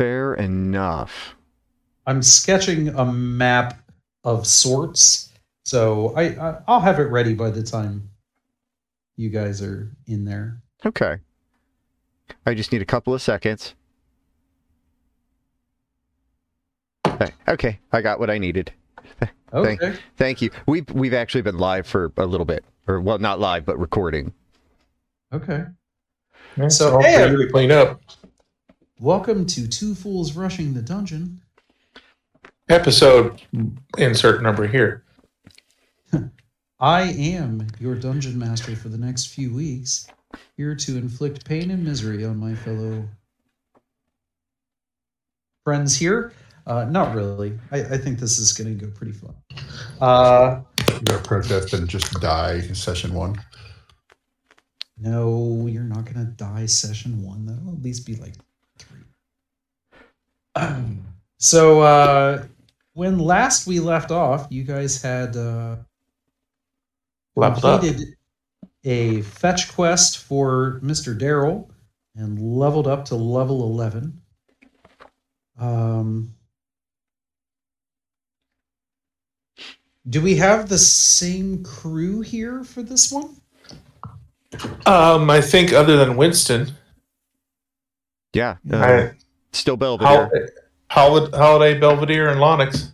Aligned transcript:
Fair 0.00 0.32
enough. 0.32 1.36
I'm 2.06 2.22
sketching 2.22 2.88
a 2.88 3.04
map 3.04 3.86
of 4.24 4.46
sorts, 4.46 5.30
so 5.66 6.14
I, 6.16 6.22
I 6.22 6.62
I'll 6.66 6.80
have 6.80 6.98
it 6.98 7.10
ready 7.10 7.34
by 7.34 7.50
the 7.50 7.62
time 7.62 8.08
you 9.16 9.28
guys 9.28 9.60
are 9.60 9.94
in 10.06 10.24
there. 10.24 10.62
Okay. 10.86 11.18
I 12.46 12.54
just 12.54 12.72
need 12.72 12.80
a 12.80 12.86
couple 12.86 13.12
of 13.12 13.20
seconds. 13.20 13.74
Okay, 17.06 17.32
Okay, 17.46 17.78
I 17.92 18.00
got 18.00 18.18
what 18.18 18.30
I 18.30 18.38
needed. 18.38 18.72
Okay. 19.52 19.98
Thank 20.16 20.40
you. 20.40 20.50
We've 20.66 20.88
we've 20.92 21.12
actually 21.12 21.42
been 21.42 21.58
live 21.58 21.84
for 21.84 22.12
a 22.16 22.24
little 22.24 22.46
bit, 22.46 22.64
or 22.86 23.00
well, 23.00 23.18
not 23.18 23.40
live, 23.40 23.66
but 23.66 23.78
recording. 23.78 24.32
Okay. 25.32 25.64
So, 26.56 26.68
so 26.68 27.00
hey, 27.00 27.16
hopefully 27.18 27.44
we 27.44 27.50
clean 27.50 27.72
up. 27.72 28.00
Welcome 29.00 29.46
to 29.46 29.66
Two 29.66 29.94
Fools 29.94 30.36
Rushing 30.36 30.74
the 30.74 30.82
Dungeon. 30.82 31.40
Episode 32.68 33.40
insert 33.96 34.42
number 34.42 34.66
here. 34.66 35.04
I 36.80 37.02
am 37.02 37.66
your 37.78 37.94
dungeon 37.94 38.38
master 38.38 38.76
for 38.76 38.90
the 38.90 38.98
next 38.98 39.28
few 39.28 39.54
weeks, 39.54 40.06
here 40.56 40.74
to 40.74 40.98
inflict 40.98 41.46
pain 41.46 41.70
and 41.70 41.82
misery 41.82 42.24
on 42.26 42.36
my 42.36 42.54
fellow 42.54 43.08
friends 45.64 45.96
here. 45.96 46.32
Uh, 46.66 46.84
not 46.84 47.14
really. 47.14 47.58
I, 47.72 47.78
I 47.80 47.96
think 47.96 48.18
this 48.18 48.38
is 48.38 48.52
going 48.52 48.78
to 48.78 48.86
go 48.86 48.92
pretty 48.92 49.12
fun. 49.12 49.34
Uh, 50.00 50.60
You 50.92 51.00
got 51.00 51.24
protest 51.24 51.72
and 51.72 51.88
just 51.88 52.12
die 52.20 52.56
in 52.68 52.74
session 52.74 53.14
one. 53.14 53.34
no, 54.98 55.66
you're 55.66 55.82
not 55.84 56.04
going 56.04 56.24
to 56.26 56.32
die 56.32 56.66
session 56.66 57.22
one. 57.24 57.46
That'll 57.46 57.72
at 57.72 57.82
least 57.82 58.04
be 58.04 58.16
like 58.16 58.34
three. 58.34 58.44
so, 61.38 61.80
uh, 61.80 62.44
when 62.94 63.18
last 63.18 63.66
we 63.66 63.80
left 63.80 64.10
off, 64.10 64.46
you 64.50 64.64
guys 64.64 65.00
had 65.00 65.36
uh, 65.36 65.76
Leveled 67.36 67.64
up. 67.64 67.80
completed 67.80 68.16
a 68.84 69.22
fetch 69.22 69.72
quest 69.72 70.18
for 70.18 70.80
Mr. 70.82 71.18
Daryl 71.18 71.70
and 72.14 72.38
leveled 72.38 72.86
up 72.86 73.04
to 73.06 73.14
level 73.14 73.62
11. 73.62 74.20
Um, 75.58 76.34
do 80.08 80.20
we 80.20 80.34
have 80.36 80.68
the 80.68 80.78
same 80.78 81.62
crew 81.62 82.20
here 82.20 82.64
for 82.64 82.82
this 82.82 83.12
one? 83.12 83.36
Um, 84.86 85.30
I 85.30 85.40
think 85.40 85.72
other 85.72 85.96
than 85.96 86.16
Winston, 86.16 86.72
Yeah, 88.32 88.56
uh, 88.72 88.76
I, 88.76 89.12
still 89.52 89.76
Belvedere. 89.76 90.30
Hol- 90.90 91.30
Holiday, 91.30 91.78
Belvedere, 91.78 92.28
and 92.30 92.40
Lonix. 92.40 92.90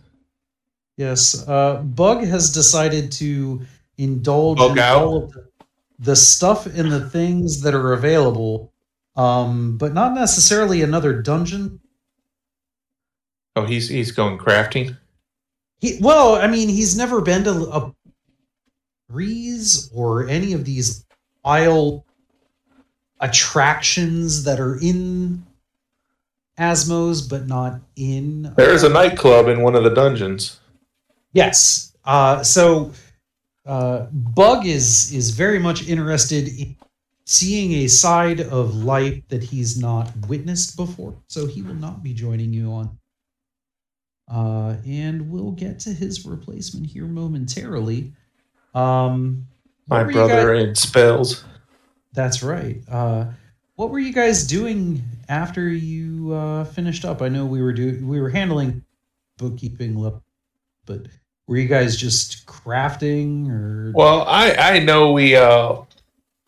Yes. 0.97 1.47
Uh, 1.47 1.81
Bug 1.83 2.23
has 2.23 2.51
decided 2.51 3.11
to 3.13 3.61
indulge 3.97 4.57
Bug 4.57 4.71
in 4.71 4.79
out? 4.79 5.01
all 5.01 5.23
of 5.23 5.31
the, 5.31 5.47
the 5.99 6.15
stuff 6.15 6.65
and 6.65 6.91
the 6.91 7.09
things 7.09 7.61
that 7.61 7.73
are 7.73 7.93
available, 7.93 8.71
um, 9.15 9.77
but 9.77 9.93
not 9.93 10.13
necessarily 10.13 10.81
another 10.81 11.21
dungeon. 11.21 11.79
Oh, 13.55 13.65
he's 13.65 13.89
he's 13.89 14.11
going 14.11 14.37
crafting. 14.37 14.95
He, 15.79 15.97
well, 16.01 16.35
I 16.35 16.47
mean, 16.47 16.69
he's 16.69 16.97
never 16.97 17.21
been 17.21 17.43
to 17.43 17.51
a 17.51 17.95
breeze 19.09 19.91
or 19.93 20.27
any 20.27 20.53
of 20.53 20.65
these 20.65 21.05
wild 21.43 22.03
attractions 23.19 24.43
that 24.43 24.59
are 24.59 24.77
in 24.79 25.45
Asmos, 26.59 27.27
but 27.29 27.47
not 27.47 27.79
in. 27.95 28.53
There 28.57 28.73
is 28.73 28.83
a 28.83 28.89
nightclub 28.89 29.47
in 29.47 29.61
one 29.61 29.75
of 29.75 29.83
the 29.83 29.91
dungeons. 29.93 30.59
Yes. 31.33 31.95
Uh, 32.03 32.41
so 32.41 32.91
uh, 33.65 34.07
Bug 34.11 34.65
is 34.65 35.11
is 35.13 35.31
very 35.31 35.59
much 35.59 35.87
interested 35.87 36.47
in 36.47 36.75
seeing 37.25 37.73
a 37.73 37.87
side 37.87 38.39
of 38.39 38.73
life 38.75 39.21
that 39.27 39.43
he's 39.43 39.77
not 39.77 40.09
witnessed 40.27 40.77
before. 40.77 41.13
So 41.27 41.45
he 41.45 41.61
will 41.61 41.75
not 41.75 42.01
be 42.01 42.13
joining 42.13 42.53
you 42.53 42.71
on. 42.71 42.97
Uh, 44.31 44.77
and 44.85 45.29
we'll 45.29 45.51
get 45.51 45.79
to 45.79 45.89
his 45.89 46.25
replacement 46.25 46.85
here 46.87 47.05
momentarily. 47.05 48.13
Um, 48.73 49.47
My 49.87 50.03
brother 50.03 50.53
in 50.53 50.75
spells. 50.75 51.43
That's 52.17 52.41
right. 52.41 52.81
Uh, 52.89 53.27
what 53.75 53.91
were 53.91 53.99
you 53.99 54.11
guys 54.11 54.45
doing 54.45 55.03
after 55.29 55.69
you 55.69 56.33
uh, 56.33 56.65
finished 56.65 57.05
up? 57.05 57.21
I 57.21 57.29
know 57.29 57.45
we 57.45 57.61
were 57.61 57.73
doing 57.73 58.07
we 58.07 58.19
were 58.19 58.29
handling 58.29 58.83
bookkeeping, 59.37 60.19
but 60.87 61.01
were 61.45 61.57
you 61.57 61.67
guys 61.67 61.95
just 61.95 62.47
crafting 62.47 63.49
or? 63.51 63.91
Well, 63.93 64.23
I 64.23 64.53
I 64.53 64.79
know 64.79 65.11
we 65.11 65.35
uh 65.35 65.75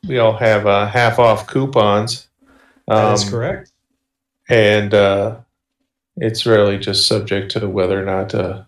we 0.07 0.17
all 0.17 0.35
have 0.37 0.65
uh, 0.65 0.87
half 0.87 1.19
off 1.19 1.45
coupons. 1.45 2.27
Um, 2.87 3.15
correct. 3.29 3.71
and 4.49 4.91
uh, 4.95 5.37
it's 6.17 6.47
really 6.47 6.79
just 6.79 7.05
subject 7.05 7.51
to 7.51 7.69
whether 7.69 8.01
or 8.01 8.05
not 8.05 8.33
uh, 8.33 8.63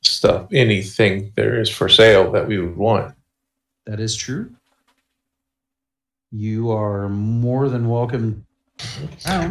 stuff 0.00 0.48
anything 0.52 1.32
there 1.36 1.60
is 1.60 1.70
for 1.70 1.88
sale 1.88 2.32
that 2.32 2.48
we 2.48 2.58
would 2.58 2.76
want. 2.76 3.14
That 3.86 4.00
is 4.00 4.16
true. 4.16 4.52
You 6.32 6.70
are 6.70 7.10
more 7.10 7.68
than 7.68 7.88
welcome. 7.90 8.46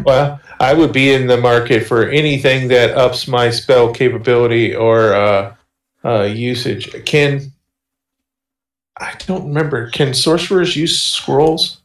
Well, 0.03 0.42
I 0.59 0.74
would 0.74 0.92
be 0.92 1.14
in 1.14 1.28
the 1.28 1.38
market 1.38 1.86
for 1.86 2.09
anything 2.09 2.68
that 2.69 2.97
ups 2.97 3.28
my 3.28 3.52
spell 3.52 3.94
capability 3.94 4.75
or 4.75 5.14
uh, 5.14 5.56
uh, 6.03 6.24
usage. 6.24 7.06
Can 7.06 7.52
I 9.00 9.14
don't 9.28 9.47
remember? 9.47 9.90
Can 9.91 10.14
sorcerers 10.16 10.75
use 10.75 11.02
scrolls? 11.02 11.81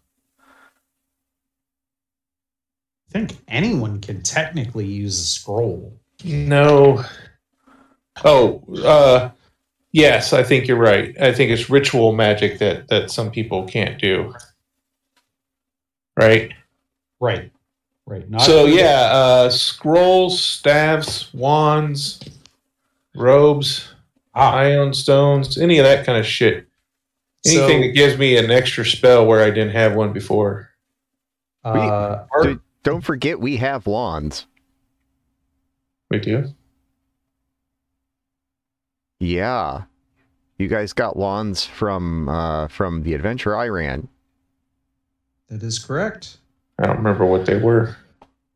I 3.10 3.12
think 3.12 3.38
anyone 3.48 4.00
can 4.00 4.22
technically 4.22 4.86
use 4.86 5.18
a 5.18 5.24
scroll. 5.24 5.92
No. 6.24 7.04
Oh, 8.24 8.62
uh, 8.82 9.30
yes, 9.92 10.32
I 10.32 10.42
think 10.42 10.66
you're 10.66 10.78
right. 10.78 11.14
I 11.20 11.32
think 11.32 11.50
it's 11.50 11.68
ritual 11.68 12.12
magic 12.12 12.58
that 12.60 12.88
that 12.88 13.10
some 13.10 13.30
people 13.30 13.64
can't 13.64 14.00
do. 14.00 14.34
Right. 16.16 16.52
Right. 17.20 17.50
Right. 18.06 18.28
Not 18.30 18.42
so 18.42 18.66
yeah, 18.66 19.10
uh, 19.12 19.50
scrolls, 19.50 20.40
staves, 20.40 21.32
wands, 21.34 22.20
robes, 23.14 23.92
Ah, 24.38 24.52
ion 24.56 24.92
stones, 24.92 25.56
any 25.56 25.78
of 25.78 25.84
that 25.84 26.04
kind 26.04 26.18
of 26.18 26.26
shit. 26.26 26.66
Anything 27.46 27.82
So- 27.82 27.86
that 27.88 27.94
gives 27.94 28.18
me 28.18 28.36
an 28.36 28.50
extra 28.50 28.84
spell 28.84 29.26
where 29.26 29.42
I 29.42 29.50
didn't 29.50 29.72
have 29.74 29.94
one 29.94 30.12
before. 30.12 30.70
uh, 31.64 32.26
our- 32.32 32.42
Dude, 32.44 32.60
don't 32.84 33.00
forget 33.00 33.40
we 33.40 33.56
have 33.56 33.86
wands. 33.86 34.46
We 36.10 36.18
do. 36.20 36.54
Yeah, 39.18 39.82
you 40.58 40.68
guys 40.68 40.92
got 40.92 41.16
wands 41.16 41.64
from 41.64 42.28
uh, 42.28 42.68
from 42.68 43.02
the 43.02 43.14
adventure 43.14 43.56
I 43.56 43.68
ran, 43.68 44.08
that 45.48 45.62
is 45.62 45.78
correct. 45.78 46.38
I 46.78 46.86
don't 46.86 46.98
remember 46.98 47.24
what 47.24 47.46
they 47.46 47.56
were. 47.56 47.96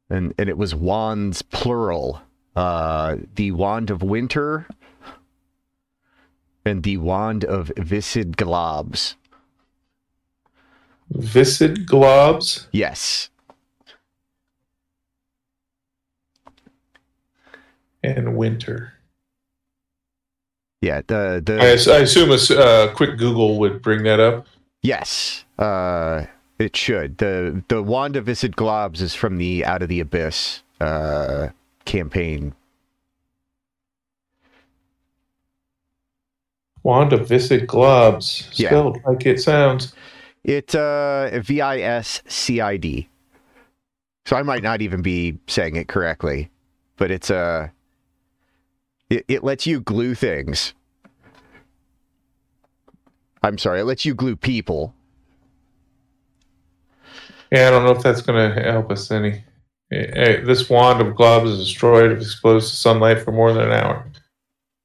and 0.08 0.34
and 0.38 0.48
it 0.48 0.58
was 0.58 0.74
wands 0.74 1.42
plural. 1.42 2.22
Uh, 2.56 3.16
the 3.36 3.52
wand 3.52 3.90
of 3.90 4.02
winter 4.02 4.66
and 6.64 6.82
the 6.82 6.96
wand 6.96 7.44
of 7.44 7.70
viscid 7.76 8.36
globs. 8.36 9.14
Viscid 11.10 11.86
globs. 11.86 12.66
Yes. 12.72 13.30
and 18.02 18.36
winter. 18.36 18.94
Yeah, 20.80 21.02
the 21.06 21.42
the 21.44 21.60
I, 21.60 21.96
I 21.96 22.00
assume 22.00 22.30
a 22.30 22.58
uh, 22.58 22.94
quick 22.94 23.18
Google 23.18 23.58
would 23.58 23.82
bring 23.82 24.02
that 24.04 24.18
up. 24.18 24.46
Yes, 24.82 25.44
uh, 25.58 26.24
it 26.60 26.76
should. 26.76 27.18
the 27.18 27.62
The 27.68 27.82
wand 27.82 28.16
of 28.16 28.26
viscid 28.26 28.54
globs 28.56 29.00
is 29.00 29.14
from 29.14 29.38
the 29.38 29.64
Out 29.64 29.82
of 29.82 29.88
the 29.88 30.00
Abyss 30.00 30.62
uh, 30.80 31.48
campaign. 31.84 32.54
Wand 36.82 37.12
of 37.12 37.28
Viscid 37.28 37.66
Globs, 37.66 38.48
Yeah. 38.58 38.68
spelled 38.70 38.98
like 39.04 39.26
it 39.26 39.40
sounds. 39.40 39.92
It 40.44 40.74
uh, 40.74 41.38
V 41.40 41.60
I 41.60 41.78
S 41.80 42.22
C 42.26 42.60
I 42.60 42.78
D. 42.78 43.06
So 44.24 44.36
I 44.36 44.42
might 44.42 44.62
not 44.62 44.80
even 44.80 45.02
be 45.02 45.38
saying 45.46 45.76
it 45.76 45.88
correctly, 45.88 46.50
but 46.96 47.10
it's 47.10 47.30
uh, 47.30 47.68
it, 49.10 49.26
it 49.28 49.44
lets 49.44 49.66
you 49.66 49.80
glue 49.80 50.14
things. 50.14 50.72
I'm 53.42 53.58
sorry, 53.58 53.80
it 53.80 53.84
lets 53.84 54.06
you 54.06 54.14
glue 54.14 54.36
people. 54.36 54.94
Yeah, 57.52 57.68
I 57.68 57.70
don't 57.70 57.84
know 57.84 57.92
if 57.92 58.02
that's 58.02 58.22
going 58.22 58.54
to 58.54 58.62
help 58.62 58.90
us 58.90 59.10
any. 59.10 59.42
Eh, 59.92 60.40
This 60.44 60.70
wand 60.70 61.00
of 61.00 61.14
globs 61.16 61.46
is 61.48 61.58
destroyed 61.58 62.12
if 62.12 62.18
exposed 62.20 62.70
to 62.70 62.76
sunlight 62.76 63.20
for 63.22 63.32
more 63.32 63.52
than 63.52 63.64
an 63.64 63.72
hour. 63.72 64.06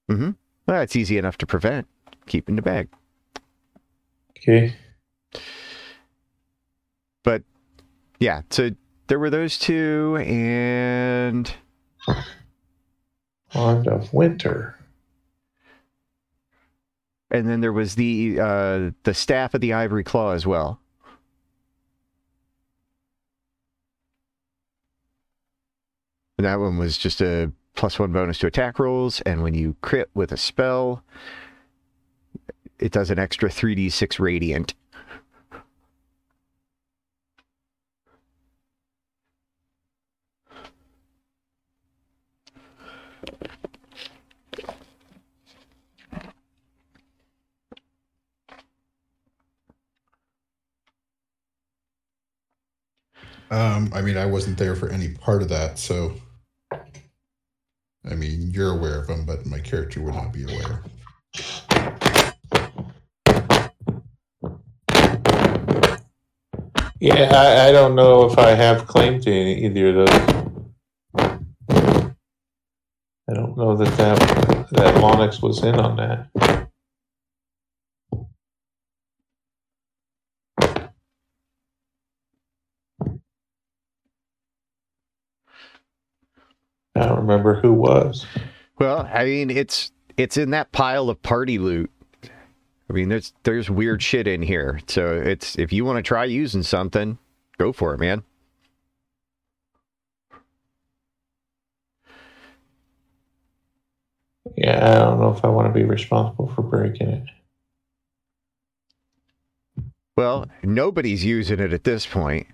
Mm-hmm. 0.09 0.31
Well, 0.67 0.81
it's 0.81 0.95
easy 0.95 1.17
enough 1.17 1.37
to 1.39 1.45
prevent. 1.45 1.87
Keep 2.25 2.49
in 2.49 2.55
the 2.55 2.61
bag. 2.63 2.89
Okay. 4.37 4.75
But 7.23 7.43
yeah, 8.19 8.41
so 8.49 8.71
there 9.07 9.19
were 9.19 9.29
those 9.29 9.59
two, 9.59 10.17
and 10.25 11.51
Wand 13.53 13.87
of 13.87 14.11
winter. 14.13 14.75
and 17.31 17.47
then 17.49 17.61
there 17.61 17.73
was 17.73 17.95
the 17.95 18.39
uh, 18.39 18.91
the 19.03 19.13
staff 19.13 19.53
of 19.53 19.61
the 19.61 19.73
ivory 19.73 20.03
claw 20.03 20.31
as 20.31 20.45
well. 20.47 20.79
And 26.37 26.45
that 26.45 26.59
one 26.59 26.77
was 26.77 26.97
just 26.97 27.21
a 27.21 27.51
plus 27.75 27.97
one 27.97 28.11
bonus 28.11 28.37
to 28.39 28.47
attack 28.47 28.77
rolls, 28.77 29.21
and 29.21 29.41
when 29.41 29.53
you 29.53 29.75
crit 29.81 30.09
with 30.13 30.31
a 30.31 30.37
spell, 30.37 31.01
it 32.77 32.91
does 32.91 33.09
an 33.09 33.19
extra 33.19 33.49
three 33.49 33.73
d 33.73 33.89
six 33.89 34.19
radiant. 34.19 34.73
Um, 53.51 53.89
I 53.93 54.01
mean, 54.01 54.17
I 54.17 54.25
wasn't 54.25 54.57
there 54.57 54.75
for 54.75 54.89
any 54.89 55.09
part 55.09 55.41
of 55.41 55.49
that, 55.49 55.79
so. 55.79 56.15
I 56.71 58.13
mean, 58.15 58.51
you're 58.51 58.77
aware 58.77 58.99
of 58.99 59.07
them, 59.07 59.25
but 59.25 59.45
my 59.45 59.59
character 59.59 60.01
would 60.01 60.13
not 60.13 60.31
be 60.31 60.43
aware. 60.43 60.83
Yeah, 66.99 67.29
I, 67.35 67.67
I 67.67 67.71
don't 67.71 67.95
know 67.95 68.25
if 68.25 68.37
I 68.37 68.51
have 68.51 68.87
claim 68.87 69.19
to 69.21 69.31
any, 69.31 69.65
either 69.65 69.89
of 69.89 69.95
those. 70.07 70.35
I 73.27 73.33
don't 73.33 73.57
know 73.57 73.75
that 73.75 73.97
that, 73.97 74.19
that 74.71 74.95
Lonix 74.95 75.41
was 75.41 75.63
in 75.63 75.75
on 75.75 75.97
that. 75.97 76.64
I 86.95 87.05
don't 87.07 87.19
remember 87.19 87.59
who 87.59 87.73
was. 87.73 88.25
Well, 88.79 89.09
I 89.11 89.25
mean, 89.25 89.49
it's 89.49 89.91
it's 90.17 90.37
in 90.37 90.51
that 90.51 90.71
pile 90.71 91.09
of 91.09 91.21
party 91.21 91.57
loot. 91.57 91.91
I 92.89 92.93
mean, 92.93 93.09
there's 93.09 93.33
there's 93.43 93.69
weird 93.69 94.01
shit 94.01 94.27
in 94.27 94.41
here. 94.41 94.79
So 94.87 95.13
it's 95.13 95.57
if 95.57 95.73
you 95.73 95.85
want 95.85 95.97
to 95.97 96.03
try 96.03 96.25
using 96.25 96.63
something, 96.63 97.17
go 97.57 97.73
for 97.73 97.93
it, 97.93 97.99
man. 97.99 98.23
Yeah, 104.55 104.89
I 104.89 104.99
don't 104.99 105.19
know 105.19 105.31
if 105.35 105.43
I 105.43 105.49
want 105.49 105.67
to 105.67 105.77
be 105.77 105.83
responsible 105.83 106.47
for 106.55 106.61
breaking 106.61 107.09
it. 107.09 107.23
Well, 110.15 110.45
nobody's 110.63 111.25
using 111.25 111.59
it 111.59 111.73
at 111.73 111.83
this 111.83 112.05
point. 112.05 112.47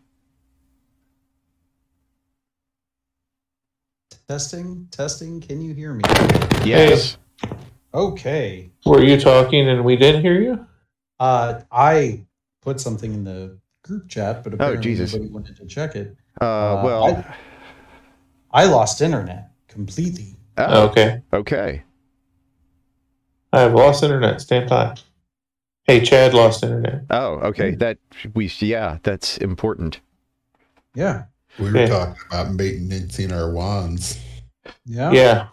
Testing, 4.31 4.87
testing. 4.91 5.41
Can 5.41 5.59
you 5.59 5.73
hear 5.73 5.93
me? 5.93 6.03
Yes. 6.63 7.17
Okay. 7.93 8.71
Were 8.85 9.03
you 9.03 9.19
talking 9.19 9.67
and 9.67 9.83
we 9.83 9.97
didn't 9.97 10.21
hear 10.21 10.39
you? 10.39 10.65
Uh, 11.19 11.59
I 11.69 12.25
put 12.61 12.79
something 12.79 13.13
in 13.13 13.25
the 13.25 13.59
group 13.83 14.07
chat, 14.07 14.41
but 14.45 14.53
apparently 14.53 14.83
Jesus. 14.83 15.11
nobody 15.11 15.29
wanted 15.29 15.57
to 15.57 15.65
check 15.65 15.97
it. 15.97 16.15
Uh, 16.39 16.45
Uh, 16.45 16.81
well, 16.85 17.03
I- 17.07 17.35
I 18.51 18.65
lost 18.67 19.01
internet 19.01 19.51
completely. 19.67 20.37
oh, 20.57 20.87
Okay. 20.87 21.21
okay. 21.33 21.83
I 23.51 23.59
have 23.59 23.73
lost 23.73 24.01
internet. 24.01 24.39
Stand 24.39 24.69
by. 24.69 24.95
Hey, 25.83 25.99
Chad 25.99 26.33
lost 26.33 26.63
internet. 26.63 27.03
Oh, 27.09 27.33
okay. 27.49 27.71
That 27.75 27.97
we 28.33 28.49
yeah, 28.59 28.99
that's 29.03 29.37
important. 29.39 29.99
Yeah. 30.95 31.23
We 31.59 31.71
were 31.71 31.77
Yeah. 31.79 31.85
talking 31.87 32.21
about 32.29 32.53
maintaining 32.53 33.33
our 33.33 33.51
wands. 33.51 34.19
Yeah. 34.85 35.11
Yeah. 35.11 35.47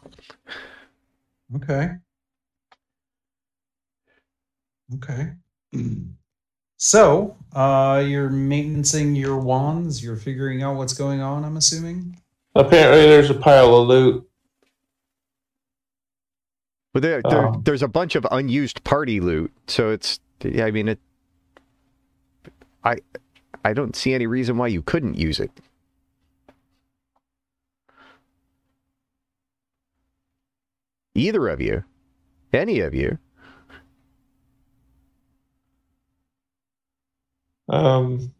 Okay. 1.56 1.90
Okay. 4.94 5.32
So, 6.76 7.36
uh, 7.54 8.02
you're 8.06 8.30
maintaining 8.30 9.16
your 9.16 9.38
wands. 9.38 10.02
You're 10.02 10.16
figuring 10.16 10.62
out 10.62 10.76
what's 10.76 10.94
going 10.94 11.20
on. 11.20 11.44
I'm 11.44 11.56
assuming. 11.56 12.20
Apparently, 12.54 13.02
there's 13.02 13.30
a 13.30 13.34
pile 13.34 13.74
of 13.74 13.88
loot. 13.88 14.24
But 16.94 17.02
there, 17.02 17.20
there 17.28 17.48
Oh. 17.48 17.60
there's 17.64 17.82
a 17.82 17.88
bunch 17.88 18.14
of 18.16 18.26
unused 18.30 18.82
party 18.84 19.20
loot, 19.20 19.52
so 19.66 19.90
it's 19.90 20.20
yeah, 20.42 20.64
I 20.64 20.70
mean 20.70 20.88
it. 20.88 20.98
I 22.84 22.96
I 23.64 23.72
don't 23.74 23.94
see 23.94 24.14
any 24.14 24.26
reason 24.26 24.56
why 24.56 24.68
you 24.68 24.82
couldn't 24.82 25.14
use 25.16 25.38
it. 25.38 25.50
Either 31.18 31.48
of 31.48 31.60
you, 31.60 31.82
any 32.52 32.80
of 32.80 32.94
you. 32.94 33.18
Um, 37.68 38.32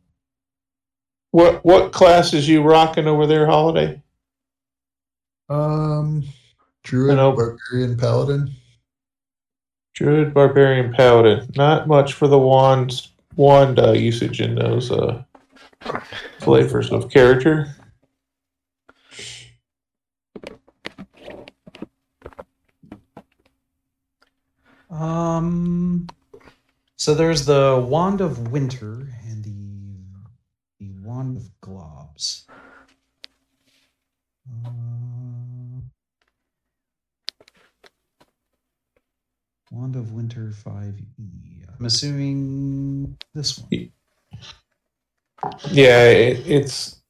what 1.33 1.65
what 1.65 1.93
class 1.93 2.33
is 2.33 2.49
you 2.49 2.63
rocking 2.63 3.07
over 3.07 3.27
there, 3.27 3.47
Holiday? 3.47 4.01
Um, 5.49 6.25
Druid, 6.85 7.19
Hello. 7.19 7.33
Barbarian, 7.33 7.99
Paladin. 7.99 8.51
Druid, 9.95 10.33
Barbarian, 10.33 10.93
Paladin. 10.95 11.51
Not 11.57 11.89
much 11.89 12.13
for 12.15 12.29
the 12.29 12.39
wand 12.39 13.09
wand 13.37 13.81
uh, 13.81 13.93
usage 13.93 14.41
in 14.41 14.55
those 14.55 14.93
uh, 14.93 15.23
flavors 16.39 16.93
of 16.93 17.11
character. 17.11 17.75
Um. 24.91 26.09
So 26.97 27.15
there's 27.15 27.47
the 27.47 27.85
wand 27.89 28.21
of 28.21 28.51
winter 28.51 29.09
and 29.29 29.45
the 29.45 29.55
the 30.81 30.91
wand 31.01 31.37
of 31.37 31.49
globs. 31.63 32.45
Uh, 34.65 34.71
wand 39.71 39.95
of 39.95 40.11
winter 40.11 40.51
five 40.51 40.99
E. 41.19 41.63
I'm 41.79 41.87
assuming 41.87 43.17
this 43.33 43.59
one. 43.61 43.93
Yeah, 45.71 46.05
it, 46.05 46.45
it's 46.49 47.01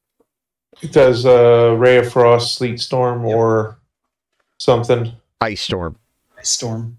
it 0.81 0.91
does 0.91 1.25
uh, 1.25 1.75
Ray 1.79 1.97
of 1.97 2.11
Frost, 2.11 2.55
Sleet 2.55 2.79
Storm, 2.79 3.25
or 3.25 3.79
something. 4.59 5.11
Ice 5.41 5.61
storm. 5.61 5.97
Ice 6.37 6.49
storm. 6.49 6.98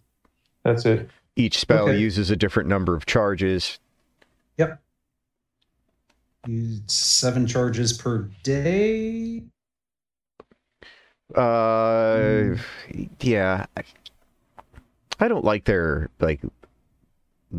That's 0.64 0.85
it. 0.85 1.09
Each 1.37 1.59
spell 1.59 1.88
Okay. 1.88 1.99
uses 1.99 2.31
a 2.31 2.37
different 2.37 2.69
number 2.69 2.95
of 2.95 3.07
charges. 3.07 3.79
Yep. 4.59 4.81
Use 6.47 6.81
seven 6.87 7.47
charges 7.47 7.93
per 7.97 8.29
day. 8.43 9.43
Uh, 11.35 12.57
yeah. 13.21 13.67
I- 13.76 13.85
I 15.23 15.29
don't 15.29 15.45
like 15.45 15.64
their 15.64 16.09
like 16.19 16.40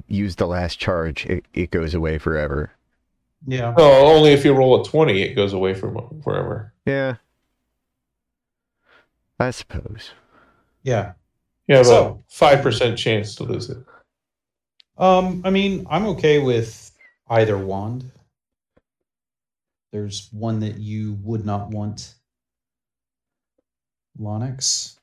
use 0.08 0.36
the 0.36 0.48
last 0.48 0.80
charge. 0.80 1.26
It, 1.28 1.46
it 1.54 1.70
goes 1.70 1.94
away 1.94 2.18
forever. 2.18 2.72
Yeah. 3.46 3.74
Oh, 3.78 4.16
only 4.16 4.32
if 4.32 4.44
you 4.44 4.54
roll 4.54 4.82
a 4.82 4.84
twenty, 4.86 5.22
it 5.22 5.36
goes 5.36 5.54
away 5.54 5.76
from 5.76 6.22
forever. 6.24 6.74
Yeah. 6.88 7.18
I 9.40 9.52
suppose. 9.52 10.12
Yeah. 10.82 11.14
You 11.72 11.78
have 11.78 11.86
So- 11.86 12.22
a 12.28 12.34
five 12.34 12.62
percent 12.62 12.98
chance 12.98 13.34
to 13.36 13.46
lose 13.46 13.70
it. 13.70 13.78
Um, 14.98 15.42
I 15.46 15.52
mean, 15.52 15.88
I'm 15.90 16.06
okay 16.08 16.40
with 16.40 16.92
either 17.30 17.58
wand. 17.58 18.12
There's 19.94 20.28
one 20.34 20.60
that 20.60 20.80
you 20.80 21.14
would 21.24 21.46
not 21.46 21.70
want. 21.70 22.16
Lonix. 24.20 24.98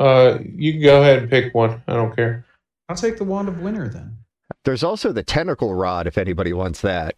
Uh, 0.00 0.38
you 0.42 0.72
can 0.72 0.82
go 0.82 1.02
ahead 1.02 1.18
and 1.18 1.28
pick 1.30 1.54
one. 1.54 1.82
I 1.86 1.92
don't 1.92 2.16
care. 2.16 2.46
I'll 2.88 2.96
take 2.96 3.18
the 3.18 3.24
wand 3.24 3.48
of 3.48 3.60
winter 3.60 3.88
then. 3.88 4.16
There's 4.64 4.82
also 4.82 5.12
the 5.12 5.22
tentacle 5.22 5.74
rod 5.74 6.06
if 6.06 6.16
anybody 6.16 6.54
wants 6.54 6.80
that. 6.80 7.14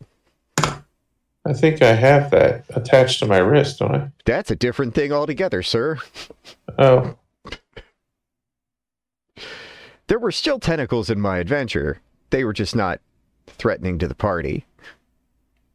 I 1.47 1.53
think 1.53 1.81
I 1.83 1.93
have 1.93 2.31
that 2.33 2.65
attached 2.71 3.21
to 3.21 3.27
my 3.27 3.39
wrist, 3.39 3.79
don't 3.79 3.95
I? 3.95 4.11
That's 4.25 4.51
a 4.51 4.57
different 4.57 4.95
thing 4.95 5.13
altogether, 5.13 5.63
sir. 5.63 5.99
Oh, 6.79 7.17
There 10.09 10.19
were 10.19 10.33
still 10.33 10.59
tentacles 10.59 11.11
in 11.11 11.21
my 11.21 11.39
adventure. 11.39 12.01
They 12.31 12.45
were 12.45 12.53
just 12.53 12.77
not 12.77 13.01
threatening 13.47 13.99
to 13.99 14.09
the 14.09 14.15
party 14.15 14.67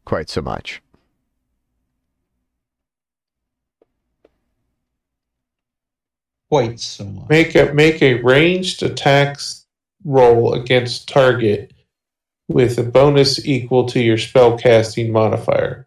quite 0.04 0.28
so 0.28 0.42
much. 0.42 0.82
Quite 6.50 6.80
so 6.80 7.04
much. 7.04 7.28
make 7.30 7.54
a 7.54 7.72
make 7.72 8.02
a 8.02 8.22
ranged 8.22 8.82
attacks 8.82 9.66
roll 10.04 10.52
against 10.52 11.08
target 11.08 11.72
with 12.52 12.78
a 12.78 12.82
bonus 12.82 13.44
equal 13.46 13.86
to 13.88 14.00
your 14.00 14.18
spell 14.18 14.58
casting 14.58 15.12
modifier. 15.12 15.86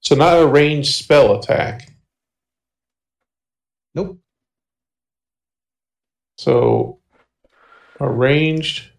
So 0.00 0.14
not 0.14 0.38
a 0.38 0.46
ranged 0.46 0.94
spell 0.94 1.38
attack. 1.38 1.92
Nope. 3.94 4.18
So 6.38 7.00
a 7.98 8.08
ranged 8.08 8.90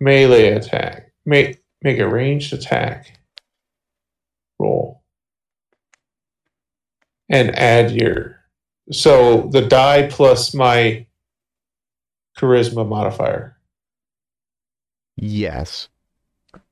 melee 0.00 0.48
attack. 0.48 1.12
Make 1.26 1.62
make 1.82 1.98
a 1.98 2.08
ranged 2.08 2.52
attack 2.52 3.18
roll. 4.58 5.02
And 7.28 7.56
add 7.58 7.90
your 7.92 8.36
so 8.90 9.48
the 9.52 9.62
die 9.62 10.08
plus 10.08 10.54
my 10.54 11.06
charisma 12.38 12.88
modifier. 12.88 13.56
Yes. 15.16 15.88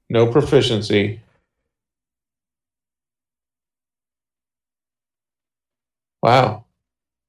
No 0.09 0.27
proficiency. 0.31 1.21
Wow, 6.23 6.65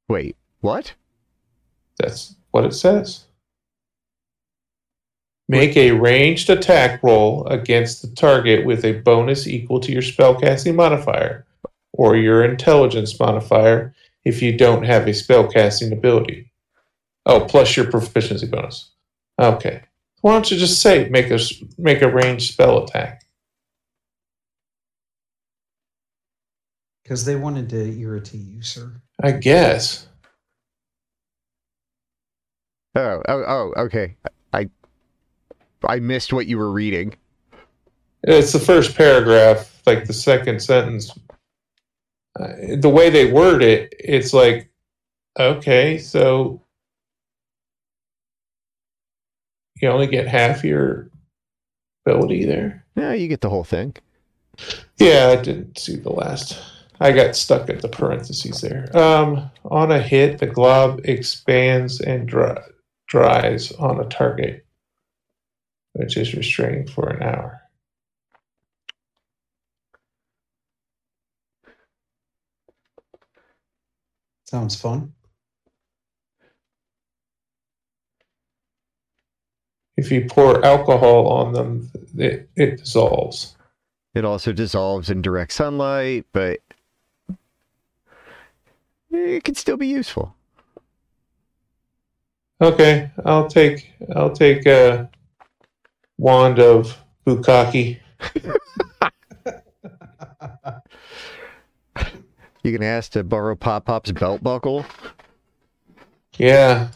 Wait, 0.10 0.36
what? 0.60 0.94
that's 1.98 2.36
what 2.51 2.65
it 2.65 2.74
says. 2.74 3.24
Make 5.48 5.77
a 5.77 5.91
ranged 5.91 6.50
attack 6.50 7.01
roll 7.01 7.46
against 7.48 8.01
the 8.01 8.10
target 8.13 8.65
with 8.65 8.84
a 8.84 9.00
bonus 9.00 9.48
equal 9.48 9.80
to 9.80 9.91
your 9.91 10.01
spellcasting 10.01 10.75
modifier 10.75 11.46
or 11.94 12.18
your 12.18 12.44
intelligence 12.44 13.18
modifier 13.18 13.94
if 14.25 14.41
you 14.41 14.58
don't 14.58 14.84
have 14.84 15.08
a 15.08 15.12
spellcasting 15.12 15.94
ability. 15.94 16.51
Oh, 17.25 17.46
plus 17.46 17.77
your 17.77 17.89
proficiency 17.89 18.48
bonus. 18.48 18.91
Okay. 19.39 19.84
Why 20.22 20.34
don't 20.34 20.50
you 20.51 20.58
just 20.58 20.82
say 20.82 21.10
make 21.10 21.32
a 21.32 21.40
make 21.78 22.01
a 22.01 22.12
ranged 22.12 22.54
spell 22.54 22.84
attack? 22.84 23.24
Because 27.04 27.25
they 27.25 27.36
wanted 27.36 27.70
to 27.70 28.00
irritate 28.00 28.42
you, 28.42 28.62
sir. 28.62 29.01
I 29.22 29.32
guess. 29.32 30.08
Oh, 32.96 33.22
oh, 33.28 33.44
oh, 33.48 33.74
okay. 33.84 34.16
I 34.54 34.70
I 35.88 36.00
missed 36.00 36.34
what 36.34 36.48
you 36.48 36.58
were 36.58 36.72
reading. 36.72 37.16
It's 38.24 38.54
the 38.54 38.60
first 38.60 38.96
paragraph, 38.96 39.82
like 39.86 40.06
the 40.06 40.13
second 40.13 40.62
sentence. 40.62 41.12
Uh, 42.40 42.75
the 42.78 42.90
way 42.90 43.10
they 43.10 43.32
word 43.32 43.63
it, 43.63 43.94
it's 44.00 44.34
like, 44.34 44.70
okay, 45.40 45.98
so 45.98 46.62
you 49.82 49.90
only 49.90 50.08
get 50.08 50.28
half 50.28 50.64
your 50.64 51.10
ability 52.06 52.46
there. 52.46 52.86
Yeah, 52.96 53.14
you 53.14 53.28
get 53.28 53.42
the 53.42 53.50
whole 53.50 53.64
thing. 53.64 53.96
Yeah, 54.98 55.36
I 55.38 55.42
didn't 55.42 55.80
see 55.80 55.96
the 55.96 56.12
last. 56.12 56.62
I 57.00 57.12
got 57.12 57.36
stuck 57.36 57.70
at 57.70 57.82
the 57.82 57.88
parentheses 57.88 58.62
there. 58.62 58.96
Um, 58.96 59.50
on 59.66 59.92
a 59.92 60.00
hit, 60.00 60.38
the 60.38 60.46
glob 60.46 61.02
expands 61.04 62.00
and 62.00 62.28
dry, 62.28 62.62
dries 63.08 63.72
on 63.74 64.00
a 64.00 64.06
target, 64.06 64.66
which 65.94 66.16
is 66.16 66.36
restrained 66.36 66.92
for 66.92 67.10
an 67.10 67.24
hour. 67.24 67.62
Sounds 74.46 74.76
fun. 74.76 75.14
If 80.01 80.12
you 80.12 80.25
pour 80.25 80.65
alcohol 80.65 81.27
on 81.27 81.53
them, 81.53 81.91
it, 82.17 82.50
it 82.55 82.77
dissolves. 82.77 83.55
It 84.15 84.25
also 84.25 84.51
dissolves 84.51 85.12
in 85.12 85.22
direct 85.22 85.53
sunlight, 85.53 86.25
but 86.34 86.60
it 89.12 89.43
can 89.43 89.53
still 89.53 89.77
be 89.77 89.86
useful. 89.86 90.34
Okay, 92.60 93.12
I'll 93.25 93.48
take 93.48 93.91
I'll 94.15 94.34
take 94.34 94.65
a 94.65 95.08
wand 96.17 96.58
of 96.58 96.98
bukkake. 97.27 98.00
You 102.63 102.72
can 102.72 102.84
ask 102.84 103.12
to 103.13 103.24
borrow 103.24 103.55
Pop 103.55 103.86
Pop's 103.86 104.12
belt 104.12 104.43
buckle. 104.43 104.86
Yeah. 106.38 106.89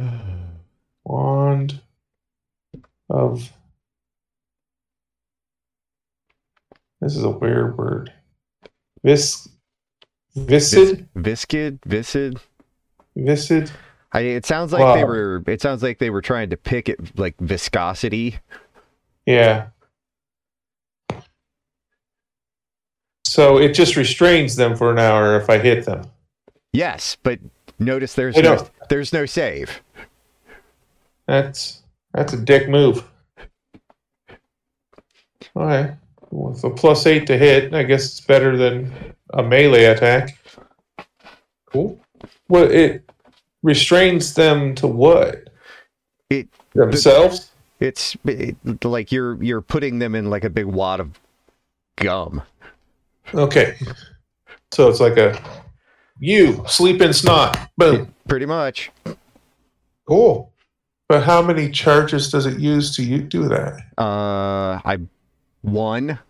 Wand 1.04 1.80
of 3.08 3.50
This 7.00 7.16
is 7.16 7.24
a 7.24 7.30
weird 7.30 7.78
word. 7.78 8.12
Vis 9.02 9.48
viscid 10.36 11.08
Viscid, 11.16 11.80
viscid. 11.86 12.38
viscid. 13.16 13.70
I, 14.12 14.20
it 14.20 14.44
sounds 14.44 14.72
like 14.72 14.96
they 14.96 15.04
were. 15.04 15.42
It 15.46 15.62
sounds 15.62 15.82
like 15.82 15.98
they 15.98 16.10
were 16.10 16.20
trying 16.20 16.50
to 16.50 16.56
pick 16.56 16.88
it 16.88 17.18
like 17.18 17.36
viscosity. 17.38 18.38
Yeah. 19.24 19.68
So 23.24 23.58
it 23.58 23.72
just 23.74 23.96
restrains 23.96 24.56
them 24.56 24.76
for 24.76 24.90
an 24.90 24.98
hour 24.98 25.40
if 25.40 25.48
I 25.48 25.58
hit 25.58 25.86
them. 25.86 26.10
Yes, 26.72 27.16
but 27.22 27.38
notice 27.78 28.14
there's 28.14 28.36
no, 28.36 28.66
there's 28.88 29.12
no 29.12 29.26
save. 29.26 29.80
That's 31.30 31.82
that's 32.12 32.32
a 32.32 32.36
dick 32.36 32.68
move. 32.68 33.04
All 35.54 35.64
right. 35.64 35.92
With 36.32 36.64
a 36.64 36.70
plus 36.70 37.06
eight 37.06 37.28
to 37.28 37.38
hit, 37.38 37.72
I 37.72 37.84
guess 37.84 38.04
it's 38.06 38.20
better 38.20 38.56
than 38.56 38.92
a 39.32 39.40
melee 39.40 39.84
attack. 39.84 40.36
Cool. 41.66 42.00
Well, 42.48 42.68
it 42.68 43.08
restrains 43.62 44.34
them 44.34 44.74
to 44.74 44.88
what? 44.88 45.50
It 46.30 46.48
Themselves? 46.74 47.52
it's 47.78 48.16
it, 48.24 48.56
like 48.84 49.12
you're 49.12 49.40
you're 49.40 49.60
putting 49.60 50.00
them 50.00 50.16
in 50.16 50.30
like 50.30 50.42
a 50.42 50.50
big 50.50 50.66
wad 50.66 50.98
of 50.98 51.16
gum. 51.94 52.42
Okay. 53.34 53.76
So 54.72 54.88
it's 54.88 54.98
like 54.98 55.16
a 55.16 55.40
you 56.18 56.64
sleep 56.66 57.00
in 57.00 57.12
snot. 57.12 57.70
Boom. 57.76 58.12
Pretty 58.26 58.46
much. 58.46 58.90
Cool. 60.08 60.50
But 61.10 61.24
how 61.24 61.42
many 61.42 61.68
charges 61.68 62.30
does 62.30 62.46
it 62.46 62.60
use 62.60 62.94
to 62.94 63.02
you 63.02 63.18
do 63.18 63.48
that? 63.48 63.80
Uh, 63.98 64.78
I 64.84 64.98
one. 65.62 66.20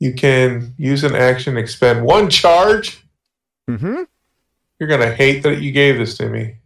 You 0.00 0.12
can 0.12 0.74
use 0.76 1.04
an 1.04 1.14
action, 1.14 1.56
expend 1.56 2.04
one 2.04 2.30
charge. 2.30 3.06
Mm-hmm. 3.70 4.02
You're 4.80 4.88
gonna 4.88 5.14
hate 5.14 5.44
that 5.44 5.60
you 5.62 5.70
gave 5.70 5.98
this 5.98 6.16
to 6.16 6.28
me. 6.28 6.56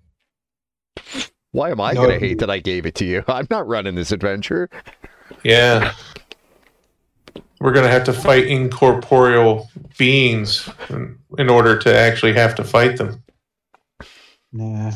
Why 1.50 1.68
am 1.72 1.78
I 1.82 1.92
No, 1.92 2.06
gonna 2.06 2.18
hate 2.18 2.38
that 2.38 2.48
I 2.48 2.60
gave 2.60 2.86
it 2.86 2.94
to 2.94 3.04
you? 3.04 3.22
I'm 3.28 3.46
not 3.50 3.68
running 3.68 3.96
this 3.96 4.12
adventure. 4.12 4.70
Yeah. 5.44 5.92
We're 7.60 7.72
going 7.72 7.86
to 7.86 7.92
have 7.92 8.02
to 8.04 8.12
fight 8.12 8.46
incorporeal 8.46 9.70
beings 9.96 10.68
in, 10.88 11.16
in 11.38 11.48
order 11.48 11.78
to 11.78 11.96
actually 11.96 12.32
have 12.32 12.56
to 12.56 12.64
fight 12.64 12.96
them. 12.96 13.22
Nah. 14.52 14.92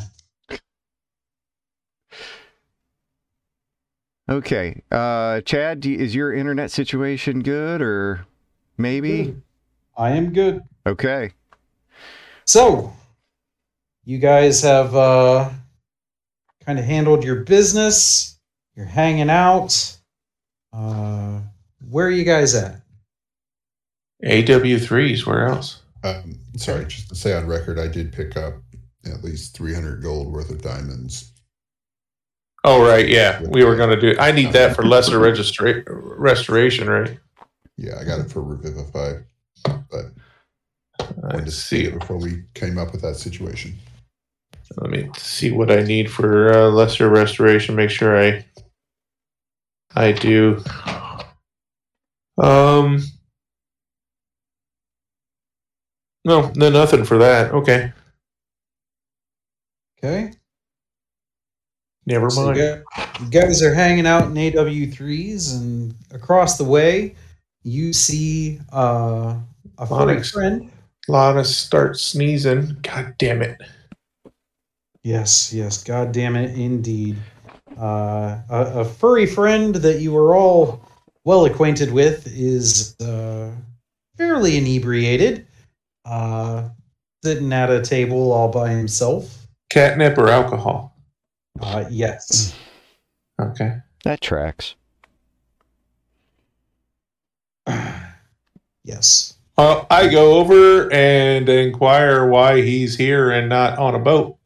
Okay. 4.29 4.81
Uh, 4.91 5.41
Chad, 5.41 5.79
do 5.79 5.89
you- 5.91 5.97
is 5.99 6.13
your 6.13 6.33
internet 6.33 6.69
situation 6.71 7.41
good 7.41 7.81
or 7.81 8.25
maybe? 8.77 9.35
I 9.97 10.11
am 10.11 10.33
good. 10.33 10.63
Okay. 10.85 11.31
So, 12.45 12.93
you 14.05 14.19
guys 14.19 14.61
have 14.61 14.95
uh, 14.95 15.49
kind 16.65 16.77
of 16.77 16.85
handled 16.85 17.23
your 17.23 17.37
business. 17.43 18.37
You're 18.75 18.85
hanging 18.85 19.29
out. 19.29 19.97
Uh, 20.73 21.39
where 21.89 22.07
are 22.07 22.11
you 22.11 22.23
guys 22.23 22.53
at? 22.53 22.81
AW3s, 24.23 25.25
where 25.25 25.47
else? 25.47 25.81
Um, 26.03 26.39
sorry, 26.57 26.85
just 26.85 27.09
to 27.09 27.15
say 27.15 27.33
on 27.33 27.47
record, 27.47 27.79
I 27.79 27.87
did 27.87 28.11
pick 28.13 28.35
up 28.37 28.53
at 29.11 29.23
least 29.23 29.55
300 29.55 30.01
gold 30.01 30.31
worth 30.31 30.49
of 30.49 30.61
diamonds. 30.61 31.31
Oh 32.63 32.85
right, 32.85 33.07
yeah, 33.07 33.41
we 33.43 33.63
were 33.63 33.75
gonna 33.75 33.99
do. 33.99 34.15
I 34.19 34.31
need 34.31 34.51
that 34.53 34.75
for 34.75 34.83
lesser 34.83 35.19
registra- 35.19 35.83
restoration, 35.87 36.89
right? 36.89 37.17
Yeah, 37.77 37.97
I 37.99 38.03
got 38.03 38.19
it 38.19 38.29
for 38.29 38.41
Revivify, 38.41 39.21
but 39.63 40.05
I 40.99 41.05
wanted 41.21 41.45
to 41.45 41.51
see 41.51 41.83
see. 41.83 41.85
it 41.85 41.99
before 41.99 42.17
we 42.17 42.43
came 42.55 42.77
up 42.77 42.91
with 42.91 43.01
that 43.03 43.15
situation. 43.15 43.77
Let 44.77 44.89
me 44.89 45.09
see 45.15 45.51
what 45.51 45.71
I 45.71 45.83
need 45.83 46.11
for 46.11 46.53
uh, 46.53 46.67
lesser 46.69 47.09
restoration. 47.09 47.75
Make 47.75 47.89
sure 47.89 48.21
I 48.21 48.45
I 49.95 50.11
do. 50.11 50.61
Um. 52.41 53.03
No, 56.25 56.51
no, 56.57 56.69
nothing 56.69 57.05
for 57.05 57.17
that. 57.19 57.53
Okay, 57.53 57.93
Okay. 60.03 60.31
never 62.05 62.29
So 62.29 62.45
mind. 62.45 62.57
you 62.57 62.63
gu- 62.63 62.83
you 63.25 63.29
guys 63.31 63.61
are 63.63 63.73
hanging 63.73 64.05
out 64.05 64.25
in 64.25 64.33
AW3s, 64.33 65.55
and 65.55 65.95
across 66.11 66.57
the 66.57 66.63
way, 66.63 67.15
you 67.63 67.93
see 67.93 68.59
uh, 68.71 69.35
a 69.77 69.87
furry 69.87 70.13
Onyx. 70.13 70.31
friend. 70.31 70.71
Lana 71.07 71.43
starts 71.45 72.01
sneezing. 72.03 72.77
God 72.83 73.15
damn 73.17 73.41
it! 73.41 73.57
Yes, 75.03 75.53
yes, 75.53 75.83
god 75.83 76.11
damn 76.11 76.35
it, 76.35 76.57
indeed. 76.57 77.17
Uh, 77.77 78.41
a, 78.49 78.79
a 78.81 78.85
furry 78.85 79.25
friend 79.25 79.75
that 79.75 80.01
you 80.01 80.15
are 80.17 80.35
all 80.35 80.81
well 81.23 81.45
acquainted 81.45 81.91
with 81.91 82.27
is 82.27 82.95
uh, 82.99 83.51
fairly 84.17 84.57
inebriated, 84.57 85.47
uh, 86.05 86.69
sitting 87.23 87.53
at 87.53 87.69
a 87.69 87.81
table 87.81 88.31
all 88.31 88.49
by 88.49 88.69
himself. 88.69 89.46
Catnip 89.69 90.17
or 90.17 90.29
alcohol? 90.29 90.95
Uh, 91.59 91.85
yes. 91.89 92.55
Okay. 93.39 93.77
That 94.03 94.21
tracks. 94.21 94.75
yes. 98.83 99.33
Uh, 99.57 99.85
I 99.89 100.07
go 100.07 100.35
over 100.35 100.91
and 100.93 101.49
inquire 101.49 102.27
why 102.27 102.61
he's 102.61 102.95
here 102.95 103.31
and 103.31 103.49
not 103.49 103.79
on 103.79 103.95
a 103.95 103.99
boat. 103.99 104.37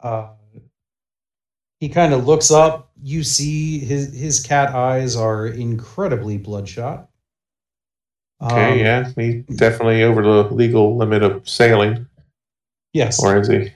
Uh, 0.00 0.30
he 1.78 1.88
kind 1.90 2.14
of 2.14 2.26
looks 2.26 2.50
up. 2.50 2.90
You 3.02 3.22
see 3.22 3.78
his 3.78 4.14
his 4.14 4.40
cat 4.40 4.74
eyes 4.74 5.14
are 5.14 5.46
incredibly 5.46 6.38
bloodshot. 6.38 7.08
Okay, 8.42 8.72
Um, 8.72 8.78
yeah, 8.78 9.10
he's 9.14 9.44
definitely 9.56 10.02
over 10.02 10.22
the 10.22 10.44
legal 10.54 10.96
limit 10.96 11.22
of 11.22 11.46
sailing, 11.46 12.06
Yes. 12.92 13.22
or 13.22 13.38
is 13.40 13.48
he? 13.48 13.72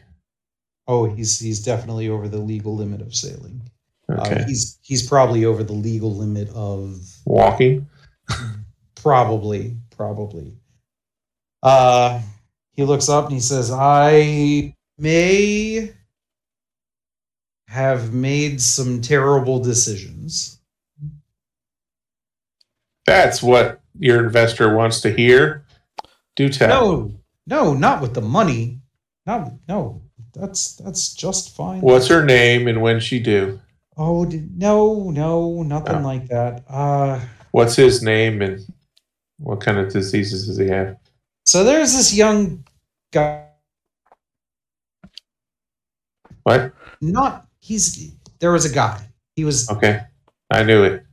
Oh, 0.87 1.05
he's 1.07 1.39
he's 1.39 1.63
definitely 1.65 2.09
over 2.09 2.29
the 2.29 2.39
legal 2.39 2.75
limit 2.77 3.01
of 3.01 3.15
sailing. 3.15 3.63
Okay, 4.11 4.43
Uh, 4.43 4.45
he's 4.47 4.79
he's 4.83 5.07
probably 5.09 5.45
over 5.45 5.65
the 5.65 5.73
legal 5.73 6.15
limit 6.15 6.49
of 6.51 7.01
walking. 7.25 7.87
probably 8.95 9.77
probably. 9.97 10.53
Uh, 11.63 12.21
he 12.73 12.83
looks 12.85 13.09
up 13.09 13.25
and 13.27 13.35
he 13.35 13.41
says, 13.41 13.71
"I 13.71 14.75
may 14.99 15.93
have 17.69 18.13
made 18.13 18.61
some 18.61 19.01
terrible 19.01 19.61
decisions." 19.61 20.61
That's 23.07 23.43
what 23.43 23.81
your 23.99 24.25
investor 24.25 24.75
wants 24.75 25.01
to 25.03 25.11
hear. 25.13 25.65
Do 26.37 26.49
tell. 26.49 26.69
No, 26.69 27.13
no, 27.47 27.75
not 27.75 28.03
with 28.03 28.15
the 28.15 28.21
money. 28.23 28.81
Not 29.27 29.53
no. 29.69 30.03
That's 30.35 30.75
that's 30.77 31.15
just 31.15 31.55
fine. 31.55 31.81
What's 31.81 32.09
her 32.09 32.25
name 32.25 32.67
and 32.69 32.83
when 32.83 33.01
she 33.01 33.21
do? 33.21 33.61
Oh 33.97 34.25
no, 34.25 35.11
no, 35.11 35.63
nothing 35.63 35.97
Oh. 35.97 36.01
like 36.01 36.27
that. 36.29 36.65
Uh 36.69 37.21
What's 37.53 37.77
his 37.77 38.03
name 38.03 38.43
and 38.43 38.61
what 39.39 39.61
kind 39.61 39.79
of 39.79 39.93
diseases 39.93 40.47
does 40.49 40.59
he 40.59 40.67
have? 40.69 40.97
so 41.47 41.63
there's 41.63 41.93
this 41.93 42.15
young 42.15 42.65
guy. 43.13 43.45
What? 46.43 46.73
Not 47.01 47.47
he's 47.61 48.13
there 48.41 48.53
was 48.53 48.65
a 48.71 48.75
guy. 48.75 49.01
He 49.37 49.45
was 49.45 49.71
Okay, 49.71 50.03
I 50.51 50.63
knew 50.65 50.85
it. 50.85 51.05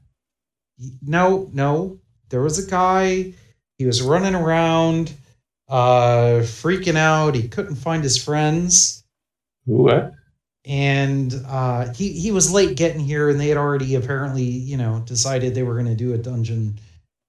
no, 1.01 1.49
no. 1.53 1.99
There 2.29 2.41
was 2.41 2.65
a 2.65 2.69
guy. 2.69 3.33
He 3.77 3.85
was 3.85 4.01
running 4.01 4.35
around, 4.35 5.13
uh, 5.71 6.41
freaking 6.43 6.97
out. 6.97 7.33
He 7.33 7.47
couldn't 7.47 7.75
find 7.75 8.03
his 8.03 8.23
friends. 8.23 9.03
What? 9.65 10.13
and 10.65 11.33
uh, 11.47 11.91
he 11.93 12.11
he 12.11 12.31
was 12.31 12.53
late 12.53 12.77
getting 12.77 13.01
here, 13.01 13.29
and 13.29 13.39
they 13.39 13.47
had 13.47 13.57
already 13.57 13.95
apparently, 13.95 14.43
you 14.43 14.77
know, 14.77 15.01
decided 15.05 15.55
they 15.55 15.63
were 15.63 15.73
going 15.73 15.87
to 15.87 15.95
do 15.95 16.13
a 16.13 16.17
dungeon, 16.17 16.79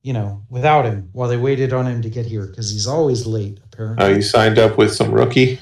you 0.02 0.12
know, 0.12 0.42
without 0.50 0.84
him 0.84 1.08
while 1.12 1.28
they 1.28 1.38
waited 1.38 1.72
on 1.72 1.86
him 1.86 2.02
to 2.02 2.10
get 2.10 2.26
here 2.26 2.46
because 2.46 2.70
he's 2.70 2.86
always 2.86 3.26
late 3.26 3.58
apparently. 3.64 4.04
Oh, 4.04 4.08
you 4.08 4.22
signed 4.22 4.58
up 4.58 4.76
with 4.76 4.92
some 4.92 5.10
rookie? 5.10 5.58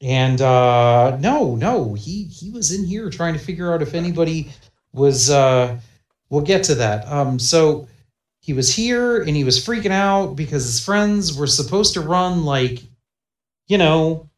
And 0.00 0.40
uh, 0.40 1.16
no, 1.20 1.56
no, 1.56 1.94
he 1.94 2.24
he 2.24 2.50
was 2.50 2.72
in 2.72 2.86
here 2.86 3.10
trying 3.10 3.34
to 3.34 3.40
figure 3.40 3.72
out 3.72 3.82
if 3.82 3.94
anybody 3.94 4.50
was. 4.92 5.30
Uh, 5.30 5.78
we'll 6.30 6.42
get 6.42 6.64
to 6.64 6.74
that. 6.76 7.06
Um, 7.12 7.38
so 7.38 7.86
he 8.48 8.54
was 8.54 8.74
here 8.74 9.20
and 9.20 9.36
he 9.36 9.44
was 9.44 9.62
freaking 9.62 9.90
out 9.90 10.34
because 10.34 10.64
his 10.64 10.82
friends 10.82 11.36
were 11.36 11.46
supposed 11.46 11.92
to 11.92 12.00
run 12.00 12.46
like, 12.46 12.82
you 13.66 13.76
know, 13.76 14.30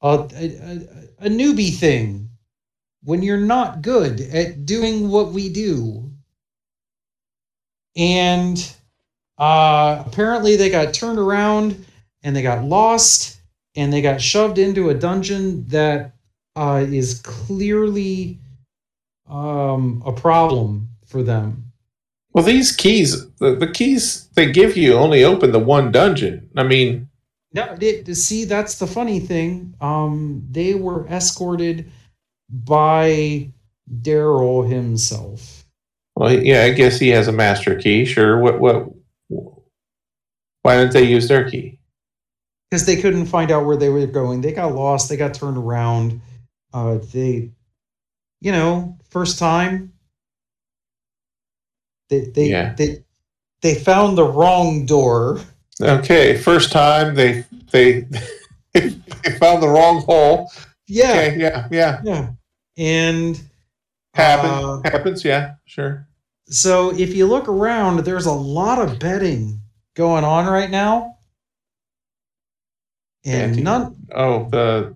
a 0.00 0.26
a, 0.34 1.26
a, 1.26 1.28
newbie 1.28 1.76
thing 1.76 2.30
when 3.02 3.22
you're 3.22 3.36
not 3.36 3.82
good 3.82 4.22
at 4.22 4.64
doing 4.64 5.10
what 5.10 5.32
we 5.32 5.50
do. 5.50 6.10
And 7.94 8.56
uh, 9.36 10.02
apparently 10.06 10.56
they 10.56 10.70
got 10.70 10.94
turned 10.94 11.18
around 11.18 11.84
and 12.22 12.34
they 12.34 12.40
got 12.40 12.64
lost 12.64 13.38
and 13.76 13.92
they 13.92 14.00
got 14.00 14.22
shoved 14.22 14.56
into 14.56 14.88
a 14.88 14.94
dungeon 14.94 15.68
that 15.68 16.14
uh, 16.56 16.86
is 16.88 17.20
clearly 17.20 18.38
um, 19.28 20.02
a 20.06 20.12
problem 20.12 20.88
for 21.04 21.22
them. 21.22 21.63
Well, 22.34 22.44
these 22.44 22.74
keys, 22.74 23.30
the, 23.36 23.54
the 23.54 23.70
keys 23.70 24.28
they 24.34 24.50
give 24.50 24.76
you 24.76 24.94
only 24.94 25.24
open 25.24 25.52
the 25.52 25.60
one 25.60 25.92
dungeon. 25.92 26.50
I 26.56 26.64
mean, 26.64 27.08
No, 27.52 27.76
it, 27.80 28.12
see, 28.16 28.44
that's 28.44 28.78
the 28.78 28.86
funny 28.88 29.20
thing. 29.20 29.74
Um, 29.80 30.44
they 30.50 30.74
were 30.74 31.06
escorted 31.06 31.90
by 32.50 33.50
Daryl 34.02 34.68
himself. 34.68 35.64
well, 36.16 36.32
yeah, 36.32 36.62
I 36.62 36.72
guess 36.72 36.98
he 36.98 37.08
has 37.10 37.28
a 37.28 37.32
master 37.32 37.76
key. 37.76 38.04
Sure. 38.04 38.38
What? 38.40 38.58
What? 38.60 38.88
Why 40.62 40.76
didn't 40.78 40.92
they 40.92 41.04
use 41.04 41.28
their 41.28 41.48
key? 41.48 41.78
because 42.74 42.86
they 42.86 42.96
couldn't 43.00 43.26
find 43.26 43.52
out 43.52 43.64
where 43.64 43.76
they 43.76 43.88
were 43.88 44.04
going. 44.06 44.40
They 44.40 44.50
got 44.50 44.74
lost. 44.74 45.08
They 45.08 45.16
got 45.16 45.32
turned 45.32 45.56
around. 45.56 46.20
Uh, 46.72 46.98
they, 47.12 47.52
you 48.40 48.50
know, 48.50 48.98
first 49.10 49.38
time. 49.38 49.92
They 52.10 52.20
they 52.34 52.50
Yeah. 52.50 52.74
they 52.74 53.04
they 53.62 53.74
found 53.74 54.16
the 54.18 54.24
wrong 54.24 54.86
door. 54.86 55.40
Okay, 55.80 56.36
first 56.36 56.70
time 56.72 57.14
they 57.14 57.44
they 57.70 58.00
they 58.72 58.90
found 59.40 59.62
the 59.62 59.68
wrong 59.68 60.02
hole. 60.02 60.50
Yeah, 60.86 61.10
Okay, 61.12 61.38
yeah, 61.40 61.68
yeah, 61.70 62.00
yeah, 62.04 62.30
and 62.76 63.40
happens. 64.14 64.52
uh, 64.52 64.80
happens. 64.90 65.24
Yeah, 65.24 65.54
sure. 65.64 66.06
so 66.46 66.90
if 66.92 67.14
you 67.14 67.26
look 67.26 67.48
around, 67.48 68.00
there's 68.04 68.26
a 68.26 68.32
lot 68.32 68.78
of 68.78 68.98
betting 68.98 69.60
going 69.94 70.24
on 70.24 70.46
right 70.46 70.70
now, 70.70 71.16
and 73.24 73.52
Anti- 73.52 73.62
none. 73.62 73.96
Oh, 74.14 74.48
the 74.50 74.94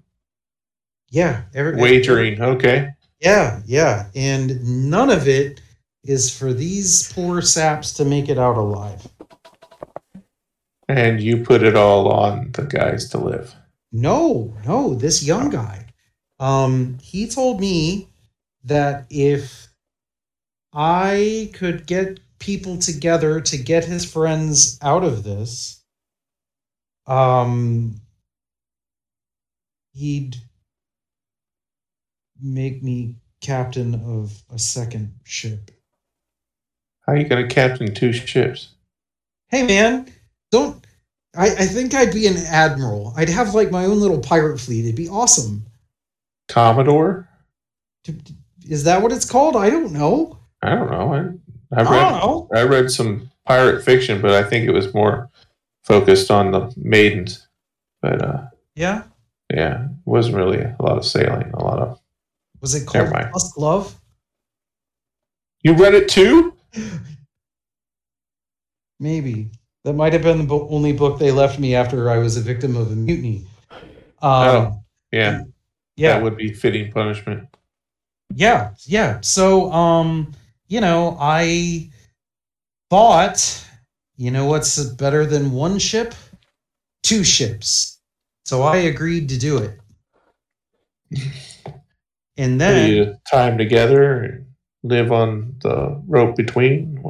Yeah, 1.11 1.43
every, 1.55 1.77
wagering. 1.81 2.41
Okay. 2.43 2.91
Yeah, 3.21 3.63
yeah. 3.67 4.11
And 4.15 4.91
none 4.91 5.11
of 5.11 5.27
it 5.27 5.61
is 6.09 6.37
for 6.37 6.55
these 6.55 7.13
poor 7.13 7.43
saps 7.43 7.93
to 7.93 8.05
make 8.05 8.31
it 8.31 8.39
out 8.39 8.57
alive. 8.57 9.07
And 10.89 11.21
you 11.21 11.45
put 11.45 11.63
it 11.63 11.77
all 11.77 12.11
on 12.11 12.51
the 12.53 12.63
guys 12.63 13.11
to 13.11 13.19
live. 13.19 13.55
No, 13.93 14.57
no, 14.67 14.95
this 14.95 15.23
young 15.23 15.51
guy. 15.51 15.87
Um, 16.41 16.99
he 17.03 17.29
told 17.29 17.61
me 17.61 18.09
that 18.65 19.07
if 19.11 19.69
I 20.73 21.51
could 21.53 21.87
get 21.87 22.21
people 22.39 22.79
together 22.79 23.41
to 23.43 23.59
get 23.59 23.85
his 23.85 24.11
friends 24.11 24.79
out 24.81 25.05
of 25.05 25.25
this, 25.25 25.85
um, 27.07 28.01
he'd 29.93 30.37
make 32.41 32.83
me 32.83 33.17
captain 33.43 33.95
of 33.95 34.43
a 34.51 34.59
second 34.59 35.15
ship. 35.25 35.71
How 37.09 37.15
are 37.15 37.17
you 37.17 37.25
going 37.25 37.49
to 37.49 37.55
captain 37.55 37.95
two 37.95 38.13
ships? 38.13 38.69
Hey 39.49 39.63
man, 39.63 40.13
don't 40.53 40.85
I, 41.35 41.47
I 41.47 41.65
think 41.65 41.95
I'd 41.95 42.13
be 42.13 42.27
an 42.27 42.37
admiral. 42.37 43.15
I'd 43.17 43.31
have 43.31 43.55
like 43.55 43.71
my 43.71 43.87
own 43.87 43.99
little 43.99 44.21
pirate 44.21 44.59
fleet. 44.61 44.85
It'd 44.85 44.95
be 44.95 45.09
awesome. 45.09 45.65
Commodore. 46.49 47.27
Is 48.69 48.85
that 48.85 49.01
what 49.01 49.13
it's 49.13 49.25
called? 49.25 49.57
I 49.57 49.71
don't 49.71 49.93
know. 49.93 50.39
I 50.61 50.75
don't 50.75 50.91
know. 50.91 51.15
I, 51.73 51.81
I 51.81 51.81
I 51.81 51.91
read 51.91 52.11
don't 52.11 52.21
know. 52.21 52.49
I 52.55 52.63
read 52.65 52.91
some 52.91 53.31
pirate 53.47 53.83
fiction, 53.83 54.21
but 54.21 54.33
I 54.33 54.43
think 54.43 54.69
it 54.69 54.73
was 54.73 54.93
more 54.93 55.31
focused 55.85 56.31
on 56.31 56.51
the 56.51 56.71
maidens. 56.77 57.49
But 58.03 58.23
uh, 58.23 58.43
Yeah. 58.75 59.05
yeah, 59.51 59.85
it 59.85 59.91
wasn't 60.05 60.37
really 60.37 60.61
a 60.61 60.77
lot 60.81 60.99
of 60.99 61.07
sailing. 61.07 61.53
A 61.55 61.65
lot 61.65 61.79
of. 61.79 61.99
Was 62.61 62.75
it 62.75 62.87
called. 62.87 63.11
Tusk 63.11 63.57
Love? 63.57 63.95
You 65.63 65.73
read 65.73 65.95
it 65.95 66.11
too? 66.11 66.53
Maybe. 69.01 69.51
That 69.85 69.95
might 69.95 70.13
have 70.13 70.23
been 70.23 70.47
the 70.47 70.59
only 70.59 70.93
book 70.93 71.19
they 71.19 71.31
left 71.31 71.59
me 71.59 71.75
after 71.75 72.11
I 72.11 72.19
was 72.19 72.37
a 72.37 72.41
victim 72.41 72.77
of 72.77 72.91
a 72.93 72.97
mutiny. 72.97 73.47
Um, 74.21 74.49
Oh. 74.49 74.85
Yeah, 75.13 75.43
yeah. 75.97 76.15
that 76.15 76.23
would 76.23 76.37
be 76.37 76.53
fitting 76.53 76.93
punishment. 76.93 77.49
yeah 78.35 78.75
yeah 78.85 79.19
so 79.23 79.73
um 79.73 80.33
you 80.67 80.83
know 80.83 81.17
i 81.19 81.89
thought 82.91 83.65
you 84.19 84.31
know 84.31 84.45
what's 84.45 84.79
better 84.85 85.25
than 85.25 85.51
one 85.53 85.79
ship 85.79 86.13
two 87.03 87.25
ships 87.25 88.01
so 88.45 88.61
i 88.63 88.77
agreed 88.77 89.31
to 89.31 89.39
do 89.39 89.57
it 89.57 89.81
and 92.37 92.61
then 92.61 93.17
them 93.33 93.57
together 93.57 94.45
live 94.83 95.13
on 95.13 95.57
the 95.63 96.01
rope 96.07 96.37
between. 96.37 97.03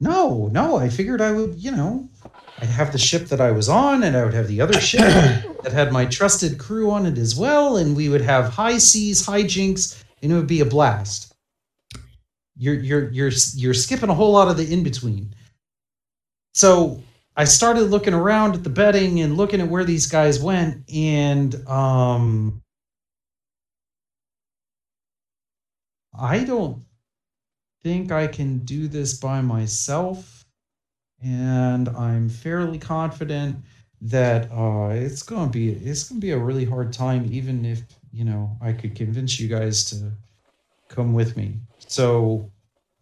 No 0.00 0.48
no 0.52 0.76
i 0.76 0.88
figured 0.88 1.20
i 1.20 1.30
would 1.30 1.54
you 1.56 1.70
know 1.70 2.08
i'd 2.58 2.68
have 2.68 2.90
the 2.90 2.98
ship 2.98 3.26
that 3.26 3.40
i 3.40 3.52
was 3.52 3.68
on 3.68 4.02
and 4.02 4.16
i 4.16 4.24
would 4.24 4.34
have 4.34 4.48
the 4.48 4.60
other 4.60 4.80
ship 4.80 5.00
that 5.62 5.72
had 5.72 5.92
my 5.92 6.04
trusted 6.06 6.58
crew 6.58 6.90
on 6.90 7.06
it 7.06 7.18
as 7.18 7.36
well 7.36 7.76
and 7.76 7.96
we 7.96 8.08
would 8.08 8.20
have 8.20 8.52
high 8.52 8.78
seas 8.78 9.24
hijinks 9.24 10.02
and 10.22 10.32
it 10.32 10.34
would 10.34 10.48
be 10.48 10.60
a 10.60 10.64
blast 10.64 11.32
you're 12.56 12.74
you're 12.74 13.10
you're 13.10 13.30
you're 13.54 13.74
skipping 13.74 14.10
a 14.10 14.14
whole 14.14 14.32
lot 14.32 14.48
of 14.48 14.56
the 14.56 14.72
in 14.72 14.82
between 14.82 15.32
so 16.52 17.00
i 17.36 17.44
started 17.44 17.82
looking 17.82 18.14
around 18.14 18.56
at 18.56 18.64
the 18.64 18.70
betting 18.70 19.20
and 19.20 19.36
looking 19.36 19.60
at 19.60 19.68
where 19.68 19.84
these 19.84 20.06
guys 20.06 20.42
went 20.42 20.82
and 20.92 21.54
um 21.68 22.60
i 26.18 26.42
don't 26.42 26.82
think 27.82 28.12
i 28.12 28.26
can 28.26 28.58
do 28.60 28.88
this 28.88 29.18
by 29.18 29.40
myself 29.40 30.44
and 31.22 31.88
i'm 31.90 32.28
fairly 32.28 32.78
confident 32.78 33.56
that 34.02 34.50
uh, 34.50 34.88
it's 34.90 35.22
gonna 35.22 35.50
be 35.50 35.70
it's 35.70 36.08
gonna 36.08 36.20
be 36.20 36.32
a 36.32 36.38
really 36.38 36.64
hard 36.64 36.92
time, 36.92 37.26
even 37.30 37.64
if 37.64 37.82
you 38.12 38.24
know 38.24 38.56
I 38.60 38.72
could 38.72 38.94
convince 38.96 39.38
you 39.38 39.48
guys 39.48 39.84
to 39.86 40.12
come 40.88 41.14
with 41.14 41.36
me. 41.36 41.60
So 41.78 42.50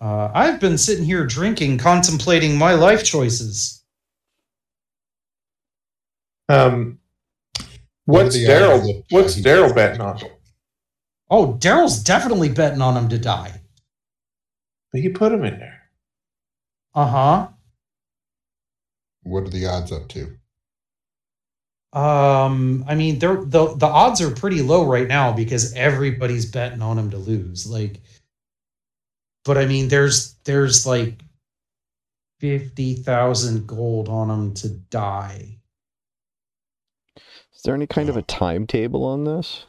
uh, 0.01 0.31
I've 0.35 0.61
been 0.61 0.77
sitting 0.77 1.05
here 1.05 1.27
drinking, 1.27 1.79
contemplating 1.79 2.57
my 2.57 2.75
life 2.75 3.03
choices. 3.03 3.83
Um, 6.49 6.99
what's 8.05 8.37
Daryl? 8.37 9.03
What's 9.11 9.37
Daryl 9.41 9.75
betting 9.75 10.03
on? 10.03 10.21
Oh, 11.31 11.55
Daryl's 11.55 12.03
definitely 12.03 12.51
betting 12.51 12.83
on 12.83 12.97
him 12.97 13.09
to 13.09 13.19
die. 13.19 13.60
But 14.93 15.03
you 15.03 15.11
put 15.11 15.33
him 15.33 15.45
in 15.45 15.59
there. 15.59 15.83
Uh 16.95 17.07
huh. 17.07 17.49
What 19.23 19.45
are 19.45 19.51
the 19.51 19.67
odds 19.67 19.93
up 19.93 20.09
to? 20.09 20.37
Um, 21.93 22.85
I 22.87 22.95
mean, 22.95 23.19
they're 23.19 23.45
the 23.45 23.75
the 23.75 23.87
odds 23.87 24.21
are 24.21 24.31
pretty 24.31 24.63
low 24.63 24.87
right 24.87 25.09
now 25.09 25.33
because 25.33 25.75
everybody's 25.75 26.47
betting 26.47 26.83
on 26.83 26.99
him 26.99 27.11
to 27.11 27.17
lose. 27.17 27.67
Like, 27.67 28.01
but 29.45 29.59
I 29.59 29.67
mean, 29.67 29.89
there's 29.89 30.35
there's 30.45 30.87
like 30.87 31.21
fifty 32.39 32.95
thousand 32.95 33.67
gold 33.67 34.09
on 34.09 34.31
him 34.31 34.55
to 34.55 34.69
die. 34.69 35.59
Is 37.17 37.63
there 37.65 37.75
any 37.75 37.87
kind 37.87 38.09
of 38.09 38.17
a 38.17 38.23
timetable 38.23 39.05
on 39.05 39.25
this? 39.25 39.67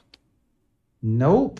Nope. 1.02 1.60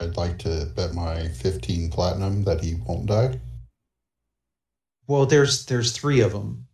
I'd 0.00 0.16
like 0.16 0.38
to 0.40 0.66
bet 0.76 0.94
my 0.94 1.28
15 1.28 1.90
platinum 1.90 2.44
that 2.44 2.62
he 2.62 2.74
won't 2.86 3.06
die. 3.06 3.40
Well, 5.08 5.26
there's 5.26 5.66
there's 5.66 5.92
three 5.92 6.20
of 6.20 6.32
them. 6.32 6.66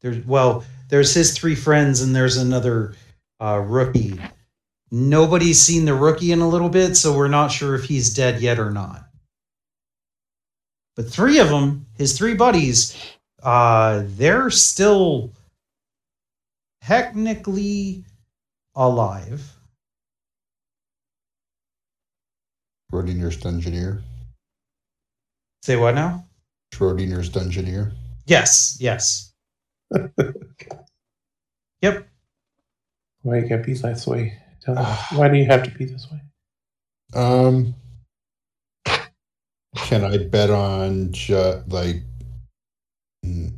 There's 0.00 0.24
well, 0.26 0.64
there's 0.88 1.14
his 1.14 1.36
three 1.36 1.54
friends 1.54 2.02
and 2.02 2.14
there's 2.14 2.36
another 2.36 2.94
uh, 3.40 3.62
rookie. 3.64 4.18
Nobody's 4.90 5.60
seen 5.60 5.86
the 5.86 5.94
rookie 5.94 6.32
in 6.32 6.40
a 6.40 6.48
little 6.48 6.68
bit, 6.68 6.96
so 6.96 7.16
we're 7.16 7.28
not 7.28 7.50
sure 7.50 7.74
if 7.74 7.84
he's 7.84 8.12
dead 8.12 8.42
yet 8.42 8.58
or 8.58 8.70
not. 8.70 9.08
But 10.96 11.08
three 11.08 11.38
of 11.38 11.48
them, 11.48 11.86
his 11.96 12.18
three 12.18 12.34
buddies, 12.34 12.94
uh, 13.42 14.02
they're 14.04 14.50
still 14.50 15.32
technically 16.84 18.04
alive. 18.74 19.42
Schrodinger's 22.92 23.38
Dungeoneer. 23.38 24.02
Say 25.62 25.76
what 25.76 25.94
now? 25.94 26.24
Schrodinger's 26.74 27.30
Dungeoneer. 27.30 27.92
Yes, 28.26 28.76
yes. 28.80 29.32
yep. 31.80 32.06
Why 33.22 33.38
you 33.38 33.48
gotta 33.48 33.62
be 33.62 33.72
this 33.74 34.06
way? 34.06 34.38
Tell 34.62 34.74
me, 34.74 34.82
why 35.18 35.28
do 35.28 35.38
you 35.38 35.46
have 35.46 35.62
to 35.62 35.70
be 35.70 35.86
this 35.86 36.06
way? 36.10 36.20
Um, 37.14 37.74
can 39.76 40.04
I 40.04 40.18
bet 40.18 40.50
on 40.50 41.12
ju- 41.12 41.62
like? 41.68 42.02
mm, 43.24 43.54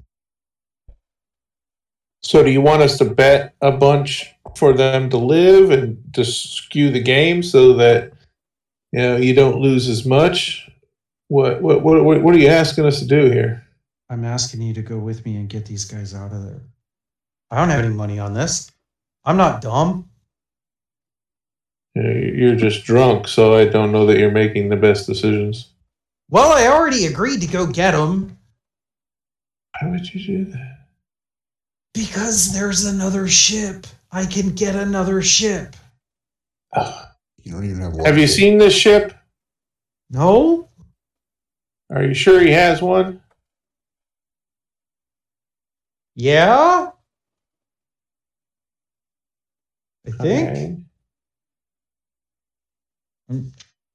So, 2.22 2.42
do 2.44 2.50
you 2.50 2.60
want 2.60 2.82
us 2.82 2.98
to 2.98 3.04
bet 3.04 3.54
a 3.60 3.72
bunch 3.72 4.30
for 4.56 4.72
them 4.72 5.10
to 5.10 5.16
live 5.18 5.70
and 5.70 6.02
to 6.14 6.24
skew 6.24 6.90
the 6.90 7.00
game 7.02 7.42
so 7.42 7.72
that 7.74 8.12
you 8.94 9.00
know 9.02 9.16
you 9.16 9.34
don't 9.34 9.60
lose 9.60 9.88
as 9.88 10.06
much? 10.06 10.70
What 11.28 11.60
what 11.60 11.82
what 11.82 12.04
what 12.22 12.34
are 12.34 12.38
you 12.38 12.48
asking 12.48 12.86
us 12.86 13.00
to 13.00 13.06
do 13.06 13.30
here? 13.30 13.66
I'm 14.08 14.24
asking 14.24 14.62
you 14.62 14.72
to 14.74 14.82
go 14.82 14.98
with 14.98 15.24
me 15.26 15.36
and 15.36 15.48
get 15.48 15.66
these 15.66 15.84
guys 15.84 16.14
out 16.14 16.32
of 16.32 16.44
there. 16.44 16.62
I 17.50 17.58
don't 17.58 17.70
have 17.70 17.84
any 17.84 17.92
money 17.94 18.18
on 18.18 18.34
this. 18.34 18.70
I'm 19.24 19.36
not 19.36 19.60
dumb. 19.60 20.08
You're 21.96 22.56
just 22.56 22.84
drunk, 22.84 23.28
so 23.28 23.54
I 23.54 23.66
don't 23.66 23.92
know 23.92 24.04
that 24.06 24.18
you're 24.18 24.30
making 24.30 24.68
the 24.68 24.76
best 24.76 25.06
decisions. 25.06 25.70
Well, 26.28 26.52
I 26.52 26.66
already 26.66 27.06
agreed 27.06 27.40
to 27.42 27.46
go 27.46 27.66
get 27.66 27.92
them 27.92 28.36
Why 29.80 29.90
would 29.90 30.12
you 30.14 30.24
do 30.44 30.50
that? 30.52 30.78
because 31.94 32.52
there's 32.52 32.84
another 32.84 33.28
ship. 33.28 33.86
I 34.10 34.26
can 34.26 34.50
get 34.54 34.74
another 34.74 35.22
ship. 35.22 35.76
Ugh. 36.74 37.06
You 37.44 37.52
don't 37.52 37.64
even 37.64 37.80
have. 37.80 37.96
Have 38.06 38.18
you 38.18 38.26
seen 38.26 38.58
this 38.58 38.74
ship? 38.74 39.14
No? 40.10 40.68
Are 41.90 42.02
you 42.02 42.14
sure 42.14 42.40
he 42.40 42.50
has 42.50 42.80
one? 42.82 43.20
Yeah? 46.16 46.90
I 50.06 50.10
think. 50.10 50.48
Okay. 53.30 53.42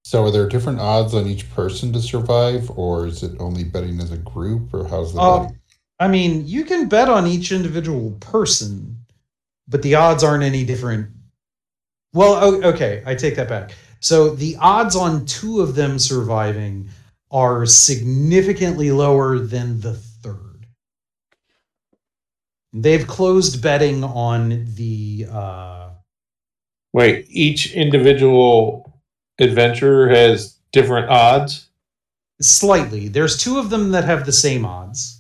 So 0.04 0.24
are 0.26 0.32
there 0.32 0.48
different 0.48 0.80
odds 0.80 1.14
on 1.14 1.28
each 1.28 1.50
person 1.52 1.94
to 1.94 2.02
survive, 2.02 2.72
or 2.78 3.06
is 3.06 3.22
it 3.22 3.40
only 3.40 3.64
betting 3.64 4.00
as 4.00 4.12
a 4.12 4.18
group, 4.18 4.74
or 4.74 4.88
how's 4.88 5.14
the 5.14 5.22
Oh. 5.22 5.44
betting? 5.44 5.60
I 6.00 6.08
mean, 6.08 6.48
you 6.48 6.64
can 6.64 6.88
bet 6.88 7.10
on 7.10 7.28
each 7.28 7.52
individual 7.52 8.12
person, 8.20 9.06
but 9.68 9.82
the 9.82 9.96
odds 9.96 10.24
aren't 10.24 10.44
any 10.44 10.64
different. 10.64 11.12
Well, 12.14 12.64
okay, 12.66 13.04
I 13.06 13.16
take 13.16 13.36
that 13.36 13.50
back. 13.50 13.72
So 14.00 14.30
the 14.32 14.56
odds 14.60 14.96
on 14.96 15.26
two 15.26 15.62
of 15.62 15.76
them 15.76 16.00
surviving 16.00 16.90
are 17.32 17.66
significantly 17.66 18.92
lower 18.92 19.38
than 19.40 19.82
the 19.82 19.94
third. 19.94 20.66
They've 22.74 23.06
closed 23.06 23.62
betting 23.62 24.04
on 24.04 24.66
the 24.76 25.28
uh 25.32 25.90
Wait, 26.94 27.28
each 27.30 27.74
individual 27.74 29.00
adventurer 29.40 30.10
has 30.10 30.58
different 30.72 31.10
odds. 31.10 31.68
slightly. 32.42 33.08
There's 33.08 33.38
two 33.38 33.60
of 33.60 33.70
them 33.70 33.92
that 33.92 34.06
have 34.06 34.26
the 34.26 34.32
same 34.32 34.66
odds. 34.66 35.19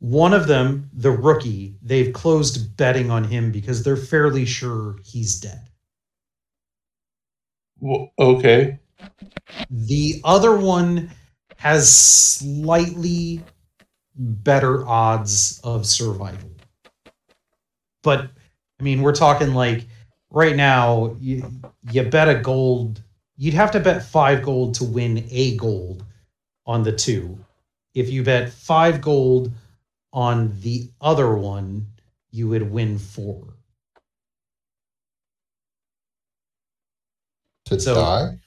One 0.00 0.34
of 0.34 0.48
them, 0.48 0.90
the 0.92 1.12
rookie, 1.12 1.76
they've 1.82 2.12
closed 2.12 2.76
betting 2.76 3.10
on 3.10 3.24
him 3.24 3.52
because 3.52 3.84
they're 3.84 3.96
fairly 3.96 4.46
sure 4.46 4.98
he's 5.04 5.40
dead. 5.40 5.70
Well, 7.80 8.12
okay. 8.18 8.78
The 9.70 10.20
other 10.24 10.56
one 10.56 11.10
has 11.56 11.94
slightly 11.94 13.42
better 14.16 14.86
odds 14.86 15.60
of 15.64 15.86
survival. 15.86 16.50
but 18.02 18.30
I 18.80 18.82
mean, 18.82 19.02
we're 19.02 19.14
talking 19.14 19.54
like 19.54 19.86
right 20.30 20.56
now, 20.56 21.16
you 21.20 21.50
you 21.90 22.02
bet 22.04 22.28
a 22.28 22.36
gold. 22.40 23.02
You'd 23.36 23.54
have 23.54 23.70
to 23.72 23.80
bet 23.80 24.04
five 24.04 24.42
gold 24.42 24.74
to 24.76 24.84
win 24.84 25.26
a 25.30 25.56
gold 25.56 26.04
on 26.66 26.82
the 26.82 26.92
two. 26.92 27.38
If 27.94 28.10
you 28.10 28.22
bet 28.22 28.52
five 28.52 29.00
gold 29.00 29.52
on 30.12 30.60
the 30.60 30.90
other 31.00 31.34
one, 31.34 31.86
you 32.30 32.48
would 32.48 32.70
win 32.70 32.98
four. 32.98 33.54
To 37.66 37.80
So- 37.80 37.94
die? 37.94 38.40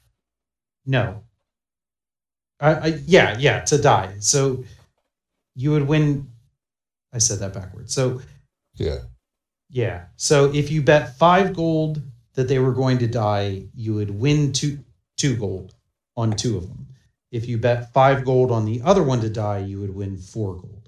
No. 0.85 1.23
I, 2.59 2.71
I 2.73 2.87
yeah, 3.05 3.37
yeah, 3.39 3.61
to 3.65 3.77
die. 3.77 4.15
So 4.19 4.63
you 5.55 5.71
would 5.71 5.87
win. 5.87 6.29
I 7.13 7.17
said 7.19 7.39
that 7.39 7.53
backwards. 7.53 7.93
So 7.93 8.21
Yeah. 8.75 8.99
yeah. 9.69 10.05
So 10.17 10.51
if 10.53 10.71
you 10.71 10.81
bet 10.81 11.17
five 11.17 11.53
gold 11.55 12.01
that 12.33 12.47
they 12.47 12.59
were 12.59 12.73
going 12.73 12.97
to 12.99 13.07
die, 13.07 13.67
you 13.73 13.93
would 13.95 14.11
win 14.11 14.51
two 14.53 14.79
two 15.17 15.35
gold 15.37 15.75
on 16.17 16.31
two 16.35 16.57
of 16.57 16.67
them. 16.67 16.87
If 17.31 17.47
you 17.47 17.57
bet 17.57 17.91
five 17.93 18.23
gold 18.25 18.51
on 18.51 18.65
the 18.65 18.81
other 18.83 19.03
one 19.03 19.21
to 19.21 19.29
die, 19.29 19.59
you 19.59 19.79
would 19.81 19.93
win 19.95 20.17
four 20.17 20.55
gold. 20.55 20.82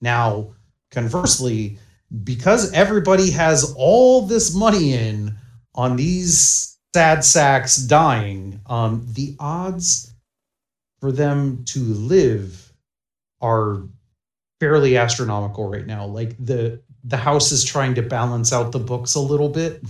Now, 0.00 0.54
conversely, 0.90 1.78
because 2.24 2.72
everybody 2.72 3.30
has 3.30 3.74
all 3.76 4.22
this 4.26 4.54
money 4.54 4.94
in 4.94 5.34
on 5.74 5.96
these 5.96 6.78
sad 6.94 7.24
sacks 7.24 7.76
dying, 7.76 8.60
um, 8.66 9.06
the 9.12 9.36
odds 9.38 10.14
for 11.00 11.12
them 11.12 11.64
to 11.66 11.80
live 11.80 12.72
are 13.40 13.82
fairly 14.58 14.96
astronomical 14.96 15.68
right 15.68 15.86
now. 15.86 16.06
Like 16.06 16.36
the 16.44 16.80
the 17.04 17.16
house 17.16 17.50
is 17.50 17.64
trying 17.64 17.94
to 17.94 18.02
balance 18.02 18.52
out 18.52 18.72
the 18.72 18.78
books 18.78 19.14
a 19.14 19.20
little 19.20 19.48
bit. 19.48 19.82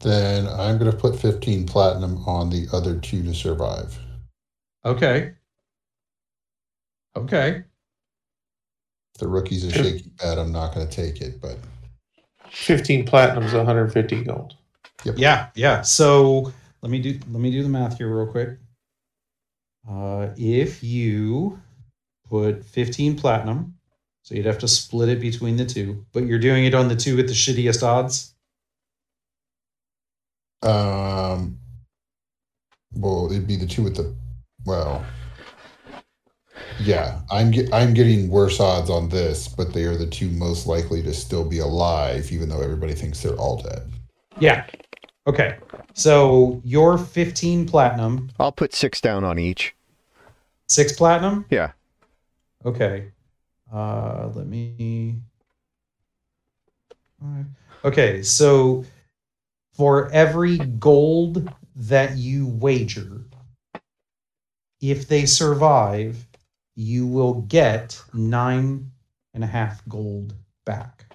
Then 0.00 0.46
I'm 0.46 0.78
going 0.78 0.90
to 0.90 0.96
put 0.96 1.18
15 1.18 1.66
platinum 1.66 2.18
on 2.26 2.50
the 2.50 2.68
other 2.72 2.96
two 2.98 3.22
to 3.24 3.34
survive. 3.34 3.98
Okay. 4.84 5.32
Okay. 7.24 7.64
If 9.14 9.20
the 9.20 9.28
rookie's 9.28 9.64
a 9.64 9.72
shaky 9.72 10.10
bet, 10.18 10.38
I'm 10.38 10.52
not 10.52 10.74
going 10.74 10.86
to 10.86 10.94
take 10.94 11.20
it, 11.20 11.40
but 11.40 11.58
15 12.50 13.06
platinum's 13.06 13.52
150 13.52 14.24
gold. 14.24 14.54
Yep. 15.04 15.14
Yeah, 15.18 15.48
yeah. 15.54 15.82
So 15.82 16.52
let 16.82 16.90
me 16.90 17.00
do 17.00 17.18
let 17.30 17.40
me 17.40 17.50
do 17.50 17.62
the 17.62 17.68
math 17.68 17.98
here 17.98 18.08
real 18.08 18.30
quick. 18.30 18.58
Uh, 19.88 20.28
if 20.36 20.82
you 20.82 21.60
put 22.28 22.64
15 22.64 23.16
platinum, 23.16 23.74
so 24.22 24.34
you'd 24.34 24.46
have 24.46 24.58
to 24.58 24.68
split 24.68 25.08
it 25.08 25.20
between 25.20 25.56
the 25.56 25.64
two, 25.64 26.04
but 26.12 26.24
you're 26.24 26.38
doing 26.38 26.64
it 26.64 26.74
on 26.74 26.88
the 26.88 26.96
two 26.96 27.16
with 27.16 27.28
the 27.28 27.34
shittiest 27.34 27.82
odds. 27.82 28.34
um 30.62 31.58
well, 32.94 33.30
it'd 33.30 33.46
be 33.46 33.56
the 33.56 33.66
two 33.66 33.82
with 33.82 33.96
the 33.96 34.14
well. 34.64 35.04
Yeah, 36.80 37.20
I'm 37.30 37.50
get, 37.50 37.72
I'm 37.72 37.92
getting 37.92 38.28
worse 38.28 38.60
odds 38.60 38.88
on 38.90 39.08
this, 39.08 39.48
but 39.48 39.72
they 39.72 39.84
are 39.84 39.96
the 39.96 40.06
two 40.06 40.30
most 40.30 40.66
likely 40.66 41.02
to 41.02 41.12
still 41.12 41.44
be 41.44 41.58
alive 41.58 42.30
even 42.30 42.48
though 42.48 42.60
everybody 42.62 42.94
thinks 42.94 43.22
they're 43.22 43.34
all 43.36 43.60
dead. 43.62 43.90
Yeah. 44.38 44.66
Okay. 45.26 45.56
So 45.94 46.62
your 46.64 46.96
15 46.96 47.66
platinum, 47.66 48.30
I'll 48.38 48.52
put 48.52 48.72
six 48.74 49.00
down 49.00 49.24
on 49.24 49.38
each. 49.38 49.74
six 50.68 50.92
platinum. 50.92 51.46
Yeah. 51.50 51.72
Okay. 52.64 53.10
Uh, 53.72 54.30
let 54.34 54.46
me. 54.46 55.16
Alright. 57.22 57.46
Okay, 57.84 58.22
so 58.22 58.84
for 59.74 60.10
every 60.12 60.58
gold 60.58 61.52
that 61.74 62.16
you 62.16 62.46
wager, 62.46 63.22
if 64.80 65.08
they 65.08 65.26
survive, 65.26 66.27
you 66.78 67.08
will 67.08 67.42
get 67.42 68.00
nine 68.14 68.88
and 69.34 69.42
a 69.42 69.46
half 69.48 69.82
gold 69.88 70.32
back. 70.64 71.12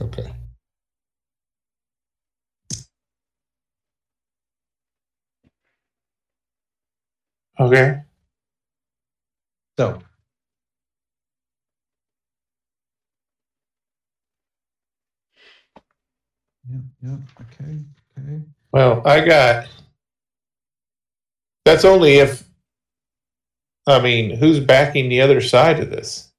Okay. 0.00 0.32
Okay. 7.60 8.00
So, 9.78 10.02
Yep, 16.68 16.80
yep, 17.02 17.18
okay, 17.40 17.78
okay. 18.18 18.42
Well, 18.72 19.02
I 19.06 19.24
got. 19.24 19.68
That's 21.64 21.84
only 21.84 22.18
if. 22.18 22.49
I 23.90 24.00
mean, 24.00 24.36
who's 24.36 24.60
backing 24.60 25.08
the 25.08 25.20
other 25.20 25.40
side 25.40 25.80
of 25.80 25.90
this? 25.90 26.30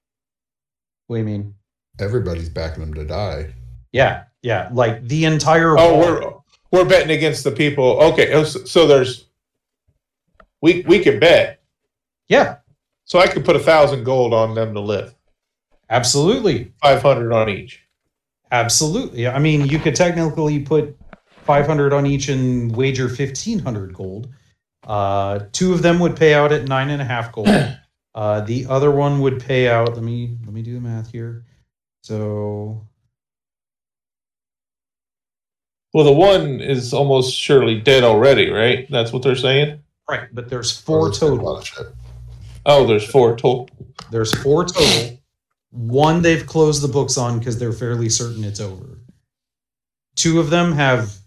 What 1.08 1.18
do 1.18 1.20
you 1.20 1.26
mean? 1.26 1.56
Everybody's 2.00 2.50
backing 2.50 2.82
them 2.82 2.94
to 2.94 3.06
die. 3.06 3.54
Yeah, 3.92 4.24
yeah, 4.42 4.70
like 4.72 5.08
the 5.08 5.26
entire. 5.26 5.78
Oh, 5.78 5.92
ball- 5.92 6.00
we're 6.00 6.34
we're 6.72 6.90
betting 6.90 7.16
against 7.16 7.44
the 7.44 7.52
people. 7.52 8.00
Okay, 8.02 8.34
oh, 8.34 8.44
so, 8.44 8.64
so 8.66 8.88
there's. 8.88 9.26
We 10.62 10.84
we 10.88 11.00
can 11.00 11.20
bet, 11.20 11.62
yeah, 12.30 12.58
so 13.06 13.20
I 13.20 13.28
could 13.28 13.44
put 13.44 13.56
a 13.56 13.60
thousand 13.60 14.04
gold 14.04 14.34
on 14.34 14.54
them 14.56 14.74
to 14.76 14.80
live, 14.80 15.16
absolutely. 15.90 16.72
five 16.82 17.02
hundred 17.02 17.34
on 17.34 17.50
each. 17.50 17.82
Absolutely. 18.52 19.28
I 19.28 19.40
mean, 19.40 19.66
you 19.66 19.80
could 19.80 19.96
technically 19.96 20.60
put 20.60 20.98
500 21.44 21.94
on 21.94 22.06
each 22.06 22.28
and 22.30 22.76
wager 22.76 23.06
1500 23.06 23.94
gold. 23.94 24.28
Uh, 24.92 25.48
two 25.54 25.72
of 25.72 25.82
them 25.82 26.00
would 26.00 26.18
pay 26.18 26.34
out 26.34 26.52
at 26.52 26.68
nine 26.68 26.90
and 26.90 27.02
a 27.02 27.06
half 27.06 27.32
gold. 27.32 27.48
Uh, 28.14 28.42
the 28.42 28.66
other 28.66 28.92
one 28.92 29.22
would 29.22 29.40
pay 29.40 29.70
out. 29.70 29.94
Let 29.94 30.04
me 30.04 30.38
let 30.44 30.54
me 30.54 30.62
do 30.62 30.74
the 30.74 30.82
math 30.82 31.14
here. 31.14 31.46
So 32.04 32.86
Well, 35.94 36.04
the 36.04 36.12
one 36.12 36.60
is 36.60 36.94
almost 36.94 37.34
surely 37.34 37.80
dead 37.80 38.04
already, 38.04 38.50
right? 38.50 38.86
That's 38.90 39.14
what 39.14 39.24
they're 39.24 39.38
saying. 39.38 39.80
right, 40.10 40.28
but 40.34 40.50
there's 40.50 40.78
four 40.78 41.08
That's 41.08 41.22
a 41.22 41.28
lot 41.28 41.64
total. 41.64 41.94
Oh, 42.66 42.86
there's 42.86 43.10
four 43.10 43.38
total. 43.38 43.70
There's 44.12 44.38
four 44.44 44.66
total. 44.66 45.18
One 45.70 46.22
they've 46.22 46.46
closed 46.46 46.82
the 46.82 46.90
books 46.90 47.18
on 47.18 47.40
because 47.40 47.58
they're 47.58 47.72
fairly 47.72 48.10
certain 48.10 48.44
it's 48.44 48.60
over. 48.60 49.00
Two 50.18 50.42
of 50.42 50.50
them 50.50 50.74
have 50.74 51.21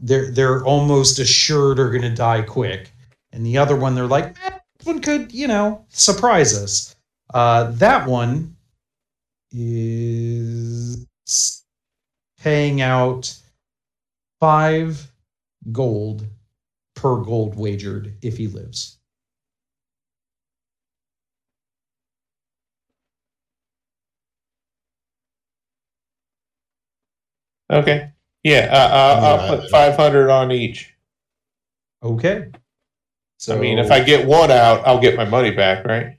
they're 0.00 0.30
they're 0.30 0.64
almost 0.64 1.18
assured 1.18 1.78
are 1.78 1.90
gonna 1.90 2.14
die 2.14 2.42
quick. 2.42 2.92
And 3.32 3.44
the 3.44 3.58
other 3.58 3.76
one 3.76 3.94
they're 3.94 4.06
like, 4.06 4.36
eh, 4.46 4.58
one 4.84 5.00
could, 5.00 5.32
you 5.32 5.48
know, 5.48 5.84
surprise 5.90 6.56
us. 6.56 6.94
Uh 7.34 7.70
that 7.72 8.06
one 8.08 8.56
is 9.52 11.06
paying 12.38 12.80
out 12.80 13.36
five 14.40 15.12
gold 15.72 16.26
per 16.94 17.22
gold 17.22 17.56
wagered 17.56 18.16
if 18.22 18.36
he 18.38 18.48
lives. 18.48 18.98
Okay. 27.70 28.15
Yeah, 28.46 28.68
uh, 28.70 28.76
uh, 28.76 29.20
I'll 29.40 29.56
put 29.58 29.70
five 29.70 29.96
hundred 29.96 30.30
on 30.30 30.52
each. 30.52 30.94
Okay. 32.00 32.52
So 33.38 33.56
I 33.56 33.58
mean, 33.60 33.78
if 33.80 33.90
I 33.90 34.04
get 34.04 34.24
one 34.24 34.52
out, 34.52 34.86
I'll 34.86 35.00
get 35.00 35.16
my 35.16 35.24
money 35.24 35.50
back, 35.50 35.84
right? 35.84 36.16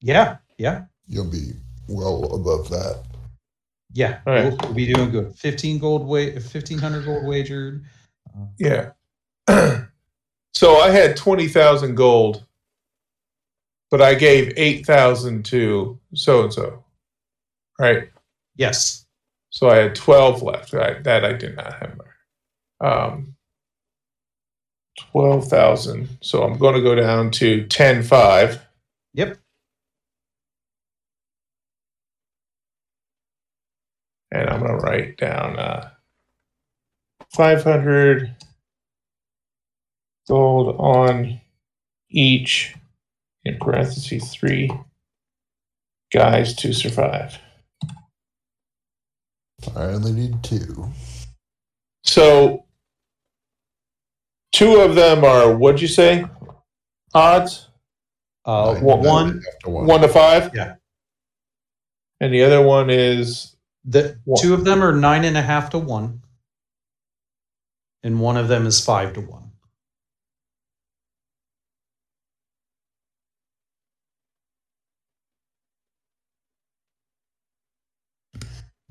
Yeah, 0.00 0.38
yeah, 0.56 0.84
You'll 1.06 1.30
be 1.30 1.52
well 1.86 2.24
above 2.34 2.70
that. 2.70 3.02
yeah. 3.92 4.20
All 4.26 4.32
right. 4.32 4.44
We'll, 4.44 4.56
we'll 4.62 4.72
be 4.72 4.90
doing 4.90 5.10
good. 5.10 5.34
Fifteen 5.36 5.78
gold 5.78 6.06
wa- 6.06 6.40
fifteen 6.40 6.78
hundred 6.78 7.04
gold 7.04 7.26
wagered. 7.26 7.84
Uh, 8.34 8.46
Yeah. 8.58 8.90
so 10.54 10.76
I 10.78 10.88
had 10.90 11.14
twenty 11.14 11.46
thousand 11.48 11.94
gold, 11.94 12.46
but 13.90 14.00
I 14.00 14.14
gave 14.14 14.52
eight 14.56 14.86
thousand 14.86 15.44
to 15.46 15.98
so 16.14 16.44
and 16.44 16.52
so. 16.54 16.84
Right. 17.78 18.08
yes. 18.56 19.04
So 19.50 19.68
I 19.68 19.76
had 19.76 19.94
twelve 19.94 20.42
left. 20.42 20.74
I, 20.74 21.00
that 21.00 21.24
I 21.24 21.32
did 21.32 21.56
not 21.56 21.74
have. 21.74 22.00
Um, 22.80 23.36
twelve 24.98 25.48
thousand. 25.48 26.08
So 26.20 26.42
I'm 26.42 26.58
going 26.58 26.74
to 26.74 26.82
go 26.82 26.94
down 26.94 27.30
to 27.32 27.66
ten 27.66 28.02
five. 28.02 28.60
Yep. 29.14 29.38
and 34.30 34.48
I'm 34.48 34.60
gonna 34.60 34.76
write 34.76 35.16
down 35.16 35.58
uh, 35.58 35.90
500 37.30 38.34
gold 40.26 40.76
on 40.78 41.40
each 42.10 42.74
in 43.44 43.56
parentheses 43.58 44.32
three 44.32 44.70
guys 46.12 46.54
to 46.56 46.72
survive. 46.72 47.38
I 49.78 49.92
only 49.92 50.12
need 50.12 50.42
two. 50.42 50.90
So 52.04 52.64
two 54.52 54.76
of 54.80 54.94
them 54.96 55.24
are 55.24 55.56
what'd 55.56 55.80
you 55.80 55.86
say? 55.88 56.24
Odds? 57.14 57.68
Uh, 58.44 58.72
Nine, 58.74 58.82
one- 58.84 59.02
nine 59.02 59.06
one, 59.06 59.28
and 59.30 59.40
a 59.40 59.44
half 59.44 59.58
to 59.60 59.70
one. 59.70 59.86
One 59.86 60.00
to 60.00 60.08
five? 60.08 60.50
Yeah. 60.54 60.74
And 62.20 62.34
the 62.34 62.42
other 62.42 62.60
one 62.62 62.90
is 62.90 63.54
the 63.84 64.18
One. 64.24 64.42
two 64.42 64.52
of 64.54 64.64
them 64.64 64.82
are 64.82 64.92
nine 64.92 65.24
and 65.24 65.36
a 65.36 65.42
half 65.42 65.70
to 65.70 65.78
one, 65.78 66.22
and 68.02 68.20
one 68.20 68.36
of 68.36 68.48
them 68.48 68.66
is 68.66 68.84
five 68.84 69.12
to 69.14 69.20
one. 69.20 69.47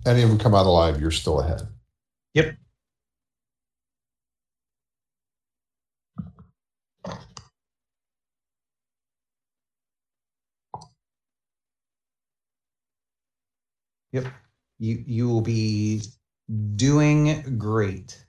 Any 0.08 0.24
of 0.24 0.30
them 0.30 0.38
come 0.40 0.56
out 0.56 0.66
alive, 0.66 1.02
you're 1.02 1.12
still 1.12 1.42
ahead. 1.42 1.68
Yep. 2.34 2.56
Yep. 14.14 14.26
You 14.80 15.04
you 15.06 15.28
will 15.28 15.42
be 15.42 16.02
doing 16.78 17.58
great. 17.58 18.24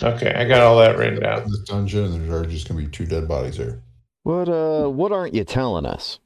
okay, 0.00 0.32
I 0.32 0.44
got 0.46 0.60
all 0.62 0.78
that 0.78 0.96
written 0.96 1.20
down. 1.20 1.42
In 1.42 1.50
this 1.50 1.60
dungeon, 1.60 2.04
and 2.04 2.30
there 2.30 2.40
are 2.40 2.46
just 2.46 2.68
going 2.68 2.80
to 2.80 2.86
be 2.86 2.90
two 2.90 3.04
dead 3.04 3.26
bodies 3.26 3.56
there. 3.56 3.82
What 4.22 4.48
uh 4.48 4.88
what 4.88 5.10
aren't 5.10 5.34
you 5.34 5.42
telling 5.44 5.86
us? 5.86 6.20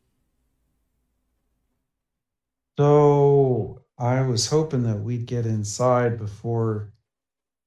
So 2.79 3.83
I 3.99 4.23
was 4.23 4.47
hoping 4.47 4.83
that 4.85 4.97
we'd 4.97 5.27
get 5.27 5.47
inside 5.47 6.19
before 6.19 6.93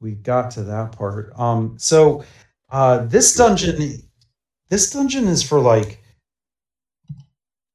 we 0.01 0.11
got 0.11 0.51
to 0.51 0.63
that 0.63 0.91
part. 0.91 1.31
Um, 1.39 1.75
so 1.77 2.23
uh, 2.69 3.05
this 3.05 3.35
dungeon, 3.35 4.01
this 4.69 4.91
dungeon 4.91 5.27
is 5.27 5.41
for 5.41 5.59
like 5.59 6.03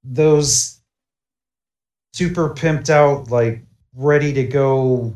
those 0.05 0.81
super 2.13 2.55
pimped 2.55 2.91
out, 2.91 3.31
like 3.31 3.63
ready 3.95 4.33
to 4.33 4.45
go, 4.45 5.15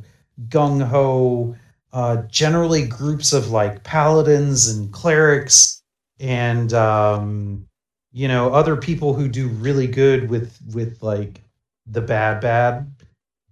gung 0.48 0.82
ho. 0.82 1.56
Uh, 1.92 2.22
generally, 2.28 2.86
groups 2.86 3.32
of 3.32 3.50
like 3.50 3.82
paladins 3.82 4.68
and 4.68 4.92
clerics, 4.92 5.82
and 6.20 6.72
um, 6.74 7.66
you 8.12 8.28
know 8.28 8.52
other 8.52 8.76
people 8.76 9.14
who 9.14 9.28
do 9.28 9.48
really 9.48 9.86
good 9.86 10.28
with 10.28 10.58
with 10.74 11.02
like 11.02 11.40
the 11.86 12.00
bad 12.00 12.40
bad. 12.40 12.92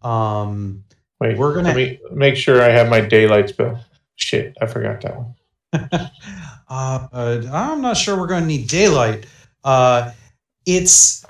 Um, 0.03 0.85
Wait, 1.21 1.39
We're 1.39 1.55
gonna- 1.55 1.69
let 1.69 1.77
me 1.77 2.01
make 2.13 2.37
sure 2.37 2.63
I 2.63 2.69
have 2.69 2.89
my 2.89 3.01
daylight 3.01 3.49
spell. 3.49 3.83
Shit, 4.17 4.57
I 4.61 4.67
forgot 4.67 5.01
that 5.03 5.17
one. 5.17 5.35
uh, 6.69 7.43
I'm 7.53 7.81
not 7.81 7.97
sure 7.97 8.17
we're 8.19 8.27
going 8.27 8.43
to 8.43 8.49
need 8.49 8.69
daylight. 8.69 9.27
Uh, 9.65 10.13
it's 10.67 11.25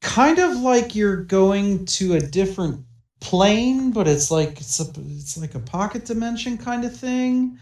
kind 0.00 0.38
of 0.38 0.56
like 0.58 0.94
you're 0.94 1.16
going 1.24 1.84
to 1.86 2.14
a 2.14 2.20
different 2.20 2.84
plane, 3.20 3.90
but 3.90 4.06
it's 4.06 4.30
like 4.30 4.60
it's 4.60 4.80
a 4.80 4.86
it's 5.16 5.36
like 5.36 5.54
a 5.54 5.60
pocket 5.60 6.04
dimension 6.04 6.56
kind 6.58 6.84
of 6.84 6.96
thing. 6.96 7.58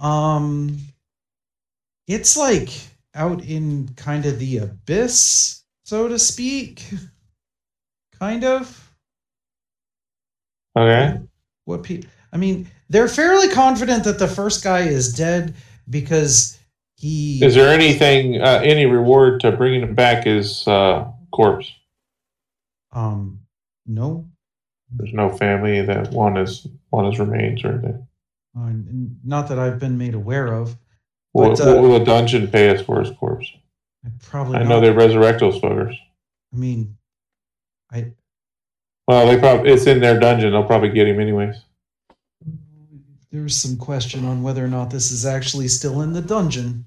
Um, 0.00 0.78
it's 2.06 2.36
like 2.36 2.70
out 3.14 3.44
in 3.44 3.88
kind 3.96 4.26
of 4.26 4.38
the 4.38 4.58
abyss, 4.58 5.62
so 5.84 6.08
to 6.08 6.18
speak. 6.18 6.84
Kind 8.18 8.44
of. 8.44 8.80
Okay. 10.76 11.20
what 11.66 11.82
people 11.84 12.10
i 12.32 12.36
mean 12.36 12.66
they're 12.90 13.06
fairly 13.08 13.48
confident 13.48 14.02
that 14.04 14.18
the 14.18 14.26
first 14.26 14.64
guy 14.64 14.80
is 14.80 15.12
dead 15.14 15.54
because 15.88 16.58
he 16.96 17.44
Is 17.44 17.54
there 17.54 17.68
anything, 17.72 18.40
uh, 18.42 18.60
any 18.64 18.86
reward 18.86 19.40
to 19.40 19.52
bringing 19.52 19.82
him 19.82 19.94
back 19.94 20.24
his 20.24 20.66
uh, 20.66 21.08
corpse? 21.32 21.70
um 22.92 23.38
no 23.86 24.26
There's 24.96 25.12
no 25.12 25.30
family 25.30 25.80
that 25.82 26.10
one 26.10 26.36
is 26.36 26.66
one 26.90 27.06
is 27.06 27.18
remains 27.20 27.62
or 27.64 27.72
anything. 27.74 28.06
uh, 28.58 28.72
not 29.24 29.48
that 29.48 29.58
i've 29.60 29.78
been 29.78 29.96
made 29.96 30.14
aware 30.14 30.48
of 30.52 30.76
What, 31.32 31.58
But, 31.58 31.60
uh, 31.60 31.72
what 31.74 31.82
will 31.82 32.02
a 32.02 32.04
dungeon 32.04 32.48
pay 32.48 32.70
us 32.70 32.80
for 32.82 32.98
his 33.00 33.10
corpse? 33.16 33.46
I 34.04 34.08
probably 34.20 34.58
I 34.58 34.64
know 34.64 34.80
they 34.80 34.90
resurrect 34.90 35.38
those 35.40 35.60
fuckers. 35.60 35.94
i 36.52 36.56
mean 36.56 36.96
i 37.94 38.12
Well, 39.08 39.26
they 39.26 39.38
probably 39.38 39.70
it's 39.72 39.86
in 39.86 40.00
their 40.00 40.18
dungeon. 40.18 40.50
They'll 40.52 40.64
probably 40.64 40.90
get 40.90 41.06
him 41.08 41.20
anyways. 41.20 41.56
there's 43.30 43.56
some 43.56 43.76
question 43.76 44.24
on 44.24 44.42
whether 44.42 44.64
or 44.64 44.68
not 44.68 44.90
this 44.90 45.10
is 45.10 45.24
actually 45.26 45.68
still 45.68 46.02
in 46.02 46.12
the 46.12 46.22
dungeon 46.22 46.84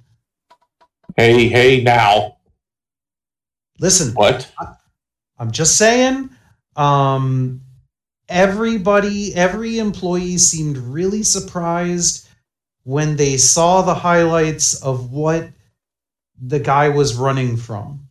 Hey, 1.16 1.48
hey, 1.48 1.82
now 1.84 2.38
listen 3.80 4.14
what? 4.16 4.52
i'm 5.40 5.52
just 5.52 5.78
saying 5.78 6.30
um 6.76 7.62
everybody 8.30 9.36
every 9.36 9.78
employee 9.78 10.38
seemed 10.38 10.78
really 10.78 11.22
surprised 11.24 12.28
when 12.84 13.16
they 13.18 13.38
saw 13.38 13.82
the 13.84 13.94
highlights 13.94 14.82
of 14.82 15.12
what 15.12 15.50
the 16.42 16.60
guy 16.60 16.90
was 16.90 17.16
running 17.16 17.56
from 17.58 18.07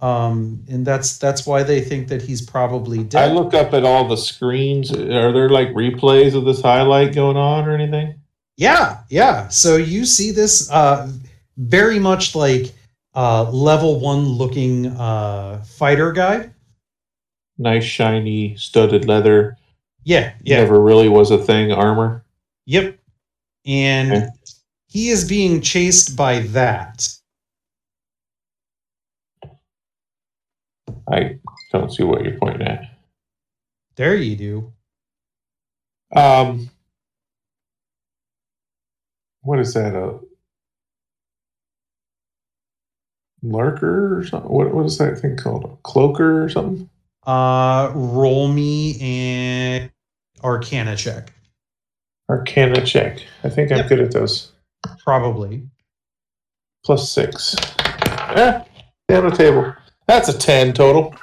um 0.00 0.62
and 0.68 0.84
that's 0.86 1.18
that's 1.18 1.46
why 1.46 1.62
they 1.62 1.80
think 1.80 2.08
that 2.08 2.20
he's 2.22 2.42
probably 2.42 3.04
dead. 3.04 3.30
I 3.30 3.32
look 3.32 3.54
up 3.54 3.72
at 3.74 3.84
all 3.84 4.06
the 4.08 4.16
screens. 4.16 4.92
Are 4.92 5.32
there 5.32 5.48
like 5.48 5.68
replays 5.68 6.34
of 6.34 6.44
this 6.44 6.60
highlight 6.62 7.14
going 7.14 7.36
on 7.36 7.68
or 7.68 7.74
anything? 7.74 8.20
yeah 8.56 9.00
yeah 9.10 9.48
so 9.48 9.74
you 9.76 10.04
see 10.04 10.30
this 10.30 10.70
uh 10.70 11.10
very 11.56 11.98
much 11.98 12.36
like 12.36 12.72
uh 13.16 13.50
level 13.50 13.98
one 13.98 14.24
looking 14.26 14.86
uh 14.86 15.60
fighter 15.64 16.12
guy 16.12 16.50
Nice 17.58 17.82
shiny 17.84 18.54
studded 18.56 19.06
leather. 19.06 19.56
yeah 20.04 20.34
yeah 20.44 20.58
Never 20.58 20.80
really 20.80 21.08
was 21.08 21.30
a 21.32 21.38
thing. 21.38 21.72
Armor. 21.72 22.24
Yep. 22.66 22.98
And 23.66 24.12
Okay. 24.12 24.26
he 24.88 25.08
is 25.10 25.28
being 25.28 25.60
chased 25.60 26.16
by 26.16 26.40
that. 26.40 27.08
I 31.10 31.38
don't 31.72 31.92
see 31.92 32.02
what 32.02 32.24
you're 32.24 32.38
pointing 32.38 32.66
at. 32.66 32.84
There 33.96 34.14
you 34.14 34.36
do. 34.36 34.72
Um, 36.14 36.70
what 39.42 39.58
is 39.58 39.74
that? 39.74 39.94
A 39.94 40.18
lurker 43.42 44.18
or 44.18 44.24
something? 44.24 44.50
What 44.50 44.74
what 44.74 44.86
is 44.86 44.98
that 44.98 45.18
thing 45.18 45.36
called? 45.36 45.64
A 45.64 45.76
cloaker 45.82 46.42
or 46.42 46.48
something? 46.48 46.88
Uh 47.26 47.92
roll 47.94 48.48
me 48.48 49.00
an 49.00 49.90
arcana 50.42 50.96
check. 50.96 51.32
Arcana 52.28 52.84
check. 52.84 53.22
I 53.44 53.50
think 53.50 53.70
I'm 53.70 53.86
good 53.86 54.00
at 54.00 54.12
those. 54.12 54.52
Probably. 55.02 55.62
Plus 56.84 57.10
six. 57.10 57.54
Yeah, 58.08 58.64
down 59.08 59.28
the 59.28 59.36
table. 59.36 59.74
That's 60.06 60.28
a 60.28 60.36
ten 60.38 60.72
total. 60.72 61.14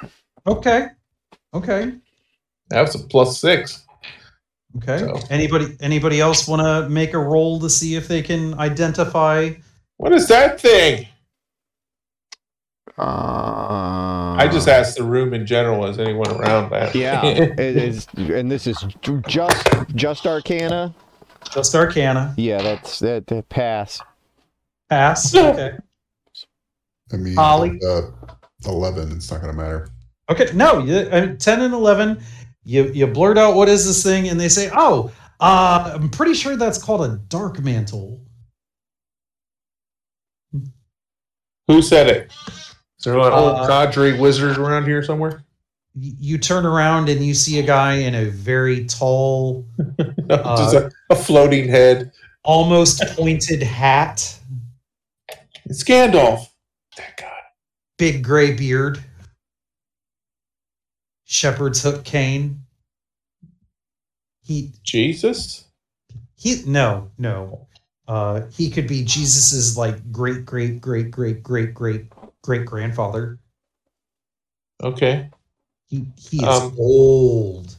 Okay. 0.46 0.88
Okay. 1.54 1.92
That's 2.68 2.94
a 2.94 2.98
plus 2.98 3.38
six. 3.38 3.84
Okay. 4.78 4.98
So- 4.98 5.20
Anybody 5.30 5.76
anybody 5.80 6.20
else 6.20 6.48
want 6.48 6.62
to 6.62 6.88
make 6.88 7.14
a 7.14 7.18
roll 7.18 7.60
to 7.60 7.70
see 7.70 7.94
if 7.94 8.08
they 8.08 8.22
can 8.22 8.58
identify 8.58 9.50
What 9.98 10.12
is 10.12 10.26
that 10.28 10.60
thing? 10.60 11.06
Uh, 12.98 14.34
I 14.38 14.48
just 14.52 14.68
asked 14.68 14.96
the 14.98 15.04
room 15.04 15.32
in 15.32 15.46
general. 15.46 15.86
Is 15.86 15.98
anyone 15.98 16.30
around 16.30 16.70
that? 16.70 16.94
Yeah, 16.94 17.24
it 17.24 17.58
is, 17.58 18.06
and 18.16 18.50
this 18.50 18.66
is 18.66 18.76
just 19.26 19.66
just 19.94 20.26
Arcana. 20.26 20.94
just 21.50 21.74
arcana? 21.74 22.34
Yeah, 22.36 22.60
that's 22.60 22.98
that, 22.98 23.26
that 23.28 23.48
pass. 23.48 24.00
Pass. 24.90 25.34
Okay. 25.34 25.72
I 27.12 27.16
mean, 27.16 27.38
Ollie? 27.38 27.80
uh, 27.86 28.02
11, 28.66 29.12
it's 29.12 29.30
not 29.30 29.40
going 29.40 29.54
to 29.54 29.60
matter. 29.60 29.88
Okay. 30.30 30.50
No, 30.54 30.78
you, 30.78 30.94
uh, 30.96 31.34
10 31.36 31.60
and 31.62 31.74
11 31.74 32.22
you 32.64 32.84
you 32.92 33.06
blurt 33.08 33.36
out 33.38 33.56
what 33.56 33.68
is 33.68 33.84
this 33.84 34.02
thing 34.04 34.28
and 34.28 34.38
they 34.38 34.48
say, 34.48 34.70
"Oh, 34.72 35.10
uh, 35.40 35.90
I'm 35.94 36.08
pretty 36.08 36.32
sure 36.34 36.54
that's 36.56 36.80
called 36.80 37.04
a 37.04 37.16
dark 37.28 37.58
mantle." 37.60 38.20
Who 41.68 41.82
said 41.82 42.06
it? 42.08 42.32
Is 42.48 43.04
there 43.04 43.14
an 43.18 43.32
old 43.32 43.56
Uh, 43.58 43.66
cadre 43.66 44.18
wizard 44.18 44.58
around 44.58 44.84
here 44.84 45.02
somewhere? 45.02 45.44
you 45.94 46.38
turn 46.38 46.64
around 46.64 47.10
and 47.10 47.22
you 47.22 47.34
see 47.34 47.58
a 47.58 47.62
guy 47.62 47.96
in 47.96 48.14
a 48.14 48.24
very 48.24 48.86
tall, 48.86 49.66
Just 50.30 50.74
a, 50.74 50.90
a 51.10 51.14
floating 51.16 51.68
head. 51.68 52.12
almost 52.44 53.02
pointed 53.16 53.62
hat, 53.62 54.38
It's 55.66 55.84
Gandalf. 55.84 56.46
That 56.96 57.16
guy. 57.18 57.31
Big 58.02 58.24
gray 58.24 58.52
beard, 58.52 58.98
shepherd's 61.22 61.84
hook 61.84 62.02
cane. 62.02 62.64
He 64.44 64.72
Jesus? 64.82 65.66
he 66.36 66.64
no 66.66 67.12
no. 67.16 67.68
Uh, 68.08 68.40
he 68.50 68.70
could 68.70 68.88
be 68.88 69.04
Jesus's 69.04 69.78
like 69.78 70.10
great 70.10 70.44
great 70.44 70.80
great 70.80 71.12
great 71.12 71.44
great 71.44 71.74
great 71.74 72.06
great 72.42 72.66
grandfather. 72.66 73.38
Okay. 74.82 75.30
He 75.86 76.04
he 76.16 76.38
is 76.38 76.60
Um, 76.60 76.74
old. 76.76 77.76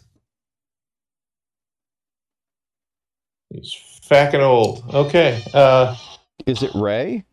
He's 3.49 3.73
fucking 4.03 4.39
old. 4.39 4.85
Okay. 4.93 5.43
Uh 5.53 5.97
Is 6.45 6.63
it 6.63 6.71
Ray? 6.73 7.25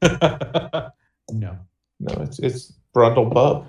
no. 1.30 1.58
No, 2.04 2.22
it's 2.22 2.38
it's 2.38 2.72
Brundle 2.94 3.32
Bub. 3.32 3.66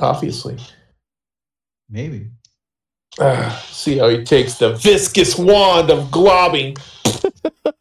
Obviously. 0.00 0.58
Maybe. 1.88 2.30
Ah, 3.20 3.62
see 3.68 3.98
how 3.98 4.08
he 4.08 4.24
takes 4.24 4.54
the 4.54 4.74
viscous 4.74 5.36
wand 5.36 5.90
of 5.90 6.08
globbing. 6.10 6.78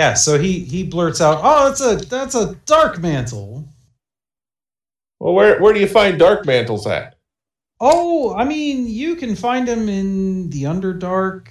Yeah, 0.00 0.14
so 0.14 0.38
he 0.38 0.60
he 0.60 0.82
blurts 0.84 1.20
out, 1.20 1.40
"Oh, 1.42 1.68
that's 1.68 1.82
a 1.82 1.96
that's 2.06 2.34
a 2.34 2.54
dark 2.64 3.00
mantle." 3.00 3.68
Well, 5.18 5.34
where 5.34 5.60
where 5.60 5.74
do 5.74 5.80
you 5.80 5.86
find 5.86 6.18
dark 6.18 6.46
mantles 6.46 6.86
at? 6.86 7.16
Oh, 7.80 8.34
I 8.34 8.44
mean, 8.44 8.86
you 8.86 9.14
can 9.16 9.36
find 9.36 9.68
them 9.68 9.90
in 9.90 10.48
the 10.48 10.62
Underdark. 10.62 11.48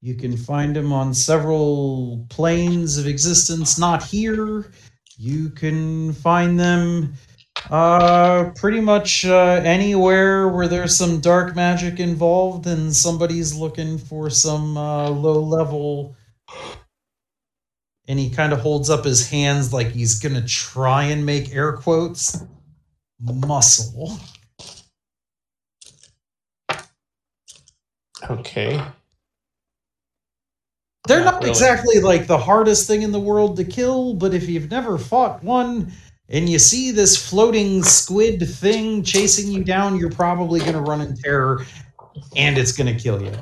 You 0.00 0.16
can 0.16 0.36
find 0.36 0.74
them 0.74 0.92
on 0.92 1.14
several 1.14 2.26
planes 2.28 2.98
of 2.98 3.06
existence, 3.06 3.78
not 3.78 4.02
here. 4.02 4.72
You 5.18 5.50
can 5.50 6.12
find 6.12 6.58
them 6.58 7.14
uh 7.70 8.50
pretty 8.56 8.80
much 8.80 9.24
uh, 9.24 9.60
anywhere 9.64 10.48
where 10.48 10.66
there's 10.66 10.96
some 10.96 11.20
dark 11.20 11.54
magic 11.54 12.00
involved 12.00 12.66
and 12.66 12.94
somebody's 12.94 13.54
looking 13.54 13.96
for 13.96 14.28
some 14.28 14.76
uh, 14.76 15.08
low 15.08 15.40
level 15.40 16.16
and 18.08 18.18
he 18.18 18.28
kind 18.28 18.52
of 18.52 18.60
holds 18.60 18.90
up 18.90 19.04
his 19.04 19.28
hands 19.30 19.72
like 19.72 19.92
he's 19.92 20.18
gonna 20.18 20.46
try 20.46 21.04
and 21.04 21.24
make 21.24 21.54
air 21.54 21.72
quotes 21.72 22.42
muscle 23.20 24.18
Okay. 28.30 28.80
They're 31.06 31.22
Not 31.24 31.34
not 31.34 31.40
really. 31.40 31.50
exactly 31.50 32.00
like 32.00 32.26
the 32.26 32.38
hardest 32.38 32.86
thing 32.86 33.02
in 33.02 33.12
the 33.12 33.20
world 33.20 33.56
to 33.56 33.64
kill, 33.64 34.14
but 34.14 34.32
if 34.34 34.48
you've 34.48 34.70
never 34.70 34.96
fought 34.98 35.42
one 35.44 35.92
and 36.30 36.48
you 36.48 36.58
see 36.58 36.90
this 36.90 37.16
floating 37.16 37.82
squid 37.82 38.40
thing 38.48 39.02
chasing 39.02 39.52
you 39.52 39.62
down, 39.64 39.98
you're 39.98 40.10
probably 40.10 40.60
going 40.60 40.72
to 40.72 40.80
run 40.80 41.02
in 41.02 41.14
terror 41.16 41.64
and 42.36 42.56
it's 42.56 42.72
going 42.72 42.94
to 42.94 42.98
kill 43.00 43.22
you. 43.22 43.32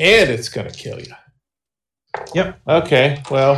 And 0.00 0.30
it's 0.30 0.48
gonna 0.48 0.70
kill 0.70 0.98
you. 0.98 1.12
Yep. 2.34 2.58
Okay, 2.66 3.22
well 3.30 3.54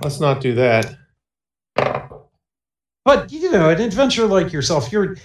let's 0.00 0.20
not 0.20 0.40
do 0.40 0.54
that. 0.54 0.94
But, 3.04 3.32
you 3.32 3.50
know, 3.50 3.70
an 3.70 3.80
adventure 3.80 4.26
like 4.26 4.52
yourself, 4.52 4.92
you're 4.92 5.16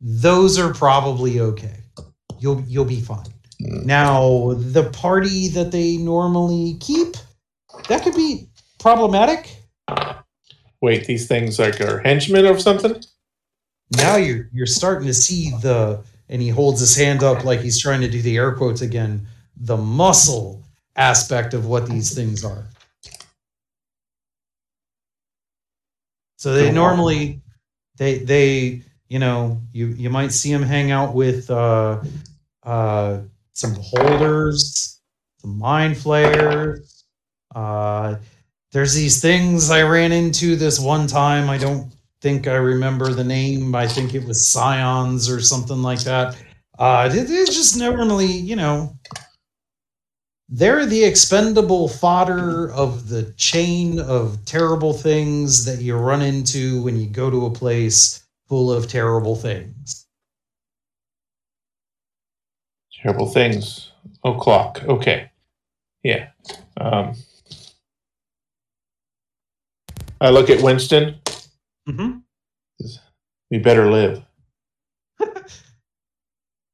those 0.00 0.56
are 0.56 0.72
probably 0.72 1.40
okay. 1.40 1.78
You'll 2.38 2.62
you'll 2.68 2.84
be 2.84 3.00
fine. 3.00 3.26
Now, 3.60 4.54
the 4.54 4.90
party 4.90 5.48
that 5.48 5.70
they 5.70 5.96
normally 5.98 6.76
keep, 6.80 7.16
that 7.88 8.02
could 8.02 8.14
be 8.14 8.48
problematic. 8.78 9.54
Wait, 10.80 11.06
these 11.06 11.26
things 11.28 11.58
like 11.58 11.80
are 11.80 12.00
henchmen 12.00 12.46
or 12.46 12.58
something? 12.58 13.02
now 13.96 14.16
you're 14.16 14.48
you're 14.52 14.66
starting 14.66 15.06
to 15.06 15.14
see 15.14 15.50
the 15.62 16.02
and 16.28 16.40
he 16.40 16.48
holds 16.48 16.80
his 16.80 16.96
hand 16.96 17.22
up 17.22 17.44
like 17.44 17.60
he's 17.60 17.80
trying 17.80 18.00
to 18.00 18.08
do 18.08 18.22
the 18.22 18.36
air 18.36 18.52
quotes 18.52 18.82
again 18.82 19.26
the 19.56 19.76
muscle 19.76 20.62
aspect 20.96 21.54
of 21.54 21.66
what 21.66 21.88
these 21.88 22.14
things 22.14 22.44
are 22.44 22.64
so 26.36 26.52
they 26.54 26.70
normally 26.70 27.40
they 27.96 28.18
they 28.18 28.82
you 29.08 29.18
know 29.18 29.60
you 29.72 29.86
you 29.88 30.08
might 30.08 30.32
see 30.32 30.52
them 30.52 30.62
hang 30.62 30.90
out 30.90 31.14
with 31.14 31.50
uh 31.50 32.00
uh 32.62 33.18
some 33.60 33.74
holders 33.80 35.00
some 35.38 35.58
mind 35.58 35.96
flayers 35.96 37.04
uh 37.54 38.16
there's 38.72 38.94
these 38.94 39.20
things 39.20 39.70
i 39.70 39.82
ran 39.82 40.12
into 40.12 40.56
this 40.56 40.78
one 40.80 41.06
time 41.06 41.50
i 41.50 41.58
don't 41.58 41.92
think 42.20 42.46
I 42.46 42.54
remember 42.56 43.12
the 43.12 43.24
name. 43.24 43.74
I 43.74 43.86
think 43.88 44.14
it 44.14 44.24
was 44.26 44.46
Scions 44.46 45.30
or 45.30 45.40
something 45.40 45.82
like 45.82 46.00
that. 46.00 46.36
Uh, 46.78 47.08
it- 47.12 47.30
it's 47.30 47.54
just 47.54 47.76
normally, 47.76 48.26
you 48.26 48.56
know, 48.56 48.96
they're 50.48 50.84
the 50.86 51.04
expendable 51.04 51.88
fodder 51.88 52.70
of 52.72 53.08
the 53.08 53.32
chain 53.36 54.00
of 54.00 54.44
terrible 54.44 54.92
things 54.92 55.64
that 55.64 55.80
you 55.80 55.96
run 55.96 56.22
into 56.22 56.82
when 56.82 56.98
you 56.98 57.06
go 57.06 57.30
to 57.30 57.46
a 57.46 57.50
place 57.50 58.22
full 58.48 58.72
of 58.72 58.88
terrible 58.88 59.36
things. 59.36 59.99
Terrible 63.02 63.28
things. 63.28 63.92
O'clock. 64.24 64.82
Okay. 64.84 65.30
Yeah. 66.02 66.28
Um, 66.76 67.14
I 70.20 70.30
look 70.30 70.50
at 70.50 70.62
Winston. 70.62 71.16
Mm-hmm. 71.88 72.18
We 73.50 73.58
better 73.58 73.90
live. 73.90 74.22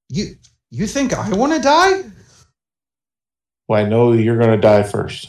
You 0.08 0.36
you 0.70 0.86
think 0.86 1.12
I 1.12 1.30
want 1.30 1.52
to 1.52 1.60
die? 1.60 2.04
Well, 3.66 3.84
I 3.84 3.88
know 3.88 4.12
you're 4.12 4.38
going 4.38 4.52
to 4.52 4.56
die 4.56 4.84
first. 4.84 5.28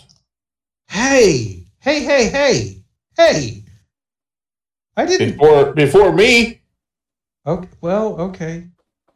Hey, 0.87 1.65
hey, 1.79 2.03
hey, 2.03 2.29
hey, 2.29 2.83
hey! 3.17 3.63
I 4.95 5.05
didn't 5.05 5.31
Before 5.31 5.73
before 5.73 6.13
me. 6.13 6.61
Okay. 7.47 7.67
Well, 7.81 8.21
okay. 8.21 8.67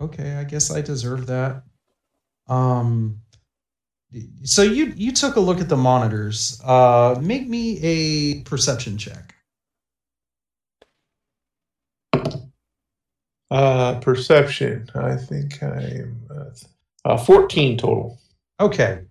Okay, 0.02 0.34
I 0.36 0.46
guess 0.46 0.72
I 0.72 0.82
deserve 0.82 1.28
that. 1.28 1.64
Um 2.48 3.22
so 4.44 4.62
you 4.64 4.94
you 4.96 5.12
took 5.12 5.36
a 5.36 5.40
look 5.40 5.60
at 5.60 5.70
the 5.70 5.78
monitors. 5.78 6.62
Uh 6.64 7.18
make 7.22 7.48
me 7.48 7.80
a 7.82 8.42
perception 8.44 8.98
check. 8.98 9.36
Uh, 13.50 14.00
perception. 14.00 14.90
I 14.96 15.18
think 15.18 15.62
I'm 15.62 16.22
uh, 16.34 16.46
uh, 17.04 17.18
14 17.18 17.78
total. 17.78 18.18
Okay. 18.62 19.02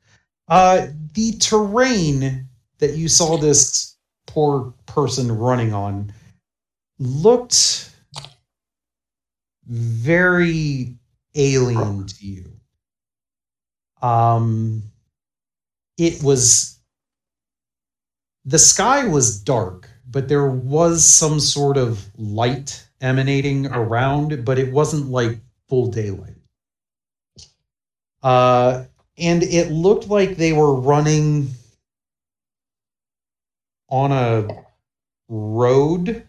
Uh 0.48 0.88
the 1.14 1.32
terrain 1.38 2.48
that 2.78 2.94
you 2.94 3.08
saw 3.08 3.36
this 3.36 3.96
poor 4.26 4.72
person 4.86 5.30
running 5.30 5.74
on 5.74 6.12
looked 6.98 7.90
very 9.66 10.94
alien 11.34 12.06
to 12.06 12.26
you. 12.26 12.59
Um 14.02 14.82
it 15.98 16.22
was 16.22 16.78
the 18.44 18.58
sky 18.58 19.06
was 19.06 19.38
dark, 19.40 19.88
but 20.10 20.28
there 20.28 20.48
was 20.48 21.04
some 21.04 21.40
sort 21.40 21.76
of 21.76 22.06
light 22.18 22.86
emanating 23.00 23.66
around, 23.66 24.44
but 24.44 24.58
it 24.58 24.72
wasn't 24.72 25.10
like 25.10 25.38
full 25.68 25.88
daylight. 25.88 26.36
Uh 28.22 28.84
and 29.18 29.42
it 29.42 29.70
looked 29.70 30.08
like 30.08 30.36
they 30.36 30.52
were 30.52 30.74
running 30.74 31.50
on 33.90 34.12
a 34.12 34.48
road 35.28 36.26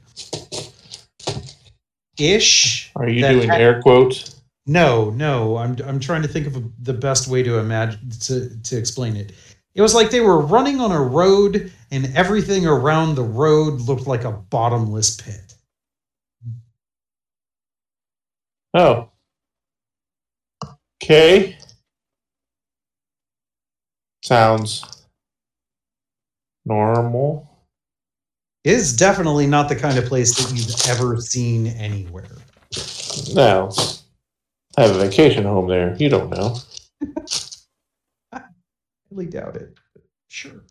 ish. 2.17 2.91
Are 2.95 3.07
you 3.09 3.21
doing 3.25 3.49
had- 3.49 3.61
air 3.61 3.81
quotes? 3.81 4.40
No, 4.65 5.09
no. 5.11 5.57
I'm 5.57 5.77
I'm 5.85 5.99
trying 5.99 6.21
to 6.23 6.27
think 6.27 6.47
of 6.47 6.55
a, 6.55 6.63
the 6.81 6.93
best 6.93 7.27
way 7.27 7.43
to 7.43 7.57
imagine 7.59 8.09
to 8.21 8.57
to 8.63 8.77
explain 8.77 9.15
it. 9.15 9.33
It 9.75 9.81
was 9.81 9.93
like 9.95 10.11
they 10.11 10.21
were 10.21 10.39
running 10.41 10.79
on 10.81 10.91
a 10.91 11.01
road 11.01 11.71
and 11.91 12.15
everything 12.15 12.65
around 12.67 13.15
the 13.15 13.23
road 13.23 13.81
looked 13.81 14.07
like 14.07 14.23
a 14.25 14.31
bottomless 14.31 15.15
pit. 15.21 15.55
Oh. 18.73 19.09
Okay. 21.03 21.57
Sounds 24.23 24.83
normal. 26.65 27.47
is 28.63 28.95
definitely 28.95 29.47
not 29.47 29.69
the 29.69 29.75
kind 29.75 29.97
of 29.97 30.05
place 30.05 30.35
that 30.37 30.55
you've 30.55 30.89
ever 30.89 31.19
seen 31.19 31.67
anywhere. 31.67 32.27
Now, 33.33 33.69
I 34.77 34.83
have 34.83 34.95
a 34.95 34.99
vacation 34.99 35.43
home 35.43 35.67
there. 35.67 35.95
You 35.97 36.09
don't 36.09 36.29
know. 36.29 36.57
I 38.31 38.41
really 39.11 39.25
doubt 39.25 39.55
it. 39.55 39.77
Sure. 40.27 40.63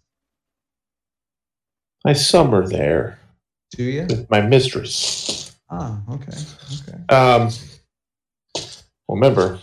I 2.04 2.14
summer 2.14 2.66
there 2.66 3.18
Do 3.72 3.84
you? 3.84 4.06
with 4.08 4.30
my 4.30 4.40
mistress. 4.40 5.54
Ah, 5.70 6.00
okay. 6.10 6.36
Okay. 6.82 6.98
Um, 7.14 7.50
well, 9.06 9.16
remember, 9.16 9.60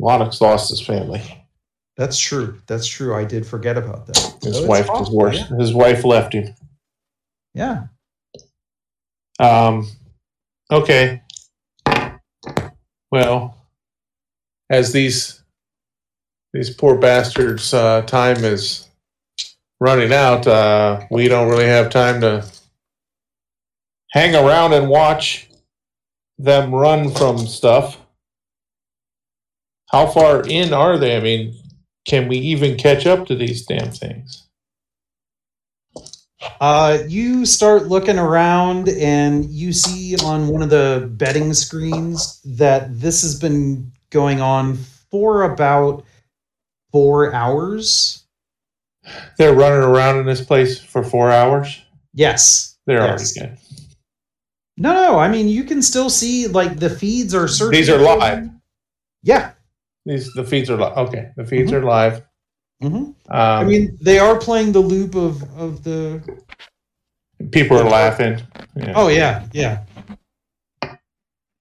Lonnox 0.00 0.40
lost 0.40 0.70
his 0.70 0.80
family. 0.80 1.22
That's 1.96 2.18
true. 2.18 2.60
That's 2.66 2.86
true. 2.86 3.14
I 3.14 3.24
did 3.24 3.46
forget 3.46 3.76
about 3.76 4.06
that. 4.06 4.16
His 4.42 4.58
it's 4.58 4.66
wife 4.66 4.86
divorced. 4.86 5.46
His 5.58 5.74
wife 5.74 6.04
left 6.04 6.34
him. 6.34 6.54
Yeah. 7.54 7.84
Um, 9.38 9.86
okay. 10.70 11.22
Well, 13.10 13.56
as 14.70 14.92
these 14.92 15.42
these 16.52 16.70
poor 16.70 16.96
bastards' 16.96 17.72
uh, 17.72 18.02
time 18.02 18.44
is 18.44 18.88
running 19.80 20.12
out, 20.12 20.46
uh, 20.46 21.00
we 21.10 21.28
don't 21.28 21.48
really 21.48 21.66
have 21.66 21.90
time 21.90 22.20
to 22.20 22.44
hang 24.10 24.34
around 24.34 24.72
and 24.72 24.88
watch 24.88 25.48
them 26.38 26.74
run 26.74 27.10
from 27.10 27.38
stuff. 27.38 27.98
How 29.90 30.06
far 30.06 30.42
in 30.46 30.72
are 30.72 30.98
they? 30.98 31.16
I 31.16 31.20
mean, 31.20 31.54
can 32.06 32.28
we 32.28 32.38
even 32.38 32.76
catch 32.76 33.06
up 33.06 33.26
to 33.26 33.34
these 33.34 33.66
damn 33.66 33.90
things? 33.90 34.49
Uh, 36.60 36.98
you 37.06 37.44
start 37.44 37.88
looking 37.88 38.18
around 38.18 38.88
and 38.88 39.44
you 39.46 39.72
see 39.72 40.16
on 40.24 40.48
one 40.48 40.62
of 40.62 40.70
the 40.70 41.08
betting 41.12 41.52
screens 41.52 42.40
that 42.44 42.98
this 42.98 43.22
has 43.22 43.38
been 43.38 43.90
going 44.10 44.40
on 44.40 44.76
for 45.10 45.42
about 45.42 46.04
four 46.92 47.32
hours. 47.34 48.24
They're 49.38 49.54
running 49.54 49.82
around 49.82 50.18
in 50.18 50.26
this 50.26 50.44
place 50.44 50.78
for 50.80 51.02
four 51.02 51.30
hours. 51.30 51.82
Yes. 52.14 52.76
They're 52.86 53.00
Yes. 53.00 53.36
already 53.36 53.52
good. 53.52 53.58
No, 54.76 54.92
no. 54.94 55.18
I 55.18 55.28
mean, 55.28 55.48
you 55.48 55.64
can 55.64 55.82
still 55.82 56.08
see 56.08 56.46
like 56.46 56.78
the 56.78 56.90
feeds 56.90 57.34
are 57.34 57.48
searching. 57.48 57.78
These 57.78 57.90
are 57.90 57.98
live. 57.98 58.48
Yeah. 59.22 59.52
These 60.06 60.32
the 60.32 60.44
feeds 60.44 60.70
are 60.70 60.76
live. 60.78 60.96
Okay, 60.96 61.30
the 61.36 61.44
feeds 61.44 61.72
are 61.72 61.82
live. 61.82 62.22
Hmm 62.80 62.94
Um, 62.96 63.14
I 63.28 63.64
mean, 63.64 63.98
they 64.00 64.18
are 64.18 64.38
playing 64.38 64.72
the 64.72 64.80
loop 64.80 65.14
of 65.14 65.42
of 65.58 65.84
the. 65.84 66.22
people 67.50 67.78
are 67.78 67.88
laughing. 67.88 68.40
Yeah. 68.76 68.92
Oh 68.96 69.08
yeah, 69.08 69.46
yeah, 69.52 69.84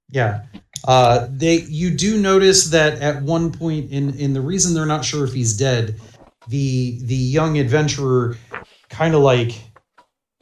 yeah. 0.10 0.44
Uh, 0.88 1.28
they 1.32 1.62
you 1.62 1.90
do 1.92 2.18
notice 2.20 2.66
that 2.72 3.00
at 3.02 3.22
one 3.24 3.52
point 3.52 3.92
in 3.92 4.14
in 4.16 4.34
the 4.34 4.42
reason 4.42 4.74
they're 4.74 4.86
not 4.86 5.04
sure 5.06 5.26
if 5.26 5.34
he's 5.34 5.58
dead, 5.58 6.00
the 6.48 7.00
the 7.04 7.16
young 7.16 7.58
adventurer 7.58 8.38
kind 8.90 9.14
of 9.14 9.22
like 9.22 9.62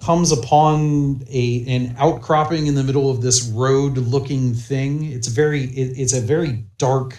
comes 0.02 0.32
upon 0.32 1.24
a 1.30 1.66
an 1.68 1.96
outcropping 1.98 2.68
in 2.68 2.76
the 2.76 2.84
middle 2.84 3.10
of 3.10 3.22
this 3.22 3.48
road 3.48 3.98
looking 3.98 4.54
thing. 4.54 5.12
It's 5.12 5.28
very 5.28 5.64
it, 5.64 5.98
it's 5.98 6.14
a 6.14 6.22
very 6.22 6.66
dark 6.78 7.18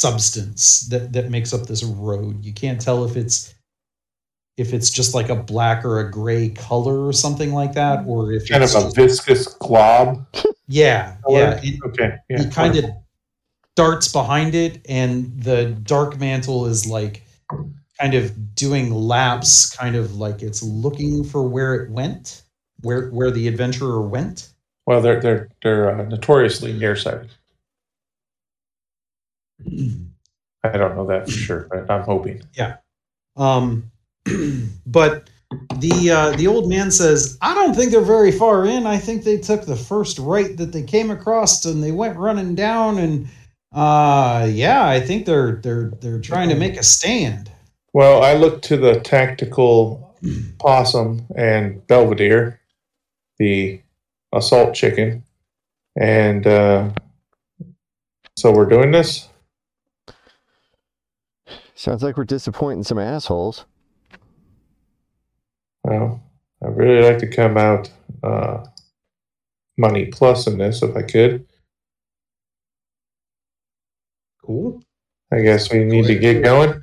substance 0.00 0.88
that 0.88 1.12
that 1.12 1.30
makes 1.30 1.52
up 1.52 1.66
this 1.66 1.84
road. 1.84 2.44
You 2.44 2.52
can't 2.52 2.80
tell 2.80 3.04
if 3.04 3.16
it's 3.16 3.54
if 4.56 4.72
it's 4.74 4.90
just 4.90 5.14
like 5.14 5.28
a 5.28 5.36
black 5.36 5.84
or 5.84 6.00
a 6.00 6.10
gray 6.10 6.50
color 6.50 7.06
or 7.06 7.12
something 7.12 7.52
like 7.52 7.72
that, 7.74 8.04
or 8.06 8.32
if 8.32 8.42
it's 8.42 8.50
kind 8.50 8.64
of 8.64 8.74
a 8.74 8.90
viscous 8.90 9.46
glob. 9.46 10.26
yeah, 10.68 11.16
yeah. 11.28 11.60
It, 11.62 11.80
Okay. 11.84 12.16
Yeah. 12.28 12.42
he 12.42 12.50
kind 12.50 12.76
of 12.76 12.84
darts 13.76 14.08
behind 14.08 14.54
it, 14.54 14.80
and 14.88 15.42
the 15.42 15.66
dark 15.82 16.18
mantle 16.18 16.66
is 16.66 16.86
like 16.86 17.22
kind 18.00 18.14
of 18.14 18.54
doing 18.54 18.92
laps, 18.92 19.74
kind 19.76 19.96
of 19.96 20.16
like 20.16 20.42
it's 20.42 20.62
looking 20.62 21.24
for 21.24 21.46
where 21.46 21.74
it 21.74 21.90
went, 21.90 22.42
where 22.82 23.08
where 23.10 23.30
the 23.30 23.48
adventurer 23.48 24.00
went. 24.00 24.48
Well, 24.86 25.00
they're 25.00 25.20
they're 25.20 25.48
they're 25.62 26.00
uh, 26.00 26.04
notoriously 26.04 26.72
nearsighted. 26.72 27.30
I 30.62 30.76
don't 30.76 30.96
know 30.96 31.06
that 31.06 31.26
for 31.26 31.30
sure, 31.46 31.68
but 31.70 31.90
I'm 31.90 32.02
hoping. 32.02 32.42
Yeah. 32.54 32.76
Um, 33.36 33.90
but 34.86 35.30
the 35.78 36.10
uh, 36.10 36.36
the 36.36 36.46
old 36.46 36.68
man 36.68 36.90
says, 36.90 37.38
"I 37.40 37.54
don't 37.54 37.74
think 37.74 37.90
they're 37.90 38.00
very 38.00 38.32
far 38.32 38.66
in. 38.66 38.86
I 38.86 38.98
think 38.98 39.24
they 39.24 39.38
took 39.38 39.66
the 39.66 39.76
first 39.76 40.18
right 40.18 40.56
that 40.56 40.72
they 40.72 40.82
came 40.82 41.10
across, 41.10 41.64
and 41.64 41.82
they 41.82 41.92
went 41.92 42.16
running 42.18 42.54
down. 42.54 42.98
And 42.98 43.28
uh, 43.72 44.46
yeah, 44.50 44.86
I 44.86 45.00
think 45.00 45.26
they're 45.26 45.56
they're 45.56 45.90
they're 46.00 46.20
trying 46.20 46.50
to 46.50 46.54
make 46.54 46.76
a 46.76 46.82
stand." 46.82 47.50
Well, 47.92 48.22
I 48.22 48.34
looked 48.34 48.64
to 48.66 48.76
the 48.76 49.00
tactical 49.00 50.14
possum 50.58 51.26
and 51.34 51.84
Belvedere, 51.88 52.60
the 53.38 53.80
assault 54.32 54.74
chicken, 54.74 55.24
and 55.98 56.46
uh, 56.46 56.90
so 58.36 58.52
we're 58.52 58.66
doing 58.66 58.92
this. 58.92 59.29
Sounds 61.80 62.02
like 62.02 62.18
we're 62.18 62.24
disappointing 62.24 62.82
some 62.82 62.98
assholes. 62.98 63.64
Well, 65.82 66.22
I'd 66.62 66.76
really 66.76 67.02
like 67.02 67.16
to 67.20 67.26
come 67.26 67.56
out 67.56 67.90
uh, 68.22 68.66
money 69.78 70.04
plus 70.04 70.46
in 70.46 70.58
this 70.58 70.82
if 70.82 70.94
I 70.94 71.00
could. 71.00 71.46
Cool. 74.44 74.82
I 75.32 75.40
guess 75.40 75.72
we 75.72 75.84
need 75.84 76.04
to 76.04 76.16
get 76.16 76.44
going. 76.44 76.82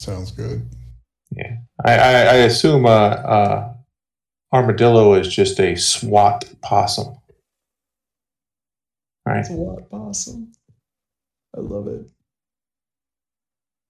Sounds 0.00 0.30
good. 0.30 0.68
I, 1.38 1.92
I, 1.94 2.10
I 2.10 2.34
assume 2.44 2.84
uh, 2.84 2.88
uh, 2.88 3.74
armadillo 4.52 5.14
is 5.14 5.34
just 5.34 5.58
a 5.60 5.76
SWAT 5.76 6.44
possum. 6.60 7.16
Right. 9.24 9.36
That's 9.36 9.48
what 9.48 9.86
awesome. 9.90 10.52
I 11.56 11.60
love 11.60 11.88
it. 11.88 12.10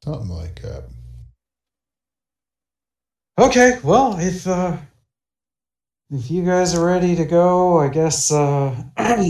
Something 0.04 0.28
like 0.28 0.60
that. 0.60 0.84
Okay, 3.38 3.78
well, 3.82 4.18
if 4.18 4.46
uh 4.46 4.76
if 6.10 6.30
you 6.30 6.44
guys 6.44 6.74
are 6.74 6.84
ready 6.84 7.16
to 7.16 7.24
go, 7.24 7.80
I 7.80 7.88
guess 7.88 8.30
uh 8.30 8.76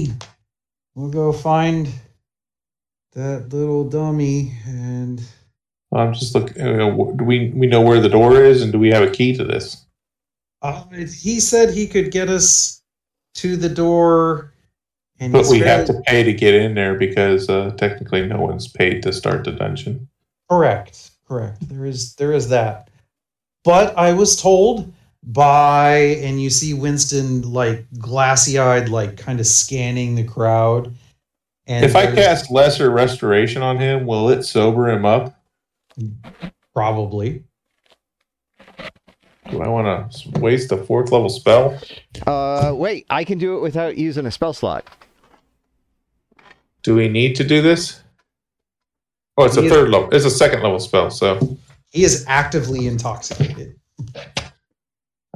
we'll 0.97 1.11
go 1.11 1.33
find 1.33 1.89
that 3.13 3.53
little 3.53 3.89
dummy 3.89 4.55
and 4.67 5.23
I'm 5.93 6.13
just 6.13 6.35
looking. 6.35 6.61
Uh, 6.61 6.91
do 6.91 7.25
we 7.25 7.51
we 7.51 7.69
know 7.69 7.81
where 7.81 8.01
the 8.01 8.09
door 8.09 8.43
is, 8.43 8.61
and 8.61 8.73
do 8.73 8.81
we 8.81 8.91
have 8.91 9.05
a 9.05 9.11
key 9.13 9.37
to 9.37 9.45
this? 9.45 9.87
uh, 10.61 10.83
he 10.91 11.39
said 11.39 11.71
he 11.71 11.87
could 11.87 12.11
get 12.11 12.29
us 12.29 12.83
to 13.35 13.57
the 13.57 13.69
door 13.69 14.53
and 15.21 15.33
But 15.33 15.43
he's 15.43 15.51
we 15.53 15.59
have 15.61 15.87
to 15.87 16.03
pay 16.05 16.25
to 16.25 16.33
get 16.33 16.55
in 16.55 16.75
there 16.75 16.99
because 16.99 17.49
uh, 17.49 17.71
technically 17.77 18.27
no 18.27 18.41
one's 18.41 18.67
paid 18.67 19.05
to 19.05 19.13
start 19.13 19.45
the 19.45 19.53
dungeon. 19.53 20.09
Correct. 20.51 21.11
Correct. 21.27 21.69
There 21.69 21.87
is 21.87 22.15
there 22.17 22.33
is 22.33 22.49
that. 22.51 22.91
But 23.65 23.97
I 23.97 24.13
was 24.13 24.41
told 24.41 24.93
by 25.23 25.97
and 25.97 26.41
you 26.41 26.51
see 26.51 26.75
Winston 26.75 27.51
like 27.53 27.87
glassy 27.99 28.59
eyed, 28.59 28.89
like 28.89 29.17
kind 29.17 29.41
of 29.41 29.47
scanning 29.47 30.15
the 30.15 30.25
crowd. 30.25 30.95
And 31.67 31.85
if 31.85 31.97
I 31.97 32.13
cast 32.15 32.51
lesser 32.51 32.91
restoration 32.91 33.63
on 33.63 33.79
him, 33.79 34.05
will 34.07 34.29
it 34.29 34.43
sober 34.43 34.91
him 34.91 35.07
up? 35.07 35.35
probably. 36.75 37.45
Do 39.51 39.63
I 39.63 39.69
want 39.69 40.13
to 40.13 40.41
waste 40.41 40.73
a 40.73 40.77
fourth 40.77 41.13
level 41.13 41.29
spell? 41.29 41.79
Uh, 42.27 42.73
wait, 42.75 43.07
I 43.11 43.25
can 43.25 43.39
do 43.39 43.57
it 43.57 43.61
without 43.61 43.97
using 43.97 44.27
a 44.27 44.31
spell 44.31 44.53
slot. 44.53 44.87
Do 46.83 46.95
we 46.95 47.09
need 47.09 47.37
to 47.37 47.45
do 47.45 47.63
this? 47.63 48.01
Oh, 49.37 49.45
it's 49.45 49.57
a 49.57 49.61
He 49.61 49.67
is- 49.67 49.73
third 49.73 49.91
level. 49.91 50.09
It's 50.13 50.25
a 50.25 50.31
second 50.31 50.63
level 50.63 50.79
spell. 50.79 51.11
So, 51.11 51.59
He 51.91 52.05
is 52.05 52.25
actively 52.29 52.87
intoxicated. 52.87 53.79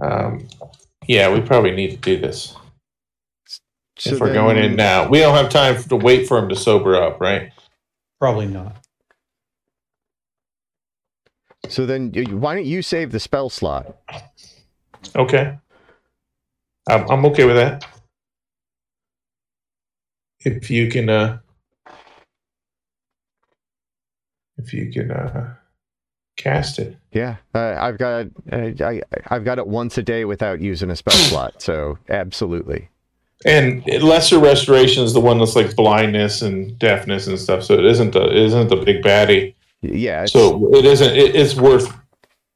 um, 0.02 0.46
yeah, 1.06 1.32
we 1.32 1.40
probably 1.40 1.72
need 1.72 1.90
to 1.90 1.96
do 1.96 2.20
this 2.20 2.54
So 3.98 4.10
if 4.10 4.20
we're 4.20 4.32
going 4.32 4.56
in 4.56 4.76
now. 4.76 5.08
We 5.08 5.18
don't 5.18 5.34
have 5.34 5.50
time 5.50 5.82
to 5.82 5.96
wait 5.96 6.28
for 6.28 6.38
him 6.38 6.48
to 6.48 6.56
sober 6.56 6.94
up, 6.96 7.20
right? 7.20 7.52
Probably 8.20 8.46
not. 8.46 8.76
So 11.68 11.84
then, 11.86 12.12
y- 12.14 12.22
why 12.32 12.54
don't 12.54 12.64
you 12.66 12.82
save 12.82 13.10
the 13.12 13.20
spell 13.20 13.50
slot? 13.50 13.96
Okay. 15.16 15.56
I'm, 16.88 17.10
I'm 17.10 17.26
okay 17.26 17.44
with 17.44 17.56
that. 17.56 17.84
If 20.40 20.70
you 20.70 20.88
can, 20.90 21.08
uh, 21.08 21.38
if 24.58 24.72
you 24.72 24.92
can, 24.92 25.10
uh, 25.10 25.54
Cast 26.38 26.78
it. 26.78 26.96
Yeah, 27.12 27.36
uh, 27.52 27.76
I've 27.78 27.98
got 27.98 28.26
uh, 28.52 28.70
I, 28.80 29.02
I've 29.26 29.44
got 29.44 29.58
it 29.58 29.66
once 29.66 29.98
a 29.98 30.04
day 30.04 30.24
without 30.24 30.60
using 30.60 30.88
a 30.88 30.94
spell 30.94 31.14
slot. 31.16 31.60
So 31.60 31.98
absolutely. 32.08 32.88
And 33.44 33.84
lesser 34.00 34.38
restoration 34.38 35.02
is 35.02 35.12
the 35.12 35.20
one 35.20 35.38
that's 35.38 35.56
like 35.56 35.74
blindness 35.74 36.40
and 36.40 36.78
deafness 36.78 37.26
and 37.26 37.38
stuff. 37.38 37.64
So 37.64 37.74
it 37.74 37.84
isn't 37.84 38.12
the 38.12 38.22
it 38.22 38.36
isn't 38.36 38.68
the 38.68 38.76
big 38.76 39.02
baddie. 39.02 39.54
Yeah. 39.82 40.26
So 40.26 40.72
it 40.74 40.84
isn't. 40.84 41.16
It, 41.16 41.34
it's 41.34 41.56
worth 41.56 41.92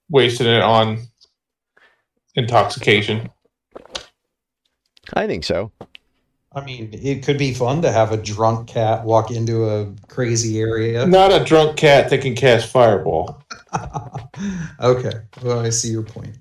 wasting 0.09 0.46
it 0.46 0.62
on 0.62 1.00
intoxication. 2.36 3.30
I 5.14 5.26
think 5.26 5.42
so. 5.42 5.72
I 6.55 6.62
mean, 6.64 6.90
it 6.92 7.24
could 7.24 7.38
be 7.38 7.55
fun 7.55 7.80
to 7.82 7.90
have 7.90 8.12
a 8.12 8.16
drunk 8.16 8.68
cat 8.68 9.05
walk 9.05 9.30
into 9.30 9.64
a 9.68 9.92
crazy 10.09 10.61
area. 10.61 11.07
Not 11.07 11.32
a 11.32 11.42
drunk 11.42 11.78
cat 11.78 12.11
that 12.11 12.20
can 12.20 12.34
cast 12.34 12.68
fireball. 12.70 13.42
okay. 14.80 15.12
Well, 15.42 15.61
I 15.61 15.70
see 15.70 15.88
your 15.88 16.03
point. 16.03 16.36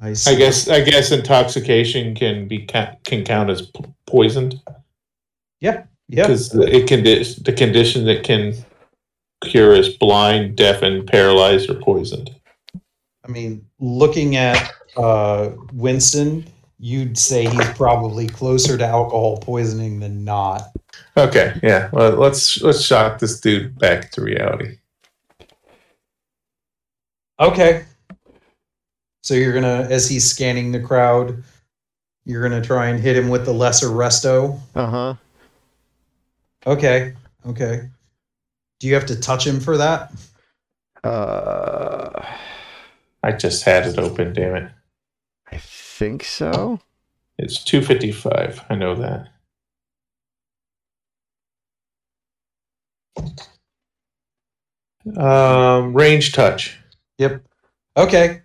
I. 0.00 0.14
I 0.26 0.34
guess. 0.34 0.68
I 0.68 0.80
guess 0.80 1.12
intoxication 1.12 2.14
can 2.14 2.48
be 2.48 2.66
ca- 2.66 2.96
can 3.04 3.24
count 3.24 3.50
as 3.50 3.70
poisoned 4.06 4.60
Yeah. 5.60 5.84
because 6.08 6.52
it 6.54 6.88
can 6.88 7.04
the 7.04 7.54
condition 7.56 8.04
that 8.06 8.24
can 8.24 8.54
cure 9.44 9.74
is 9.74 9.90
blind, 9.90 10.56
deafened, 10.56 11.06
paralyzed, 11.06 11.70
or 11.70 11.74
poisoned. 11.74 12.34
I 13.24 13.28
mean, 13.28 13.64
looking 13.78 14.36
at 14.36 14.72
uh, 14.96 15.50
Winston, 15.72 16.46
you'd 16.80 17.18
say 17.18 17.46
he's 17.46 17.70
probably 17.74 18.26
closer 18.26 18.78
to 18.78 18.86
alcohol 18.86 19.36
poisoning 19.38 20.00
than 20.00 20.24
not. 20.24 20.62
Okay, 21.16 21.58
yeah. 21.62 21.90
Well, 21.92 22.12
let's 22.12 22.60
let's 22.62 22.82
shock 22.82 23.18
this 23.18 23.38
dude 23.38 23.78
back 23.78 24.10
to 24.12 24.22
reality. 24.22 24.78
Okay. 27.38 27.84
So 29.22 29.34
you're 29.34 29.52
gonna, 29.52 29.86
as 29.90 30.08
he's 30.08 30.28
scanning 30.28 30.72
the 30.72 30.80
crowd, 30.80 31.42
you're 32.24 32.42
gonna 32.42 32.62
try 32.62 32.88
and 32.88 32.98
hit 32.98 33.16
him 33.16 33.28
with 33.28 33.44
the 33.44 33.52
lesser 33.52 33.88
resto. 33.88 34.58
Uh 34.74 34.86
huh. 34.86 35.14
Okay. 36.66 37.14
Okay. 37.46 37.88
Do 38.78 38.88
you 38.88 38.94
have 38.94 39.06
to 39.06 39.20
touch 39.20 39.46
him 39.46 39.60
for 39.60 39.76
that? 39.76 40.12
Uh, 41.04 42.24
I 43.22 43.32
just 43.32 43.64
had 43.64 43.86
it 43.86 43.98
open. 43.98 44.32
Damn 44.32 44.56
it! 44.56 44.72
I 46.00 46.02
think 46.02 46.24
so. 46.24 46.80
It's 47.36 47.62
two 47.62 47.82
fifty 47.82 48.10
five. 48.10 48.64
I 48.70 48.74
know 48.74 48.94
that. 48.94 49.28
Um, 55.14 55.92
range 55.92 56.32
touch. 56.32 56.78
Yep. 57.18 57.42
Okay. 57.98 58.40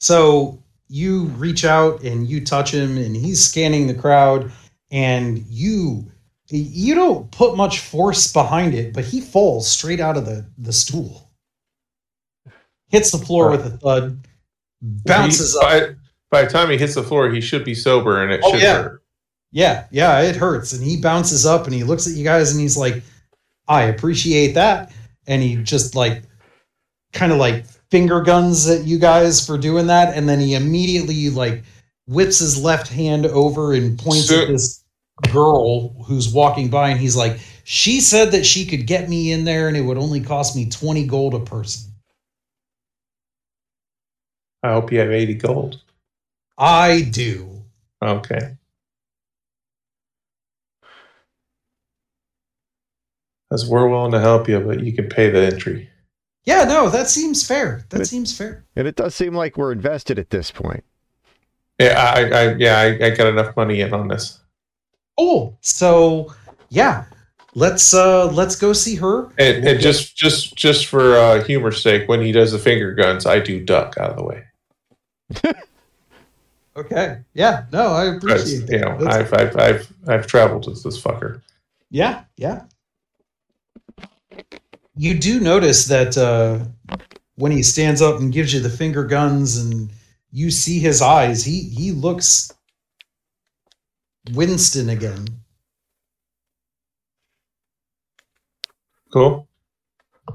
So 0.00 0.62
you 0.88 1.24
reach 1.28 1.64
out 1.64 2.02
and 2.02 2.26
you 2.28 2.44
touch 2.44 2.74
him, 2.74 2.98
and 2.98 3.16
he's 3.16 3.42
scanning 3.42 3.86
the 3.86 3.94
crowd, 3.94 4.52
and 4.90 5.38
you 5.48 6.04
you 6.50 6.94
don't 6.94 7.30
put 7.30 7.56
much 7.56 7.78
force 7.78 8.30
behind 8.30 8.74
it, 8.74 8.92
but 8.92 9.06
he 9.06 9.22
falls 9.22 9.66
straight 9.66 10.00
out 10.00 10.18
of 10.18 10.26
the 10.26 10.44
the 10.58 10.74
stool, 10.74 11.30
hits 12.88 13.12
the 13.12 13.24
floor 13.24 13.50
with 13.50 13.64
a 13.64 13.70
thud, 13.78 14.26
bounces 14.82 15.58
He- 15.58 15.66
up. 15.66 15.96
By, 16.32 16.44
the 16.44 16.50
time 16.50 16.70
he 16.70 16.78
hits 16.78 16.94
the 16.94 17.02
floor, 17.04 17.30
he 17.30 17.40
should 17.42 17.62
be 17.64 17.74
sober, 17.74 18.22
and 18.22 18.32
it 18.32 18.40
Oh, 18.42 18.52
should 18.52 18.62
yeah. 18.62 18.82
hurt. 18.82 19.02
Yeah, 19.52 19.84
yeah, 19.90 20.20
it 20.22 20.34
hurts. 20.34 20.72
And 20.72 20.82
he 20.82 20.96
bounces 21.00 21.44
up 21.44 21.66
and 21.66 21.74
he 21.74 21.84
looks 21.84 22.06
at 22.08 22.14
you 22.14 22.24
guys 22.24 22.50
and 22.52 22.60
he's 22.60 22.76
like, 22.78 23.02
I 23.68 23.82
appreciate 23.84 24.54
that. 24.54 24.90
And 25.26 25.42
he 25.42 25.56
just 25.56 25.94
like 25.94 26.22
kind 27.12 27.30
of 27.32 27.38
like 27.38 27.66
finger 27.90 28.22
guns 28.22 28.66
at 28.70 28.84
you 28.86 28.98
guys 28.98 29.46
for 29.46 29.58
doing 29.58 29.88
that. 29.88 30.16
And 30.16 30.26
then 30.26 30.40
he 30.40 30.54
immediately 30.54 31.28
like 31.28 31.62
whips 32.06 32.38
his 32.38 32.60
left 32.64 32.88
hand 32.88 33.26
over 33.26 33.74
and 33.74 33.98
points 33.98 34.28
So- 34.28 34.40
at 34.40 34.48
this 34.48 34.82
girl 35.30 35.90
who's 36.04 36.32
walking 36.32 36.70
by 36.70 36.88
and 36.88 36.98
he's 36.98 37.14
like, 37.14 37.38
She 37.64 38.00
said 38.00 38.32
that 38.32 38.46
she 38.46 38.64
could 38.64 38.86
get 38.86 39.10
me 39.10 39.32
in 39.32 39.44
there 39.44 39.68
and 39.68 39.76
it 39.76 39.82
would 39.82 39.98
only 39.98 40.20
cost 40.22 40.56
me 40.56 40.70
20 40.70 41.06
gold 41.06 41.34
a 41.34 41.40
person. 41.40 41.92
I 44.62 44.72
hope 44.72 44.90
you 44.92 44.98
have 45.00 45.10
eighty 45.10 45.34
gold. 45.34 45.82
I 46.62 47.02
do. 47.02 47.64
Okay. 48.00 48.56
As 53.52 53.66
we're 53.66 53.88
willing 53.88 54.12
to 54.12 54.20
help 54.20 54.48
you, 54.48 54.60
but 54.60 54.82
you 54.82 54.92
can 54.92 55.08
pay 55.08 55.28
the 55.28 55.40
entry. 55.40 55.90
Yeah, 56.44 56.64
no, 56.64 56.88
that 56.88 57.08
seems 57.08 57.46
fair. 57.46 57.84
That 57.90 57.98
But- 57.98 58.06
seems 58.08 58.36
fair. 58.36 58.64
And 58.76 58.86
it 58.88 58.96
does 58.96 59.14
seem 59.14 59.34
like 59.34 59.56
we're 59.56 59.72
invested 59.72 60.18
at 60.18 60.30
this 60.30 60.50
point. 60.50 60.84
Yeah, 61.80 62.12
I, 62.16 62.20
I 62.30 62.54
yeah, 62.54 62.78
I, 62.78 63.06
I 63.06 63.10
got 63.10 63.26
enough 63.26 63.56
money 63.56 63.80
in 63.80 63.92
on 63.92 64.06
this. 64.06 64.38
Oh, 65.18 65.56
so 65.62 66.32
yeah, 66.68 67.06
let's 67.54 67.92
uh 67.92 68.26
let's 68.30 68.54
go 68.56 68.72
see 68.72 68.94
her. 68.96 69.24
And, 69.38 69.66
and 69.66 69.80
just 69.80 70.16
just 70.16 70.54
just 70.54 70.86
for 70.86 71.16
uh, 71.16 71.42
humor's 71.42 71.82
sake, 71.82 72.08
when 72.08 72.20
he 72.20 72.30
does 72.30 72.52
the 72.52 72.58
finger 72.58 72.94
guns, 72.94 73.26
I 73.26 73.40
do 73.40 73.64
duck 73.64 73.96
out 73.98 74.10
of 74.10 74.16
the 74.16 74.24
way. 74.24 74.44
Okay. 76.76 77.18
Yeah. 77.34 77.66
No, 77.72 77.88
I 77.88 78.14
appreciate 78.16 78.68
you 78.68 78.78
know, 78.78 78.98
I've 79.06 79.32
I've 79.34 79.56
I've 79.56 79.92
I've 80.08 80.26
traveled 80.26 80.66
with 80.66 80.82
this 80.82 81.00
fucker. 81.00 81.42
yeah. 81.90 82.24
Yeah. 82.36 82.62
You 84.94 85.18
do 85.18 85.40
notice 85.40 85.86
that 85.86 86.16
uh, 86.18 86.64
when 87.36 87.52
he 87.52 87.62
stands 87.62 88.02
up 88.02 88.20
and 88.20 88.32
gives 88.32 88.52
you 88.52 88.60
the 88.60 88.68
finger 88.70 89.04
guns, 89.04 89.56
and 89.56 89.90
you 90.30 90.50
see 90.50 90.78
his 90.78 91.00
eyes, 91.00 91.44
he 91.44 91.62
he 91.62 91.92
looks 91.92 92.52
Winston 94.32 94.90
again. 94.90 95.26
Cool. 99.12 99.46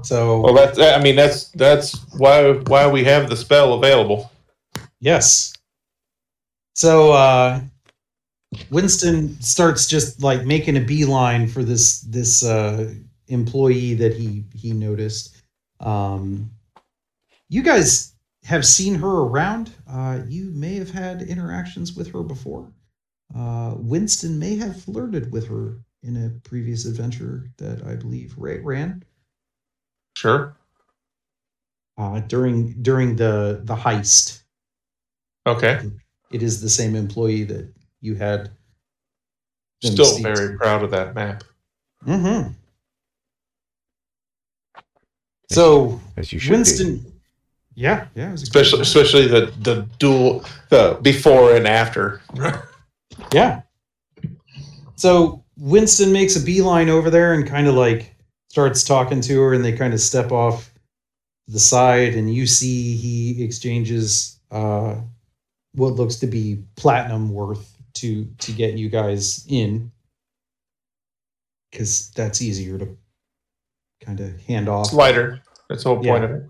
So 0.02 0.40
Well, 0.40 0.54
that's 0.54 0.78
I 0.78 1.00
mean 1.00 1.16
that's 1.16 1.50
that's 1.50 1.96
why 2.16 2.52
why 2.52 2.86
we 2.88 3.04
have 3.04 3.28
the 3.28 3.36
spell 3.36 3.74
available. 3.74 4.30
Yes. 5.00 5.52
So 6.78 7.10
uh 7.10 7.60
Winston 8.70 9.40
starts 9.42 9.88
just 9.88 10.22
like 10.22 10.44
making 10.46 10.76
a 10.76 10.80
beeline 10.80 11.48
for 11.48 11.64
this 11.64 12.02
this 12.02 12.44
uh 12.44 12.94
employee 13.26 13.94
that 13.94 14.14
he 14.14 14.44
he 14.54 14.72
noticed. 14.72 15.42
Um 15.80 16.52
you 17.48 17.64
guys 17.64 18.14
have 18.44 18.64
seen 18.64 18.94
her 18.94 19.22
around. 19.22 19.72
Uh 19.90 20.20
you 20.28 20.52
may 20.52 20.76
have 20.76 20.90
had 20.90 21.22
interactions 21.22 21.94
with 21.96 22.12
her 22.12 22.22
before. 22.22 22.70
Uh 23.34 23.74
Winston 23.76 24.38
may 24.38 24.54
have 24.54 24.80
flirted 24.80 25.32
with 25.32 25.48
her 25.48 25.80
in 26.04 26.14
a 26.26 26.48
previous 26.48 26.86
adventure 26.86 27.50
that 27.56 27.84
I 27.84 27.96
believe 27.96 28.38
Ray 28.38 28.60
ran 28.60 29.02
Sure. 30.16 30.56
uh 31.96 32.20
during 32.20 32.80
during 32.82 33.16
the 33.16 33.62
the 33.64 33.74
heist. 33.74 34.44
Okay. 35.44 35.80
It 36.32 36.42
is 36.42 36.60
the 36.60 36.68
same 36.68 36.94
employee 36.94 37.44
that 37.44 37.72
you 38.00 38.14
had. 38.14 38.50
Still 39.82 40.04
see- 40.04 40.22
very 40.22 40.56
proud 40.56 40.82
of 40.82 40.90
that 40.90 41.14
map. 41.14 41.44
Mhm. 42.06 42.54
So 45.50 46.00
As 46.16 46.32
you 46.32 46.38
should 46.38 46.50
be. 46.50 46.56
Winston, 46.56 47.12
yeah, 47.74 48.06
yeah, 48.14 48.28
it 48.28 48.32
was 48.32 48.42
a 48.42 48.44
Especially 48.44 48.80
especially 48.80 49.26
the 49.28 49.52
the 49.62 49.88
dual 49.98 50.44
the 50.68 50.98
before 51.02 51.54
and 51.56 51.66
after. 51.66 52.20
yeah. 53.32 53.62
So 54.96 55.44
Winston 55.56 56.12
makes 56.12 56.36
a 56.36 56.40
beeline 56.44 56.88
over 56.88 57.08
there 57.10 57.32
and 57.34 57.46
kind 57.46 57.66
of 57.66 57.74
like 57.74 58.14
starts 58.48 58.82
talking 58.84 59.20
to 59.22 59.40
her, 59.40 59.54
and 59.54 59.64
they 59.64 59.72
kind 59.72 59.94
of 59.94 60.00
step 60.00 60.32
off 60.32 60.72
the 61.46 61.60
side, 61.60 62.14
and 62.14 62.32
you 62.32 62.46
see 62.46 62.96
he 62.96 63.42
exchanges 63.42 64.38
uh, 64.50 64.96
what 65.74 65.94
looks 65.94 66.16
to 66.16 66.26
be 66.26 66.62
platinum 66.76 67.32
worth 67.32 67.74
to 67.94 68.24
to 68.38 68.52
get 68.52 68.74
you 68.74 68.88
guys 68.88 69.44
in, 69.48 69.90
because 71.70 72.10
that's 72.10 72.42
easier 72.42 72.78
to 72.78 72.96
kind 74.04 74.20
of 74.20 74.40
hand 74.42 74.68
off. 74.68 74.86
It's 74.86 74.94
lighter. 74.94 75.40
That's 75.68 75.82
the 75.84 75.90
whole 75.90 75.96
point 76.02 76.22
Yeah. 76.22 76.24
of 76.24 76.30
it. 76.30 76.42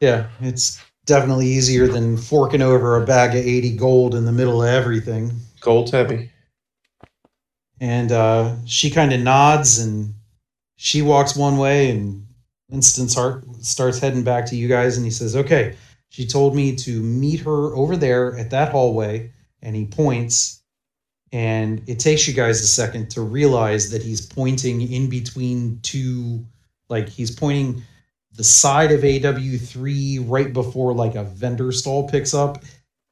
Yeah, 0.00 0.26
it's 0.40 0.80
definitely 1.06 1.46
easier 1.46 1.86
than 1.86 2.16
forking 2.16 2.62
over 2.62 3.00
a 3.00 3.06
bag 3.06 3.30
of 3.30 3.44
80 3.44 3.76
gold 3.76 4.14
in 4.14 4.24
the 4.24 4.32
middle 4.32 4.62
of 4.62 4.68
everything. 4.68 5.32
Gold's 5.60 5.90
heavy. 5.90 6.30
And 7.80 8.10
uh, 8.12 8.56
she 8.64 8.90
kind 8.90 9.12
of 9.12 9.20
nods 9.20 9.78
and 9.78 10.14
she 10.76 11.02
walks 11.02 11.36
one 11.36 11.56
way, 11.58 11.90
and 11.90 12.26
Winston's 12.70 13.14
heart 13.14 13.44
starts 13.62 13.98
heading 13.98 14.22
back 14.22 14.46
to 14.46 14.56
you 14.56 14.68
guys. 14.68 14.96
And 14.96 15.04
he 15.06 15.10
says, 15.10 15.36
Okay, 15.36 15.74
she 16.16 16.26
told 16.26 16.56
me 16.56 16.74
to 16.74 17.02
meet 17.02 17.40
her 17.40 17.76
over 17.76 17.94
there 17.94 18.38
at 18.38 18.48
that 18.48 18.72
hallway. 18.72 19.30
And 19.60 19.76
he 19.76 19.84
points, 19.84 20.62
and 21.30 21.82
it 21.86 21.98
takes 21.98 22.26
you 22.26 22.32
guys 22.32 22.62
a 22.62 22.66
second 22.66 23.10
to 23.10 23.20
realize 23.20 23.90
that 23.90 24.02
he's 24.02 24.24
pointing 24.24 24.80
in 24.90 25.10
between 25.10 25.78
two 25.82 26.46
Like 26.88 27.10
he's 27.10 27.30
pointing 27.30 27.82
the 28.32 28.44
side 28.44 28.92
of 28.92 29.00
AW3 29.00 30.24
right 30.26 30.54
before 30.54 30.94
like 30.94 31.16
a 31.16 31.24
vendor 31.24 31.70
stall 31.70 32.08
picks 32.08 32.32
up. 32.32 32.64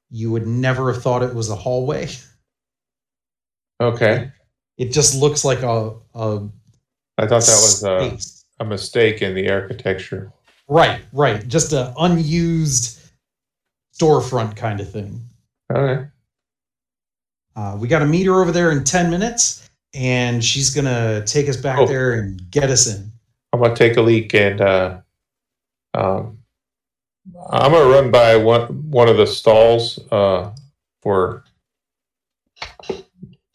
You 0.08 0.30
would 0.30 0.46
never 0.46 0.90
have 0.90 1.02
thought 1.02 1.22
it 1.22 1.34
was 1.34 1.50
a 1.50 1.56
hallway. 1.56 2.08
Okay. 3.82 4.30
It 4.78 4.92
just 4.92 5.20
looks 5.20 5.44
like 5.44 5.62
a, 5.62 5.94
a 6.14 6.48
I 7.18 7.26
thought 7.26 7.42
that 7.42 7.60
was 7.60 7.82
a, 7.82 8.16
a 8.60 8.64
mistake 8.64 9.20
in 9.20 9.34
the 9.34 9.50
architecture. 9.50 10.32
Right, 10.68 11.02
right. 11.12 11.46
Just 11.48 11.72
a 11.72 11.92
unused 11.98 13.00
storefront 13.98 14.56
kind 14.56 14.80
of 14.80 14.90
thing. 14.90 15.20
Okay. 15.72 16.06
Uh, 17.56 17.76
we 17.78 17.86
got 17.88 18.00
to 18.00 18.06
meet 18.06 18.26
her 18.26 18.40
over 18.40 18.50
there 18.50 18.72
in 18.72 18.82
10 18.84 19.10
minutes, 19.10 19.70
and 19.94 20.44
she's 20.44 20.74
going 20.74 20.84
to 20.86 21.22
take 21.26 21.48
us 21.48 21.56
back 21.56 21.78
Oh. 21.78 21.86
there 21.86 22.14
and 22.14 22.50
get 22.50 22.70
us 22.70 22.86
in. 22.88 23.10
I'm 23.52 23.60
gonna 23.60 23.76
take 23.76 23.96
a 23.96 24.02
leak 24.02 24.34
and 24.34 24.60
uh, 24.60 24.98
um, 25.94 26.38
I'm 27.50 27.70
gonna 27.70 27.88
run 27.88 28.10
by 28.10 28.34
one 28.34 28.90
one 28.90 29.08
of 29.08 29.16
the 29.16 29.28
stalls 29.28 30.00
uh, 30.10 30.50
for 31.02 31.44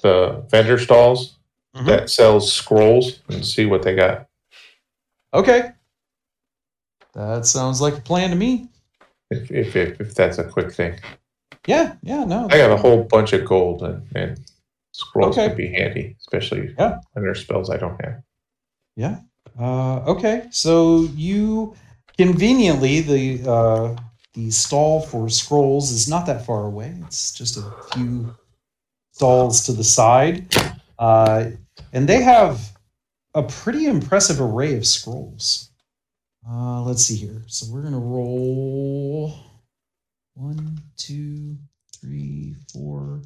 the 0.01 0.45
vendor 0.49 0.79
stalls 0.79 1.35
Mhm. 1.75 1.85
that 1.87 2.09
sells 2.09 2.49
scrolls 2.53 3.19
and 3.27 3.45
see 3.45 3.65
what 3.65 3.83
they 3.83 3.93
got. 3.93 4.27
Okay. 5.33 5.73
That 7.27 7.45
sounds 7.45 7.81
like 7.81 7.97
a 7.97 8.01
plan 8.01 8.29
to 8.29 8.35
me. 8.35 8.69
If 9.29 9.51
if 9.51 9.75
if, 9.75 10.01
if 10.01 10.15
that's 10.15 10.37
a 10.37 10.43
quick 10.43 10.71
thing, 10.73 10.99
Yeah, 11.67 11.95
yeah, 12.01 12.23
no. 12.23 12.47
I 12.49 12.57
got 12.57 12.71
a 12.71 12.77
whole 12.77 13.03
bunch 13.03 13.33
of 13.33 13.45
gold 13.45 13.83
and, 13.83 14.07
and 14.15 14.39
scrolls 14.93 15.37
Okay. 15.37 15.49
could 15.49 15.57
be 15.57 15.67
handy, 15.71 16.15
especially 16.19 16.73
Yeah. 16.79 16.99
when 17.13 17.23
there's 17.25 17.41
spells 17.41 17.69
I 17.69 17.77
don't 17.77 17.99
have. 18.03 18.23
Yeah. 18.95 19.19
Uh, 19.59 19.97
okay. 20.13 20.47
So 20.51 21.01
you 21.15 21.75
conveniently 22.17 23.01
the 23.01 23.49
uh, 23.49 23.95
the 24.33 24.49
stall 24.51 25.01
for 25.01 25.29
scrolls 25.29 25.91
is 25.91 26.07
not 26.07 26.25
that 26.27 26.45
far 26.45 26.65
away. 26.65 26.95
It's 27.05 27.31
just 27.33 27.57
a 27.57 27.69
few 27.93 28.33
stalls 29.11 29.65
to 29.65 29.73
the 29.73 29.83
side, 29.83 30.55
uh, 30.97 31.51
and 31.91 32.07
they 32.07 32.21
have 32.21 32.77
a 33.35 33.43
pretty 33.43 33.85
impressive 33.87 34.39
array 34.39 34.75
of 34.77 34.87
scrolls. 34.87 35.68
Uh, 36.47 36.81
let's 36.83 37.03
see 37.03 37.15
here. 37.15 37.43
So 37.47 37.71
we're 37.71 37.81
gonna 37.81 37.99
roll 37.99 39.33
one, 40.33 40.79
two, 40.97 41.57
three, 41.95 42.55
four, 42.73 43.21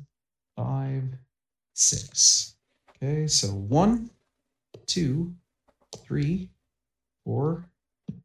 five, 0.55 1.03
six. 1.73 2.55
Okay. 3.01 3.27
So 3.27 3.47
one, 3.47 4.09
two 4.85 5.33
three, 5.97 6.49
four, 7.25 7.65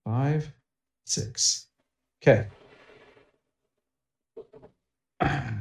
five, 0.05 0.53
six. 1.05 1.67
Okay. 2.23 2.47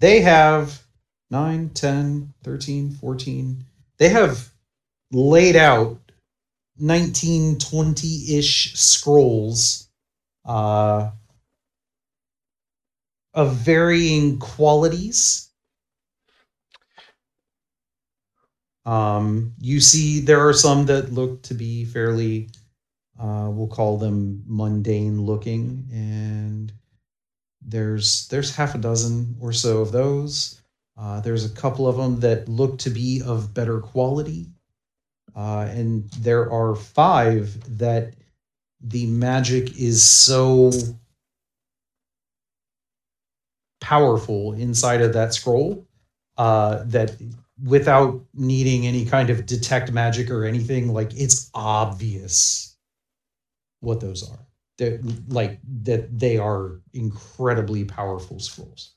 They 0.00 0.20
have 0.22 0.82
9, 1.30 1.70
10, 1.70 2.34
13, 2.42 2.90
14. 2.90 3.64
They 3.98 4.08
have 4.08 4.50
laid 5.12 5.54
out 5.54 6.00
19, 6.82 7.58
20 7.58 8.36
ish 8.38 8.74
scrolls 8.74 9.88
uh, 10.44 11.10
of 13.34 13.54
varying 13.54 14.38
qualities. 14.40 15.48
Um, 18.84 19.54
you 19.60 19.80
see, 19.80 20.20
there 20.20 20.46
are 20.46 20.52
some 20.52 20.86
that 20.86 21.12
look 21.12 21.42
to 21.42 21.54
be 21.54 21.84
fairly, 21.84 22.50
uh, 23.18 23.48
we'll 23.52 23.68
call 23.68 23.96
them 23.96 24.42
mundane 24.46 25.22
looking, 25.22 25.86
and 25.92 26.72
there's 27.64 28.26
there's 28.26 28.56
half 28.56 28.74
a 28.74 28.78
dozen 28.78 29.36
or 29.40 29.52
so 29.52 29.80
of 29.82 29.92
those. 29.92 30.60
Uh, 30.98 31.20
there's 31.20 31.44
a 31.44 31.54
couple 31.54 31.86
of 31.86 31.96
them 31.96 32.18
that 32.20 32.48
look 32.48 32.78
to 32.78 32.90
be 32.90 33.22
of 33.24 33.54
better 33.54 33.80
quality, 33.80 34.51
uh, 35.36 35.66
and 35.70 36.10
there 36.12 36.50
are 36.50 36.74
five 36.74 37.78
that 37.78 38.14
the 38.80 39.06
magic 39.06 39.78
is 39.78 40.02
so 40.02 40.70
powerful 43.80 44.52
inside 44.52 45.00
of 45.00 45.12
that 45.12 45.34
scroll 45.34 45.86
uh, 46.38 46.82
that 46.86 47.16
without 47.64 48.24
needing 48.34 48.86
any 48.86 49.04
kind 49.04 49.30
of 49.30 49.46
detect 49.46 49.92
magic 49.92 50.30
or 50.30 50.44
anything 50.44 50.92
like 50.92 51.12
it's 51.14 51.50
obvious 51.54 52.76
what 53.80 54.00
those 54.00 54.28
are 54.28 54.38
that 54.78 55.00
like 55.28 55.60
that 55.82 56.18
they 56.18 56.38
are 56.38 56.80
incredibly 56.94 57.84
powerful 57.84 58.38
scrolls 58.38 58.94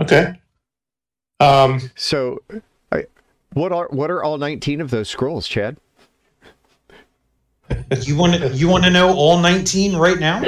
Okay. 0.00 0.34
Um, 1.40 1.80
So, 1.96 2.38
I, 2.50 2.62
what 3.54 3.72
are 3.72 3.88
what 3.90 4.10
are 4.10 4.22
all 4.22 4.38
19 4.38 4.80
of 4.80 4.90
those 4.90 5.08
scrolls, 5.08 5.46
Chad? 5.48 5.76
you 8.02 8.16
want 8.16 8.34
to 8.34 8.48
you 8.50 8.68
want 8.68 8.84
to 8.84 8.90
know 8.90 9.14
all 9.14 9.38
19 9.38 9.96
right 9.96 10.18
now 10.18 10.42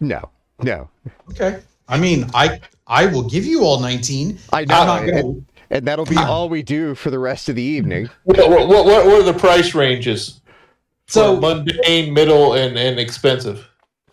No, 0.00 0.28
no. 0.62 0.88
okay 1.30 1.60
i 1.88 1.96
mean 1.96 2.26
i 2.34 2.58
i 2.88 3.06
will 3.06 3.28
give 3.28 3.44
you 3.44 3.62
all 3.62 3.78
19 3.78 4.38
I 4.52 4.60
I'm 4.62 4.66
know, 4.66 4.74
not 4.84 5.02
and, 5.04 5.12
gonna, 5.12 5.34
and 5.70 5.86
that'll 5.86 6.04
be 6.06 6.16
all 6.16 6.48
we 6.48 6.62
do 6.64 6.94
for 6.96 7.10
the 7.10 7.18
rest 7.18 7.48
of 7.48 7.54
the 7.54 7.62
evening. 7.62 8.08
what, 8.24 8.38
what, 8.38 8.68
what, 8.68 8.86
what 8.86 9.06
are 9.06 9.22
the 9.22 9.34
price 9.38 9.74
ranges? 9.74 10.40
so 11.06 11.38
mundane, 11.40 12.12
middle, 12.12 12.54
and, 12.54 12.76
and 12.76 12.98
expensive. 12.98 13.66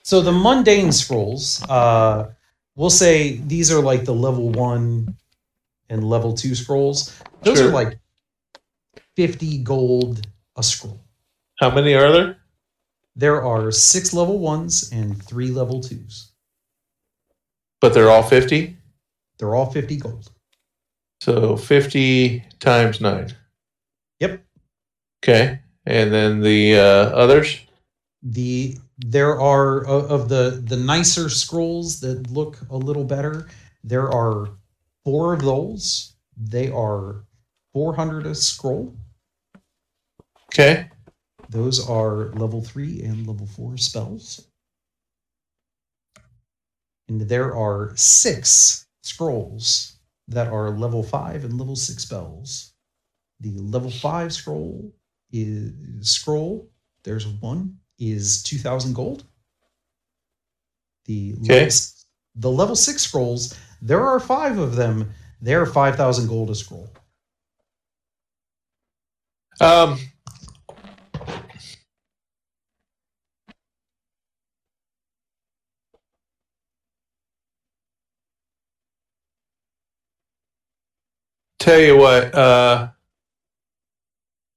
So 0.03 0.21
the 0.21 0.31
mundane 0.31 0.91
scrolls, 0.91 1.61
uh, 1.67 2.29
we'll 2.75 2.89
say 2.89 3.37
these 3.37 3.71
are 3.71 3.81
like 3.81 4.05
the 4.05 4.13
level 4.13 4.49
one 4.49 5.15
and 5.89 6.03
level 6.03 6.33
two 6.33 6.55
scrolls. 6.55 7.17
Those 7.43 7.57
Sure. 7.57 7.69
are 7.69 7.73
like 7.73 7.99
50 9.15 9.59
gold 9.59 10.27
a 10.55 10.63
scroll. 10.63 10.99
How 11.59 11.73
many 11.73 11.93
are 11.93 12.11
there? 12.11 12.37
There 13.15 13.43
are 13.43 13.71
six 13.71 14.13
level 14.13 14.39
ones 14.39 14.91
and 14.91 15.21
three 15.23 15.49
level 15.49 15.81
twos. 15.81 16.31
But 17.81 17.93
they're 17.93 18.09
all 18.09 18.23
50? 18.23 18.75
They're 19.37 19.55
all 19.55 19.71
50 19.71 19.97
gold. 19.97 20.31
So 21.21 21.55
50 21.55 22.43
times 22.59 22.99
9. 22.99 23.33
Yep. 24.19 24.43
Okay. 25.23 25.59
And 25.85 26.11
then 26.11 26.41
the 26.41 26.77
uh, 26.77 27.09
others? 27.15 27.59
The 28.23 28.77
there 28.97 29.39
are 29.39 29.85
of 29.85 30.29
the 30.29 30.63
the 30.65 30.77
nicer 30.77 31.29
scrolls 31.29 31.99
that 31.99 32.31
look 32.31 32.57
a 32.69 32.77
little 32.77 33.03
better. 33.03 33.47
There 33.83 34.11
are 34.11 34.49
four 35.05 35.33
of 35.33 35.41
those. 35.43 36.15
They 36.37 36.69
are 36.69 37.25
400 37.73 38.27
a 38.27 38.35
scroll. 38.35 38.97
Okay. 40.53 40.89
Those 41.49 41.79
are 41.89 42.31
level 42.33 42.61
three 42.61 43.03
and 43.03 43.27
level 43.27 43.47
four 43.47 43.77
spells. 43.77 44.47
And 47.09 47.21
there 47.21 47.55
are 47.55 47.95
six 47.95 48.87
scrolls 49.03 49.97
that 50.27 50.47
are 50.47 50.69
level 50.71 51.03
five 51.03 51.43
and 51.45 51.57
level 51.57 51.75
six 51.75 52.03
spells. 52.03 52.73
The 53.41 53.51
level 53.59 53.91
five 53.91 54.33
scroll 54.33 54.93
is 55.31 55.73
scroll. 56.09 56.69
There's 57.03 57.27
one 57.27 57.79
is 57.99 58.43
two 58.43 58.57
thousand 58.59 58.93
gold. 58.95 59.25
The 61.05 61.35
Okay. 61.43 61.65
level, 61.65 61.69
the 62.35 62.51
level 62.51 62.75
six 62.75 63.03
scrolls. 63.03 63.53
There 63.81 64.05
are 64.05 64.19
five 64.19 64.57
of 64.57 64.75
them. 64.75 65.11
They're 65.41 65.65
five 65.65 65.95
thousand 65.95 66.27
gold 66.27 66.49
a 66.49 66.55
scroll. 66.55 66.89
Um, 69.61 69.99
tell 81.59 81.79
you 81.79 81.97
what, 81.97 82.33
uh, 82.35 82.89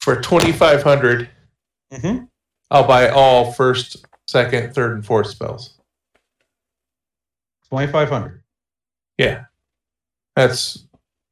for 0.01 0.21
2500 0.21 1.29
Mm-hmm. 1.93 2.25
I'll 2.71 2.87
buy 2.87 3.09
all 3.09 3.53
first, 3.53 4.05
second, 4.27 4.75
third, 4.75 4.93
and 4.93 5.07
fourth 5.07 5.29
spells. 5.29 5.79
Twenty 7.69 7.91
five 7.91 8.11
hundred. 8.11 8.43
Yeah. 9.19 9.45
That's 10.37 10.85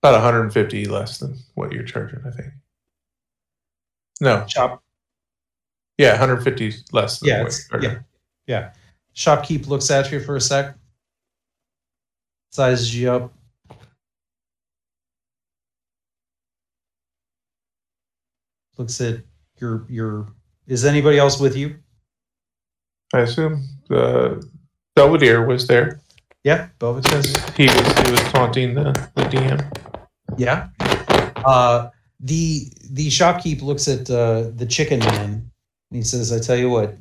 about 0.03 0.14
150 0.14 0.84
less 0.87 1.18
than 1.18 1.39
what 1.55 1.72
you're 1.72 1.84
charging, 1.84 2.20
I 2.26 2.30
think. 2.30 2.53
No, 4.20 4.45
Chop 4.49 4.82
yeah, 5.99 6.11
150 6.11 6.84
less 6.93 7.20
than 7.20 7.28
Yeah, 7.28 7.43
what 7.43 7.59
you're 7.72 7.82
yeah, 7.82 7.99
yeah. 8.47 8.72
Shopkeep 9.14 9.66
looks 9.66 9.91
at 9.91 10.12
you 10.12 10.20
for 10.20 10.37
a 10.37 10.41
sec, 10.41 10.74
sizes 12.51 12.95
you 12.95 13.11
up. 13.11 13.32
Looks 18.76 19.01
at 19.01 19.20
your 19.59 19.87
your 19.89 20.28
Is 20.66 20.84
anybody 20.84 21.16
else 21.18 21.41
with 21.41 21.57
you? 21.57 21.76
I 23.14 23.20
assume 23.20 23.64
the 23.89 24.47
Belvedere 24.97 25.47
was 25.47 25.66
there. 25.66 26.01
Yeah, 26.47 26.68
Belvedere 26.78 27.24
says 27.24 27.34
He 27.57 27.66
was 27.66 27.99
he 27.99 28.11
was 28.12 28.20
taunting 28.32 28.72
the, 28.74 28.92
the 29.16 29.22
DM. 29.22 29.59
Yeah. 30.38 30.68
Uh, 31.44 31.90
the 32.20 32.68
the 32.92 33.09
shopkeep 33.09 33.62
looks 33.62 33.88
at 33.88 34.09
uh, 34.09 34.51
the 34.55 34.64
chicken 34.64 35.01
man 35.01 35.51
and 35.90 35.97
he 35.97 36.03
says, 36.03 36.32
"I 36.32 36.38
tell 36.38 36.57
you 36.57 36.70
what, 36.70 36.94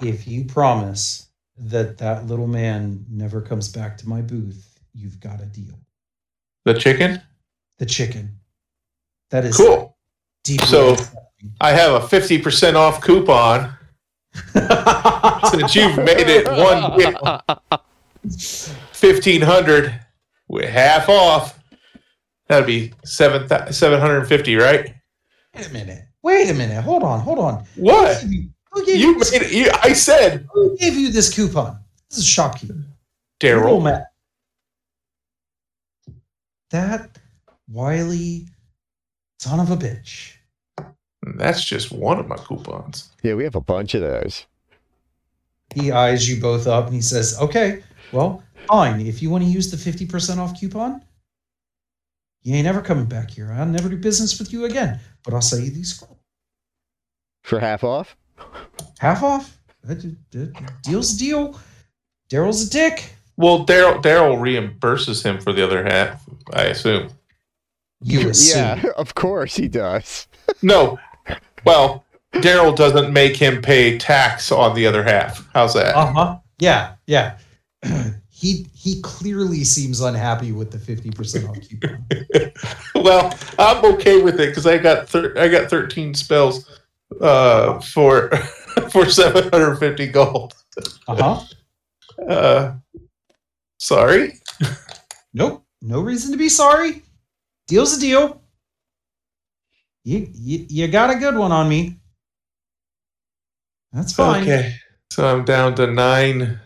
if 0.00 0.28
you 0.28 0.44
promise 0.44 1.26
that 1.58 1.98
that 1.98 2.26
little 2.28 2.46
man 2.46 3.04
never 3.10 3.40
comes 3.40 3.68
back 3.68 3.98
to 3.98 4.08
my 4.08 4.22
booth, 4.22 4.78
you've 4.94 5.18
got 5.18 5.40
a 5.40 5.46
deal." 5.46 5.74
The 6.64 6.74
chicken? 6.74 7.20
The 7.78 7.86
chicken. 7.86 8.38
That 9.30 9.44
is 9.44 9.56
Cool. 9.56 9.96
deeply 10.44 10.66
So- 10.68 10.90
unsettling. 10.90 11.22
I 11.60 11.72
have 11.72 12.02
a 12.02 12.06
50% 12.06 12.74
off 12.76 13.00
coupon 13.02 13.72
since 15.50 15.74
you've 15.74 15.96
made 15.98 16.28
it 16.28 16.46
one 16.48 16.96
deal. 16.98 17.40
1500 18.30 20.00
with 20.48 20.68
half 20.68 21.08
off. 21.08 21.58
That'd 22.48 22.66
be 22.66 22.92
seven 23.04 23.48
750, 23.72 24.56
right? 24.56 24.94
Wait 25.54 25.66
a 25.68 25.72
minute. 25.72 26.04
Wait 26.22 26.50
a 26.50 26.54
minute. 26.54 26.82
Hold 26.82 27.02
on. 27.02 27.20
Hold 27.20 27.38
on. 27.38 27.64
What? 27.76 28.16
Who 28.22 28.28
gave 28.28 28.32
you, 28.32 28.48
who 28.72 28.84
gave 28.86 28.96
You 29.00 29.08
you, 29.12 29.18
made 29.18 29.42
it. 29.42 29.52
You, 29.52 29.70
I 29.82 29.92
said, 29.92 30.46
who 30.52 30.76
gave 30.76 30.94
you 30.94 31.10
this 31.10 31.32
coupon? 31.32 31.78
This 32.10 32.18
is 32.18 32.24
shopkeep. 32.24 32.68
Little 32.68 33.80
Daryl. 33.80 33.82
man. 33.82 34.04
That 36.70 37.18
wily 37.68 38.46
son 39.38 39.60
of 39.60 39.70
a 39.70 39.76
bitch. 39.76 40.32
That's 41.36 41.64
just 41.64 41.90
one 41.92 42.18
of 42.18 42.28
my 42.28 42.36
coupons. 42.36 43.10
Yeah, 43.22 43.34
we 43.34 43.44
have 43.44 43.54
a 43.56 43.60
bunch 43.60 43.94
of 43.94 44.00
those. 44.02 44.46
He 45.74 45.90
eyes 45.90 46.28
you 46.28 46.40
both 46.40 46.66
up 46.66 46.86
and 46.86 46.94
he 46.94 47.00
says, 47.00 47.36
Okay, 47.40 47.82
well, 48.12 48.42
fine. 48.68 49.00
If 49.00 49.22
you 49.22 49.30
want 49.30 49.44
to 49.44 49.50
use 49.50 49.70
the 49.70 49.76
50% 49.76 50.38
off 50.38 50.58
coupon, 50.58 51.02
you 52.42 52.54
ain't 52.54 52.66
ever 52.66 52.80
coming 52.80 53.06
back 53.06 53.30
here. 53.30 53.52
I'll 53.52 53.66
never 53.66 53.88
do 53.88 53.96
business 53.96 54.38
with 54.38 54.52
you 54.52 54.64
again. 54.66 55.00
But 55.24 55.34
I'll 55.34 55.40
sell 55.42 55.58
you 55.58 55.70
these 55.70 55.94
scrolls. 55.94 56.16
For 57.42 57.58
half 57.60 57.82
off? 57.84 58.16
Half 58.98 59.22
off. 59.22 59.58
That- 59.84 60.02
that- 60.32 60.82
Deal's 60.82 61.14
a 61.14 61.18
deal. 61.18 61.58
Daryl's 62.30 62.66
a 62.66 62.70
dick. 62.70 63.12
Well, 63.36 63.66
Daryl 63.66 64.02
Daryl 64.02 64.36
reimburses 64.38 65.22
him 65.22 65.38
for 65.40 65.52
the 65.52 65.62
other 65.64 65.84
half, 65.84 66.24
I 66.54 66.64
assume. 66.64 67.10
You 68.02 68.30
assume. 68.30 68.80
Yeah, 68.82 68.90
of 68.96 69.14
course 69.14 69.56
he 69.56 69.68
does. 69.68 70.26
No. 70.62 70.98
Well, 71.64 72.04
Daryl 72.34 72.74
doesn't 72.74 73.12
make 73.12 73.36
him 73.36 73.60
pay 73.60 73.98
tax 73.98 74.50
on 74.52 74.74
the 74.76 74.86
other 74.86 75.02
half. 75.02 75.46
How's 75.52 75.74
that? 75.74 75.94
Uh-huh. 75.96 76.38
Yeah, 76.60 76.94
yeah. 77.06 77.38
he 78.30 78.66
he 78.74 79.00
clearly 79.02 79.64
seems 79.64 80.00
unhappy 80.00 80.52
with 80.52 80.70
the 80.70 80.78
50% 80.78 81.48
off 81.48 81.56
coupon. 81.68 82.06
well, 83.04 83.36
I'm 83.58 83.84
okay 83.94 84.22
with 84.22 84.40
it 84.40 84.48
because 84.48 84.66
I 84.66 84.78
got 84.78 85.08
thir- 85.08 85.34
I 85.38 85.48
got 85.48 85.70
13 85.70 86.14
spells 86.14 86.80
uh, 87.20 87.80
for 87.80 88.30
for 88.90 89.06
750 89.06 90.06
gold. 90.08 90.54
Uh-huh. 91.08 91.42
Uh, 92.30 92.72
sorry. 93.78 94.40
Nope. 95.34 95.62
No 95.82 96.00
reason 96.00 96.32
to 96.32 96.38
be 96.38 96.48
sorry. 96.48 97.02
Deal's 97.68 97.94
a 97.94 98.00
deal. 98.00 98.40
You, 100.02 100.26
you 100.32 100.66
you 100.68 100.88
got 100.88 101.10
a 101.10 101.16
good 101.16 101.36
one 101.36 101.52
on 101.52 101.68
me. 101.68 101.98
That's 103.92 104.14
fine. 104.14 104.44
Okay, 104.44 104.76
so 105.12 105.26
I'm 105.26 105.44
down 105.44 105.74
to 105.74 105.88
nine 105.88 106.58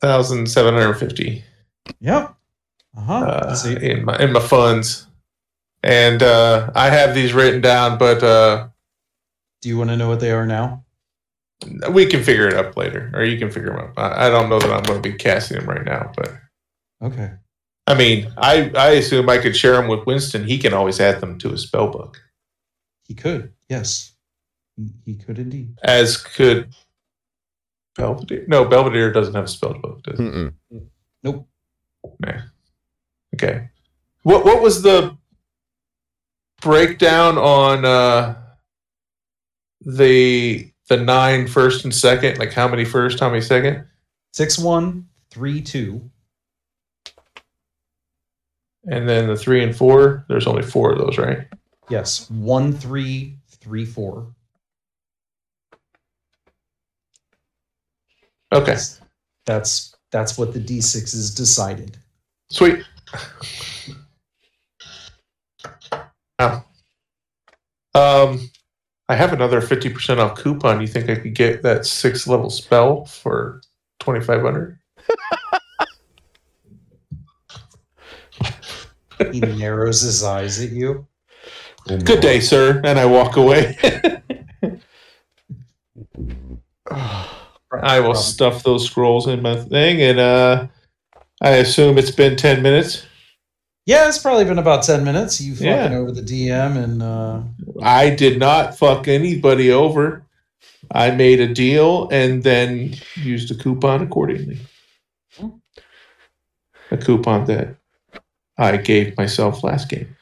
thousand 0.00 0.46
seven 0.48 0.74
hundred 0.74 0.94
fifty 0.94 1.44
Yep. 2.00 2.34
Uh-huh. 2.96 3.12
uh, 3.14 3.56
in 3.80 4.04
my 4.04 4.18
in 4.18 4.32
my 4.32 4.40
funds, 4.40 5.06
and 5.82 6.22
uh, 6.22 6.70
I 6.74 6.90
have 6.90 7.14
these 7.14 7.32
written 7.32 7.60
down, 7.60 7.96
but 7.98 8.22
uh, 8.22 8.68
do 9.62 9.68
you 9.68 9.78
want 9.78 9.90
to 9.90 9.96
know 9.96 10.08
what 10.08 10.20
they 10.20 10.30
are 10.32 10.46
now? 10.46 10.84
we 11.90 12.06
can 12.06 12.22
figure 12.22 12.46
it 12.46 12.54
up 12.54 12.76
later, 12.76 13.10
or 13.14 13.24
you 13.24 13.36
can 13.36 13.50
figure 13.50 13.70
them 13.70 13.80
up. 13.80 13.92
I, 13.96 14.26
I 14.26 14.30
don't 14.30 14.48
know 14.48 14.60
that 14.60 14.70
I'm 14.70 14.82
going 14.84 15.02
to 15.02 15.08
be 15.10 15.16
casting 15.16 15.58
them 15.58 15.68
right 15.68 15.84
now, 15.84 16.12
but 16.16 16.32
Okay. 17.02 17.32
I 17.86 17.94
mean, 17.96 18.30
I 18.36 18.70
I 18.76 18.90
assume 18.90 19.28
I 19.28 19.38
could 19.38 19.56
share 19.56 19.72
them 19.72 19.88
with 19.88 20.06
Winston. 20.06 20.44
He 20.44 20.58
can 20.58 20.72
always 20.74 21.00
add 21.00 21.20
them 21.20 21.38
to 21.38 21.50
his 21.50 21.62
spell 21.62 21.88
book, 21.90 22.20
He 23.04 23.14
could. 23.14 23.52
Yes. 23.68 24.12
He, 24.76 24.90
he 25.04 25.14
could 25.16 25.38
indeed. 25.38 25.76
as 25.82 26.16
could 26.16 26.68
Belvedere. 27.98 28.44
No, 28.46 28.64
Belvedere 28.64 29.12
doesn't 29.12 29.34
have 29.34 29.44
a 29.44 29.48
spell 29.48 29.74
book. 29.74 30.02
Does 30.04 30.18
it? 30.18 30.22
Mm-mm. 30.22 30.54
Nope. 31.22 31.46
Nah. 32.20 32.40
Okay. 33.34 33.68
What 34.22 34.44
what 34.44 34.62
was 34.62 34.82
the 34.82 35.16
breakdown 36.62 37.36
on 37.36 37.84
uh 37.84 38.36
the 39.84 40.70
the 40.88 40.96
nine 40.96 41.46
first 41.46 41.84
and 41.84 41.94
second? 41.94 42.38
Like 42.38 42.52
how 42.52 42.68
many 42.68 42.84
first, 42.84 43.20
how 43.20 43.28
many 43.28 43.42
second? 43.42 43.84
Six 44.32 44.58
one 44.58 45.08
three 45.30 45.60
two. 45.60 46.08
And 48.90 49.08
then 49.08 49.26
the 49.26 49.36
three 49.36 49.62
and 49.62 49.76
four, 49.76 50.24
there's 50.28 50.46
only 50.46 50.62
four 50.62 50.92
of 50.92 50.98
those, 50.98 51.18
right? 51.18 51.46
Yes. 51.90 52.30
One 52.30 52.72
three 52.72 53.36
three 53.48 53.84
four. 53.84 54.34
Okay. 58.52 58.76
That's 59.46 59.94
that's 60.10 60.38
what 60.38 60.52
the 60.54 60.60
D6 60.60 61.14
is 61.14 61.34
decided. 61.34 61.96
Sweet. 62.50 62.84
Oh. 66.38 66.64
Um 67.94 68.50
I 69.10 69.16
have 69.16 69.32
another 69.32 69.62
50% 69.62 70.18
off 70.18 70.36
coupon. 70.38 70.82
You 70.82 70.86
think 70.86 71.08
I 71.08 71.14
could 71.14 71.34
get 71.34 71.62
that 71.62 71.86
six 71.86 72.26
level 72.26 72.50
spell 72.50 73.06
for 73.06 73.62
2500 74.00 74.78
He 79.32 79.40
narrows 79.40 80.02
his 80.02 80.22
eyes 80.22 80.60
at 80.60 80.70
you. 80.70 81.06
Good 81.86 82.20
day, 82.20 82.40
sir. 82.40 82.82
And 82.84 82.98
I 82.98 83.06
walk 83.06 83.36
away. 83.36 83.78
I 87.72 88.00
will 88.00 88.14
stuff 88.14 88.62
those 88.62 88.86
scrolls 88.86 89.26
in 89.26 89.42
my 89.42 89.56
thing, 89.56 90.00
and 90.00 90.18
uh, 90.18 90.66
I 91.42 91.50
assume 91.50 91.98
it's 91.98 92.10
been 92.10 92.36
ten 92.36 92.62
minutes. 92.62 93.04
Yeah, 93.86 94.06
it's 94.08 94.18
probably 94.18 94.44
been 94.44 94.58
about 94.58 94.82
ten 94.84 95.04
minutes. 95.04 95.40
You 95.40 95.54
fucking 95.54 95.66
Yeah. 95.68 95.94
over 95.96 96.12
the 96.12 96.22
DM 96.22 96.82
and 96.82 97.02
uh, 97.02 97.42
I 97.82 98.10
did 98.10 98.38
not 98.38 98.76
fuck 98.76 99.08
anybody 99.08 99.70
over. 99.70 100.24
I 100.90 101.10
made 101.10 101.40
a 101.40 101.52
deal 101.52 102.08
and 102.10 102.42
then 102.42 102.94
used 103.16 103.50
a 103.50 103.54
coupon 103.54 104.02
accordingly. 104.02 104.58
A 106.90 106.96
coupon 106.96 107.44
that 107.46 107.76
I 108.56 108.76
gave 108.78 109.16
myself 109.16 109.62
last 109.62 109.88
game. 109.88 110.16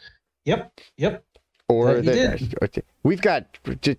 yep, 0.44 0.72
yep. 0.97 1.24
Or 1.68 2.01
That 2.01 2.40
you 2.40 2.47
the, 2.61 2.82
we've 3.03 3.20
got 3.20 3.44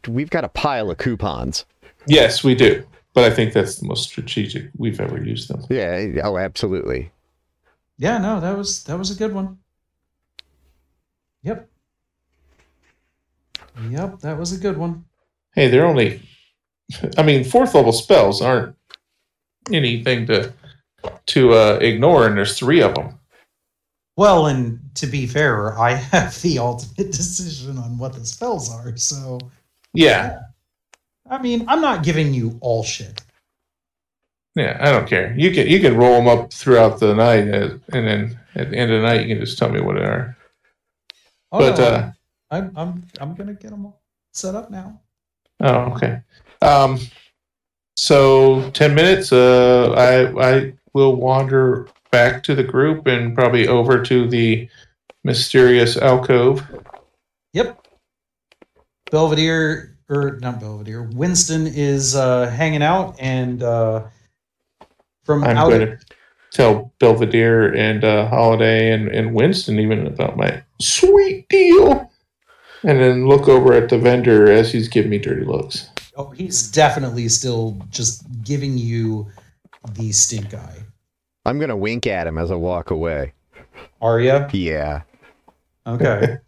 we've 0.08 0.30
got 0.30 0.46
a 0.46 0.50
pile 0.50 0.90
of 0.90 0.98
coupons. 0.98 1.66
Yes, 2.08 2.42
we 2.44 2.56
do, 2.56 2.86
but 3.18 3.26
I 3.32 3.34
think 3.34 3.52
that's 3.52 3.78
the 3.78 3.88
most 3.88 4.04
strategic 4.04 4.70
we've 4.78 5.02
ever 5.02 5.20
used 5.20 5.50
them. 5.50 5.64
Yeah. 5.72 6.22
Oh, 6.24 6.38
absolutely. 6.38 7.10
Yeah, 7.98 8.20
no, 8.20 8.40
that 8.40 8.56
was 8.56 8.84
that 8.84 8.96
was 8.96 9.10
a 9.10 9.16
good 9.16 9.34
one. 9.34 9.58
Yep. 11.42 11.68
Yep, 13.90 14.20
that 14.20 14.38
was 14.38 14.54
a 14.54 14.60
good 14.60 14.78
one. 14.78 15.06
Hey, 15.56 15.68
they're 15.68 15.88
only. 15.88 16.22
I 17.18 17.24
mean, 17.24 17.44
fourth 17.44 17.74
level 17.74 17.92
spells 17.92 18.40
aren't 18.40 18.76
anything 19.74 20.28
to 20.28 20.54
to 21.26 21.54
uh, 21.54 21.80
ignore, 21.82 22.28
and 22.28 22.38
there's 22.38 22.56
three 22.56 22.84
of 22.84 22.94
them. 22.94 23.18
Well, 24.16 24.46
and 24.46 24.80
to 24.94 25.08
be 25.08 25.26
fair, 25.26 25.76
I 25.80 25.94
have 26.14 26.40
the 26.44 26.60
ultimate 26.60 27.12
decision 27.14 27.80
on 27.80 27.98
what 27.98 28.14
the 28.14 28.24
spells 28.28 28.72
are. 28.72 28.96
So, 28.96 29.40
Yeah, 29.96 30.38
I 31.30 31.38
mean, 31.42 31.66
I'm 31.68 31.82
not 31.82 32.04
giving 32.04 32.34
you 32.34 32.58
all 32.62 32.84
shit. 32.84 33.22
yeah. 34.56 34.78
I 34.80 34.92
don't 34.92 35.08
care. 35.08 35.34
You 35.38 35.52
can 35.52 35.68
you 35.68 35.80
can 35.80 35.96
roll 35.98 36.16
them 36.16 36.28
up 36.28 36.52
throughout 36.54 37.00
the 37.00 37.14
night, 37.16 37.48
uh, 37.48 37.78
and 37.94 38.08
then 38.08 38.40
at 38.56 38.72
the 38.72 38.78
end 38.78 38.92
of 38.92 39.02
the 39.02 39.08
night, 39.08 39.26
you 39.26 39.36
can 39.36 39.44
just 39.46 39.58
tell 39.58 39.70
me 39.70 39.82
what 39.82 39.96
they 39.96 40.04
are. 40.04 40.38
Oh, 41.52 41.60
But 41.60 41.78
no, 41.78 41.86
uh, 41.86 42.12
I'm 42.52 42.72
I'm 42.76 43.04
I'm 43.20 43.36
gonna 43.36 43.54
get 43.54 43.72
them 43.72 43.86
all 43.86 44.02
set 44.34 44.56
up 44.56 44.70
now. 44.72 45.02
oh, 45.62 45.94
okay. 45.94 46.22
Um, 46.62 47.00
so 47.96 48.70
ten 48.72 48.96
minutes. 48.96 49.32
Uh, 49.32 49.94
I 49.98 50.50
I 50.50 50.74
will 50.94 51.16
wander 51.16 51.88
back 52.12 52.42
to 52.44 52.56
the 52.56 52.64
group 52.64 53.06
and 53.06 53.36
probably 53.36 53.68
over 53.68 54.02
to 54.02 54.28
the 54.28 54.68
mysterious 55.24 55.98
alcove. 55.98 56.64
Yep. 57.54 57.86
Belvedere 59.12 59.97
or 60.10 60.38
not 60.42 60.60
Belvedere, 60.60 61.04
Winston 61.04 61.68
is 61.68 62.16
uh, 62.16 62.50
hanging 62.50 62.84
out, 62.84 63.16
and 63.20 63.62
uh, 63.64 64.04
from 65.24 65.44
I'm 65.44 65.58
out 65.58 65.70
going 65.70 65.88
to 65.88 65.98
tell 66.52 66.94
Belvedere 67.00 67.76
and 67.76 68.04
uh, 68.04 68.28
Holiday 68.30 68.92
and, 68.92 69.10
and 69.10 69.34
Winston 69.34 69.80
even 69.80 70.08
about 70.08 70.38
my 70.38 70.64
sweet 70.80 71.48
deal. 71.50 72.10
And 72.84 73.00
then 73.02 73.28
look 73.28 73.48
over 73.50 73.74
at 73.74 73.90
the 73.90 73.98
vendor 73.98 74.50
as 74.52 74.72
he's 74.72 74.88
giving 74.88 75.10
me 75.12 75.18
dirty 75.18 75.44
looks. 75.44 75.90
oh, 76.16 76.30
he's 76.30 76.70
definitely 76.72 77.28
still 77.28 77.76
just 77.90 78.24
giving 78.44 78.78
you 78.78 79.28
the 79.94 80.12
stink 80.12 80.54
eye. 80.54 80.84
I'm 81.46 81.60
gonna 81.60 81.76
wink 81.76 82.06
at 82.08 82.28
him 82.28 82.38
as 82.38 82.52
I 82.52 82.56
walk 82.56 82.92
away. 82.92 83.34
Are 84.02 84.20
you 84.20 84.46
Yeah. 84.54 85.02
okay? 85.88 86.38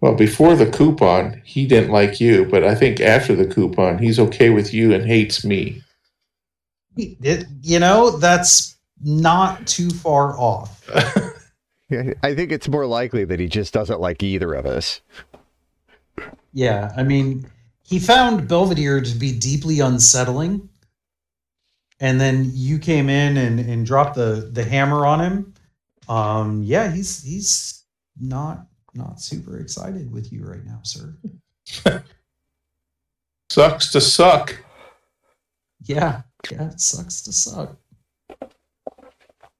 Well, 0.00 0.14
before 0.14 0.54
the 0.54 0.70
coupon, 0.70 1.42
he 1.44 1.66
didn't 1.66 1.90
like 1.90 2.20
you, 2.20 2.44
but 2.44 2.62
I 2.62 2.74
think 2.74 3.00
after 3.00 3.34
the 3.34 3.46
coupon, 3.46 3.98
he's 3.98 4.18
okay 4.20 4.50
with 4.50 4.72
you 4.72 4.92
and 4.94 5.04
hates 5.04 5.44
me. 5.44 5.82
It- 6.96 7.46
you 7.62 7.78
know, 7.80 8.10
that's 8.10 8.76
not 9.02 9.66
too 9.66 9.90
far 9.90 10.38
off. 10.38 10.88
I 12.22 12.34
think 12.34 12.52
it's 12.52 12.68
more 12.68 12.86
likely 12.86 13.24
that 13.24 13.40
he 13.40 13.48
just 13.48 13.72
doesn't 13.72 14.00
like 14.00 14.22
either 14.22 14.52
of 14.54 14.66
us. 14.66 15.00
Yeah, 16.52 16.92
I 16.96 17.02
mean, 17.02 17.46
he 17.82 17.98
found 17.98 18.48
Belvedere 18.48 19.00
to 19.00 19.14
be 19.16 19.32
deeply 19.32 19.80
unsettling, 19.80 20.68
and 22.00 22.20
then 22.20 22.50
you 22.52 22.78
came 22.78 23.08
in 23.08 23.36
and, 23.36 23.60
and 23.60 23.86
dropped 23.86 24.16
the 24.16 24.50
the 24.52 24.64
hammer 24.64 25.06
on 25.06 25.20
him. 25.20 25.54
Um, 26.08 26.62
yeah, 26.62 26.90
he's 26.90 27.22
he's 27.22 27.84
not 28.20 28.66
not 28.94 29.20
super 29.20 29.58
excited 29.58 30.10
with 30.12 30.32
you 30.32 30.44
right 30.44 30.64
now, 30.64 30.80
sir. 30.82 31.14
Sucks 33.50 33.90
to 33.92 34.00
suck. 34.00 34.56
Yeah, 35.84 36.22
yeah, 36.50 36.68
it 36.68 36.80
sucks 36.80 37.22
to 37.22 37.32
suck. 37.32 37.76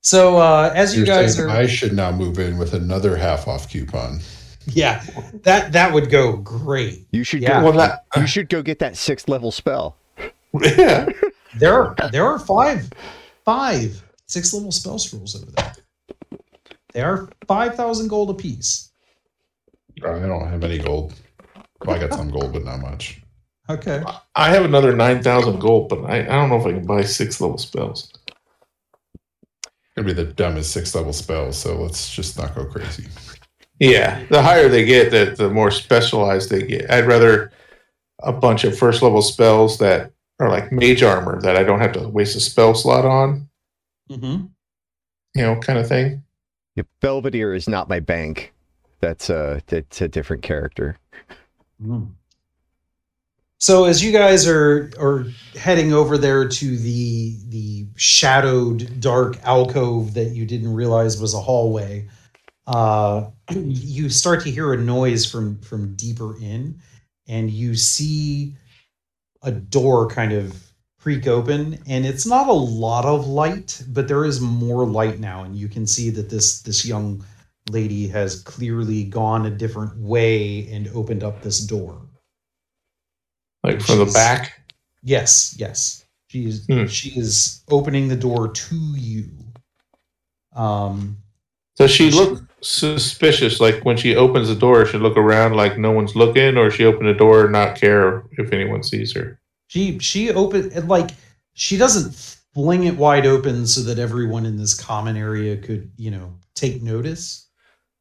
So 0.02 0.36
uh, 0.36 0.72
as 0.74 0.94
you 0.96 1.04
You're 1.04 1.14
guys 1.14 1.38
are, 1.38 1.48
I 1.48 1.66
should 1.66 1.92
now 1.94 2.10
move 2.12 2.38
in 2.38 2.58
with 2.58 2.74
another 2.74 3.16
half 3.16 3.48
off 3.48 3.68
coupon. 3.70 4.20
yeah, 4.66 5.02
that 5.42 5.72
that 5.72 5.92
would 5.92 6.10
go 6.10 6.36
great. 6.36 7.06
You 7.12 7.24
should 7.24 7.40
Yeah. 7.42 7.60
go, 7.60 7.64
Well, 7.64 7.72
that, 7.78 8.04
you 8.16 8.26
should 8.26 8.48
go 8.48 8.62
get 8.62 8.78
that 8.80 8.96
sixth 8.96 9.28
level 9.28 9.50
spell. 9.50 9.96
yeah. 10.60 11.08
There 11.56 11.74
are 11.74 11.94
there 12.12 12.26
are 12.26 12.38
five 12.38 12.90
five 13.44 14.02
six 14.26 14.52
level 14.52 14.70
spell 14.72 14.98
scrolls 14.98 15.34
over 15.40 15.50
there. 15.52 15.72
They 16.92 17.00
are 17.02 17.28
five 17.46 17.74
thousand 17.74 18.08
gold 18.08 18.30
apiece. 18.30 18.87
I 20.04 20.18
don't 20.26 20.48
have 20.48 20.64
any 20.64 20.78
gold. 20.78 21.14
Well, 21.84 21.96
I 21.96 22.00
got 22.00 22.12
some 22.16 22.30
gold, 22.30 22.52
but 22.52 22.64
not 22.64 22.80
much. 22.80 23.22
Okay. 23.70 24.02
I 24.34 24.50
have 24.50 24.64
another 24.64 24.94
9,000 24.96 25.58
gold, 25.58 25.88
but 25.88 26.04
I, 26.04 26.20
I 26.20 26.24
don't 26.24 26.48
know 26.48 26.56
if 26.56 26.66
I 26.66 26.72
can 26.72 26.86
buy 26.86 27.02
six 27.02 27.40
level 27.40 27.58
spells. 27.58 28.10
Gonna 29.96 30.06
be 30.06 30.14
the 30.14 30.24
dumbest 30.24 30.72
six 30.72 30.94
level 30.94 31.12
spell, 31.12 31.52
so 31.52 31.76
let's 31.80 32.10
just 32.14 32.38
not 32.38 32.54
go 32.54 32.64
crazy. 32.64 33.06
Yeah, 33.80 34.24
the 34.30 34.42
higher 34.42 34.68
they 34.68 34.84
get, 34.84 35.10
the, 35.10 35.34
the 35.36 35.50
more 35.50 35.70
specialized 35.70 36.50
they 36.50 36.62
get. 36.62 36.90
I'd 36.90 37.06
rather 37.06 37.52
a 38.22 38.32
bunch 38.32 38.64
of 38.64 38.76
first 38.78 39.02
level 39.02 39.22
spells 39.22 39.78
that 39.78 40.12
are 40.40 40.48
like 40.48 40.72
mage 40.72 41.02
armor 41.02 41.40
that 41.42 41.56
I 41.56 41.62
don't 41.64 41.80
have 41.80 41.92
to 41.92 42.08
waste 42.08 42.36
a 42.36 42.40
spell 42.40 42.74
slot 42.74 43.04
on, 43.04 43.48
Mm-hmm. 44.10 44.46
you 45.34 45.42
know, 45.42 45.56
kind 45.60 45.78
of 45.78 45.86
thing. 45.86 46.22
Yeah, 46.76 46.84
Belvedere 47.02 47.54
is 47.54 47.68
not 47.68 47.88
my 47.88 48.00
bank. 48.00 48.54
That's 49.00 49.30
a 49.30 49.62
that's 49.66 50.00
a 50.00 50.08
different 50.08 50.42
character. 50.42 50.98
So 53.60 53.84
as 53.84 54.04
you 54.04 54.12
guys 54.12 54.46
are 54.46 54.90
are 55.00 55.26
heading 55.56 55.92
over 55.92 56.16
there 56.16 56.48
to 56.48 56.76
the 56.78 57.36
the 57.48 57.86
shadowed 57.96 59.00
dark 59.00 59.36
alcove 59.42 60.14
that 60.14 60.30
you 60.30 60.46
didn't 60.46 60.72
realize 60.74 61.20
was 61.20 61.34
a 61.34 61.40
hallway, 61.40 62.08
uh, 62.68 63.30
you 63.54 64.10
start 64.10 64.42
to 64.44 64.50
hear 64.50 64.72
a 64.72 64.78
noise 64.78 65.30
from 65.30 65.58
from 65.60 65.94
deeper 65.96 66.36
in, 66.40 66.80
and 67.26 67.50
you 67.50 67.74
see 67.74 68.54
a 69.42 69.50
door 69.50 70.08
kind 70.08 70.32
of 70.32 70.54
creak 71.00 71.26
open, 71.26 71.78
and 71.88 72.04
it's 72.06 72.26
not 72.26 72.48
a 72.48 72.52
lot 72.52 73.04
of 73.04 73.26
light, 73.26 73.82
but 73.88 74.08
there 74.08 74.24
is 74.24 74.40
more 74.40 74.86
light 74.86 75.18
now, 75.18 75.42
and 75.44 75.56
you 75.56 75.68
can 75.68 75.86
see 75.86 76.10
that 76.10 76.30
this 76.30 76.62
this 76.62 76.86
young 76.86 77.24
lady 77.70 78.06
has 78.08 78.42
clearly 78.42 79.04
gone 79.04 79.46
a 79.46 79.50
different 79.50 79.96
way 79.98 80.68
and 80.72 80.88
opened 80.88 81.22
up 81.24 81.42
this 81.42 81.60
door. 81.60 82.00
Like 83.64 83.80
from 83.80 83.98
the 83.98 84.06
back. 84.06 84.60
Yes, 85.02 85.54
yes. 85.58 86.04
She 86.28 86.46
is 86.46 86.66
Hmm. 86.66 86.86
she 86.86 87.18
is 87.18 87.62
opening 87.70 88.08
the 88.08 88.16
door 88.16 88.48
to 88.52 88.76
you. 88.96 89.28
Um 90.54 91.18
Does 91.76 91.90
she 91.90 92.10
look 92.10 92.42
suspicious? 92.62 93.60
Like 93.60 93.84
when 93.84 93.96
she 93.96 94.16
opens 94.16 94.48
the 94.48 94.54
door, 94.54 94.84
she 94.86 94.98
look 94.98 95.16
around 95.16 95.54
like 95.54 95.78
no 95.78 95.92
one's 95.92 96.16
looking, 96.16 96.56
or 96.56 96.70
she 96.70 96.84
open 96.84 97.06
the 97.06 97.14
door 97.14 97.44
and 97.44 97.52
not 97.52 97.76
care 97.80 98.24
if 98.32 98.52
anyone 98.52 98.82
sees 98.82 99.12
her? 99.14 99.40
she 99.68 99.98
she 99.98 100.30
open 100.32 100.70
like 100.88 101.10
she 101.52 101.76
doesn't 101.76 102.14
fling 102.54 102.84
it 102.84 102.96
wide 102.96 103.26
open 103.26 103.66
so 103.66 103.82
that 103.82 103.98
everyone 103.98 104.46
in 104.46 104.56
this 104.56 104.72
common 104.74 105.16
area 105.16 105.56
could, 105.58 105.90
you 105.96 106.10
know, 106.10 106.32
take 106.54 106.82
notice. 106.82 107.47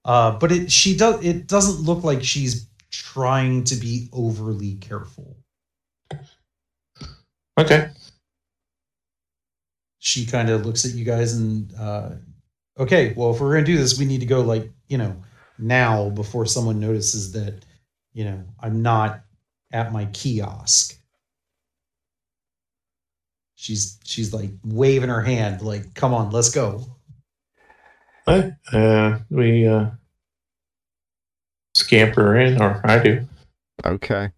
Uh 0.07 0.31
but 0.39 0.51
it 0.51 0.71
she 0.71 0.97
does 0.97 1.23
it 1.23 1.47
doesn't 1.47 1.83
look 1.85 2.03
like 2.03 2.23
she's 2.23 2.67
trying 2.91 3.63
to 3.65 3.75
be 3.75 4.09
overly 4.13 4.75
careful. 4.75 5.37
Okay. 7.59 7.89
she 9.99 10.25
kind 10.25 10.49
of 10.49 10.65
looks 10.65 10.85
at 10.85 10.93
you 10.93 11.03
guys 11.03 11.33
and 11.33 11.73
uh 11.75 12.11
okay 12.79 13.13
well 13.17 13.31
if 13.33 13.41
we're 13.41 13.53
gonna 13.53 13.65
do 13.65 13.77
this 13.77 13.97
we 13.99 14.05
need 14.05 14.19
to 14.19 14.25
go 14.25 14.41
like 14.41 14.71
you 14.87 14.97
know 14.97 15.15
now 15.57 16.09
before 16.11 16.45
someone 16.45 16.79
notices 16.79 17.31
that 17.31 17.65
you 18.13 18.23
know 18.23 18.43
i'm 18.59 18.81
not 18.81 19.21
at 19.73 19.91
my 19.91 20.05
kiosk 20.13 20.97
she's 23.55 23.99
she's 24.05 24.33
like 24.33 24.51
waving 24.63 25.09
her 25.09 25.21
hand 25.21 25.61
like 25.61 25.93
come 25.95 26.13
on 26.13 26.29
let's 26.31 26.49
go 26.51 26.85
Uh, 28.27 28.51
uh, 28.73 29.19
we 29.29 29.67
uh, 29.67 29.89
scamper 31.91 32.35
in, 32.37 32.61
or 32.61 32.81
I 32.83 32.99
do. 33.01 33.25
Okay. 33.85 34.29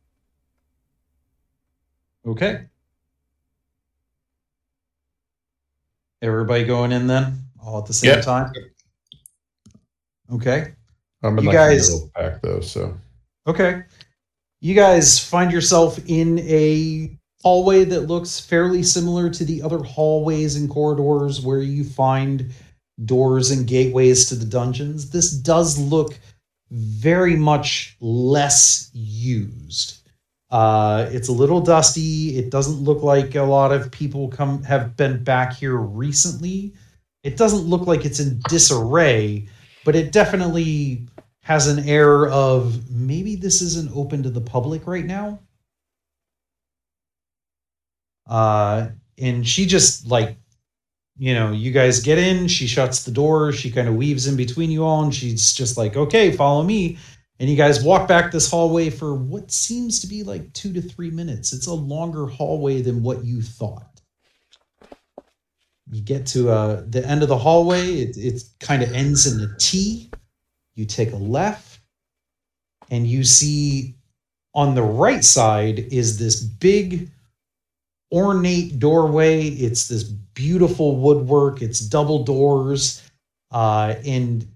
okay 2.28 2.66
everybody 6.22 6.64
going 6.66 6.92
in 6.92 7.08
then 7.08 7.38
all 7.64 7.80
at 7.80 7.86
the 7.86 7.94
same 7.94 8.10
Yep. 8.12 8.26
time 8.26 8.52
okay 10.34 10.74
I'm 11.24 11.38
in 11.40 11.46
You 11.46 11.50
like 11.50 11.56
guys- 11.58 11.88
the 11.88 11.94
middle 11.94 12.12
pack 12.16 12.42
though, 12.42 12.62
so 12.62 12.98
Okay. 13.48 13.82
You 14.62 14.76
guys 14.76 15.18
find 15.18 15.52
yourself 15.52 15.98
in 16.06 16.38
a 16.40 17.18
hallway 17.42 17.84
that 17.86 18.02
looks 18.02 18.40
fairly 18.40 18.84
similar 18.84 19.30
to 19.32 19.44
the 19.44 19.62
other 19.64 19.80
hallways 19.80 20.56
and 20.56 20.70
corridors 20.70 21.42
where 21.42 21.62
you 21.62 21.84
find 21.84 22.52
doors 23.06 23.50
and 23.50 23.66
gateways 23.66 24.28
to 24.28 24.36
the 24.36 24.46
dungeons. 24.46 25.10
This 25.10 25.32
does 25.32 25.80
look 25.80 26.20
very 26.72 27.36
much 27.36 27.98
less 28.00 28.90
used. 28.94 30.00
Uh, 30.52 31.08
it's 31.12 31.28
a 31.28 31.34
little 31.34 31.62
dusty. 31.62 32.38
It 32.38 32.50
doesn't 32.50 32.82
look 32.82 33.04
like 33.04 33.36
a 33.36 33.44
lot 33.44 33.72
of 33.72 33.92
people 33.92 34.30
come 34.30 34.64
have 34.64 34.98
been 34.98 35.24
back 35.24 35.54
here 35.54 35.76
recently. 35.76 36.74
It 37.24 37.38
doesn't 37.38 37.68
look 37.68 37.86
like 37.86 38.06
it's 38.06 38.20
in 38.20 38.40
disarray, 38.50 39.48
but 39.86 39.96
it 39.96 40.12
definitely 40.12 41.08
has 41.42 41.68
an 41.68 41.88
air 41.88 42.28
of 42.28 42.90
maybe 42.90 43.36
this 43.36 43.62
isn't 43.62 43.96
open 43.96 44.24
to 44.24 44.30
the 44.30 44.42
public 44.42 44.88
right 44.88 45.06
now. 45.06 45.40
Uh, 48.28 48.90
and 49.18 49.48
she 49.48 49.66
just 49.66 50.08
like, 50.08 50.38
you 51.20 51.34
know, 51.34 51.52
you 51.52 51.72
guys 51.72 52.00
get 52.00 52.18
in, 52.18 52.48
she 52.48 52.66
shuts 52.66 53.04
the 53.04 53.12
door, 53.12 53.52
she 53.52 53.70
kind 53.70 53.88
of 53.88 53.96
weaves 53.96 54.26
in 54.26 54.36
between 54.38 54.72
you 54.72 54.84
all, 54.84 55.04
and 55.04 55.14
she's 55.14 55.54
just 55.54 55.78
like, 55.78 55.96
okay, 55.96 56.32
follow 56.32 56.64
me. 56.64 56.98
And 57.40 57.50
you 57.50 57.56
guys 57.56 57.84
walk 57.84 58.08
back 58.08 58.32
this 58.32 58.50
hallway 58.50 58.90
for 58.90 59.14
what 59.14 59.52
seems 59.52 60.00
to 60.00 60.08
be 60.08 60.24
like 60.24 60.52
two 60.54 60.74
to 60.74 60.82
three 60.82 61.12
minutes. 61.12 61.54
It's 61.54 61.68
a 61.68 61.74
longer 61.74 62.26
hallway 62.26 62.82
than 62.82 63.04
what 63.04 63.24
you 63.24 63.42
thought. 63.42 64.02
You 65.92 66.02
get 66.02 66.26
to 66.28 66.50
uh, 66.50 66.84
the 66.88 67.06
end 67.06 67.22
of 67.22 67.30
the 67.30 67.38
hallway, 67.38 68.02
it, 68.02 68.18
it 68.18 68.42
kind 68.60 68.82
of 68.82 68.94
ends 68.94 69.28
in 69.28 69.44
a 69.44 69.58
T 69.60 70.10
you 70.80 70.86
take 70.86 71.12
a 71.12 71.18
left 71.18 71.82
and 72.90 73.06
you 73.06 73.26
see 73.26 73.96
on 74.56 74.76
the 74.76 74.82
right 74.82 75.26
side 75.26 75.80
is 75.92 76.18
this 76.18 76.42
big 76.42 77.10
ornate 78.12 78.80
doorway 78.80 79.44
it's 79.48 79.88
this 79.88 80.04
beautiful 80.04 80.96
woodwork 80.96 81.62
it's 81.62 81.80
double 81.80 82.24
doors 82.24 83.04
uh, 83.52 83.96
and 84.06 84.48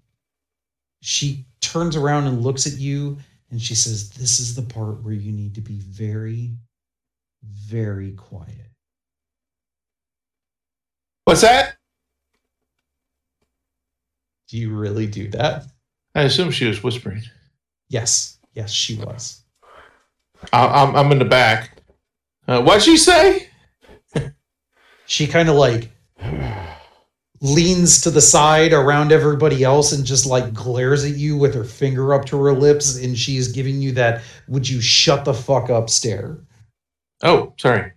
she 1.02 1.46
turns 1.62 1.96
around 1.96 2.26
and 2.28 2.42
looks 2.44 2.66
at 2.68 2.74
you 2.80 3.18
and 3.54 3.62
she 3.62 3.76
says, 3.76 4.10
This 4.10 4.40
is 4.40 4.56
the 4.56 4.62
part 4.64 5.04
where 5.04 5.14
you 5.14 5.32
need 5.32 5.54
to 5.56 5.62
be 5.62 5.78
very, 5.80 6.52
very 7.44 8.14
quiet. 8.14 8.72
What's 11.26 11.42
that? 11.42 11.76
Do 14.50 14.58
you 14.58 14.74
really 14.76 15.06
do 15.08 15.28
that? 15.30 15.66
I 16.16 16.24
assume 16.24 16.50
she 16.52 16.66
was 16.66 16.84
whispering. 16.84 17.22
Yes. 17.90 18.40
Yes, 18.54 18.72
she 18.72 18.96
was. 18.96 19.42
I- 20.52 20.68
I'm, 20.84 20.96
I'm 20.96 21.12
in 21.12 21.20
the 21.20 21.26
back. 21.26 21.78
Uh, 22.48 22.62
what'd 22.62 22.84
she 22.84 22.98
say? 22.98 23.43
She 25.14 25.28
kind 25.28 25.48
of 25.48 25.54
like 25.54 25.92
leans 27.40 28.02
to 28.02 28.10
the 28.10 28.20
side 28.20 28.74
around 28.74 29.12
everybody 29.12 29.64
else 29.64 29.92
and 29.92 30.04
just 30.04 30.26
like 30.26 30.56
glares 30.56 31.06
at 31.06 31.12
you 31.18 31.38
with 31.38 31.54
her 31.54 31.64
finger 31.64 32.16
up 32.16 32.26
to 32.26 32.42
her 32.42 32.52
lips 32.52 32.98
and 32.98 33.16
she's 33.16 33.52
giving 33.52 33.80
you 33.80 33.92
that 33.92 34.24
would 34.48 34.68
you 34.68 34.82
shut 34.82 35.24
the 35.24 35.34
fuck 35.36 35.70
up 35.70 35.92
stare. 35.92 36.40
Oh, 37.22 37.54
sorry. 37.60 37.92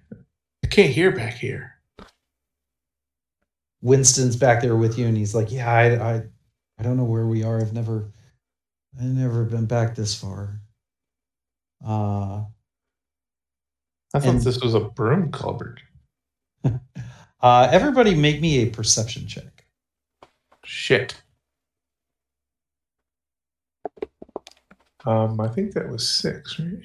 I 0.62 0.66
can't 0.68 0.92
hear 0.92 1.10
back 1.10 1.32
here. 1.38 1.72
Winston's 3.80 4.36
back 4.36 4.60
there 4.60 4.76
with 4.76 4.98
you 4.98 5.06
and 5.06 5.16
he's 5.16 5.34
like, 5.34 5.50
"Yeah, 5.50 5.72
I 5.72 6.16
I 6.16 6.22
I 6.78 6.82
don't 6.82 6.98
know 6.98 7.04
where 7.04 7.26
we 7.26 7.44
are. 7.44 7.58
I've 7.62 7.72
never 7.72 8.10
I've 8.98 9.06
never 9.06 9.44
been 9.44 9.64
back 9.64 9.94
this 9.94 10.14
far." 10.14 10.60
Uh 11.82 12.44
I 14.12 14.18
thought 14.20 14.26
And- 14.26 14.42
this 14.42 14.60
was 14.60 14.74
a 14.74 14.80
broom 14.80 15.32
cupboard. 15.32 15.80
uh 17.42 17.68
everybody 17.70 18.14
make 18.14 18.40
me 18.40 18.62
a 18.62 18.66
perception 18.70 19.26
check. 19.26 19.64
Shit. 20.64 21.14
Um, 25.04 25.40
I 25.40 25.46
think 25.46 25.72
that 25.74 25.88
was 25.88 26.08
six, 26.08 26.58
right? 26.58 26.82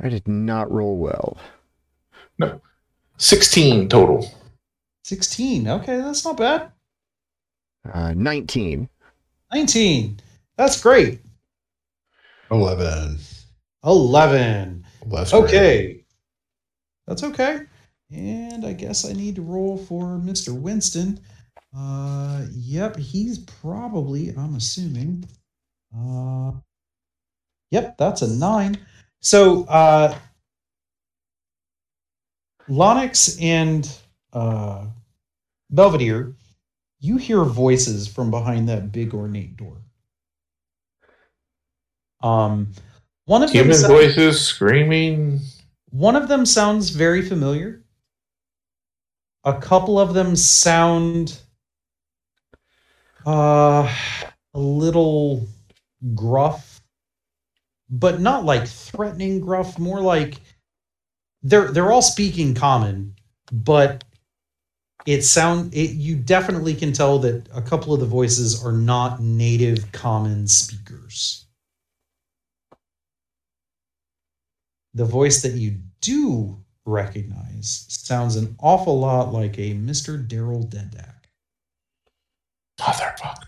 I 0.00 0.08
did 0.08 0.26
not 0.26 0.70
roll 0.72 0.96
well. 0.96 1.36
No, 2.38 2.60
16 3.18 3.88
total. 3.88 4.30
16. 5.04 5.68
Okay, 5.68 5.96
that's 5.98 6.24
not 6.24 6.36
bad. 6.38 6.72
Uh, 7.92 8.14
19. 8.14 8.88
19. 9.52 10.20
That's 10.56 10.80
great. 10.80 11.20
11. 12.50 13.18
11. 13.84 14.86
Less 15.06 15.32
rare. 15.32 15.42
Okay. 15.42 15.97
That's 17.08 17.24
okay. 17.24 17.62
And 18.12 18.66
I 18.66 18.74
guess 18.74 19.04
I 19.08 19.14
need 19.14 19.36
to 19.36 19.42
roll 19.42 19.78
for 19.78 20.18
Mr. 20.18 20.58
Winston. 20.58 21.18
Uh 21.76 22.44
yep, 22.52 22.96
he's 22.96 23.38
probably, 23.38 24.30
I'm 24.36 24.54
assuming. 24.54 25.24
Uh 25.96 26.52
Yep, 27.70 27.96
that's 27.98 28.22
a 28.22 28.28
9. 28.28 28.78
So, 29.20 29.64
uh 29.64 30.16
Lonix 32.68 33.42
and 33.42 33.90
uh 34.34 34.86
Belvedere, 35.70 36.34
you 37.00 37.16
hear 37.16 37.42
voices 37.44 38.06
from 38.06 38.30
behind 38.30 38.68
that 38.68 38.92
big 38.92 39.14
ornate 39.14 39.56
door. 39.56 39.78
Um 42.22 42.72
one 43.24 43.42
of 43.42 43.50
Human 43.50 43.76
voices 43.86 44.40
screaming. 44.40 45.40
One 45.90 46.16
of 46.16 46.28
them 46.28 46.44
sounds 46.46 46.90
very 46.90 47.22
familiar. 47.22 47.82
A 49.44 49.58
couple 49.58 49.98
of 49.98 50.14
them 50.14 50.36
sound 50.36 51.38
uh, 53.26 53.92
a 54.54 54.58
little 54.58 55.46
gruff, 56.14 56.80
but 57.90 58.20
not 58.20 58.44
like 58.44 58.66
threatening 58.66 59.40
gruff, 59.40 59.78
more 59.78 60.00
like 60.00 60.40
they're 61.42 61.70
they're 61.72 61.92
all 61.92 62.02
speaking 62.02 62.54
common, 62.54 63.14
but 63.52 64.04
it 65.06 65.22
sound 65.22 65.72
it 65.74 65.92
you 65.92 66.16
definitely 66.16 66.74
can 66.74 66.92
tell 66.92 67.18
that 67.20 67.48
a 67.54 67.62
couple 67.62 67.94
of 67.94 68.00
the 68.00 68.06
voices 68.06 68.62
are 68.64 68.72
not 68.72 69.20
native 69.20 69.90
common 69.92 70.46
speakers. 70.46 71.47
The 74.94 75.04
voice 75.04 75.42
that 75.42 75.52
you 75.52 75.78
do 76.00 76.56
recognize 76.84 77.86
sounds 77.88 78.36
an 78.36 78.56
awful 78.60 78.98
lot 78.98 79.32
like 79.32 79.58
a 79.58 79.74
Mr. 79.74 80.26
Daryl 80.26 80.68
Dendak. 80.68 81.14
Motherfucker. 82.80 83.44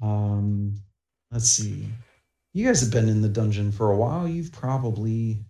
Um, 0.00 0.76
let's 1.30 1.48
see. 1.48 1.88
You 2.52 2.66
guys 2.66 2.80
have 2.80 2.90
been 2.90 3.08
in 3.08 3.20
the 3.20 3.28
dungeon 3.28 3.72
for 3.72 3.90
a 3.90 3.96
while. 3.96 4.28
You've 4.28 4.52
probably 4.52 5.44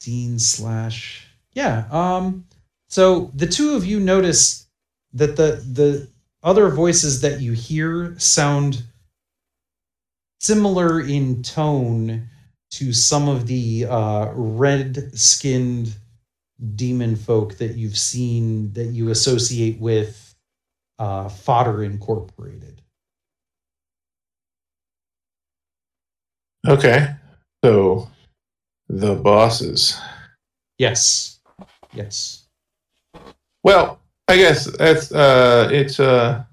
seen 0.00 0.38
slash 0.38 1.26
yeah. 1.52 1.86
Um, 1.90 2.44
so 2.88 3.30
the 3.34 3.46
two 3.46 3.74
of 3.74 3.86
you 3.86 3.98
notice 3.98 4.66
that 5.14 5.36
the 5.36 5.64
the 5.72 6.10
other 6.42 6.68
voices 6.68 7.22
that 7.22 7.40
you 7.40 7.52
hear 7.52 8.14
sound 8.18 8.82
similar 10.40 11.00
in 11.00 11.42
tone 11.42 12.28
to 12.70 12.92
some 12.92 13.28
of 13.28 13.46
the 13.46 13.86
uh, 13.88 14.30
red-skinned 14.34 15.94
demon 16.74 17.16
folk 17.16 17.58
that 17.58 17.76
you've 17.76 17.98
seen 17.98 18.72
that 18.72 18.86
you 18.86 19.10
associate 19.10 19.78
with 19.78 20.34
uh, 20.98 21.28
Fodder 21.28 21.84
Incorporated. 21.84 22.82
Okay. 26.66 27.08
So 27.64 28.08
the 28.88 29.14
bosses. 29.14 29.98
Yes. 30.78 31.40
Yes. 31.92 32.46
Well, 33.62 34.00
I 34.28 34.36
guess 34.36 34.64
that's 34.76 35.12
uh 35.12 35.68
it's 35.72 36.00
uh 36.00 36.44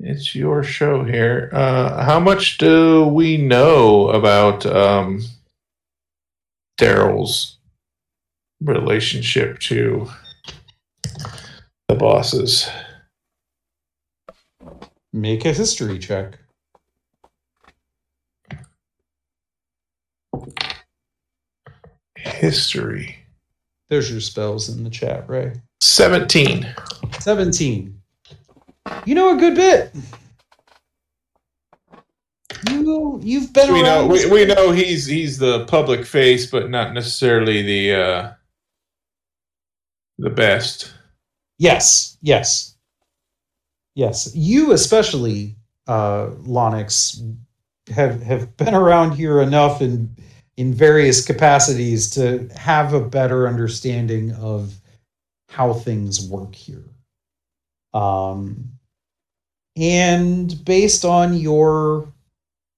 it's 0.00 0.34
your 0.34 0.62
show 0.62 1.04
here. 1.04 1.50
Uh 1.52 2.04
how 2.04 2.20
much 2.20 2.58
do 2.58 3.06
we 3.06 3.36
know 3.36 4.10
about 4.10 4.66
um 4.66 5.22
Daryl's 6.78 7.58
relationship 8.60 9.58
to 9.60 10.08
the 11.88 11.94
bosses? 11.94 12.68
Make 15.12 15.46
a 15.46 15.52
history 15.52 15.98
check. 15.98 16.38
History. 22.16 23.16
There's 23.88 24.10
your 24.10 24.20
spells 24.20 24.68
in 24.68 24.84
the 24.84 24.90
chat, 24.90 25.28
Ray. 25.28 25.54
17. 25.80 26.66
17. 27.20 28.02
You 29.04 29.14
know 29.14 29.36
a 29.36 29.40
good 29.40 29.54
bit. 29.54 29.94
You 32.70 33.20
you've 33.22 33.52
been 33.52 33.72
we 33.72 33.82
know 33.82 34.06
we, 34.06 34.28
we 34.30 34.44
know 34.44 34.72
he's 34.72 35.06
he's 35.06 35.38
the 35.38 35.64
public 35.66 36.04
face 36.04 36.50
but 36.50 36.70
not 36.70 36.94
necessarily 36.94 37.62
the 37.62 37.94
uh 37.94 38.32
the 40.18 40.30
best. 40.30 40.92
Yes, 41.58 42.18
yes. 42.22 42.76
Yes. 43.94 44.34
You 44.34 44.72
especially, 44.72 45.56
uh, 45.86 46.30
Lonix, 46.42 47.36
have 47.88 48.22
have 48.22 48.56
been 48.56 48.74
around 48.74 49.12
here 49.12 49.40
enough 49.40 49.80
in 49.80 50.14
in 50.56 50.72
various 50.72 51.24
capacities 51.24 52.10
to 52.10 52.48
have 52.56 52.94
a 52.94 53.00
better 53.00 53.46
understanding 53.46 54.32
of 54.32 54.74
how 55.48 55.72
things 55.72 56.28
work 56.28 56.54
here. 56.54 56.84
Um 57.94 58.75
and 59.76 60.64
based 60.64 61.04
on 61.04 61.34
your 61.34 62.12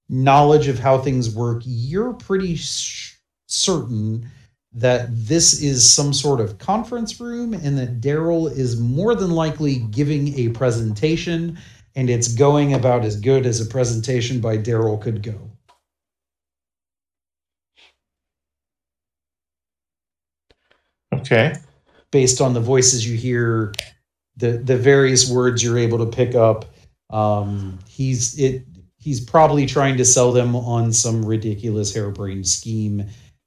knowledge 0.09 0.69
of 0.69 0.79
how 0.79 0.99
things 0.99 1.35
work, 1.35 1.63
you're 1.65 2.15
pretty 2.15 2.57
sh- 2.57 3.17
certain 3.47 4.29
that 4.73 5.09
this 5.11 5.63
is 5.63 5.91
some 5.91 6.13
sort 6.13 6.41
of 6.41 6.59
conference 6.59 7.21
room 7.21 7.55
and 7.55 7.79
that 7.79 8.01
Daryl 8.01 8.51
is 8.51 8.79
more 8.79 9.15
than 9.15 9.31
likely 9.31 9.81
giving 9.91 10.39
a 10.39 10.49
presentation 10.51 11.59
and 11.97 12.11
it's 12.11 12.29
going 12.29 12.75
about 12.75 13.05
as 13.05 13.19
good 13.19 13.47
as 13.47 13.61
a 13.61 13.67
presentation 13.67 14.41
by 14.41 14.57
Daryl 14.57 15.01
could 15.01 15.23
go. 15.23 15.51
Okay. 21.13 21.55
Based 22.13 22.41
on 22.41 22.55
the 22.55 22.61
voices 22.61 23.09
you 23.09 23.17
hear, 23.17 23.73
the 24.37 24.53
the 24.59 24.77
various 24.77 25.29
words 25.29 25.63
you're 25.63 25.79
able 25.79 25.99
to 25.99 26.07
pick 26.07 26.35
up, 26.35 26.67
um, 27.11 27.79
he's 27.89 28.39
it. 28.39 28.65
He's 28.99 29.21
probably 29.21 29.67
trying 29.67 29.97
to 29.99 30.05
sell 30.05 30.33
them 30.33 30.57
on 30.57 30.93
some 30.93 31.25
ridiculous 31.25 31.95
harebrained 31.95 32.47
scheme, 32.49 33.07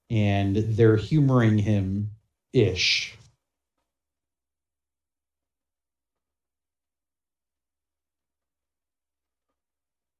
and 0.09 0.55
they're 0.55 0.97
humoring 0.97 1.57
him 1.57 2.11
ish. 2.53 3.15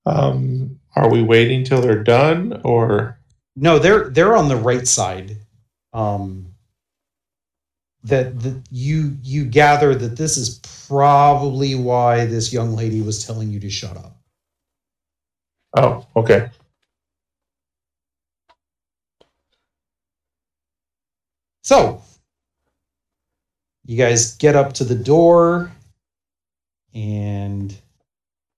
Um, 0.05 0.79
are 0.95 1.09
we 1.09 1.21
waiting 1.21 1.63
till 1.63 1.81
they're 1.81 2.03
done, 2.03 2.61
or 2.63 3.19
no? 3.55 3.79
They're 3.79 4.09
they're 4.09 4.35
on 4.35 4.49
the 4.49 4.55
right 4.57 4.87
side. 4.87 5.37
Um, 5.93 6.50
that 8.03 8.39
that 8.41 8.61
you 8.71 9.17
you 9.23 9.45
gather 9.45 9.93
that 9.95 10.17
this 10.17 10.37
is 10.37 10.59
probably 10.87 11.75
why 11.75 12.25
this 12.25 12.51
young 12.53 12.75
lady 12.75 13.01
was 13.01 13.25
telling 13.25 13.49
you 13.49 13.59
to 13.59 13.69
shut 13.69 13.97
up. 13.97 14.17
oh, 15.77 16.05
okay. 16.15 16.49
So, 21.63 22.01
you 23.85 23.97
guys 23.97 24.35
get 24.37 24.55
up 24.55 24.73
to 24.73 24.83
the 24.83 24.95
door, 24.95 25.71
and 26.93 27.75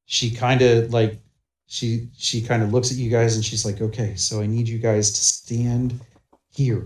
she 0.06 0.32
kind 0.32 0.62
of 0.62 0.94
like 0.94 1.20
she 1.68 2.10
she 2.18 2.42
kind 2.42 2.64
of 2.64 2.74
looks 2.74 2.92
at 2.92 2.98
you 2.98 3.10
guys, 3.10 3.36
and 3.36 3.44
she's 3.46 3.66
like, 3.66 3.82
"Okay, 3.82 4.16
so 4.16 4.42
I 4.42 4.48
need 4.48 4.68
you 4.68 4.80
guys 4.80 5.12
to 5.12 5.22
stand 5.22 6.00
here." 6.52 6.86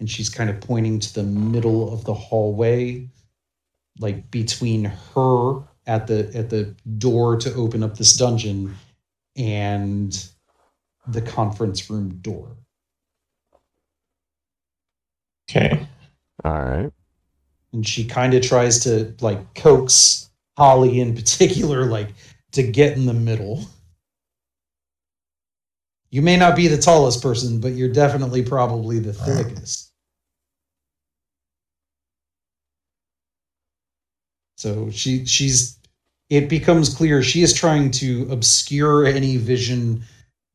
And 0.00 0.10
she's 0.10 0.28
kind 0.28 0.50
of 0.50 0.60
pointing 0.60 1.00
to 1.00 1.14
the 1.14 1.22
middle 1.22 1.92
of 1.92 2.04
the 2.04 2.14
hallway, 2.14 3.08
like 3.98 4.30
between 4.30 4.84
her 5.14 5.60
at 5.86 6.06
the 6.06 6.30
at 6.34 6.50
the 6.50 6.74
door 6.98 7.36
to 7.38 7.54
open 7.54 7.82
up 7.82 7.96
this 7.96 8.16
dungeon 8.16 8.74
and 9.36 10.28
the 11.08 11.22
conference 11.22 11.88
room 11.90 12.18
door. 12.20 12.56
Okay. 15.50 15.86
All 16.44 16.62
right. 16.64 16.92
and 17.72 17.86
she 17.86 18.04
kind 18.04 18.34
of 18.34 18.42
tries 18.42 18.80
to 18.84 19.14
like 19.20 19.54
coax 19.54 20.30
Holly 20.56 21.00
in 21.00 21.14
particular, 21.14 21.86
like 21.86 22.08
to 22.52 22.62
get 22.62 22.96
in 22.96 23.06
the 23.06 23.14
middle. 23.14 23.64
You 26.10 26.22
may 26.22 26.36
not 26.36 26.56
be 26.56 26.68
the 26.68 26.78
tallest 26.78 27.22
person, 27.22 27.60
but 27.60 27.72
you're 27.72 27.92
definitely 27.92 28.42
probably 28.42 28.98
the 28.98 29.12
thickest. 29.12 29.85
So 34.56 34.90
she 34.90 35.24
she's 35.26 35.78
it 36.28 36.48
becomes 36.48 36.92
clear 36.94 37.22
she 37.22 37.42
is 37.42 37.52
trying 37.52 37.90
to 37.92 38.26
obscure 38.30 39.06
any 39.06 39.36
vision 39.36 40.02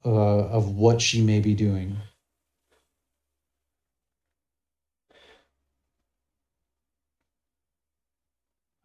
uh, 0.06 0.10
of 0.10 0.76
what 0.76 1.02
she 1.02 1.22
may 1.22 1.40
be 1.40 1.54
doing. 1.54 1.96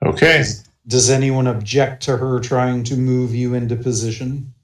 Okay. 0.05 0.44
Does 0.86 1.10
anyone 1.10 1.48
object 1.48 2.05
to 2.05 2.16
her 2.16 2.38
trying 2.38 2.84
to 2.84 2.97
move 2.97 3.34
you 3.34 3.55
into 3.55 3.74
position? 3.74 4.55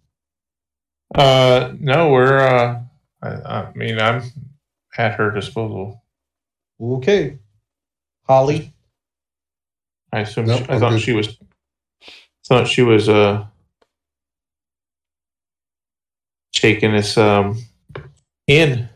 Uh, 1.14 1.72
no, 1.80 2.10
we're. 2.10 2.38
Uh, 2.38 2.82
I, 3.22 3.28
I 3.28 3.72
mean, 3.74 3.98
I'm 3.98 4.22
at 4.96 5.14
her 5.14 5.30
disposal. 5.32 6.04
Okay. 6.80 7.38
Holly, 8.28 8.72
I 10.12 10.20
assume. 10.20 10.46
Nope, 10.46 10.64
she, 10.64 10.68
I 10.68 10.76
I'm 10.76 10.80
thought 10.80 10.90
good. 10.90 11.00
she 11.00 11.12
was. 11.12 11.38
Thought 12.46 12.68
she 12.68 12.82
was 12.82 13.08
uh 13.08 13.46
taking 16.52 16.94
us 16.94 17.16
um 17.16 17.58
in. 18.46 18.88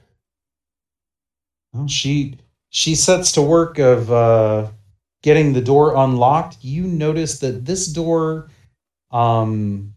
well, 1.73 1.89
she 1.89 2.39
she 2.71 2.95
sets 2.95 3.33
to 3.33 3.43
work 3.43 3.79
of 3.79 4.11
uh, 4.13 4.69
getting 5.23 5.53
the 5.53 5.61
door 5.63 5.95
unlocked. 5.97 6.59
You 6.63 6.85
notice 6.85 7.39
that 7.41 7.65
this 7.65 7.87
door 7.87 8.51
um, 9.11 9.95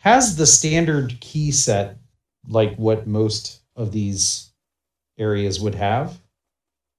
has 0.00 0.36
the 0.36 0.46
standard 0.46 1.18
key 1.20 1.50
set, 1.50 1.96
like 2.48 2.76
what 2.76 3.06
most 3.06 3.60
of 3.76 3.92
these 3.92 4.50
areas 5.18 5.60
would 5.60 5.74
have. 5.74 6.18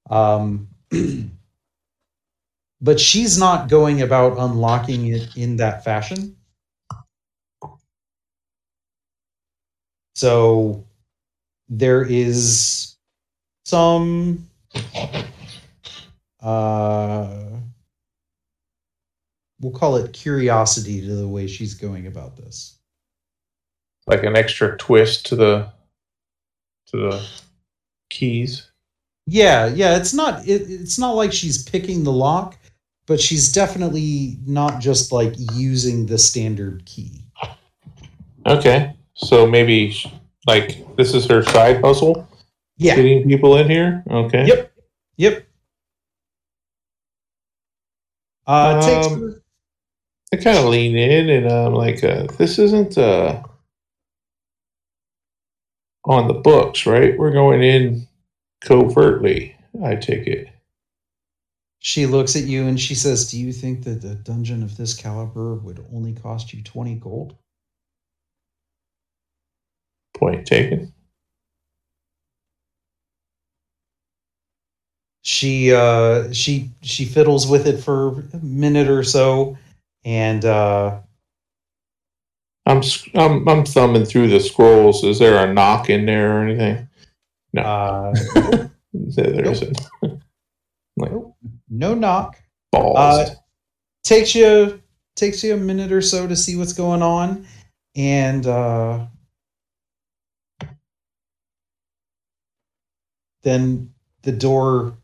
Um, 0.09 0.69
but 2.83 2.99
she's 2.99 3.37
not 3.39 3.69
going 3.69 4.01
about 4.01 4.37
unlocking 4.37 5.07
it 5.07 5.35
in 5.37 5.55
that 5.55 5.83
fashion. 5.85 6.35
So 10.15 10.85
there 11.69 12.03
is 12.03 12.95
some 13.65 14.47
uh 16.41 17.33
we'll 19.61 19.71
call 19.71 19.95
it 19.95 20.11
curiosity 20.11 20.99
to 21.01 21.15
the 21.15 21.27
way 21.27 21.47
she's 21.47 21.73
going 21.73 22.05
about 22.07 22.35
this. 22.35 22.77
like 24.07 24.23
an 24.23 24.35
extra 24.35 24.77
twist 24.77 25.25
to 25.27 25.37
the 25.37 25.71
to 26.87 26.97
the 26.97 27.25
keys. 28.09 28.69
Yeah, 29.25 29.67
yeah, 29.67 29.95
it's 29.95 30.13
not 30.13 30.45
it, 30.45 30.63
it's 30.69 30.99
not 30.99 31.13
like 31.13 31.31
she's 31.31 31.63
picking 31.63 32.03
the 32.03 32.11
lock, 32.11 32.57
but 33.05 33.19
she's 33.19 33.51
definitely 33.51 34.37
not 34.45 34.79
just 34.81 35.11
like 35.11 35.33
using 35.53 36.05
the 36.05 36.17
standard 36.17 36.85
key. 36.85 37.21
Okay, 38.45 38.93
so 39.13 39.45
maybe 39.47 39.95
like 40.47 40.95
this 40.95 41.13
is 41.13 41.25
her 41.27 41.43
side 41.43 41.81
hustle, 41.81 42.27
Yeah. 42.77 42.95
getting 42.95 43.27
people 43.27 43.55
in 43.57 43.69
here. 43.69 44.03
Okay. 44.09 44.45
Yep. 44.47 44.71
Yep. 45.17 45.47
Uh 48.45 48.79
it 48.81 48.85
takes 48.85 49.07
Um, 49.07 49.41
I 50.33 50.37
kind 50.37 50.57
of 50.57 50.65
lean 50.65 50.95
in 50.97 51.29
and 51.29 51.51
I'm 51.51 51.73
like, 51.73 52.03
uh, 52.03 52.27
this 52.37 52.57
isn't 52.59 52.97
uh 52.97 53.43
on 56.05 56.27
the 56.27 56.33
books, 56.33 56.85
right? 56.85 57.17
We're 57.17 57.31
going 57.31 57.63
in 57.63 58.07
covertly. 58.61 59.55
I 59.83 59.95
take 59.95 60.27
it. 60.27 60.49
She 61.83 62.07
looks 62.07 62.35
at 62.35 62.45
you 62.45 62.67
and 62.67 62.81
she 62.81 62.95
says, 62.95 63.29
"Do 63.29 63.39
you 63.39 63.53
think 63.53 63.83
that 63.83 64.03
a 64.03 64.15
dungeon 64.15 64.63
of 64.63 64.77
this 64.77 64.95
caliber 64.95 65.55
would 65.55 65.85
only 65.93 66.13
cost 66.13 66.53
you 66.53 66.63
20 66.63 66.95
gold?" 66.95 67.35
Point 70.15 70.47
taken. 70.47 70.93
she 75.23 75.73
uh 75.73 76.31
she 76.33 76.69
she 76.81 77.05
fiddles 77.05 77.47
with 77.47 77.65
it 77.65 77.79
for 77.79 78.19
a 78.33 78.39
minute 78.43 78.89
or 78.89 79.03
so 79.03 79.57
and 80.03 80.45
uh 80.45 80.99
I'm 82.65 82.81
I'm 83.15 83.47
I'm 83.47 83.65
thumbing 83.65 84.05
through 84.05 84.29
the 84.29 84.39
scrolls. 84.39 85.03
Is 85.03 85.19
there 85.19 85.45
a 85.45 85.53
knock 85.53 85.89
in 85.89 86.05
there 86.05 86.37
or 86.37 86.43
anything? 86.43 86.89
No, 87.53 87.61
uh 87.61 88.13
there, 88.93 89.31
there 89.31 89.51
isn't. 89.51 89.81
No 91.73 91.95
knock. 91.95 92.37
Balls. 92.71 92.97
Uh, 92.97 93.35
takes 94.03 94.35
you 94.35 94.81
takes 95.15 95.43
you 95.43 95.53
a 95.53 95.57
minute 95.57 95.91
or 95.91 96.01
so 96.01 96.27
to 96.27 96.35
see 96.35 96.55
what's 96.55 96.73
going 96.73 97.01
on. 97.01 97.47
And 97.95 98.45
uh 98.45 99.07
then 103.43 103.93
the 104.21 104.31
door 104.31 104.97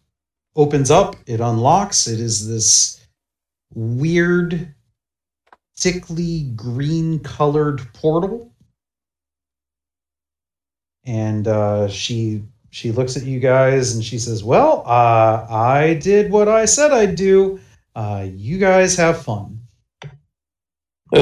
opens 0.56 0.90
up. 0.90 1.16
It 1.26 1.42
unlocks. 1.42 2.08
It 2.08 2.20
is 2.20 2.48
this 2.48 3.06
weird 3.74 4.74
sickly 5.76 6.52
green 6.56 7.20
colored 7.20 7.82
portal. 7.94 8.54
And 11.06 11.48
uh 11.48 11.88
she 11.88 12.44
she 12.72 12.92
looks 12.92 13.18
at 13.18 13.24
you 13.24 13.40
guys 13.40 13.94
and 13.96 14.04
she 14.04 14.20
says 14.20 14.44
well 14.44 14.84
uh 14.86 15.46
i 15.50 15.94
did 16.02 16.32
what 16.32 16.48
i 16.48 16.66
said 16.66 16.92
i'd 16.92 17.16
do 17.16 17.60
uh, 17.96 18.26
you 18.34 18.58
guys 18.58 18.96
have 18.96 19.22
fun. 19.24 19.60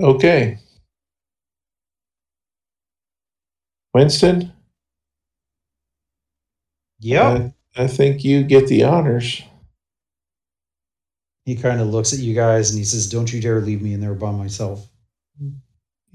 okay. 0.00 0.58
Winston, 3.94 4.52
Yep. 7.00 7.52
I, 7.76 7.84
I 7.84 7.86
think 7.86 8.24
you 8.24 8.42
get 8.42 8.66
the 8.66 8.82
honors. 8.82 9.42
he 11.46 11.56
kind 11.56 11.80
of 11.80 11.88
looks 11.88 12.12
at 12.12 12.18
you 12.18 12.34
guys 12.34 12.68
and 12.70 12.78
he 12.78 12.84
says, 12.84 13.08
Don't 13.08 13.32
you 13.32 13.40
dare 13.40 13.60
leave 13.60 13.80
me 13.80 13.94
in 13.94 14.00
there 14.00 14.14
by 14.14 14.30
myself. 14.32 14.86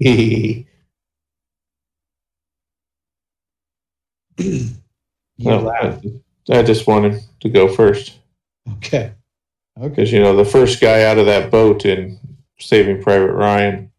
you 4.38 4.70
No. 5.38 5.68
I, 5.70 6.00
I 6.50 6.62
just 6.62 6.86
wanted 6.86 7.20
to 7.40 7.48
go 7.48 7.68
first 7.68 8.18
Okay. 8.78 9.12
Okay. 9.78 9.88
because 9.88 10.12
you 10.12 10.20
know 10.20 10.36
the 10.36 10.44
first 10.44 10.80
guy 10.80 11.04
out 11.04 11.18
of 11.18 11.26
that 11.26 11.50
boat 11.50 11.84
in 11.84 12.18
Saving 12.58 13.02
Private 13.02 13.32
Ryan. 13.32 13.90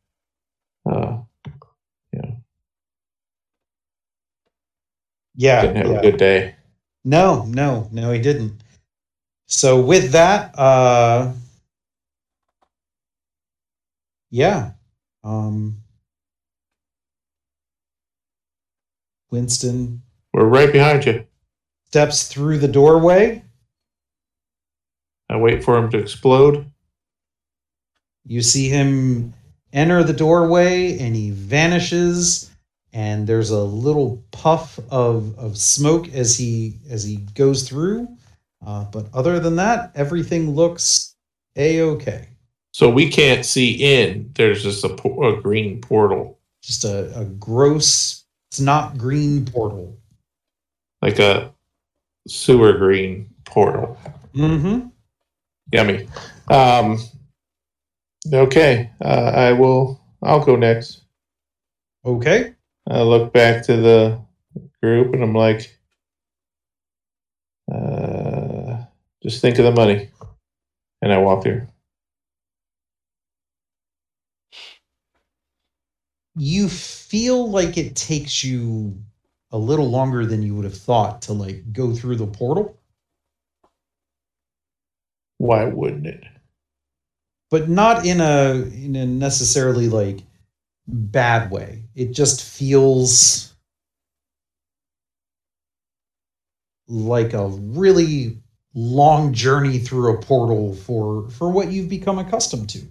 Uh, 0.90 1.20
Yeah. 5.38 5.62
didn't 5.62 5.76
have 5.78 5.88
yeah. 5.88 6.00
a 6.00 6.02
good 6.02 6.18
day. 6.18 6.56
No, 7.04 7.44
no, 7.46 7.90
no, 7.92 8.12
he 8.12 8.22
didn't. 8.22 8.64
So 9.48 9.82
with 9.82 10.12
that, 10.14 10.58
uh 10.58 11.34
yeah. 14.32 14.72
Um, 15.24 15.82
Winston 19.30 20.02
We're 20.36 20.44
right 20.44 20.70
behind 20.70 21.06
you. 21.06 21.26
steps 21.88 22.28
through 22.28 22.58
the 22.58 22.68
doorway. 22.68 23.42
I 25.30 25.38
wait 25.38 25.64
for 25.64 25.78
him 25.78 25.90
to 25.92 25.98
explode. 25.98 26.70
You 28.26 28.42
see 28.42 28.68
him 28.68 29.34
enter 29.72 30.04
the 30.04 30.12
doorway 30.12 31.00
and 31.00 31.16
he 31.16 31.32
vanishes 31.32 32.52
and 32.92 33.26
there's 33.26 33.50
a 33.50 33.64
little 33.64 34.26
puff 34.32 34.78
of, 34.92 35.40
of 35.40 35.58
smoke 35.58 36.14
as 36.14 36.38
he 36.38 36.80
as 36.90 37.06
he 37.06 37.16
goes 37.34 37.66
through. 37.66 38.06
Uh, 38.66 38.84
but 38.92 39.06
other 39.14 39.40
than 39.40 39.56
that, 39.56 39.94
everything 39.96 40.54
looks 40.54 41.16
a-okay. 41.56 42.28
So 42.74 42.90
we 42.90 43.10
can't 43.10 43.46
see 43.46 43.72
in. 43.72 44.32
There's 44.34 44.64
just 44.64 44.84
a, 44.84 44.90
po- 44.90 45.38
a 45.38 45.42
green 45.42 45.80
portal, 45.80 46.40
Just 46.62 46.84
a, 46.84 47.18
a 47.18 47.24
gross, 47.24 48.26
it's 48.50 48.60
not 48.60 48.98
green 48.98 49.46
portal. 49.46 49.98
Like 51.06 51.20
a 51.20 51.54
sewer 52.28 52.74
green 52.74 53.30
portal. 53.46 53.96
Mm-hmm. 54.34 54.88
Yummy. 55.72 56.08
Um, 56.48 56.98
okay, 58.34 58.90
uh, 59.04 59.32
I 59.36 59.54
will. 59.54 60.02
I'll 60.24 60.44
go 60.44 60.56
next. 60.56 61.04
Okay. 62.04 62.56
I 62.90 63.02
look 63.04 63.32
back 63.34 63.64
to 63.66 63.78
the 63.78 64.20
group 64.82 65.14
and 65.14 65.22
I'm 65.24 65.36
like, 65.36 65.78
uh, 67.72 68.78
just 69.22 69.42
think 69.42 69.60
of 69.60 69.66
the 69.66 69.72
money. 69.72 70.10
And 71.04 71.14
I 71.14 71.20
walk 71.20 71.44
through. 71.44 71.68
You 76.36 76.68
feel 76.68 77.48
like 77.52 77.78
it 77.78 77.96
takes 77.96 78.44
you 78.44 78.98
a 79.56 79.60
little 79.60 79.90
longer 79.90 80.28
than 80.28 80.44
you 80.44 80.56
would 80.56 80.66
have 80.66 80.78
thought 80.78 81.24
to 81.24 81.34
like 81.34 81.74
go 81.74 81.94
through 81.96 82.18
the 82.18 82.28
portal. 82.28 82.78
Why 85.40 85.66
wouldn't 85.66 86.08
it? 86.08 86.24
but 87.50 87.70
not 87.70 88.06
in 88.06 88.22
a 88.22 88.52
in 88.84 88.96
a 88.96 89.06
necessarily 89.06 89.88
like 89.88 90.20
bad 90.88 91.52
way. 91.52 91.84
It 91.96 92.12
just 92.12 92.44
feels 92.44 93.54
like 96.88 97.34
a 97.34 97.48
really 97.48 98.40
long 98.74 99.34
journey 99.34 99.80
through 99.80 100.16
a 100.16 100.22
portal 100.22 100.76
for 100.76 101.30
for 101.30 101.50
what 101.50 101.72
you've 101.72 101.90
become 101.90 102.20
accustomed 102.20 102.70
to. 102.72 102.82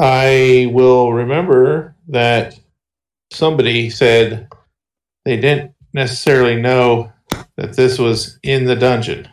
I 0.00 0.70
will 0.72 1.12
remember 1.12 1.94
that 2.08 2.58
somebody 3.30 3.90
said 3.90 4.48
they 5.26 5.36
didn't 5.36 5.74
necessarily 5.92 6.56
know 6.56 7.12
that 7.58 7.76
this 7.76 7.98
was 7.98 8.38
in 8.42 8.64
the 8.64 8.76
dungeon. 8.76 9.28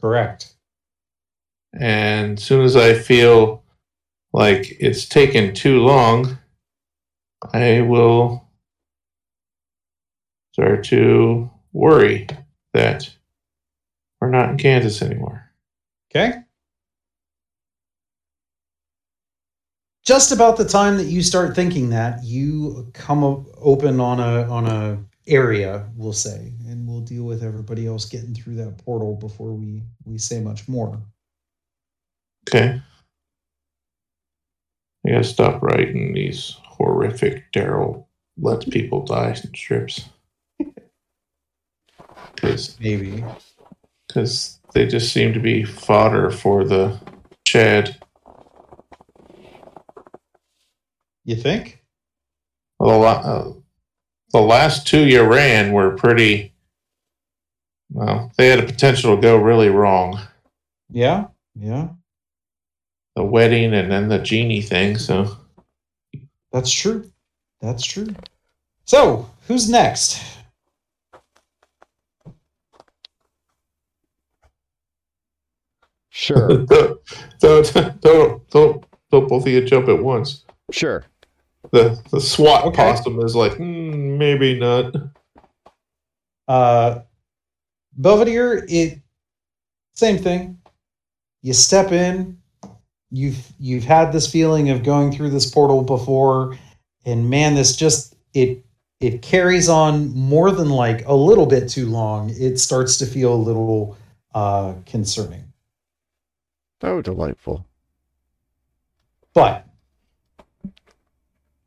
Correct. 0.00 0.54
And 1.72 2.38
as 2.38 2.44
soon 2.44 2.64
as 2.64 2.76
I 2.76 2.94
feel 2.94 3.64
like 4.32 4.76
it's 4.78 5.06
taken 5.08 5.54
too 5.54 5.80
long, 5.80 6.38
I 7.52 7.80
will 7.80 8.48
start 10.52 10.84
to 10.84 11.50
worry 11.72 12.28
that 12.74 13.10
we're 14.20 14.30
not 14.30 14.50
in 14.50 14.58
Kansas 14.58 15.02
anymore. 15.02 15.50
Okay. 16.14 16.41
Just 20.04 20.32
about 20.32 20.56
the 20.56 20.64
time 20.64 20.96
that 20.96 21.04
you 21.06 21.22
start 21.22 21.54
thinking 21.54 21.90
that, 21.90 22.24
you 22.24 22.90
come 22.92 23.46
open 23.60 24.00
on 24.00 24.18
a 24.18 24.48
on 24.50 24.66
a 24.66 24.98
area, 25.28 25.88
we'll 25.96 26.12
say, 26.12 26.52
and 26.66 26.88
we'll 26.88 27.00
deal 27.00 27.22
with 27.22 27.44
everybody 27.44 27.86
else 27.86 28.04
getting 28.06 28.34
through 28.34 28.56
that 28.56 28.78
portal 28.84 29.14
before 29.14 29.52
we 29.52 29.82
we 30.04 30.18
say 30.18 30.40
much 30.40 30.68
more. 30.68 31.00
Okay. 32.48 32.80
I 35.06 35.10
gotta 35.10 35.24
stop 35.24 35.62
writing 35.62 36.14
these 36.14 36.56
horrific 36.64 37.52
Daryl 37.52 38.06
lets 38.38 38.64
people 38.64 39.04
die 39.04 39.34
strips. 39.34 40.08
Because 42.34 42.76
Maybe. 42.80 43.22
because 44.08 44.58
they 44.72 44.86
just 44.86 45.12
seem 45.12 45.32
to 45.34 45.38
be 45.38 45.64
fodder 45.64 46.30
for 46.30 46.64
the 46.64 46.98
Chad. 47.44 48.02
You 51.24 51.36
think? 51.36 51.82
Well, 52.78 53.00
the, 53.00 53.06
uh, 53.06 53.52
the 54.32 54.40
last 54.40 54.86
two 54.86 55.06
you 55.06 55.22
ran 55.22 55.72
were 55.72 55.96
pretty. 55.96 56.52
Well, 57.90 58.32
they 58.36 58.48
had 58.48 58.58
a 58.58 58.66
potential 58.66 59.14
to 59.14 59.20
go 59.22 59.36
really 59.36 59.68
wrong. 59.68 60.18
Yeah. 60.90 61.26
Yeah. 61.54 61.88
The 63.14 63.24
wedding 63.24 63.74
and 63.74 63.92
then 63.92 64.08
the 64.08 64.18
genie 64.18 64.62
thing. 64.62 64.96
So 64.98 65.36
That's 66.50 66.72
true. 66.72 67.10
That's 67.60 67.84
true. 67.84 68.08
So, 68.84 69.30
who's 69.46 69.68
next? 69.68 70.22
Sure. 76.10 76.48
don't, 76.66 76.66
don't 77.40 78.00
don't 78.00 78.50
don't 78.50 78.84
don't 79.10 79.28
both 79.28 79.46
of 79.46 79.48
you 79.48 79.64
jump 79.64 79.88
at 79.88 80.02
once. 80.02 80.44
sure. 80.70 81.04
The 81.70 82.00
the 82.10 82.20
SWAT 82.20 82.64
Okay. 82.66 82.76
possum 82.76 83.20
is 83.20 83.34
like 83.36 83.54
"Hmm, 83.56 84.18
maybe 84.18 84.58
not. 84.58 84.94
Uh 86.48 87.00
Belvedere, 87.96 88.64
it 88.68 88.98
same 89.94 90.18
thing. 90.18 90.58
You 91.42 91.52
step 91.52 91.92
in, 91.92 92.38
you've 93.10 93.52
you've 93.58 93.84
had 93.84 94.12
this 94.12 94.30
feeling 94.30 94.70
of 94.70 94.82
going 94.82 95.12
through 95.12 95.30
this 95.30 95.50
portal 95.50 95.82
before, 95.82 96.56
and 97.04 97.28
man, 97.28 97.54
this 97.54 97.76
just 97.76 98.16
it 98.34 98.64
it 99.00 99.20
carries 99.22 99.68
on 99.68 100.14
more 100.14 100.50
than 100.50 100.70
like 100.70 101.06
a 101.06 101.14
little 101.14 101.46
bit 101.46 101.68
too 101.68 101.86
long. 101.86 102.30
It 102.30 102.58
starts 102.58 102.96
to 102.98 103.06
feel 103.06 103.34
a 103.34 103.36
little 103.36 103.96
uh 104.34 104.74
concerning. 104.86 105.44
Oh, 106.82 107.00
delightful. 107.02 107.64
But 109.34 109.66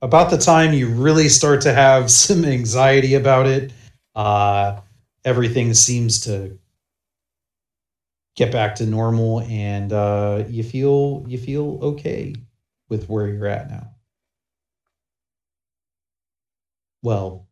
about 0.05 0.29
the 0.29 0.37
time 0.37 0.71
you 0.71 0.87
really 0.87 1.27
start 1.27 1.61
to 1.61 1.73
have 1.73 2.11
some 2.23 2.45
anxiety 2.45 3.15
about 3.15 3.47
it, 3.47 3.73
uh, 4.13 4.79
everything 5.25 5.73
seems 5.73 6.21
to 6.21 6.57
get 8.35 8.51
back 8.51 8.75
to 8.75 8.85
normal, 8.85 9.41
and 9.41 9.91
uh, 9.91 10.43
you 10.47 10.63
feel 10.63 11.25
you 11.27 11.37
feel 11.37 11.79
okay 11.81 12.35
with 12.87 13.09
where 13.09 13.27
you're 13.27 13.47
at 13.47 13.69
now. 13.69 13.89
Well, 17.01 17.47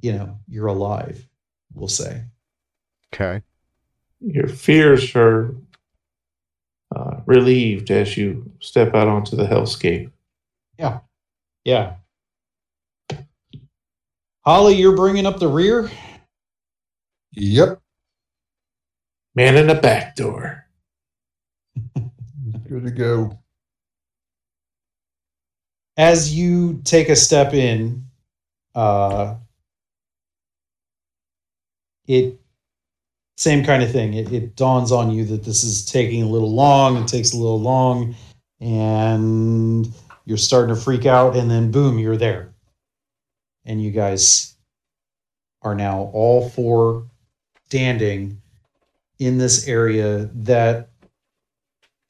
you 0.00 0.12
know, 0.12 0.38
you're 0.46 0.66
alive. 0.66 1.26
We'll 1.72 1.88
say. 1.88 2.24
Okay. 3.14 3.42
Your 4.20 4.48
fears 4.48 5.14
are 5.14 5.54
uh, 6.94 7.20
relieved 7.24 7.90
as 7.90 8.16
you 8.16 8.50
step 8.60 8.94
out 8.94 9.08
onto 9.08 9.36
the 9.36 9.44
hellscape. 9.44 10.10
Yeah. 10.78 11.00
Holly, 14.44 14.74
you're 14.74 14.96
bringing 14.96 15.26
up 15.26 15.38
the 15.38 15.48
rear. 15.48 15.90
Yep. 17.32 17.80
Man 19.34 19.56
in 19.56 19.66
the 19.66 19.74
back 19.74 20.16
door. 20.16 20.66
Good 22.68 22.84
to 22.84 22.90
go. 22.90 23.38
as 25.98 26.32
you 26.34 26.80
take 26.84 27.08
a 27.08 27.16
step 27.16 27.52
in, 27.52 28.06
uh, 28.74 29.34
it 32.06 32.38
same 33.36 33.64
kind 33.64 33.82
of 33.82 33.92
thing. 33.92 34.14
It, 34.14 34.32
it 34.32 34.56
dawns 34.56 34.92
on 34.92 35.10
you 35.10 35.24
that 35.26 35.44
this 35.44 35.62
is 35.64 35.84
taking 35.84 36.22
a 36.22 36.28
little 36.28 36.54
long. 36.54 36.96
It 36.96 37.08
takes 37.08 37.32
a 37.32 37.36
little 37.36 37.60
long, 37.60 38.14
and 38.60 39.92
you're 40.28 40.36
starting 40.36 40.74
to 40.74 40.80
freak 40.80 41.06
out. 41.06 41.34
And 41.34 41.50
then, 41.50 41.70
boom, 41.70 41.98
you're 41.98 42.18
there, 42.18 42.52
and 43.64 43.82
you 43.82 43.90
guys 43.90 44.54
are 45.62 45.74
now 45.74 46.10
all 46.12 46.50
four 46.50 47.06
standing 47.64 48.42
in 49.18 49.38
this 49.38 49.66
area 49.66 50.28
that 50.34 50.90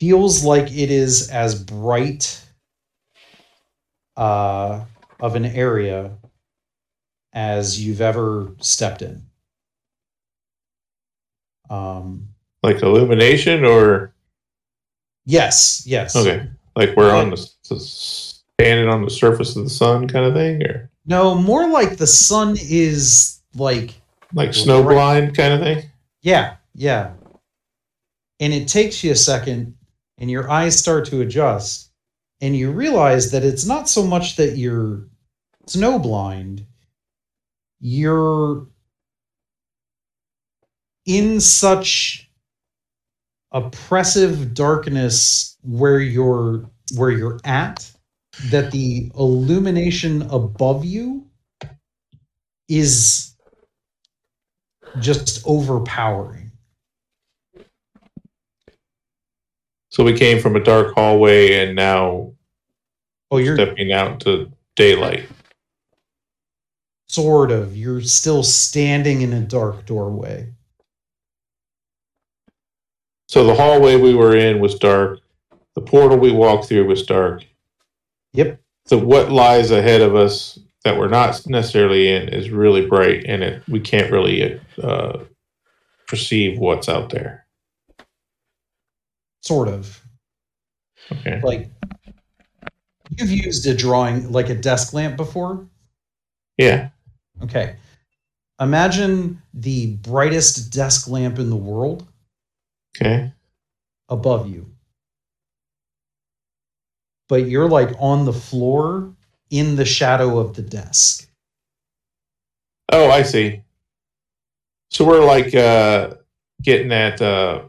feels 0.00 0.44
like 0.44 0.64
it 0.64 0.90
is 0.90 1.30
as 1.30 1.62
bright 1.62 2.44
uh, 4.16 4.84
of 5.20 5.36
an 5.36 5.46
area 5.46 6.10
as 7.32 7.80
you've 7.80 8.00
ever 8.00 8.52
stepped 8.58 9.00
in. 9.00 9.22
Um, 11.70 12.28
Like 12.64 12.82
illumination 12.82 13.64
or 13.64 14.12
yes, 15.24 15.84
yes. 15.86 16.16
okay, 16.16 16.48
like 16.74 16.96
we're 16.96 17.14
on 17.14 17.30
the, 17.30 17.48
the 17.68 17.80
standing 17.80 18.88
on 18.88 19.04
the 19.04 19.10
surface 19.10 19.56
of 19.56 19.64
the 19.64 19.70
sun 19.70 20.08
kind 20.08 20.24
of 20.24 20.34
thing, 20.34 20.62
or 20.64 20.90
No, 21.06 21.34
more 21.34 21.68
like 21.68 21.96
the 21.96 22.06
sun 22.06 22.56
is 22.60 23.40
like 23.54 23.94
like 24.34 24.54
snow 24.54 24.82
blind 24.82 25.36
kind 25.36 25.54
of 25.54 25.60
thing. 25.60 25.90
Yeah, 26.22 26.56
yeah. 26.74 27.12
And 28.40 28.52
it 28.52 28.68
takes 28.68 29.02
you 29.02 29.12
a 29.12 29.16
second, 29.16 29.74
and 30.18 30.30
your 30.30 30.50
eyes 30.50 30.78
start 30.78 31.06
to 31.06 31.20
adjust, 31.20 31.90
and 32.40 32.56
you 32.56 32.70
realize 32.70 33.30
that 33.32 33.44
it's 33.44 33.66
not 33.66 33.88
so 33.88 34.04
much 34.04 34.36
that 34.36 34.56
you're 34.56 35.08
snowblind, 35.66 36.64
you're 37.80 38.66
in 41.06 41.40
such 41.40 42.30
oppressive 43.50 44.52
darkness 44.54 45.56
where 45.62 46.00
you're 46.00 46.68
where 46.96 47.10
you're 47.10 47.40
at 47.44 47.90
that 48.50 48.70
the 48.70 49.10
illumination 49.18 50.22
above 50.30 50.84
you 50.84 51.26
is 52.68 53.34
just 55.00 55.42
overpowering. 55.46 56.50
So 59.90 60.04
we 60.04 60.16
came 60.16 60.40
from 60.40 60.54
a 60.54 60.60
dark 60.62 60.94
hallway 60.94 61.54
and 61.64 61.74
now 61.74 62.32
Oh, 63.30 63.38
you're 63.38 63.56
stepping 63.56 63.92
out 63.92 64.20
to 64.20 64.50
daylight. 64.76 65.28
sort 67.08 67.50
of. 67.50 67.76
You're 67.76 68.00
still 68.02 68.42
standing 68.42 69.22
in 69.22 69.32
a 69.32 69.40
dark 69.40 69.86
doorway. 69.86 70.52
So 73.28 73.44
the 73.44 73.54
hallway 73.54 73.96
we 73.96 74.14
were 74.14 74.34
in 74.36 74.60
was 74.60 74.76
dark. 74.76 75.20
The 75.78 75.84
portal 75.84 76.18
we 76.18 76.32
walked 76.32 76.64
through 76.64 76.88
was 76.88 77.06
dark. 77.06 77.44
Yep. 78.32 78.60
So 78.86 78.98
what 78.98 79.30
lies 79.30 79.70
ahead 79.70 80.00
of 80.00 80.16
us 80.16 80.58
that 80.82 80.98
we're 80.98 81.06
not 81.06 81.46
necessarily 81.46 82.08
in 82.08 82.30
is 82.30 82.50
really 82.50 82.84
bright, 82.84 83.24
and 83.26 83.44
it 83.44 83.62
we 83.68 83.78
can't 83.78 84.10
really 84.10 84.60
uh, 84.82 85.20
perceive 86.08 86.58
what's 86.58 86.88
out 86.88 87.10
there. 87.10 87.46
Sort 89.42 89.68
of. 89.68 90.02
Okay. 91.12 91.40
Like 91.44 91.70
you've 93.10 93.30
used 93.30 93.64
a 93.68 93.74
drawing 93.74 94.32
like 94.32 94.48
a 94.48 94.56
desk 94.56 94.92
lamp 94.92 95.16
before. 95.16 95.64
Yeah. 96.56 96.88
Okay. 97.44 97.76
Imagine 98.60 99.40
the 99.54 99.94
brightest 99.98 100.72
desk 100.72 101.06
lamp 101.06 101.38
in 101.38 101.50
the 101.50 101.56
world 101.56 102.04
Okay. 102.96 103.32
above 104.08 104.48
you. 104.50 104.72
But 107.28 107.48
you're 107.48 107.68
like 107.68 107.90
on 107.98 108.24
the 108.24 108.32
floor 108.32 109.12
in 109.50 109.76
the 109.76 109.84
shadow 109.84 110.38
of 110.38 110.54
the 110.54 110.62
desk. 110.62 111.28
Oh, 112.90 113.10
I 113.10 113.22
see. 113.22 113.62
So 114.90 115.04
we're 115.04 115.24
like 115.24 115.54
uh, 115.54 116.14
getting 116.62 116.88
that 116.88 117.20
uh, 117.20 117.64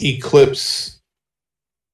eclipse, 0.00 1.00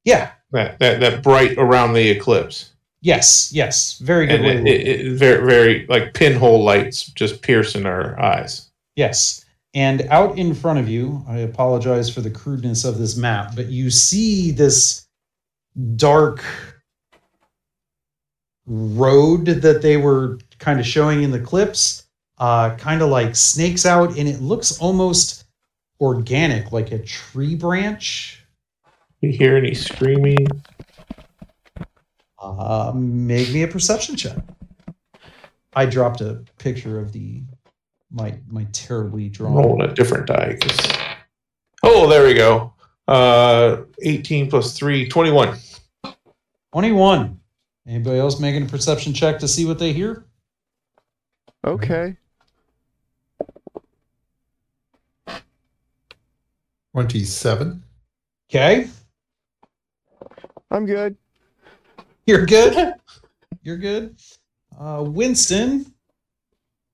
Yeah. 0.05 0.31
that, 0.53 0.79
that 0.79 1.01
that 1.01 1.23
bright 1.23 1.59
around 1.59 1.93
the 1.93 2.09
eclipse, 2.09 2.73
Yes. 3.01 3.53
Yes. 3.53 3.99
Very 3.99 4.27
good 4.27 4.41
it, 4.45 4.67
it, 4.67 4.89
it, 4.89 5.13
very 5.13 5.47
very 5.47 5.87
like 5.89 6.15
pinhole 6.15 6.65
lights 6.65 7.07
just 7.07 7.43
piercing 7.43 7.87
our 7.87 8.19
eyes. 8.21 8.71
Yes. 8.97 9.45
And 9.75 10.03
out 10.11 10.37
in 10.37 10.55
front 10.55 10.79
of 10.81 10.89
you, 10.89 11.25
I 11.29 11.39
apologize 11.39 12.13
for 12.13 12.21
the 12.23 12.31
crudeness 12.31 12.85
of 12.85 12.99
this 12.99 13.17
map, 13.17 13.55
but 13.55 13.67
you 13.67 13.91
see 13.91 14.51
this 14.51 15.07
dark 15.97 16.45
road 18.67 19.47
that 19.47 19.83
they 19.83 19.97
were 19.97 20.39
kind 20.59 20.79
of 20.79 20.87
showing 20.87 21.23
in 21.23 21.31
the 21.31 21.41
clips, 21.41 22.05
uh, 22.39 22.75
kind 22.77 23.03
of 23.03 23.09
like 23.09 23.35
snakes 23.35 23.87
out, 23.87 24.17
and 24.19 24.29
it 24.29 24.41
looks 24.41 24.79
almost 24.79 25.45
organic, 26.01 26.73
like 26.73 26.93
a 26.93 26.99
tree 26.99 27.55
branch. 27.55 28.45
You 29.21 29.31
hear 29.33 29.57
any 29.57 29.75
screaming? 29.75 30.47
Uh, 32.39 32.93
make 32.95 33.53
me 33.53 33.63
a 33.63 33.69
perception 33.69 34.17
check. 34.17 34.37
I 35.75 35.87
dropped 35.87 36.21
a 36.21 36.45
picture 36.59 37.01
of 37.01 37.13
the 37.13 37.43
my 38.11 38.39
my 38.49 38.67
terribly 38.73 39.29
drawn. 39.29 39.55
rolling 39.55 39.83
a 39.83 39.95
different 39.95 40.27
die. 40.27 40.59
Oh, 41.83 42.09
there 42.09 42.27
we 42.27 42.35
go. 42.35 42.73
Uh, 43.07 43.83
18 44.03 44.51
plus 44.51 44.77
3, 44.77 45.09
21. 45.09 45.57
21. 46.73 47.39
Anybody 47.87 48.19
else 48.19 48.39
making 48.39 48.65
a 48.65 48.67
perception 48.67 49.15
check 49.15 49.39
to 49.39 49.49
see 49.49 49.65
what 49.65 49.79
they 49.79 49.93
hear? 49.93 50.27
Okay. 51.67 52.17
Twenty-seven. 56.93 57.83
Okay. 58.51 58.89
I'm 60.71 60.87
good. 60.87 61.17
You're 62.27 62.45
good. 62.47 62.95
You're 63.63 63.77
good. 63.77 64.17
Uh, 64.79 65.05
Winston. 65.07 65.93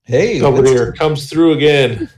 Hey, 0.02 0.40
Over 0.40 0.58
Winston, 0.62 0.76
here 0.76 0.92
comes 0.92 1.30
through 1.30 1.52
again. 1.52 2.10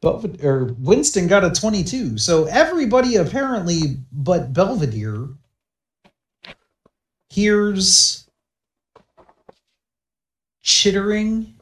Belved- 0.00 0.42
or 0.44 0.74
Winston 0.78 1.26
got 1.26 1.44
a 1.44 1.50
22. 1.50 2.16
So 2.18 2.44
everybody 2.44 3.16
apparently 3.16 3.98
but 4.12 4.52
Belvedere 4.52 5.28
hears 7.30 8.28
chittering. 10.62 11.54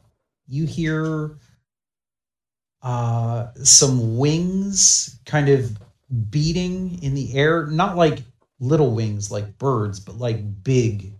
You 0.47 0.65
hear 0.65 1.37
uh, 2.81 3.47
some 3.63 4.17
wings 4.17 5.19
kind 5.25 5.49
of 5.49 5.77
beating 6.29 7.01
in 7.03 7.13
the 7.13 7.35
air. 7.35 7.67
Not 7.67 7.95
like 7.95 8.23
little 8.59 8.91
wings 8.91 9.31
like 9.31 9.57
birds, 9.57 9.99
but 9.99 10.17
like 10.17 10.63
big 10.63 11.13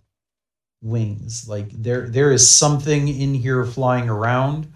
wings. 0.81 1.47
Like 1.47 1.69
there 1.71 2.09
there 2.09 2.31
is 2.31 2.49
something 2.49 3.07
in 3.07 3.33
here 3.33 3.65
flying 3.65 4.09
around. 4.09 4.71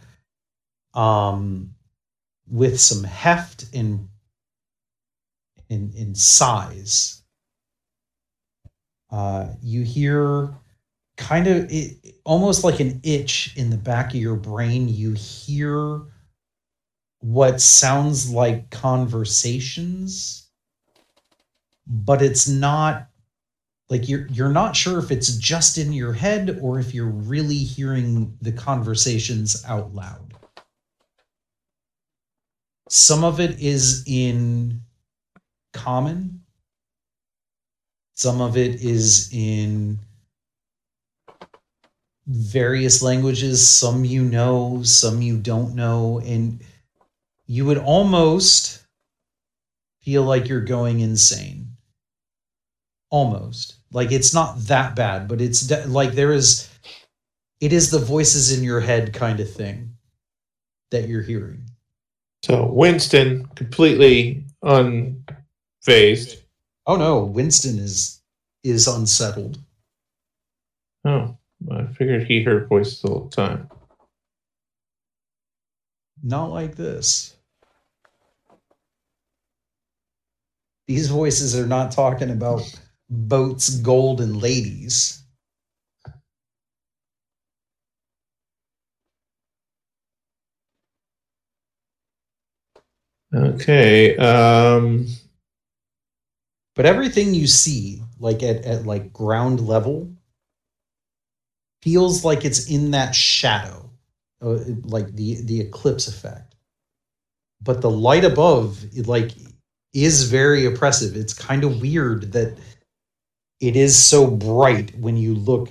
Um 0.94 1.74
with 2.48 2.80
some 2.80 3.04
heft 3.04 3.66
and 3.74 4.10
in 5.70 5.92
in 5.96 6.14
size. 6.14 7.23
Uh, 9.14 9.54
you 9.62 9.84
hear 9.84 10.50
kind 11.18 11.48
of 11.48 11.72
it, 11.72 12.16
almost 12.26 12.64
like 12.64 12.80
an 12.80 13.00
itch 13.04 13.54
in 13.56 13.70
the 13.70 13.78
back 13.78 14.10
of 14.10 14.20
your 14.20 14.36
brain. 14.36 14.90
You 14.90 15.14
hear 15.14 16.02
what 17.20 17.62
sounds 17.62 18.32
like 18.32 18.72
conversations, 18.72 20.50
but 21.88 22.24
it's 22.24 22.48
not 22.48 23.08
like 23.90 24.10
you're 24.10 24.28
you're 24.28 24.50
not 24.50 24.76
sure 24.76 24.98
if 24.98 25.12
it's 25.12 25.38
just 25.38 25.78
in 25.78 25.94
your 25.94 26.14
head 26.14 26.58
or 26.62 26.80
if 26.80 26.96
you're 26.96 27.06
really 27.06 27.58
hearing 27.58 28.36
the 28.42 28.52
conversations 28.52 29.64
out 29.68 29.94
loud 29.94 30.34
some 32.90 33.24
of 33.24 33.40
it 33.40 33.60
is 33.60 34.04
in 34.08 34.82
common 35.74 36.43
some 38.16 38.42
of 38.42 38.58
it 38.58 38.82
is 38.82 39.30
in 39.34 40.00
various 42.28 43.02
languages. 43.02 43.68
Some 43.68 44.06
you 44.06 44.24
know 44.24 44.82
some 44.84 45.22
you 45.22 45.38
don't 45.38 45.76
know. 45.76 46.22
And 46.24 46.62
you 47.48 47.66
would 47.66 47.78
almost 47.78 48.84
feel 50.02 50.24
like 50.24 50.48
you're 50.48 50.62
going 50.62 51.00
insane. 51.00 51.76
Almost. 53.10 53.76
Like 53.92 54.12
it's 54.12 54.34
not 54.34 54.58
that 54.62 54.96
bad 54.96 55.28
but 55.28 55.42
it's 55.42 55.62
de- 55.62 55.88
like 55.88 56.14
there 56.14 56.34
is 56.34 56.70
it 57.60 57.72
is 57.72 57.92
the 57.92 58.00
voices 58.00 58.58
in 58.58 58.64
your 58.64 58.82
head 58.82 59.14
kind 59.14 59.40
of 59.40 59.52
thing 59.52 59.96
that 60.92 61.08
you're 61.08 61.22
hearing. 61.22 61.64
So 62.44 62.66
Winston, 62.66 63.46
completely 63.56 64.44
unfazed. 64.64 66.43
Oh 66.86 66.96
no, 66.98 67.24
Winston 67.24 67.80
is 67.80 68.22
is 68.64 68.88
unsettled. 68.88 69.60
Oh, 71.06 71.38
I 71.72 71.86
figured 71.88 72.24
he 72.28 72.44
heard 72.44 72.68
voices 72.68 73.04
all 73.04 73.26
the 73.26 73.36
time. 73.36 73.70
Not 76.24 76.52
like 76.52 76.76
this. 76.76 77.36
These 80.88 81.10
voices 81.10 81.58
are 81.58 81.68
not 81.68 81.92
talking 81.92 82.30
about 82.30 82.62
boats, 83.10 83.78
gold, 83.78 84.22
and 84.22 84.42
ladies. 84.42 85.24
Okay. 93.34 94.16
Um, 94.18 95.08
But 96.76 96.86
everything 96.86 97.34
you 97.34 97.48
see, 97.48 98.02
like 98.20 98.42
at, 98.44 98.66
at 98.66 98.86
like 98.86 99.14
ground 99.14 99.68
level, 99.68 100.12
feels 101.82 102.24
like 102.24 102.46
it's 102.46 102.70
in 102.70 102.92
that 102.92 103.14
shadow, 103.14 103.90
uh, 104.42 104.60
like 104.84 105.14
the 105.14 105.42
the 105.44 105.60
eclipse 105.60 106.08
effect. 106.08 106.56
But 107.62 107.82
the 107.82 107.92
light 107.92 108.26
above, 108.26 108.84
it 108.96 109.08
like, 109.08 109.32
is 109.94 110.30
very 110.30 110.66
oppressive. 110.66 111.16
It's 111.16 111.34
kind 111.34 111.64
of 111.64 111.82
weird 111.82 112.34
that 112.34 112.58
it 113.60 113.76
is 113.76 113.98
so 113.98 114.28
bright 114.28 114.94
when 114.98 115.16
you 115.16 115.36
look 115.36 115.70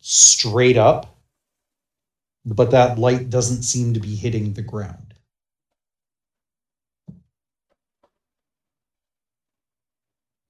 straight 0.00 0.76
up, 0.76 1.16
but 2.44 2.70
that 2.72 2.98
light 2.98 3.30
doesn't 3.30 3.62
seem 3.62 3.94
to 3.94 4.00
be 4.00 4.16
hitting 4.16 4.52
the 4.52 4.62
ground. 4.62 5.09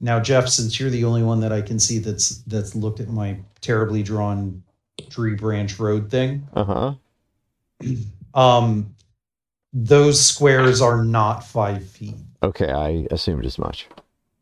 Now, 0.01 0.18
Jeff, 0.18 0.48
since 0.48 0.81
you're 0.81 0.90
the 0.90 1.05
only 1.05 1.22
one 1.22 1.40
that 1.40 1.52
I 1.52 1.60
can 1.60 1.78
see 1.78 1.98
that's 1.98 2.39
that's 2.47 2.74
looked 2.74 3.01
at 3.01 3.09
my 3.09 3.39
terribly 3.60 4.02
drawn 4.02 4.62
tree 5.10 5.35
branch 5.35 5.78
road 5.78 6.10
thing, 6.10 6.48
Uh 6.55 6.64
huh. 6.64 6.94
um, 8.35 8.94
those 9.72 10.20
squares 10.24 10.81
are 10.81 11.05
not 11.05 11.40
five 11.44 11.86
feet. 11.86 12.16
Okay, 12.43 12.70
I 12.72 13.06
assumed 13.10 13.44
as 13.44 13.59
much. 13.59 13.86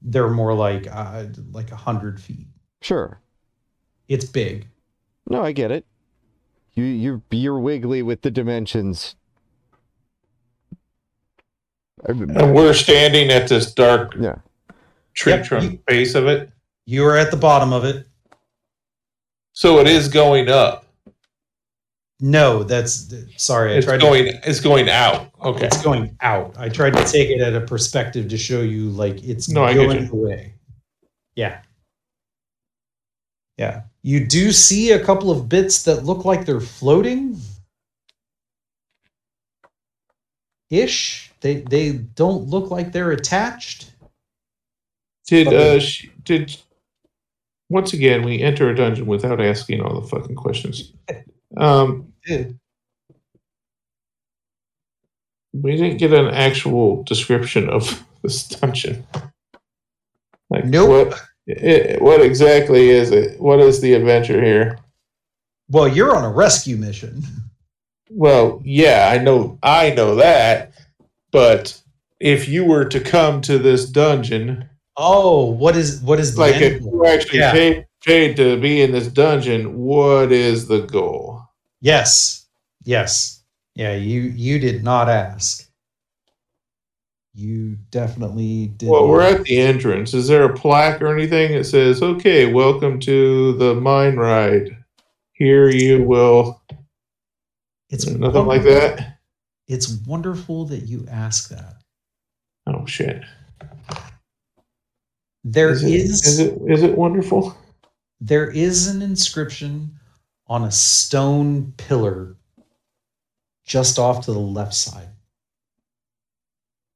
They're 0.00 0.30
more 0.30 0.54
like 0.54 0.86
uh, 0.90 1.26
like 1.50 1.72
a 1.72 1.76
hundred 1.76 2.20
feet. 2.20 2.46
Sure. 2.80 3.20
It's 4.06 4.24
big. 4.24 4.68
No, 5.28 5.42
I 5.42 5.50
get 5.52 5.72
it. 5.72 5.84
You 6.74 6.84
you're 6.84 7.22
you're 7.32 7.58
wiggly 7.58 8.02
with 8.02 8.22
the 8.22 8.30
dimensions. 8.30 9.16
And 12.04 12.54
we're 12.54 12.74
standing 12.74 13.30
at 13.30 13.48
this 13.48 13.74
dark 13.74 14.14
Yeah. 14.18 14.36
Tree 15.18 15.32
Yep, 15.32 15.44
trunk 15.44 15.72
you- 15.72 15.78
base 15.86 16.14
of 16.14 16.26
it. 16.26 16.50
You 16.86 17.04
are 17.04 17.16
at 17.16 17.30
the 17.30 17.36
bottom 17.36 17.72
of 17.72 17.84
it. 17.84 18.06
So 19.52 19.80
it 19.80 19.88
is 19.88 20.08
going 20.08 20.48
up. 20.48 20.84
No, 22.20 22.62
that's 22.62 23.12
sorry. 23.36 23.72
I 23.72 23.76
It's 23.76 23.86
tried 23.86 24.00
going. 24.00 24.24
to. 24.26 24.48
It's 24.48 24.60
going 24.60 24.88
out. 24.88 25.30
Okay. 25.42 25.66
It's 25.66 25.82
going 25.82 26.16
out. 26.20 26.54
I 26.56 26.68
tried 26.68 26.94
to 26.94 27.04
take 27.04 27.30
it 27.30 27.40
at 27.40 27.54
a 27.54 27.60
perspective 27.60 28.28
to 28.28 28.38
show 28.38 28.60
you 28.62 28.90
like 28.90 29.22
it's 29.24 29.48
No, 29.48 29.72
going 29.74 30.08
away. 30.08 30.54
Yeah. 31.36 31.60
Yeah. 33.56 33.82
You 34.02 34.24
do 34.26 34.52
see 34.52 34.92
a 34.92 35.04
couple 35.04 35.30
of 35.30 35.48
bits 35.48 35.82
that 35.84 36.04
look 36.04 36.24
like 36.24 36.44
they're 36.46 36.60
floating. 36.60 37.40
Ish. 40.70 41.32
They 41.40 41.60
they 41.62 41.92
don't 41.92 42.48
look 42.48 42.70
like 42.70 42.92
they're 42.92 43.12
attached. 43.12 43.92
Did 45.28 45.48
uh 45.48 45.78
sh- 45.78 46.08
did 46.24 46.56
once 47.68 47.92
again 47.92 48.22
we 48.24 48.40
enter 48.40 48.70
a 48.70 48.74
dungeon 48.74 49.04
without 49.06 49.40
asking 49.40 49.82
all 49.82 50.00
the 50.00 50.08
fucking 50.08 50.36
questions. 50.36 50.92
Um, 51.56 52.12
we 55.54 55.76
didn't 55.76 55.96
get 55.96 56.12
an 56.12 56.26
actual 56.28 57.02
description 57.04 57.70
of 57.70 58.04
this 58.22 58.46
dungeon. 58.46 59.06
Like 60.50 60.66
Nope. 60.66 61.08
what 61.08 61.20
it, 61.46 62.02
what 62.02 62.20
exactly 62.20 62.90
is 62.90 63.10
it? 63.10 63.40
What 63.40 63.60
is 63.60 63.80
the 63.80 63.94
adventure 63.94 64.44
here? 64.44 64.78
Well, 65.70 65.88
you're 65.88 66.14
on 66.14 66.24
a 66.24 66.30
rescue 66.30 66.76
mission. 66.76 67.22
Well, 68.10 68.60
yeah, 68.64 69.08
I 69.10 69.18
know 69.18 69.58
I 69.62 69.90
know 69.94 70.16
that, 70.16 70.72
but 71.30 71.80
if 72.20 72.46
you 72.46 72.64
were 72.66 72.84
to 72.86 73.00
come 73.00 73.40
to 73.42 73.58
this 73.58 73.86
dungeon, 73.86 74.68
Oh, 75.00 75.46
what 75.52 75.76
is 75.76 76.00
what 76.02 76.18
is 76.18 76.34
the 76.34 76.40
like 76.40 76.56
if 76.56 76.82
you 76.82 77.06
actually 77.06 77.38
Yeah. 77.38 77.52
paid 77.52 77.86
paid 78.04 78.36
to 78.36 78.60
be 78.60 78.82
in 78.82 78.90
this 78.90 79.06
dungeon, 79.06 79.78
what 79.78 80.32
is 80.32 80.66
the 80.66 80.80
goal? 80.80 81.42
Yes. 81.80 82.46
Yes. 82.84 83.42
Yeah, 83.76 83.94
you 83.94 84.22
you 84.22 84.58
did 84.58 84.82
not 84.82 85.08
ask. 85.08 85.64
You 87.34 87.76
definitely 87.92 88.72
did. 88.76 88.88
Well, 88.88 89.06
we're 89.06 89.22
at 89.22 89.44
the 89.44 89.60
entrance. 89.60 90.12
Is 90.14 90.26
there 90.26 90.42
a 90.42 90.52
plaque 90.56 91.00
or 91.00 91.16
anything 91.16 91.52
that 91.52 91.64
says, 91.64 92.02
"Okay, 92.02 92.52
welcome 92.52 92.98
to 93.00 93.52
the 93.58 93.74
mine 93.76 94.16
ride"? 94.16 94.76
Here 95.34 95.68
you 95.68 96.02
will. 96.02 96.60
It's 97.90 98.06
Nothing 98.08 98.46
like 98.46 98.64
that. 98.64 99.18
It's 99.68 99.88
wonderful 100.04 100.64
that 100.66 100.84
you 100.88 101.06
ask 101.08 101.48
that. 101.50 101.76
Oh 102.66 102.84
shit! 102.86 103.22
There 105.50 105.70
is 105.70 105.82
is, 105.82 106.22
it, 106.22 106.26
is 106.26 106.38
it 106.40 106.72
is 106.72 106.82
it 106.82 106.96
wonderful? 106.96 107.56
there 108.20 108.50
is 108.50 108.88
an 108.88 109.02
inscription 109.02 109.98
on 110.46 110.64
a 110.64 110.70
stone 110.70 111.72
pillar 111.76 112.36
just 113.64 113.98
off 113.98 114.24
to 114.24 114.32
the 114.32 114.38
left 114.38 114.74
side. 114.74 115.08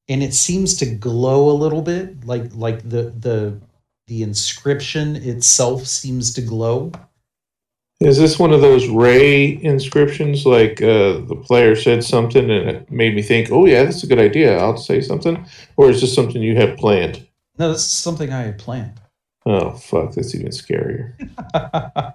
And 0.09 0.23
it 0.23 0.35
seems 0.35 0.77
to 0.79 0.87
glow 0.87 1.51
a 1.51 1.53
little 1.57 1.83
bit, 1.83 2.25
like 2.27 2.55
like 2.55 2.89
the 2.89 3.15
the 3.19 3.61
the 4.09 4.23
inscription 4.23 5.17
itself 5.17 5.87
seems 5.87 6.35
to 6.35 6.43
glow. 6.43 6.93
Is 8.01 8.19
this 8.19 8.37
one 8.37 8.53
of 8.53 8.61
those 8.61 8.89
ray 8.89 9.63
inscriptions? 9.63 10.45
Like 10.45 10.83
uh, 10.83 11.21
the 11.21 11.41
player 11.47 11.77
said 11.77 12.03
something 12.03 12.51
and 12.51 12.69
it 12.69 12.91
made 12.91 13.15
me 13.15 13.23
think, 13.23 13.51
"Oh 13.53 13.65
yeah, 13.65 13.85
that's 13.85 14.03
a 14.03 14.09
good 14.09 14.19
idea. 14.19 14.59
I'll 14.59 14.77
say 14.77 15.01
something." 15.01 15.47
Or 15.77 15.89
is 15.89 16.01
this 16.01 16.15
something 16.15 16.43
you 16.43 16.57
have 16.57 16.77
planned? 16.77 17.27
No, 17.59 17.73
this 17.73 17.83
is 17.83 17.91
something 17.91 18.33
I 18.33 18.43
had 18.43 18.59
planned. 18.59 19.01
Oh 19.45 19.71
fuck, 19.73 20.13
that's 20.15 20.35
even 20.35 20.49
scarier. 20.49 21.15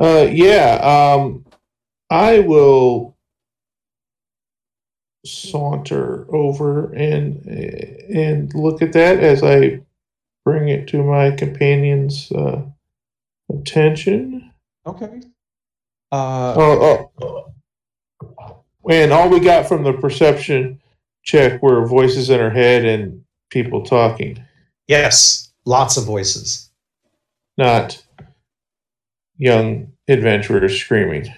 Uh, 0.00 0.28
yeah. 0.30 0.74
Um, 1.16 1.44
I 2.08 2.38
will 2.38 3.16
saunter 5.26 6.32
over 6.32 6.92
and 6.92 7.44
and 7.46 8.54
look 8.54 8.80
at 8.80 8.92
that 8.92 9.18
as 9.18 9.42
I 9.42 9.80
bring 10.44 10.68
it 10.68 10.86
to 10.88 11.02
my 11.02 11.32
companion's 11.32 12.30
uh, 12.32 12.62
attention. 13.52 14.52
okay. 14.86 15.20
Uh, 16.12 16.54
Oh, 16.56 17.10
oh, 17.20 18.64
and 18.88 19.12
all 19.12 19.28
we 19.28 19.40
got 19.40 19.66
from 19.68 19.82
the 19.82 19.92
perception 19.94 20.77
check 21.28 21.62
were 21.62 21.86
voices 21.86 22.30
in 22.30 22.40
her 22.40 22.50
head 22.50 22.86
and 22.86 23.22
people 23.50 23.84
talking, 23.84 24.42
yes, 24.86 25.52
lots 25.66 25.98
of 25.98 26.04
voices. 26.04 26.70
not 27.58 28.02
young 29.36 29.92
adventurers 30.08 30.80
screaming. 30.80 31.28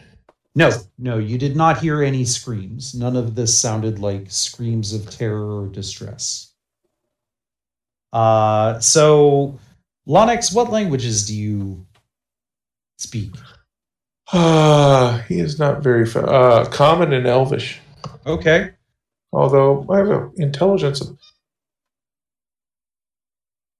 No, 0.55 0.71
no, 0.97 1.19
you 1.19 1.39
did 1.39 1.57
not 1.57 1.81
hear 1.81 2.03
any 2.03 2.25
screams. 2.25 2.95
None 2.95 3.17
of 3.17 3.35
this 3.35 3.59
sounded 3.59 3.99
like 3.99 4.31
screams 4.31 4.93
of 4.93 5.11
terror 5.11 5.63
or 5.63 5.67
distress. 5.67 6.53
Uh, 8.13 8.79
so, 8.79 9.59
Lonix, 10.09 10.55
what 10.55 10.71
languages 10.71 11.27
do 11.27 11.37
you 11.37 11.85
speak? 12.97 13.33
Ah, 14.33 15.25
he 15.29 15.41
is 15.41 15.59
not 15.59 15.83
very 15.83 16.07
fa- 16.07 16.27
uh, 16.27 16.65
common 16.67 17.13
and 17.13 17.27
elvish. 17.27 17.81
Okay. 18.27 18.71
Although 19.33 19.87
I 19.89 19.99
have 19.99 20.11
an 20.11 20.33
intelligence 20.37 21.01
of 21.01 21.19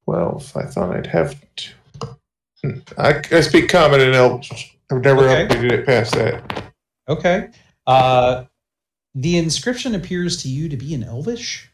twelve, 0.05 0.57
I 0.57 0.65
thought 0.67 0.95
I'd 0.95 1.07
have. 1.07 1.35
Two. 1.57 2.83
I, 2.99 3.23
I 3.33 3.41
speak 3.41 3.69
common 3.69 4.01
and 4.01 4.15
elvish. 4.15 4.77
I've 4.91 5.03
never 5.03 5.29
Okay. 5.29 5.47
updated 5.55 5.73
it 5.73 5.87
past 5.87 6.13
that. 6.15 6.65
Okay. 7.09 7.49
Uh, 7.87 8.45
the 9.15 9.39
inscription 9.39 9.95
appears 9.95 10.43
to 10.43 10.49
you 10.49 10.69
to 10.69 10.77
be 10.77 10.93
in 10.95 11.03
Elvish. 11.03 11.69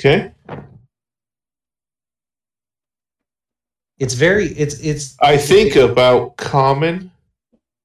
Okay, 0.00 0.32
It's 3.98 4.14
very. 4.14 4.46
It's 4.46 4.78
it's. 4.80 5.16
I 5.20 5.36
think 5.36 5.74
about 5.76 6.36
common. 6.36 7.10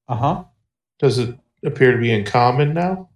Uh 0.08 0.16
huh. 0.16 0.44
Does 1.00 1.18
it 1.18 1.36
appear 1.66 1.92
to 1.92 1.98
be 1.98 2.12
in 2.12 2.24
common 2.24 2.74
now? 2.74 3.10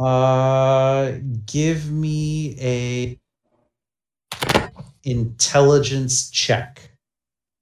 Uh, 0.00 1.18
give 1.44 1.90
me 1.90 2.56
a 2.58 3.18
intelligence 5.04 6.30
check. 6.30 6.90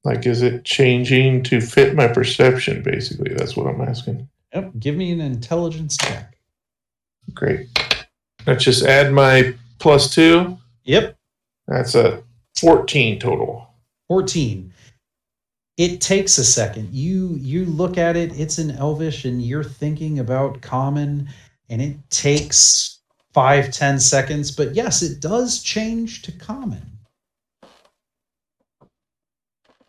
Like, 0.05 0.25
is 0.25 0.43
it 0.43 0.65
changing 0.65 1.43
to 1.45 1.61
fit 1.61 1.97
my 1.97 2.07
perception? 2.07 2.83
Basically, 2.83 3.35
that's 3.35 3.57
what 3.57 3.67
I'm 3.67 3.81
asking. 3.81 4.29
Yep. 4.55 4.73
Give 4.79 4.95
me 4.95 5.11
an 5.11 5.21
intelligence 5.21 5.97
check. 5.97 6.39
Great. 7.35 7.67
Let's 8.47 8.65
just 8.65 8.85
add 8.85 9.13
my 9.13 9.55
plus 9.81 10.15
two. 10.15 10.57
Yep. 10.85 11.17
That's 11.67 11.97
a 11.97 12.23
fourteen 12.57 13.19
total. 13.19 13.69
14 14.09 14.73
it 15.77 16.01
takes 16.01 16.39
a 16.39 16.45
second 16.45 16.89
you 16.93 17.37
you 17.41 17.65
look 17.67 17.99
at 17.99 18.17
it 18.17 18.33
it's 18.39 18.59
in 18.59 18.71
elvish 18.73 19.25
and 19.25 19.43
you're 19.43 19.63
thinking 19.63 20.19
about 20.19 20.63
common 20.63 21.29
and 21.69 21.83
it 21.83 21.97
takes 22.11 23.01
five 23.33 23.71
ten 23.71 23.99
seconds. 24.01 24.51
But 24.51 24.75
yes, 24.75 25.03
it 25.03 25.21
does 25.21 25.63
change 25.63 26.23
to 26.23 26.33
common. 26.33 26.83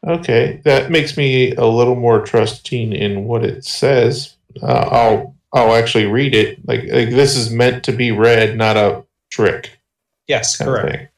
Okay, 0.07 0.61
that 0.63 0.91
makes 0.91 1.17
me 1.17 1.53
a 1.55 1.65
little 1.65 1.95
more 1.95 2.25
trusting 2.25 2.93
in 2.93 3.25
what 3.25 3.43
it 3.43 3.65
says. 3.65 4.35
Uh, 4.61 4.87
I'll 4.91 5.35
I'll 5.53 5.75
actually 5.75 6.05
read 6.05 6.35
it. 6.35 6.65
Like, 6.67 6.81
like 6.83 7.09
this 7.09 7.35
is 7.35 7.51
meant 7.51 7.83
to 7.85 7.91
be 7.91 8.11
read, 8.11 8.57
not 8.57 8.77
a 8.77 9.03
trick. 9.29 9.79
Yes, 10.27 10.57
correct. 10.57 11.11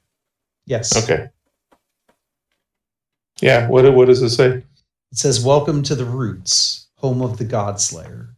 Yes. 0.65 1.03
Okay. 1.03 1.29
Yeah. 3.41 3.67
What 3.67 3.93
what 3.93 4.05
does 4.07 4.21
it 4.21 4.29
say? 4.29 4.63
It 5.11 5.17
says, 5.17 5.43
"Welcome 5.43 5.83
to 5.83 5.95
the 5.95 6.05
roots, 6.05 6.87
home 6.95 7.21
of 7.21 7.37
the 7.37 7.45
Godslayer." 7.45 8.29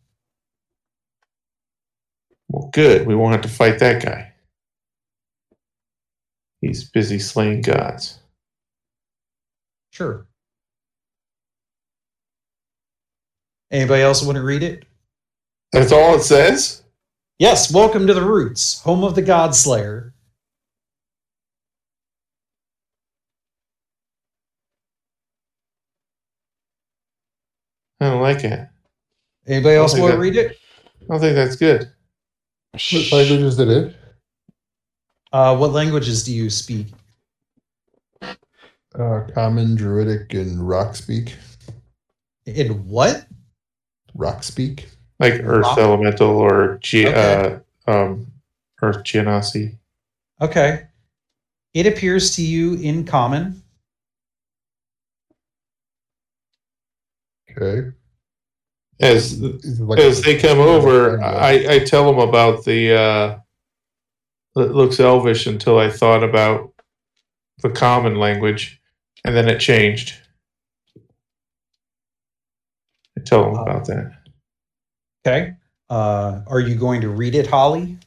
Well, 2.49 2.69
good. 2.73 3.07
We 3.07 3.15
won't 3.15 3.33
have 3.33 3.41
to 3.41 3.47
fight 3.49 3.79
that 3.79 4.03
guy. 4.03 4.33
He's 6.61 6.89
busy 6.89 7.19
slaying 7.19 7.61
gods. 7.61 8.19
Sure. 9.91 10.27
Anybody 13.71 14.03
else 14.03 14.23
want 14.23 14.37
to 14.37 14.43
read 14.43 14.63
it? 14.63 14.85
That's 15.71 15.91
all 15.91 16.15
it 16.15 16.21
says. 16.23 16.83
Yes, 17.39 17.73
welcome 17.73 18.07
to 18.07 18.13
the 18.13 18.21
roots, 18.21 18.81
home 18.81 19.03
of 19.03 19.15
the 19.15 19.23
Godslayer. 19.23 20.11
I 27.99 28.09
don't 28.09 28.21
like 28.21 28.43
it. 28.43 28.67
Anybody 29.47 29.75
else 29.75 29.97
want 29.97 30.13
to 30.13 30.19
read 30.19 30.35
it? 30.35 30.57
I 31.01 31.05
don't 31.07 31.19
think 31.19 31.35
that's 31.35 31.55
good. 31.55 31.92
What 32.73 33.11
languages 33.11 33.57
did 33.57 33.69
it? 33.69 33.95
Uh, 35.31 35.55
what 35.55 35.71
languages 35.71 36.23
do 36.23 36.33
you 36.33 36.49
speak? 36.49 36.87
Uh, 38.21 39.21
common, 39.33 39.75
Druidic, 39.75 40.33
and 40.33 40.67
Rock 40.67 40.95
speak. 40.95 41.35
In 42.45 42.87
what? 42.87 43.27
Rock 44.15 44.43
speak. 44.43 44.89
Like 45.19 45.33
Earth 45.43 45.63
Rock? 45.63 45.77
Elemental 45.77 46.29
or 46.29 46.77
G- 46.81 47.07
Okay. 47.07 47.59
uh, 47.87 47.91
um, 47.91 48.27
Earth 48.81 49.03
Genasi. 49.03 49.77
Okay. 50.41 50.87
It 51.75 51.85
appears 51.87 52.35
to 52.35 52.41
you 52.43 52.73
in 52.75 53.05
common. 53.05 53.61
Okay. 57.51 57.91
As 59.03 59.41
like 59.81 59.99
as 59.99 60.21
they 60.21 60.39
come 60.39 60.59
over, 60.59 61.21
I, 61.21 61.65
I 61.69 61.80
tell 61.80 62.05
them 62.05 62.19
about 62.25 62.63
the. 62.63 62.95
Uh, 62.95 63.39
it 64.55 64.71
looks 64.71 64.99
elvish 64.99 65.45
until 65.45 65.77
I 65.77 65.89
thought 65.89 66.23
about 66.23 66.71
the 67.61 67.69
common 67.69 68.15
language, 68.15 68.81
and 69.25 69.35
then 69.35 69.49
it 69.49 69.59
changed. 69.59 70.15
I 73.17 73.21
tell 73.25 73.43
them 73.43 73.55
about 73.55 73.85
that. 73.88 74.13
Okay. 75.27 75.53
Uh, 75.89 76.41
are 76.47 76.61
you 76.61 76.75
going 76.75 77.01
to 77.01 77.09
read 77.09 77.35
it, 77.35 77.47
Holly? 77.47 77.97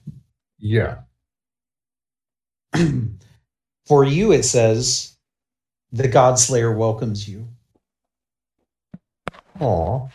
yeah. 0.58 1.00
For 3.86 4.04
you, 4.04 4.32
it 4.32 4.44
says, 4.44 5.14
"The 5.92 6.08
Godslayer 6.08 6.74
welcomes 6.74 7.28
you." 7.28 7.48
Aw. 9.60 10.08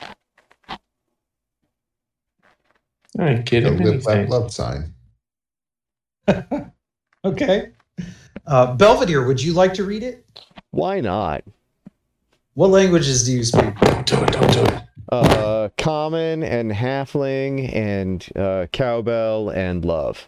I 3.19 3.27
ain't 3.29 3.37
The 3.39 3.43
kidding. 3.43 3.77
lip 3.77 4.01
that 4.03 4.29
love 4.29 4.51
sign. 4.53 4.93
Okay. 7.23 7.69
Uh, 8.47 8.73
Belvedere, 8.75 9.27
would 9.27 9.41
you 9.43 9.53
like 9.53 9.75
to 9.75 9.83
read 9.83 10.01
it? 10.01 10.25
Why 10.71 10.99
not? 11.01 11.43
What 12.55 12.71
languages 12.71 13.23
do 13.25 13.31
you 13.33 13.43
speak? 13.43 13.75
Don't 13.79 14.05
do 14.07 14.15
it. 14.23 14.31
Don't 14.31 14.53
do 14.53 14.63
it. 14.65 14.81
Uh, 15.11 15.69
common 15.77 16.41
and 16.41 16.71
halfling 16.71 17.71
and 17.75 18.27
uh, 18.35 18.65
cowbell 18.71 19.49
and 19.49 19.85
love. 19.85 20.27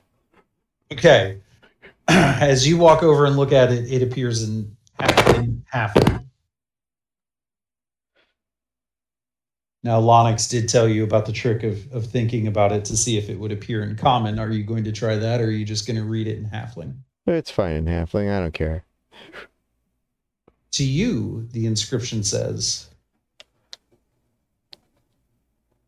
Okay. 0.92 1.40
As 2.08 2.68
you 2.68 2.78
walk 2.78 3.02
over 3.02 3.26
and 3.26 3.36
look 3.38 3.52
at 3.52 3.72
it, 3.72 3.92
it 3.92 4.04
appears 4.04 4.44
in 4.44 4.76
halfling. 5.00 5.62
halfling. 5.74 6.26
Now, 9.84 10.00
Lonix 10.00 10.50
did 10.50 10.70
tell 10.70 10.88
you 10.88 11.04
about 11.04 11.26
the 11.26 11.34
trick 11.34 11.64
of, 11.64 11.92
of 11.92 12.06
thinking 12.06 12.48
about 12.48 12.72
it 12.72 12.86
to 12.86 12.96
see 12.96 13.18
if 13.18 13.30
it 13.30 13.38
would 13.38 13.52
appear 13.52 13.84
in 13.84 13.98
common. 13.98 14.40
Are 14.40 14.50
you 14.50 14.64
going 14.64 14.86
to 14.86 14.94
try 14.94 15.18
that, 15.18 15.42
or 15.42 15.46
are 15.46 15.52
you 15.52 15.66
just 15.66 15.86
going 15.86 15.98
to 15.98 16.06
read 16.06 16.26
it 16.26 16.38
in 16.38 16.46
halfling? 16.46 16.96
It's 17.28 17.52
fine 17.52 17.76
in 17.76 17.86
halfling. 17.86 18.32
I 18.32 18.40
don't 18.40 18.54
care. 18.54 18.86
To 20.72 20.84
you, 20.84 21.48
the 21.52 21.68
inscription 21.68 22.24
says, 22.24 22.90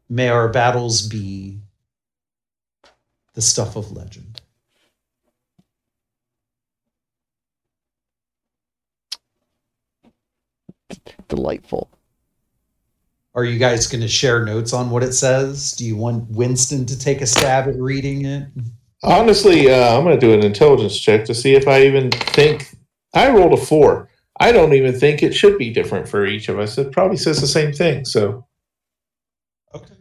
May 0.08 0.30
our 0.30 0.48
battles 0.48 1.08
be 1.08 1.60
the 3.34 3.42
stuff 3.42 3.76
of 3.76 3.92
legend. 3.92 4.42
Delightful. 11.28 11.90
Are 13.36 13.44
you 13.44 13.60
guys 13.60 13.88
going 13.88 14.02
to 14.02 14.08
share 14.08 14.46
notes 14.46 14.72
on 14.72 14.90
what 14.90 15.04
it 15.04 15.12
says? 15.14 15.74
Do 15.74 15.86
you 15.86 15.98
want 15.98 16.30
Winston 16.30 16.86
to 16.86 16.98
take 16.98 17.22
a 17.22 17.28
stab 17.28 17.68
at 17.68 17.76
reading 17.76 18.26
it? 18.26 18.48
Honestly, 19.04 19.70
uh, 19.70 19.98
I'm 19.98 20.06
going 20.06 20.18
to 20.18 20.26
do 20.26 20.34
an 20.34 20.44
intelligence 20.44 20.98
check 20.98 21.26
to 21.26 21.36
see 21.36 21.54
if 21.54 21.68
I 21.68 21.84
even 21.84 22.12
think. 22.12 22.74
I 23.14 23.30
rolled 23.30 23.54
a 23.54 23.58
four. 23.58 24.10
I 24.40 24.54
don't 24.54 24.74
even 24.74 24.98
think 24.98 25.22
it 25.22 25.34
should 25.34 25.58
be 25.58 25.72
different 25.72 26.08
for 26.08 26.26
each 26.26 26.48
of 26.48 26.60
us. 26.60 26.78
It 26.78 26.94
probably 26.94 27.18
says 27.18 27.42
the 27.42 27.48
same 27.48 27.74
thing. 27.74 28.06
So 28.06 28.46
Okay. 29.76 29.96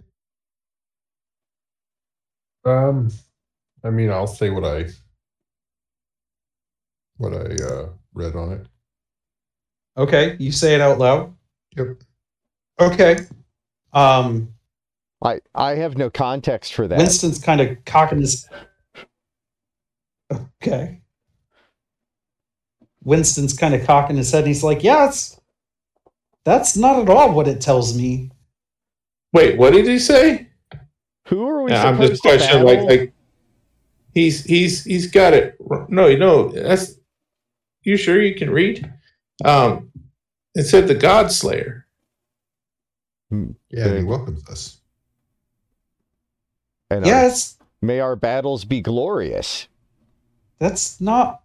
Um, 2.65 3.11
I 3.83 3.91
mean, 3.91 4.11
I'll 4.11 4.29
say 4.29 4.51
what 4.51 4.65
I 4.65 4.87
what 7.17 7.33
I 7.33 7.55
uh, 7.65 7.89
read 8.15 8.37
on 8.37 8.53
it. 8.53 8.67
Okay, 9.97 10.37
you 10.39 10.53
say 10.53 10.75
it 10.75 10.81
out 10.81 10.99
loud. 10.99 11.35
Yep. 11.77 12.03
Okay. 12.81 13.19
Um, 13.93 14.55
I 15.23 15.41
I 15.55 15.77
have 15.77 15.97
no 15.97 16.11
context 16.11 16.75
for 16.75 16.89
that. 16.89 16.99
Winston's 16.99 17.39
kind 17.39 17.61
of 17.61 17.85
cocking 17.85 18.21
his. 18.21 18.49
Okay. 20.33 21.01
Winston's 23.05 23.57
kind 23.57 23.75
of 23.75 23.87
cocking 23.87 24.17
his 24.17 24.31
head, 24.33 24.41
and 24.41 24.49
he's 24.49 24.65
like, 24.65 24.83
"Yeah, 24.83 25.09
it's 25.09 25.41
that's 26.45 26.77
not 26.77 26.99
at 26.99 27.09
all 27.09 27.33
what 27.33 27.49
it 27.49 27.61
tells 27.61 27.97
me." 27.97 28.31
wait, 29.35 29.59
what 29.59 29.75
did 29.75 29.87
he 29.87 29.99
say? 29.99 30.49
Who 31.29 31.47
are 31.47 31.63
we 31.63 31.73
Yeah, 31.73 31.85
I'm 31.85 32.01
just 32.01 32.23
questioning. 32.23 32.65
Like, 32.65 32.81
like 32.83 33.13
he's 34.15 34.45
he's 34.45 34.85
he's 34.85 35.11
got 35.11 35.35
it. 35.35 35.57
No, 35.89 36.15
no, 36.17 36.49
that's. 36.49 36.95
You 37.83 37.99
sure 37.99 38.23
you 38.23 38.35
can 38.35 38.49
read? 38.49 38.91
Um, 39.45 39.91
it 40.55 40.65
said 40.65 40.89
the 40.89 40.95
God 40.95 41.31
Slayer. 41.31 41.84
Yeah, 43.71 43.97
he 43.99 44.05
welcomes 44.05 44.47
us. 44.49 44.79
And 46.91 47.05
Yeah, 47.07 47.25
our- 47.25 47.31
may 47.83 48.01
our 48.01 48.17
battles 48.17 48.65
be 48.65 48.81
glorious. 48.81 49.69
that's 50.59 51.01
not 51.01 51.43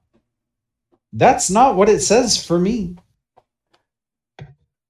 that's 1.11 1.49
not 1.49 1.75
what 1.75 1.89
it 1.89 2.01
says 2.01 2.43
for 2.43 2.59
me. 2.59 2.95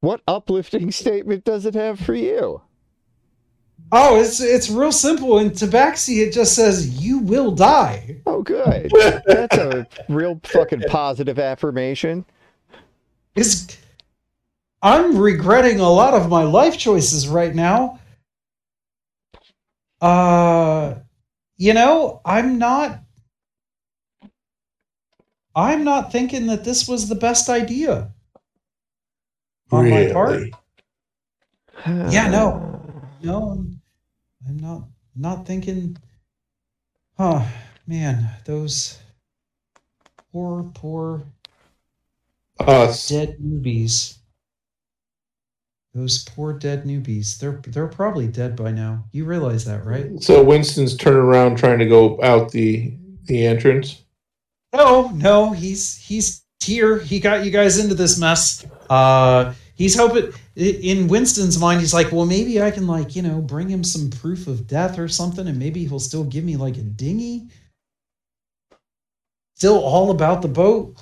What 0.01 0.21
uplifting 0.27 0.91
statement 0.91 1.43
does 1.45 1.65
it 1.65 1.76
have 1.76 1.99
for 1.99 2.13
you? 2.13 2.61
Oh, 3.91 4.19
it's 4.21 4.39
it's 4.39 4.69
real 4.69 4.91
simple. 4.91 5.39
In 5.39 5.49
Tabaxi, 5.51 6.17
it 6.26 6.31
just 6.34 6.53
says 6.53 7.01
you 7.01 7.19
will 7.19 7.51
die. 7.51 8.21
Oh, 8.27 8.43
good. 8.43 8.91
That's 9.26 9.57
a 9.57 9.88
real 10.09 10.39
fucking 10.43 10.84
positive 10.89 11.39
affirmation. 11.39 12.23
Is 13.35 13.76
I'm 14.81 15.18
regretting 15.18 15.80
a 15.80 15.89
lot 15.89 16.14
of 16.14 16.30
my 16.30 16.43
life 16.43 16.77
choices 16.77 17.27
right 17.27 17.53
now. 17.53 17.99
Uh 20.01 20.95
you 21.57 21.73
know, 21.73 22.22
I'm 22.23 22.57
not 22.57 23.01
I'm 25.56 25.84
not 25.84 26.11
thinking 26.11 26.47
that 26.47 26.64
this 26.64 26.88
was 26.88 27.10
the 27.10 27.15
best 27.15 27.49
idea. 27.49 28.14
On 29.72 29.89
my 29.89 30.11
part. 30.11 30.31
Really? 30.39 30.53
Yeah, 31.85 32.27
no. 32.30 32.81
No, 33.22 33.51
I'm, 33.51 33.81
I'm 34.47 34.57
not 34.57 34.84
not 35.15 35.45
thinking. 35.45 35.97
Oh 37.18 37.45
man, 37.88 38.30
those 38.45 38.99
poor, 40.31 40.64
poor 40.73 41.23
Us. 42.60 43.07
dead 43.10 43.38
newbies. 43.39 44.18
Those 45.94 46.24
poor 46.24 46.53
dead 46.53 46.84
newbies. 46.84 47.40
They're 47.40 47.61
they're 47.68 47.88
probably 47.88 48.28
dead 48.28 48.56
by 48.56 48.72
now. 48.72 49.06
You 49.11 49.26
realize 49.26 49.66
that, 49.66 49.86
right? 49.86 50.22
So 50.22 50.44
Winston's 50.44 50.95
turning 50.95 51.22
around 51.22 51.57
trying 51.57 51.80
to 51.80 51.88
go 51.88 52.22
out 52.22 52.52
the 52.52 52.94
the 53.26 53.45
entrance. 53.45 54.03
No, 54.74 55.10
no, 55.10 55.52
he's 55.52 55.98
he's 55.98 56.44
here. 56.64 56.99
He 56.99 57.20
got 57.20 57.44
you 57.44 57.49
guys 57.49 57.80
into 57.80 57.95
this 57.95 58.20
mess. 58.20 58.66
Uh 58.90 59.53
he's 59.74 59.98
hoping 59.98 60.32
in 60.56 61.07
Winston's 61.07 61.57
mind, 61.57 61.80
he's 61.80 61.94
like, 61.94 62.11
well, 62.11 62.26
maybe 62.26 62.61
I 62.61 62.70
can 62.70 62.86
like, 62.86 63.16
you 63.16 63.22
know, 63.22 63.41
bring 63.41 63.70
him 63.70 63.84
some 63.84 64.10
proof 64.10 64.45
of 64.45 64.68
death 64.68 64.99
or 64.99 65.07
something, 65.07 65.48
and 65.48 65.57
maybe 65.57 65.86
he'll 65.86 65.99
still 65.99 66.26
give 66.26 66.44
me 66.44 66.57
like 66.57 66.78
a 66.78 66.82
dinghy. 66.82 67.48
Still 69.56 69.80
all 69.80 70.11
about 70.11 70.41
the 70.41 70.48
boat. 70.48 71.02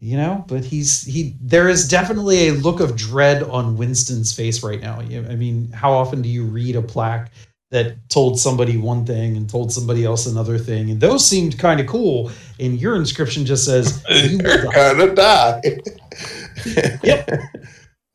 You 0.00 0.16
know, 0.16 0.44
but 0.46 0.64
he's 0.64 1.02
he 1.02 1.34
there 1.40 1.68
is 1.68 1.88
definitely 1.88 2.48
a 2.48 2.52
look 2.52 2.78
of 2.78 2.94
dread 2.94 3.42
on 3.42 3.76
Winston's 3.76 4.32
face 4.32 4.62
right 4.62 4.80
now. 4.80 5.00
I 5.00 5.34
mean, 5.34 5.72
how 5.72 5.92
often 5.92 6.22
do 6.22 6.28
you 6.28 6.44
read 6.44 6.76
a 6.76 6.82
plaque 6.82 7.32
that 7.72 8.08
told 8.08 8.38
somebody 8.38 8.76
one 8.76 9.04
thing 9.04 9.36
and 9.36 9.50
told 9.50 9.72
somebody 9.72 10.04
else 10.04 10.26
another 10.26 10.56
thing, 10.56 10.90
and 10.90 11.00
those 11.00 11.26
seemed 11.26 11.58
kind 11.58 11.80
of 11.80 11.86
cool. 11.86 12.30
And 12.60 12.80
your 12.80 12.94
inscription 12.94 13.44
just 13.44 13.64
says, 13.64 14.04
"You 14.08 14.38
die." 14.38 14.72
gonna 14.72 15.14
die. 15.14 15.60
Yep. 17.02 17.30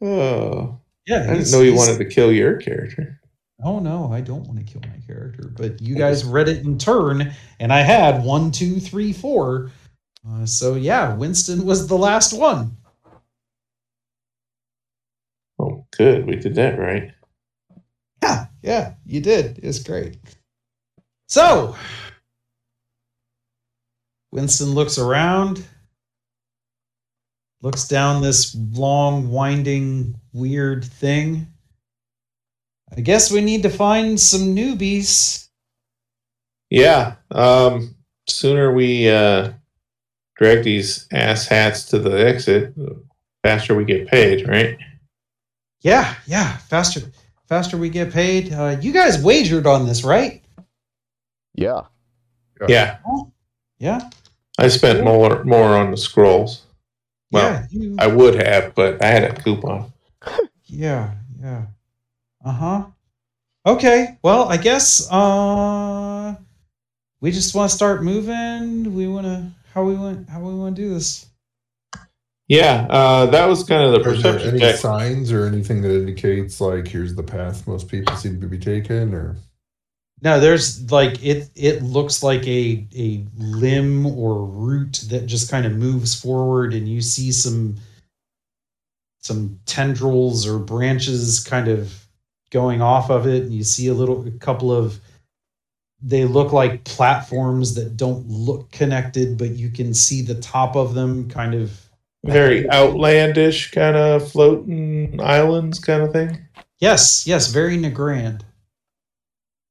Oh, 0.05 0.79
"Yeah." 1.07 1.27
I 1.29 1.35
didn't 1.35 1.51
know 1.51 1.61
you 1.61 1.75
wanted 1.75 1.97
to 1.97 2.05
kill 2.05 2.31
your 2.31 2.57
character. 2.57 3.21
Oh 3.63 3.79
no, 3.79 4.11
I 4.11 4.19
don't 4.19 4.45
want 4.45 4.59
to 4.59 4.65
kill 4.65 4.81
my 4.81 4.99
character, 5.07 5.51
but 5.55 5.81
you 5.81 5.95
guys 5.97 6.25
read 6.25 6.49
it 6.49 6.63
in 6.65 6.77
turn, 6.77 7.33
and 7.59 7.71
I 7.71 7.79
had 7.81 8.23
one, 8.23 8.51
two, 8.51 8.79
three, 8.79 9.13
four. 9.13 9.71
Uh, 10.27 10.45
so 10.45 10.75
yeah, 10.75 11.13
Winston 11.15 11.65
was 11.65 11.87
the 11.87 11.97
last 11.97 12.33
one. 12.33 12.77
Oh, 15.59 15.85
good. 15.95 16.25
We 16.25 16.35
did 16.35 16.55
that 16.55 16.79
right. 16.79 17.11
Yeah, 18.21 18.45
yeah, 18.61 18.93
you 19.05 19.21
did. 19.21 19.59
It's 19.61 19.83
great. 19.83 20.17
So, 21.27 21.75
Winston 24.31 24.69
looks 24.69 24.97
around, 24.97 25.63
looks 27.61 27.87
down 27.87 28.21
this 28.21 28.55
long, 28.71 29.29
winding, 29.29 30.15
weird 30.31 30.83
thing. 30.85 31.47
I 32.95 33.01
guess 33.01 33.31
we 33.31 33.41
need 33.41 33.63
to 33.63 33.69
find 33.69 34.19
some 34.19 34.55
newbies. 34.55 35.47
Yeah. 36.69 37.15
Um, 37.31 37.95
sooner 38.27 38.71
we 38.71 39.09
uh, 39.09 39.53
drag 40.35 40.63
these 40.63 41.07
ass 41.11 41.47
hats 41.47 41.85
to 41.85 41.99
the 41.99 42.27
exit, 42.27 42.75
the 42.75 43.01
faster 43.43 43.75
we 43.75 43.85
get 43.85 44.07
paid, 44.07 44.47
right? 44.47 44.77
Yeah, 45.81 46.15
yeah, 46.25 46.57
faster, 46.57 47.01
faster 47.47 47.77
we 47.77 47.89
get 47.89 48.11
paid. 48.11 48.53
Uh, 48.53 48.77
you 48.81 48.91
guys 48.91 49.21
wagered 49.21 49.67
on 49.67 49.85
this, 49.85 50.03
right? 50.03 50.41
Yeah. 51.55 51.81
Yeah. 52.67 52.99
Yeah, 53.83 54.09
I 54.57 54.69
spent 54.69 55.03
more 55.03 55.43
more 55.43 55.75
on 55.75 55.91
the 55.91 55.97
scrolls. 55.97 56.61
Well, 57.33 57.51
yeah, 57.51 57.65
you, 57.69 57.95
I 57.99 58.07
would 58.07 58.35
have, 58.35 58.73
but 58.75 59.03
I 59.03 59.07
had 59.07 59.23
a 59.25 59.41
coupon. 59.41 59.91
yeah, 60.67 61.15
yeah. 61.41 61.65
Uh 62.45 62.51
huh. 62.51 62.85
Okay, 63.65 64.17
well, 64.23 64.47
I 64.47 64.55
guess 64.55 65.11
uh, 65.11 66.35
we 67.19 67.31
just 67.31 67.53
want 67.55 67.71
to 67.71 67.75
start 67.75 68.03
moving. 68.03 68.93
We 68.95 69.07
want 69.07 69.25
to 69.25 69.51
how 69.73 69.83
we 69.83 69.95
want 69.95 70.29
how 70.29 70.39
we 70.41 70.53
want 70.53 70.75
to 70.75 70.81
do 70.81 70.93
this. 70.93 71.27
Yeah, 72.47 72.85
uh, 72.89 73.25
that 73.27 73.47
was 73.47 73.63
kind 73.63 73.83
of 73.83 73.93
the 73.93 74.01
Are 74.09 74.15
there 74.15 74.15
perception 74.15 74.49
any 74.51 74.59
check. 74.59 74.75
signs 74.75 75.31
or 75.31 75.45
anything 75.45 75.81
that 75.81 75.95
indicates 75.95 76.59
like 76.61 76.87
here's 76.87 77.15
the 77.15 77.23
path 77.23 77.67
most 77.67 77.87
people 77.87 78.15
seem 78.15 78.41
to 78.41 78.47
be 78.47 78.59
taking, 78.59 79.13
or 79.13 79.37
No, 80.21 80.39
there's 80.39 80.91
like 80.91 81.23
it. 81.23 81.49
It 81.55 81.81
looks 81.83 82.21
like 82.21 82.45
a 82.47 82.85
a 82.95 83.25
limb 83.37 84.05
or 84.05 84.45
root 84.45 85.05
that 85.09 85.25
just 85.25 85.49
kind 85.49 85.65
of 85.65 85.71
moves 85.73 86.13
forward, 86.19 86.73
and 86.73 86.87
you 86.87 87.01
see 87.01 87.31
some 87.31 87.77
some 89.21 89.59
tendrils 89.65 90.45
or 90.45 90.59
branches 90.59 91.41
kind 91.43 91.69
of 91.69 92.05
going 92.51 92.81
off 92.81 93.09
of 93.09 93.25
it, 93.25 93.43
and 93.43 93.53
you 93.53 93.63
see 93.63 93.87
a 93.87 93.93
little 93.93 94.27
a 94.27 94.31
couple 94.31 94.71
of. 94.71 94.99
They 96.05 96.25
look 96.25 96.51
like 96.51 96.83
platforms 96.83 97.75
that 97.75 97.95
don't 97.95 98.27
look 98.27 98.69
connected, 98.71 99.37
but 99.37 99.51
you 99.51 99.69
can 99.69 99.93
see 99.93 100.21
the 100.21 100.35
top 100.35 100.75
of 100.75 100.93
them 100.93 101.29
kind 101.29 101.53
of. 101.53 101.79
Very 102.25 102.69
outlandish 102.69 103.71
kind 103.71 103.97
of 103.97 104.31
floating 104.31 105.19
islands 105.21 105.79
kind 105.79 106.03
of 106.03 106.13
thing. 106.13 106.39
Yes, 106.79 107.27
yes, 107.27 107.47
very 107.47 107.77
Nagrand. 107.77 108.41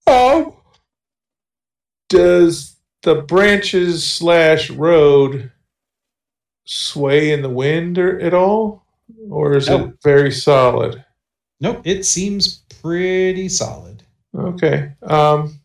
Oh, 0.06 0.60
does 2.10 2.76
the 3.02 3.16
branches 3.22 4.06
slash 4.06 4.68
road 4.70 5.50
sway 6.66 7.32
in 7.32 7.40
the 7.42 7.48
wind 7.48 7.98
or, 7.98 8.20
at 8.20 8.34
all, 8.34 8.84
or 9.30 9.56
is 9.56 9.68
No. 9.68 9.86
it 9.86 9.94
very 10.02 10.30
solid? 10.30 11.02
Nope, 11.60 11.80
it 11.84 12.04
seems 12.04 12.64
pretty 12.82 13.48
solid. 13.48 14.02
Okay. 14.36 14.92
Um. 15.02 15.58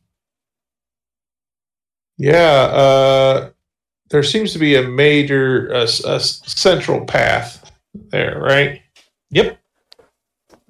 Yeah. 2.18 2.42
Uh. 2.72 3.50
There 4.10 4.24
seems 4.24 4.54
to 4.54 4.60
be 4.60 4.76
a 4.76 4.84
major, 4.88 5.68
a 5.68 5.86
central 5.86 7.04
path 7.06 7.70
there, 7.94 8.40
right? 8.40 8.82
Yep. 9.32 9.60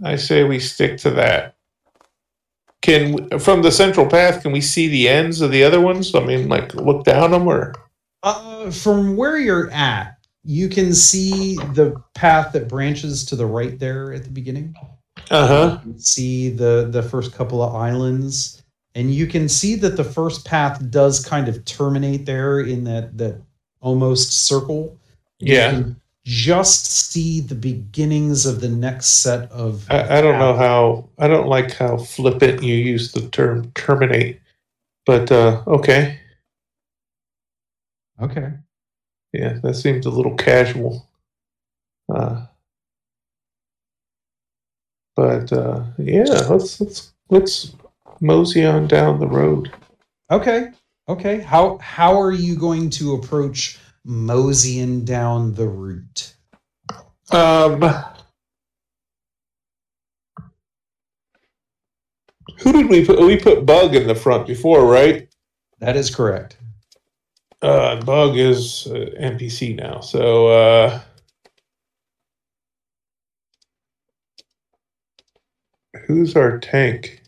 I 0.04 0.16
say 0.16 0.44
we 0.44 0.58
stick 0.58 0.98
to 1.02 1.12
that. 1.12 1.56
Can 2.82 3.38
from 3.38 3.62
the 3.62 3.72
central 3.72 4.08
path, 4.08 4.42
can 4.42 4.52
we 4.52 4.62
see 4.62 4.88
the 4.88 5.08
ends 5.08 5.42
of 5.42 5.52
the 5.52 5.64
other 5.64 5.80
ones? 5.80 6.16
I 6.16 6.22
mean, 6.26 6.50
like 6.50 6.74
look 6.74 7.04
down 7.06 7.30
them, 7.30 7.48
or 7.48 7.76
Uh, 8.24 8.72
from 8.72 9.16
where 9.16 9.38
you're 9.38 9.70
at, 9.70 10.18
you 10.44 10.68
can 10.68 10.96
see 10.96 11.58
the 11.76 11.96
path 12.16 12.54
that 12.54 12.68
branches 12.68 13.24
to 13.26 13.36
the 13.36 13.46
right 13.46 13.78
there 13.78 14.14
at 14.14 14.24
the 14.24 14.32
beginning. 14.32 14.74
uh 15.30 15.48
huh. 15.48 15.80
See 15.98 16.50
the 16.50 16.88
the 16.90 17.04
first 17.04 17.34
couple 17.34 17.62
of 17.62 17.76
islands, 17.76 18.57
and 18.98 19.14
you 19.14 19.28
can 19.28 19.48
see 19.48 19.76
that 19.76 19.96
the 19.96 20.04
first 20.04 20.44
path 20.44 20.90
does 20.90 21.24
kind 21.24 21.48
of 21.48 21.64
terminate 21.66 22.26
there 22.26 22.62
in 22.62 22.84
that 22.86 23.16
that 23.20 23.40
almost 23.80 24.32
circle. 24.48 24.98
You 25.40 25.54
Yeah. 25.54 25.72
can 25.72 26.02
just 26.26 27.12
see 27.12 27.40
the 27.40 27.54
beginnings 27.56 28.48
of 28.48 28.60
the 28.60 28.68
next 28.68 29.22
set 29.22 29.52
of. 29.52 29.86
I, 29.92 30.18
I 30.18 30.22
don't 30.22 30.40
know 30.40 30.56
how. 30.56 31.08
I 31.20 31.28
don't 31.28 31.48
like 31.48 31.72
how 31.74 31.98
flippant 31.98 32.64
you 32.64 32.74
use 32.74 33.12
the 33.12 33.30
term 33.30 33.72
terminate, 33.76 34.42
but 35.06 35.32
uh, 35.32 35.62
okay. 35.68 36.20
Okay. 38.20 38.52
Yeah, 39.32 39.60
that 39.62 39.76
seems 39.76 40.08
a 40.08 40.10
little 40.10 40.36
casual. 40.36 41.08
Uh, 42.10 42.48
but 45.16 45.54
uh, 45.54 45.84
yeah, 46.00 46.24
let's 46.50 46.82
let's 46.82 47.14
let's 47.30 47.76
mosey 48.22 48.66
on 48.66 48.88
down 48.88 49.20
the 49.20 49.28
road. 49.28 49.72
Okay. 50.32 50.70
Okay. 51.10 51.40
How 51.40 51.78
how 51.78 52.20
are 52.20 52.32
you 52.32 52.56
going 52.56 52.90
to 52.92 53.14
approach 53.14 53.80
moseying 54.04 55.06
down 55.06 55.54
the 55.54 55.68
route? 55.68 56.34
Um, 57.32 57.82
who 62.60 62.72
did 62.72 62.90
we 62.90 63.06
put? 63.06 63.20
We 63.20 63.38
put 63.38 63.66
Bug 63.66 63.96
in 63.96 64.08
the 64.08 64.16
front 64.16 64.48
before, 64.48 64.86
right? 64.86 65.28
That 65.80 65.96
is 65.96 66.14
correct. 66.14 66.58
Uh, 67.62 68.02
Bug 68.02 68.38
is 68.38 68.88
uh, 68.88 69.10
NPC 69.20 69.76
now, 69.76 70.00
so 70.00 70.48
uh, 70.48 71.02
who's 76.06 76.36
our 76.36 76.60
tank? 76.60 77.24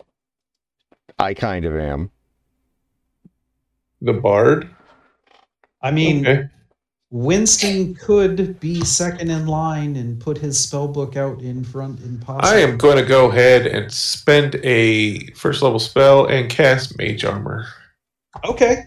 I 1.19 1.33
kind 1.33 1.65
of 1.65 1.75
am. 1.75 2.11
The 4.01 4.13
Bard. 4.13 4.69
I 5.81 5.91
mean, 5.91 6.25
okay. 6.25 6.49
Winston 7.11 7.95
could 7.95 8.59
be 8.59 8.81
second 8.85 9.29
in 9.29 9.47
line 9.47 9.95
and 9.95 10.19
put 10.21 10.37
his 10.37 10.59
spell 10.59 10.87
book 10.87 11.17
out 11.17 11.41
in 11.41 11.63
front 11.63 11.99
and 12.01 12.21
possibly. 12.21 12.49
I 12.49 12.61
am 12.61 12.77
going 12.77 12.97
to 12.97 13.05
go 13.05 13.29
ahead 13.29 13.67
and 13.67 13.91
spend 13.91 14.55
a 14.63 15.25
first 15.31 15.61
level 15.61 15.79
spell 15.79 16.27
and 16.27 16.49
cast 16.49 16.97
Mage 16.97 17.25
Armor. 17.25 17.65
Okay. 18.45 18.85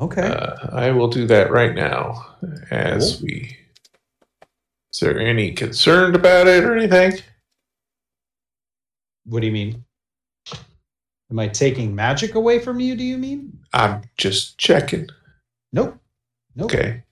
Okay. 0.00 0.28
Uh, 0.28 0.68
I 0.72 0.90
will 0.90 1.08
do 1.08 1.26
that 1.26 1.50
right 1.50 1.74
now. 1.74 2.36
As 2.70 3.20
we, 3.20 3.56
is 4.92 5.00
there 5.00 5.18
any 5.18 5.52
concern 5.52 6.14
about 6.14 6.46
it 6.46 6.62
or 6.62 6.76
anything? 6.76 7.20
what 9.24 9.40
do 9.40 9.46
you 9.46 9.52
mean? 9.52 9.84
Am 11.30 11.38
I 11.38 11.48
taking 11.48 11.94
magic 11.94 12.34
away 12.34 12.58
from 12.58 12.80
you? 12.80 12.96
Do 12.96 13.04
you 13.04 13.18
mean? 13.18 13.58
I'm 13.74 14.02
just 14.16 14.58
checking. 14.58 15.08
Nope. 15.72 15.98
Nope. 16.56 16.72
Okay. 16.72 17.02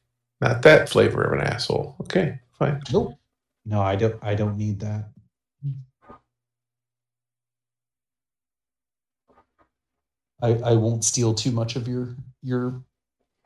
Not 0.40 0.62
that 0.62 0.88
flavor 0.88 1.22
of 1.22 1.38
an 1.38 1.47
asshole. 1.47 1.97
Okay, 2.02 2.40
fine. 2.59 2.80
Nope. 2.93 3.14
No, 3.64 3.80
I 3.80 3.97
don't. 3.97 4.16
I 4.22 4.34
don't 4.34 4.56
need 4.56 4.80
that. 4.80 5.09
I 10.43 10.48
I 10.48 10.72
won't 10.74 11.05
steal 11.05 11.34
too 11.34 11.51
much 11.51 11.76
of 11.76 11.88
your 11.88 12.16
your 12.43 12.82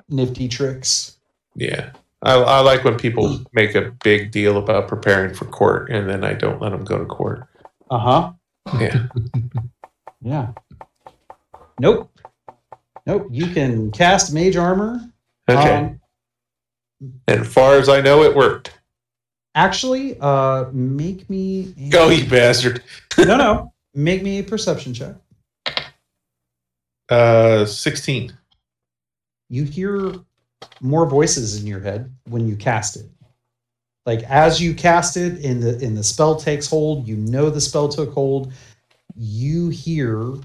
nifty 0.08 0.48
tricks. 0.48 1.16
Yeah. 1.54 1.90
I, 2.22 2.34
I 2.34 2.60
like 2.60 2.84
when 2.84 2.98
people 2.98 3.40
make 3.52 3.74
a 3.74 3.92
big 4.04 4.30
deal 4.30 4.58
about 4.58 4.88
preparing 4.88 5.34
for 5.34 5.46
court 5.46 5.90
and 5.90 6.08
then 6.08 6.22
I 6.22 6.34
don't 6.34 6.60
let 6.60 6.70
them 6.70 6.84
go 6.84 6.98
to 6.98 7.06
court. 7.06 7.46
Uh 7.90 7.98
huh. 7.98 8.32
Yeah. 8.78 9.06
Yeah. 10.22 10.52
Nope. 11.78 12.10
Nope. 13.06 13.28
You 13.30 13.46
can 13.48 13.90
cast 13.90 14.32
mage 14.32 14.56
armor. 14.56 15.00
Okay. 15.48 15.74
Um, 15.76 16.00
and 17.26 17.40
as 17.40 17.52
far 17.52 17.76
as 17.76 17.88
I 17.88 18.00
know, 18.00 18.22
it 18.22 18.34
worked. 18.36 18.78
actually, 19.54 20.16
uh, 20.20 20.66
make 20.72 21.28
me. 21.30 21.74
A, 21.78 21.88
Go, 21.88 22.10
you 22.10 22.28
bastard. 22.28 22.82
no, 23.18 23.36
no. 23.36 23.72
Make 23.94 24.22
me 24.22 24.38
a 24.38 24.42
perception 24.44 24.92
check. 24.94 25.14
Uh, 27.08 27.64
16. 27.64 28.32
You 29.48 29.64
hear 29.64 30.14
more 30.80 31.06
voices 31.06 31.60
in 31.60 31.66
your 31.66 31.80
head 31.80 32.12
when 32.28 32.46
you 32.46 32.54
cast 32.54 32.96
it. 32.96 33.06
Like 34.06 34.22
as 34.24 34.60
you 34.60 34.74
cast 34.74 35.16
it, 35.16 35.38
in 35.38 35.60
the 35.60 35.78
in 35.80 35.94
the 35.94 36.02
spell 36.04 36.36
takes 36.36 36.66
hold. 36.66 37.06
You 37.08 37.16
know 37.16 37.50
the 37.50 37.60
spell 37.60 37.88
took 37.88 38.12
hold. 38.12 38.52
You 39.22 39.68
hear 39.68 40.36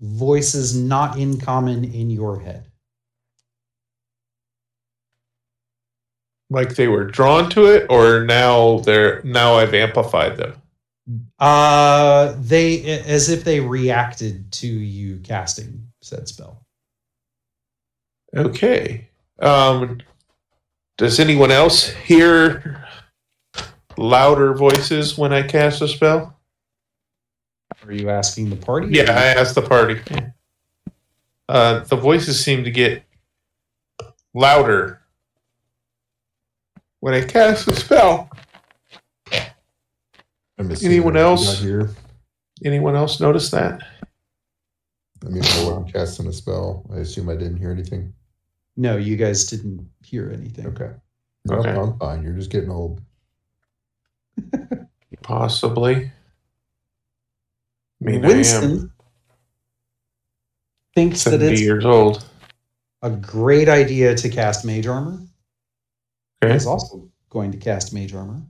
voices 0.00 0.76
not 0.76 1.16
in 1.16 1.38
common 1.38 1.84
in 1.84 2.10
your 2.10 2.40
head. 2.40 2.66
Like 6.50 6.74
they 6.74 6.88
were 6.88 7.04
drawn 7.04 7.48
to 7.50 7.66
it, 7.66 7.86
or 7.90 8.24
now 8.24 8.78
they're 8.80 9.22
now 9.22 9.54
I've 9.54 9.72
amplified 9.72 10.36
them. 10.36 10.60
Uh, 11.38 12.34
they 12.40 12.82
as 12.82 13.28
if 13.28 13.44
they 13.44 13.60
reacted 13.60 14.50
to 14.54 14.66
you 14.66 15.20
casting 15.20 15.86
said 16.02 16.26
spell. 16.26 16.64
Okay. 18.34 19.08
Um, 19.38 20.00
does 20.98 21.20
anyone 21.20 21.52
else 21.52 21.88
hear 21.90 22.84
louder 23.96 24.54
voices 24.54 25.16
when 25.16 25.32
I 25.32 25.42
cast 25.42 25.82
a 25.82 25.88
spell? 25.88 26.35
Are 27.86 27.92
you 27.92 28.10
asking 28.10 28.50
the 28.50 28.56
party? 28.56 28.88
Yeah, 28.90 29.12
I 29.12 29.26
asked 29.40 29.54
the 29.54 29.62
party. 29.62 30.00
Uh, 31.48 31.80
the 31.84 31.96
voices 31.96 32.42
seem 32.42 32.64
to 32.64 32.70
get 32.70 33.04
louder 34.34 35.00
when 37.00 37.14
I 37.14 37.22
cast 37.24 37.68
a 37.68 37.76
spell. 37.76 38.28
Anyone 40.82 41.16
else? 41.16 41.60
Here. 41.60 41.90
Anyone 42.64 42.96
else 42.96 43.20
notice 43.20 43.50
that? 43.50 43.80
I 45.24 45.28
mean, 45.28 45.42
I 45.44 45.64
wasn't 45.64 45.92
casting 45.92 46.26
a 46.26 46.32
spell. 46.32 46.84
I 46.92 46.98
assume 46.98 47.28
I 47.28 47.34
didn't 47.36 47.58
hear 47.58 47.70
anything. 47.70 48.12
No, 48.76 48.96
you 48.96 49.16
guys 49.16 49.44
didn't 49.46 49.88
hear 50.02 50.30
anything. 50.32 50.66
Okay. 50.68 50.90
No, 51.44 51.56
Okay. 51.56 51.70
I'm 51.70 51.96
fine. 51.98 52.22
You're 52.22 52.32
just 52.34 52.50
getting 52.50 52.70
old. 52.70 53.00
Possibly. 55.22 56.10
I 58.02 58.10
mean, 58.10 58.22
Winston 58.22 58.92
thinks 60.94 61.24
that 61.24 61.30
70 61.32 61.52
it's 61.52 61.60
years 61.60 61.84
old. 61.84 62.24
a 63.02 63.10
great 63.10 63.68
idea 63.68 64.14
to 64.14 64.28
cast 64.28 64.64
mage 64.64 64.86
armor. 64.86 65.18
Okay. 66.42 66.52
He's 66.52 66.66
also 66.66 67.08
going 67.30 67.50
to 67.52 67.58
cast 67.58 67.92
mage 67.94 68.14
armor. 68.14 68.40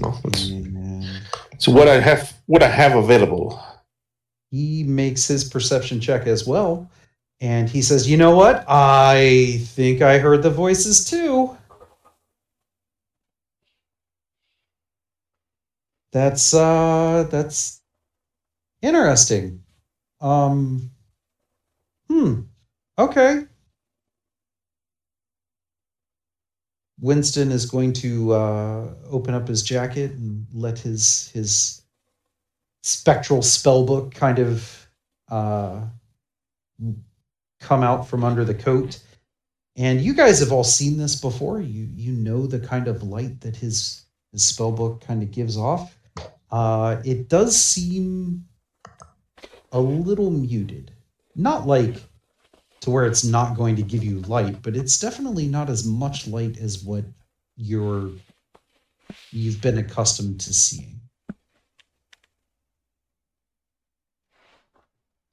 Well, 0.00 0.20
And 0.24 1.06
it's 1.52 1.68
what 1.68 1.86
I 1.88 2.00
have. 2.00 2.32
What 2.46 2.62
I 2.62 2.68
have 2.68 2.96
available. 2.96 3.62
he 4.50 4.82
makes 4.84 5.26
his 5.26 5.44
perception 5.44 6.00
check 6.00 6.26
as 6.26 6.46
well. 6.46 6.90
And 7.40 7.68
he 7.68 7.82
says, 7.82 8.10
You 8.10 8.16
know 8.16 8.34
what? 8.34 8.64
I 8.68 9.58
think 9.66 10.02
I 10.02 10.18
heard 10.18 10.42
the 10.42 10.50
voices 10.50 11.04
too. 11.04 11.56
That's 16.12 16.54
uh 16.54 17.26
that's 17.30 17.80
interesting. 18.84 19.62
Um 20.20 20.90
hmm. 22.08 22.42
Okay. 22.98 23.46
Winston 27.00 27.50
is 27.50 27.66
going 27.66 27.92
to 27.92 28.32
uh, 28.32 28.94
open 29.10 29.34
up 29.34 29.48
his 29.48 29.62
jacket 29.62 30.12
and 30.12 30.46
let 30.54 30.78
his 30.78 31.28
his 31.34 31.82
spectral 32.82 33.42
spell 33.42 33.84
book 33.84 34.14
kind 34.14 34.38
of 34.38 34.88
uh, 35.30 35.82
come 37.60 37.82
out 37.82 38.08
from 38.08 38.24
under 38.24 38.44
the 38.44 38.54
coat. 38.54 39.00
And 39.76 40.00
you 40.00 40.14
guys 40.14 40.38
have 40.40 40.52
all 40.52 40.64
seen 40.64 40.96
this 40.96 41.20
before. 41.20 41.60
You 41.60 41.88
you 41.94 42.12
know 42.12 42.46
the 42.46 42.60
kind 42.60 42.86
of 42.88 43.02
light 43.02 43.40
that 43.40 43.56
his 43.56 44.04
his 44.32 44.44
spell 44.44 44.72
book 44.72 45.02
kind 45.04 45.22
of 45.22 45.30
gives 45.30 45.56
off. 45.56 45.98
Uh, 46.50 47.02
it 47.04 47.28
does 47.28 47.56
seem 47.56 48.44
a 49.74 49.80
little 49.80 50.30
muted. 50.30 50.92
Not 51.36 51.66
like 51.66 52.02
to 52.80 52.90
where 52.90 53.04
it's 53.04 53.24
not 53.24 53.56
going 53.56 53.76
to 53.76 53.82
give 53.82 54.04
you 54.04 54.20
light, 54.20 54.62
but 54.62 54.76
it's 54.76 54.98
definitely 54.98 55.46
not 55.46 55.68
as 55.68 55.84
much 55.84 56.26
light 56.26 56.58
as 56.58 56.82
what 56.82 57.04
you're 57.56 58.10
you've 59.30 59.60
been 59.60 59.78
accustomed 59.78 60.40
to 60.40 60.54
seeing. 60.54 61.00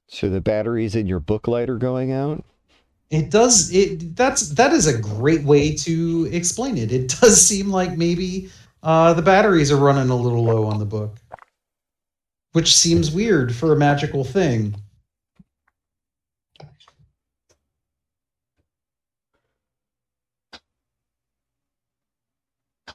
So 0.08 0.28
the 0.28 0.40
batteries 0.40 0.94
in 0.94 1.06
your 1.06 1.20
book 1.20 1.48
light 1.48 1.70
are 1.70 1.78
going 1.78 2.12
out? 2.12 2.44
It 3.10 3.30
does 3.30 3.72
it 3.72 4.16
that's 4.16 4.50
that 4.50 4.72
is 4.72 4.86
a 4.86 4.98
great 4.98 5.44
way 5.44 5.74
to 5.76 6.28
explain 6.32 6.76
it. 6.78 6.90
It 6.90 7.14
does 7.20 7.40
seem 7.40 7.70
like 7.70 7.96
maybe 7.96 8.50
uh, 8.82 9.14
the 9.14 9.22
batteries 9.22 9.70
are 9.70 9.76
running 9.76 10.10
a 10.10 10.16
little 10.16 10.44
low 10.44 10.66
on 10.66 10.78
the 10.78 10.84
book. 10.84 11.18
Which 12.52 12.74
seems 12.74 13.10
weird 13.10 13.54
for 13.54 13.72
a 13.72 13.78
magical 13.78 14.24
thing. 14.24 14.74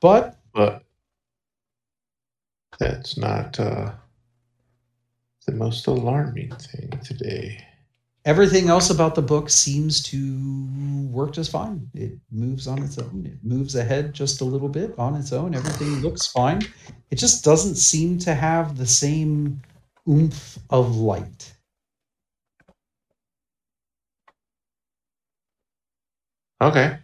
But 0.01 0.37
but 0.53 0.83
that's 2.79 3.17
not 3.17 3.59
uh, 3.59 3.93
the 5.45 5.53
most 5.53 5.87
alarming 5.87 6.51
thing 6.55 6.91
today. 7.03 7.65
Everything 8.27 8.67
else 8.67 8.89
about 8.89 9.15
the 9.15 9.21
book 9.21 9.49
seems 9.49 10.03
to 10.03 10.67
work 11.09 11.31
just 11.31 11.49
fine. 11.49 11.89
It 11.93 12.11
moves 12.29 12.67
on 12.67 12.83
its 12.83 12.97
own. 12.99 13.25
It 13.25 13.39
moves 13.41 13.75
ahead 13.75 14.13
just 14.13 14.41
a 14.41 14.45
little 14.45 14.67
bit 14.69 14.93
on 14.99 15.15
its 15.15 15.31
own. 15.31 15.55
Everything 15.55 16.01
looks 16.01 16.27
fine. 16.27 16.61
It 17.09 17.15
just 17.15 17.43
doesn't 17.43 17.75
seem 17.75 18.19
to 18.19 18.35
have 18.35 18.77
the 18.77 18.85
same 18.85 19.61
oomph 20.07 20.59
of 20.69 20.97
light. 20.97 21.53
Okay. 26.61 26.97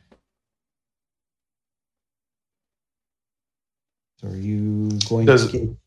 So 4.20 4.28
are 4.28 4.36
you 4.36 4.90
going 5.10 5.26
Does- 5.26 5.52
to 5.52 5.78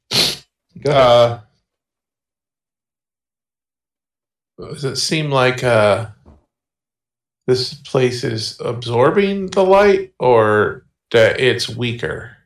Go 0.81 0.91
ahead. 0.91 1.03
Uh, 1.03 1.41
does 4.59 4.85
it 4.85 4.97
seem 4.97 5.31
like 5.31 5.63
uh, 5.63 6.07
this 7.47 7.75
place 7.75 8.25
is 8.25 8.59
absorbing 8.61 9.49
the 9.49 9.65
light, 9.65 10.13
or 10.19 10.87
that 11.13 11.39
it's 11.41 11.69
weaker? 11.69 12.37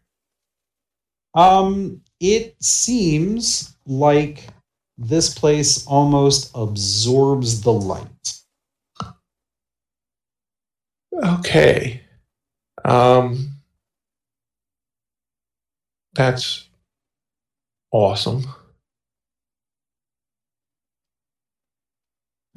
Um, 1.35 2.03
it 2.21 2.57
seems 2.63 3.77
like 3.87 4.49
this 4.99 5.33
place 5.33 5.87
almost 5.87 6.51
absorbs 6.55 7.63
the 7.63 7.73
light. 7.73 8.41
Okay. 11.25 12.03
Um, 12.85 13.57
that's 16.15 16.69
awesome. 17.93 18.45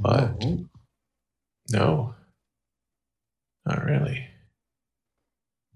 But- 0.03 0.35
Oh. 0.43 0.65
No, 1.71 2.15
not 3.65 3.85
really. 3.85 4.27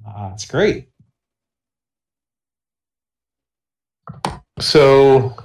Ah, 0.05 0.33
it's 0.33 0.45
great. 0.45 0.89
So 4.59 5.35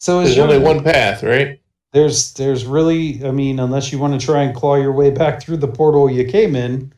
So 0.00 0.22
there's 0.22 0.38
only 0.38 0.58
one 0.58 0.82
path, 0.84 1.22
right? 1.22 1.60
there's 1.92 2.34
there's 2.34 2.66
really 2.66 3.24
I 3.24 3.30
mean, 3.30 3.58
unless 3.58 3.90
you 3.92 3.98
want 3.98 4.18
to 4.20 4.24
try 4.24 4.42
and 4.42 4.54
claw 4.54 4.74
your 4.76 4.92
way 4.92 5.10
back 5.10 5.40
through 5.42 5.58
the 5.58 5.68
portal 5.68 6.10
you 6.10 6.24
came 6.26 6.54
in. 6.56 6.92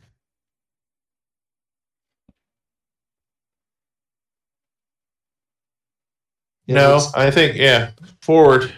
It 6.68 6.74
no, 6.74 7.00
I 7.14 7.30
think 7.30 7.56
yeah. 7.56 7.90
Forward. 8.20 8.72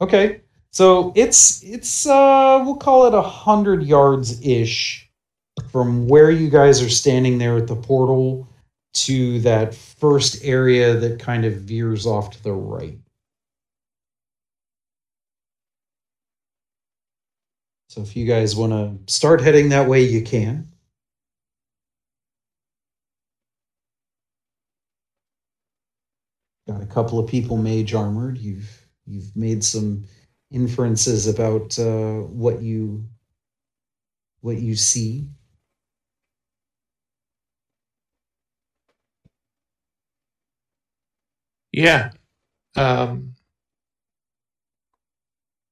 Okay. 0.00 0.40
So 0.72 1.12
it's 1.14 1.62
it's 1.62 2.06
uh 2.06 2.60
we'll 2.64 2.76
call 2.76 3.06
it 3.06 3.14
a 3.14 3.22
hundred 3.22 3.84
yards 3.84 4.44
ish 4.44 5.08
from 5.70 6.08
where 6.08 6.30
you 6.30 6.50
guys 6.50 6.82
are 6.82 6.88
standing 6.88 7.38
there 7.38 7.56
at 7.56 7.68
the 7.68 7.76
portal 7.76 8.48
to 8.94 9.38
that 9.40 9.74
first 9.74 10.44
area 10.44 10.94
that 10.94 11.20
kind 11.20 11.44
of 11.44 11.54
veers 11.54 12.06
off 12.06 12.30
to 12.30 12.42
the 12.42 12.52
right. 12.52 12.98
So 17.88 18.00
if 18.00 18.16
you 18.16 18.26
guys 18.26 18.56
want 18.56 18.72
to 18.72 19.12
start 19.12 19.42
heading 19.42 19.68
that 19.68 19.86
way, 19.86 20.02
you 20.02 20.22
can. 20.22 20.71
Got 26.72 26.82
a 26.82 26.86
couple 26.86 27.18
of 27.18 27.28
people 27.28 27.56
mage 27.56 27.94
armored. 27.94 28.38
You've 28.38 28.86
you've 29.06 29.34
made 29.36 29.62
some 29.62 30.04
inferences 30.50 31.26
about 31.26 31.78
uh, 31.78 32.20
what 32.20 32.62
you 32.62 33.04
what 34.40 34.58
you 34.58 34.74
see. 34.76 35.28
Yeah. 41.72 42.10
Um. 42.76 43.34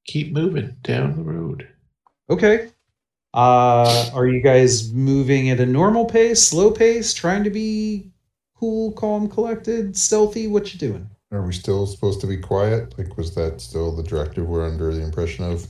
Keep 0.06 0.32
moving 0.32 0.76
down 0.82 1.16
the 1.16 1.22
road. 1.22 1.68
Okay. 2.28 2.70
Uh, 3.32 4.10
are 4.12 4.26
you 4.26 4.40
guys 4.42 4.92
moving 4.92 5.50
at 5.50 5.60
a 5.60 5.66
normal 5.66 6.04
pace, 6.04 6.42
slow 6.42 6.70
pace, 6.70 7.14
trying 7.14 7.44
to 7.44 7.50
be 7.50 8.10
cool, 8.60 8.92
calm, 8.92 9.26
collected, 9.26 9.96
stealthy? 9.96 10.46
What 10.46 10.72
you 10.74 10.78
doing? 10.78 11.08
Are 11.32 11.42
we 11.42 11.52
still 11.54 11.86
supposed 11.86 12.20
to 12.20 12.26
be 12.26 12.36
quiet? 12.36 12.96
Like, 12.98 13.16
was 13.16 13.34
that 13.34 13.60
still 13.60 13.90
the 13.90 14.02
directive 14.02 14.46
we're 14.46 14.66
under 14.66 14.92
the 14.92 15.02
impression 15.02 15.50
of? 15.50 15.66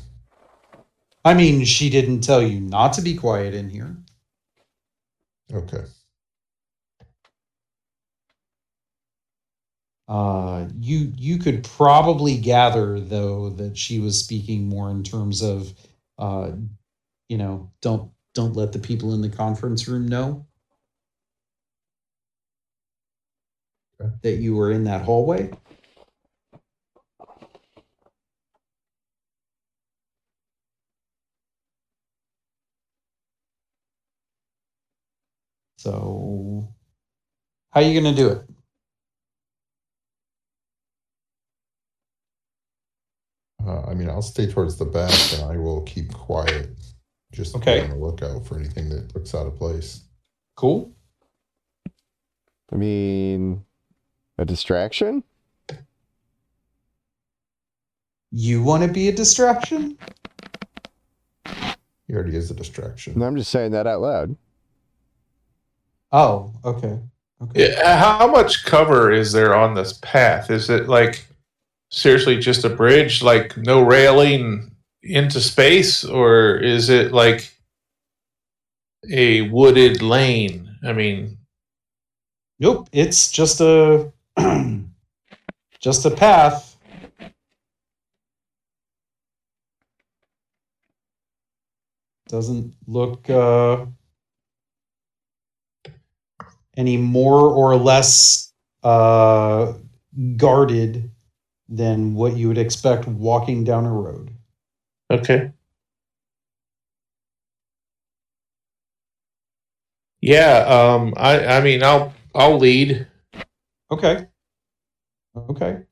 I 1.24 1.34
mean, 1.34 1.64
she 1.64 1.88
didn't 1.88 2.22
tell 2.22 2.42
you 2.42 2.60
not 2.60 2.92
to 2.94 3.02
be 3.02 3.14
quiet 3.14 3.54
in 3.54 3.70
here. 3.70 3.96
Okay. 5.52 5.84
Uh, 10.08 10.66
you 10.80 11.12
you 11.14 11.38
could 11.38 11.62
probably 11.62 12.36
gather 12.36 12.98
though 12.98 13.50
that 13.50 13.78
she 13.78 14.00
was 14.00 14.18
speaking 14.18 14.68
more 14.68 14.90
in 14.90 15.04
terms 15.04 15.40
of, 15.42 15.72
uh, 16.18 16.50
you 17.28 17.38
know, 17.38 17.70
don't 17.80 18.10
don't 18.34 18.56
let 18.56 18.72
the 18.72 18.78
people 18.80 19.14
in 19.14 19.20
the 19.20 19.28
conference 19.28 19.86
room 19.86 20.08
know 20.08 20.46
that 24.22 24.36
you 24.38 24.56
were 24.56 24.72
in 24.72 24.84
that 24.84 25.02
hallway. 25.02 25.50
So, 35.78 36.68
how 37.72 37.80
are 37.80 37.84
you 37.84 38.00
gonna 38.00 38.14
do 38.16 38.28
it? 38.30 38.44
Uh, 43.66 43.82
I 43.86 43.94
mean, 43.94 44.08
I'll 44.08 44.22
stay 44.22 44.50
towards 44.50 44.76
the 44.78 44.84
back 44.86 45.12
and 45.34 45.44
I 45.50 45.56
will 45.58 45.82
keep 45.82 46.12
quiet. 46.12 46.70
Just 47.32 47.54
Okay. 47.56 47.80
be 47.80 47.84
on 47.84 47.90
the 47.90 47.96
lookout 47.96 48.46
for 48.46 48.58
anything 48.58 48.88
that 48.90 49.14
looks 49.14 49.34
out 49.34 49.46
of 49.46 49.56
place. 49.56 50.04
Cool. 50.56 50.92
I 52.72 52.76
mean, 52.76 53.64
a 54.40 54.44
distraction? 54.44 55.22
You 58.32 58.62
want 58.62 58.82
to 58.82 58.88
be 58.88 59.08
a 59.08 59.12
distraction? 59.12 59.98
He 61.44 62.14
already 62.14 62.36
is 62.36 62.50
a 62.50 62.54
distraction. 62.54 63.18
No, 63.18 63.26
I'm 63.26 63.36
just 63.36 63.50
saying 63.50 63.72
that 63.72 63.86
out 63.86 64.00
loud. 64.00 64.36
Oh, 66.12 66.52
okay. 66.64 66.98
Okay. 67.42 67.72
Yeah, 67.72 67.80
uh, 67.82 67.96
How 67.96 68.26
much 68.26 68.64
cover 68.64 69.12
is 69.12 69.30
there 69.32 69.54
on 69.54 69.74
this 69.74 69.98
path? 70.02 70.50
Is 70.50 70.70
it 70.70 70.88
like 70.88 71.26
seriously 71.90 72.38
just 72.38 72.64
a 72.64 72.70
bridge, 72.70 73.22
like 73.22 73.56
no 73.56 73.82
railing 73.82 74.70
into 75.02 75.40
space, 75.40 76.04
or 76.04 76.56
is 76.56 76.88
it 76.88 77.12
like 77.12 77.52
a 79.10 79.42
wooded 79.50 80.02
lane? 80.02 80.76
I 80.84 80.92
mean, 80.92 81.36
Nope, 82.60 82.90
it's 82.92 83.32
just 83.32 83.62
a 83.62 84.12
just 85.80 86.06
a 86.06 86.10
path. 86.10 86.76
Doesn't 92.28 92.74
look 92.86 93.28
uh 93.30 93.86
any 96.76 96.96
more 96.96 97.40
or 97.50 97.76
less 97.76 98.52
uh 98.82 99.74
guarded 100.36 101.10
than 101.68 102.14
what 102.14 102.36
you 102.36 102.48
would 102.48 102.58
expect 102.58 103.06
walking 103.08 103.64
down 103.64 103.86
a 103.86 103.92
road. 103.92 104.30
okay. 105.10 105.52
Yeah, 110.22 110.58
um, 110.66 111.14
I, 111.16 111.46
I 111.46 111.60
mean, 111.62 111.82
I'll, 111.82 112.12
I'll 112.34 112.58
lead. 112.58 113.06
Okay. 113.90 114.26
Okay. 115.34 115.84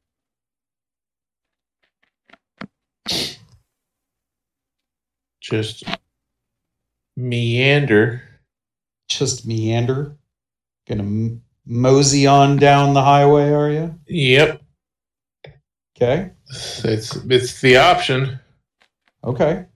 Just 5.40 5.84
meander. 7.16 8.22
Just 9.08 9.46
meander. 9.46 10.16
Gonna 10.88 11.02
m- 11.02 11.42
mosey 11.66 12.26
on 12.26 12.56
down 12.56 12.94
the 12.94 13.02
highway, 13.02 13.50
are 13.50 13.70
you? 13.70 13.98
Yep, 14.08 14.62
Okay. 15.96 16.30
it's 16.84 17.16
it's 17.16 17.60
the 17.60 17.76
option. 17.76 18.38
Okay. 19.24 19.66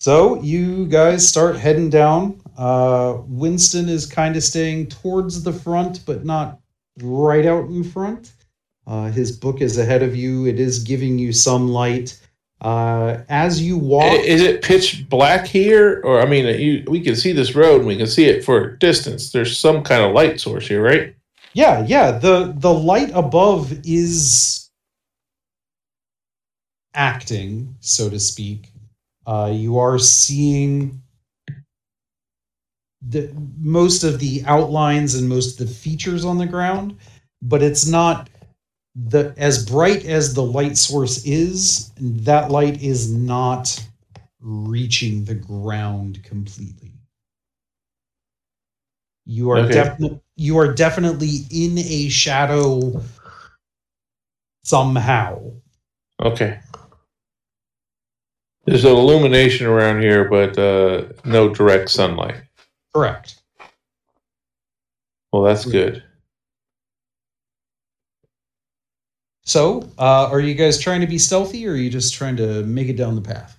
So 0.00 0.40
you 0.42 0.86
guys 0.86 1.26
start 1.28 1.56
heading 1.56 1.88
down. 1.90 2.40
Uh, 2.56 3.18
Winston 3.26 3.88
is 3.88 4.04
kind 4.04 4.36
of 4.36 4.42
staying 4.42 4.88
towards 4.88 5.42
the 5.42 5.52
front, 5.52 6.04
but 6.04 6.24
not 6.24 6.58
right 7.00 7.46
out 7.46 7.66
in 7.68 7.84
front. 7.84 8.32
Uh, 8.86 9.10
his 9.10 9.32
book 9.32 9.60
is 9.60 9.78
ahead 9.78 10.02
of 10.02 10.16
you. 10.16 10.46
It 10.46 10.58
is 10.58 10.80
giving 10.82 11.18
you 11.18 11.32
some 11.32 11.68
light. 11.68 12.18
Uh, 12.60 13.22
as 13.28 13.60
you 13.60 13.76
walk, 13.76 14.20
Is 14.20 14.40
it 14.40 14.62
pitch 14.62 15.08
black 15.08 15.46
here, 15.46 16.00
or 16.04 16.20
I 16.20 16.26
mean, 16.26 16.46
you, 16.60 16.84
we 16.88 17.00
can 17.00 17.16
see 17.16 17.32
this 17.32 17.54
road 17.56 17.78
and 17.78 17.86
we 17.86 17.96
can 17.96 18.06
see 18.06 18.26
it 18.26 18.44
for 18.44 18.76
distance. 18.76 19.32
There's 19.32 19.58
some 19.58 19.82
kind 19.82 20.02
of 20.02 20.12
light 20.12 20.40
source 20.40 20.68
here, 20.68 20.82
right? 20.82 21.14
yeah, 21.54 21.84
yeah. 21.86 22.12
the 22.12 22.54
The 22.56 22.72
light 22.72 23.10
above 23.14 23.72
is 23.84 24.70
acting, 26.94 27.76
so 27.80 28.08
to 28.10 28.20
speak. 28.20 28.68
Uh, 29.26 29.50
you 29.52 29.78
are 29.78 29.98
seeing 29.98 31.02
the 33.08 33.32
most 33.58 34.04
of 34.04 34.18
the 34.18 34.42
outlines 34.46 35.14
and 35.14 35.28
most 35.28 35.60
of 35.60 35.66
the 35.66 35.74
features 35.74 36.24
on 36.24 36.38
the 36.38 36.46
ground, 36.46 36.96
but 37.42 37.62
it's 37.62 37.86
not 37.86 38.28
the 38.94 39.34
as 39.36 39.64
bright 39.64 40.04
as 40.04 40.34
the 40.34 40.42
light 40.42 40.76
source 40.76 41.24
is. 41.24 41.90
That 42.00 42.50
light 42.50 42.82
is 42.82 43.12
not 43.12 43.84
reaching 44.40 45.24
the 45.24 45.34
ground 45.34 46.22
completely. 46.24 46.92
You 49.24 49.50
are 49.50 49.58
Okay. 49.58 49.72
definitely 49.74 50.20
you 50.36 50.58
are 50.58 50.72
definitely 50.72 51.46
in 51.50 51.78
a 51.78 52.08
shadow 52.08 53.00
somehow. 54.64 55.40
Okay. 56.20 56.58
There's 58.64 58.84
an 58.84 58.92
illumination 58.92 59.66
around 59.66 60.02
here, 60.02 60.28
but 60.28 60.56
uh, 60.58 61.06
no 61.24 61.48
direct 61.52 61.90
sunlight. 61.90 62.36
Correct. 62.94 63.40
Well, 65.32 65.42
that's 65.42 65.64
good. 65.64 66.02
So, 69.44 69.88
uh, 69.98 70.28
are 70.30 70.40
you 70.40 70.54
guys 70.54 70.78
trying 70.78 71.00
to 71.00 71.06
be 71.06 71.18
stealthy, 71.18 71.66
or 71.66 71.72
are 71.72 71.76
you 71.76 71.90
just 71.90 72.14
trying 72.14 72.36
to 72.36 72.62
make 72.64 72.88
it 72.88 72.96
down 72.96 73.16
the 73.16 73.22
path? 73.22 73.58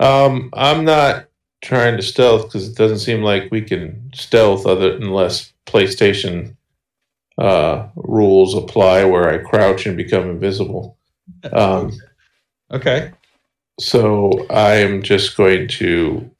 Um, 0.00 0.50
I'm 0.52 0.84
not 0.84 1.26
trying 1.62 1.96
to 1.96 2.02
stealth 2.02 2.44
because 2.44 2.68
it 2.68 2.76
doesn't 2.76 2.98
seem 2.98 3.22
like 3.22 3.50
we 3.50 3.62
can 3.62 4.10
stealth 4.14 4.66
other 4.66 4.96
unless 4.96 5.52
PlayStation 5.66 6.56
uh, 7.38 7.88
rules 7.96 8.54
apply 8.54 9.04
where 9.04 9.28
I 9.28 9.38
crouch 9.38 9.86
and 9.86 9.96
become 9.96 10.28
invisible. 10.28 10.98
Um, 11.52 11.92
okay. 12.70 13.12
so 13.80 14.46
I 14.50 14.74
am 14.74 15.02
just 15.02 15.38
going 15.38 15.68
to 15.68 16.30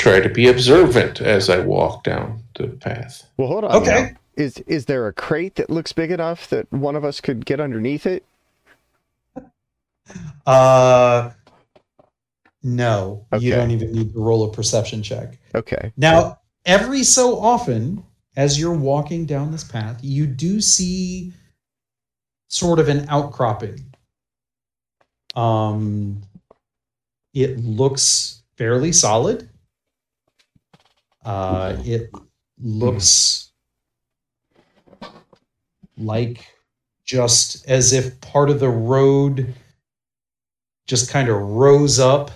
try 0.00 0.18
to 0.18 0.30
be 0.30 0.48
observant 0.48 1.20
as 1.20 1.50
I 1.50 1.60
walk 1.60 2.04
down 2.04 2.42
the 2.54 2.68
path. 2.68 3.28
Well, 3.36 3.48
hold 3.48 3.64
on. 3.64 3.72
Okay. 3.82 4.02
now. 4.02 4.16
Is 4.36 4.58
is 4.66 4.86
there 4.86 5.06
a 5.06 5.12
crate 5.12 5.56
that 5.56 5.68
looks 5.68 5.92
big 5.92 6.10
enough 6.10 6.48
that 6.48 6.70
one 6.72 6.96
of 6.96 7.04
us 7.04 7.20
could 7.20 7.44
get 7.44 7.60
underneath 7.60 8.06
it? 8.06 8.24
Uh, 10.44 11.30
no, 12.64 13.24
you 13.38 13.52
don't 13.52 13.70
even 13.70 13.92
need 13.92 14.12
to 14.12 14.18
roll 14.18 14.42
a 14.42 14.52
perception 14.52 15.04
check. 15.04 15.38
Okay. 15.54 15.92
Now, 15.96 16.40
every 16.66 17.04
so 17.04 17.38
often, 17.38 18.02
as 18.36 18.58
you're 18.58 18.74
walking 18.74 19.24
down 19.24 19.52
this 19.52 19.62
path, 19.62 20.00
you 20.02 20.26
do 20.26 20.60
see 20.60 21.32
sort 22.48 22.80
of 22.80 22.88
an 22.88 23.06
outcropping. 23.08 23.94
Um, 25.36 26.22
it 27.34 27.60
looks 27.60 28.42
fairly 28.56 28.90
solid. 28.90 29.48
Uh, 31.24 31.76
it 31.84 32.10
looks 32.58 33.52
like 35.96 36.46
just 37.04 37.68
as 37.68 37.92
if 37.92 38.20
part 38.20 38.50
of 38.50 38.60
the 38.60 38.68
road 38.68 39.54
just 40.86 41.10
kind 41.10 41.28
of 41.28 41.36
rose 41.40 41.98
up 41.98 42.30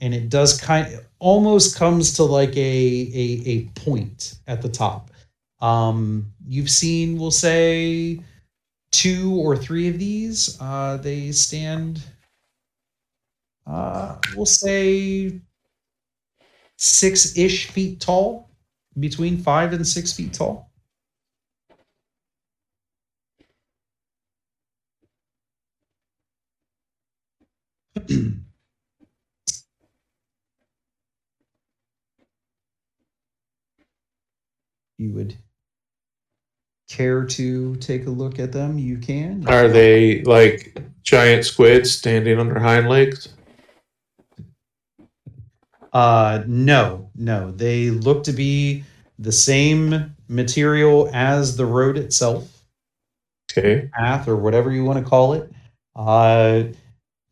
and 0.00 0.14
it 0.14 0.28
does 0.28 0.60
kind 0.60 1.00
almost 1.18 1.76
comes 1.76 2.14
to 2.14 2.22
like 2.24 2.54
a 2.56 2.60
a, 3.14 3.42
a 3.46 3.64
point 3.74 4.34
at 4.46 4.60
the 4.60 4.68
top. 4.68 5.10
Um 5.60 6.32
you've 6.46 6.70
seen 6.70 7.18
we'll 7.18 7.30
say 7.30 8.20
two 8.92 9.34
or 9.36 9.56
three 9.56 9.88
of 9.88 9.98
these. 9.98 10.58
Uh 10.60 10.98
they 10.98 11.32
stand 11.32 12.02
uh 13.66 14.16
we'll 14.36 14.46
say 14.46 15.40
six-ish 16.76 17.70
feet 17.70 18.00
tall 18.00 18.50
between 18.98 19.38
five 19.38 19.72
and 19.72 19.86
six 19.86 20.12
feet 20.12 20.32
tall 20.32 20.70
you 34.98 35.12
would 35.12 35.36
care 36.88 37.24
to 37.24 37.76
take 37.76 38.06
a 38.06 38.10
look 38.10 38.38
at 38.38 38.52
them, 38.52 38.78
you 38.78 38.98
can. 38.98 39.46
Are 39.48 39.68
they 39.68 40.22
like 40.22 40.78
giant 41.02 41.44
squids 41.44 41.90
standing 41.92 42.38
on 42.38 42.48
their 42.48 42.60
hind 42.60 42.88
legs? 42.88 43.28
Uh, 45.94 46.42
no, 46.46 47.10
no. 47.14 47.52
They 47.52 47.90
look 47.90 48.24
to 48.24 48.32
be 48.32 48.84
the 49.18 49.32
same 49.32 50.14
material 50.28 51.08
as 51.12 51.56
the 51.56 51.66
road 51.66 51.96
itself, 51.96 52.64
Okay. 53.52 53.88
path, 53.94 54.26
or 54.28 54.36
whatever 54.36 54.72
you 54.72 54.84
want 54.84 55.02
to 55.04 55.08
call 55.08 55.34
it. 55.34 55.50
Uh, 55.96 56.64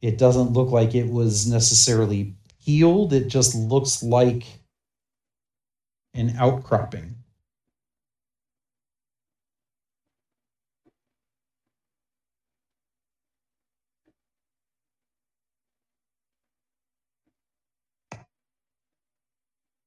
it 0.03 0.19
doesn't 0.19 0.53
look 0.53 0.71
like 0.71 0.95
it 0.95 1.09
was 1.11 1.47
necessarily 1.49 2.35
healed. 2.59 3.13
It 3.13 3.29
just 3.29 3.55
looks 3.55 4.03
like 4.03 4.47
an 6.15 6.35
outcropping. 6.39 7.17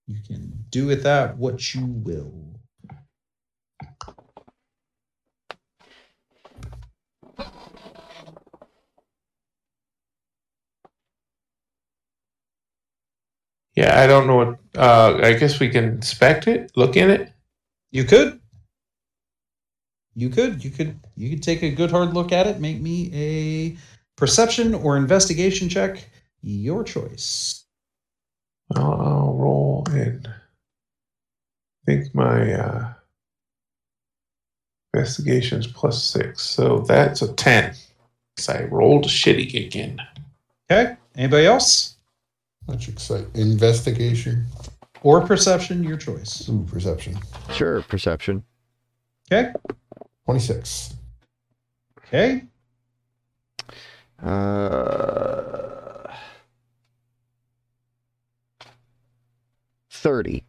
You 0.08 0.18
can 0.26 0.66
do 0.70 0.86
with 0.86 1.04
that 1.04 1.38
what 1.38 1.74
you 1.74 1.86
will. 1.86 2.60
Yeah, 13.76 14.00
I 14.00 14.08
don't 14.08 14.28
know 14.28 14.36
what. 14.38 14.60
Uh, 14.78 15.20
I 15.24 15.34
guess 15.34 15.60
we 15.60 15.70
can 15.70 15.86
inspect 15.86 16.48
it, 16.48 16.72
look 16.76 16.96
in 16.96 17.10
it. 17.10 17.32
You 17.92 18.06
could. 18.06 18.40
You 20.16 20.30
could. 20.30 20.64
You 20.64 20.72
could. 20.72 21.00
You 21.16 21.30
could 21.30 21.44
take 21.44 21.62
a 21.64 21.72
good 21.72 21.92
hard 21.92 22.14
look 22.14 22.32
at 22.32 22.48
it. 22.48 22.60
Make 22.60 22.82
me 22.82 23.12
a 23.14 23.78
perception 24.16 24.74
or 24.74 24.98
investigation 24.98 25.70
check. 25.70 26.10
Your 26.42 26.84
choice. 26.84 27.65
I'll, 28.76 29.02
I'll 29.02 29.34
roll 29.36 29.86
and 29.92 30.28
I 30.28 30.32
think 31.86 32.16
my 32.16 32.54
uh, 32.54 32.94
investigation's 34.94 35.68
plus 35.68 36.04
six, 36.04 36.42
so 36.42 36.80
that's 36.80 37.22
a 37.22 37.32
ten. 37.34 37.76
'Cause 38.38 38.50
I 38.50 38.64
rolled 38.66 39.06
a 39.06 39.10
shitty 39.10 39.66
again. 39.66 40.02
Okay. 40.70 40.98
Anybody 41.16 41.46
else? 41.46 41.96
Much 42.68 42.90
excite. 42.90 43.28
Investigation. 43.36 44.46
Or 45.04 45.22
perception, 45.26 45.84
your 45.84 45.96
choice. 45.96 46.50
Ooh, 46.50 46.66
perception. 46.70 47.18
Sure. 47.54 47.82
Perception. 47.84 48.44
Okay. 49.32 49.54
26. 50.26 50.96
Okay. 52.00 52.44
Uh, 54.22 55.85
thirty. 60.06 60.44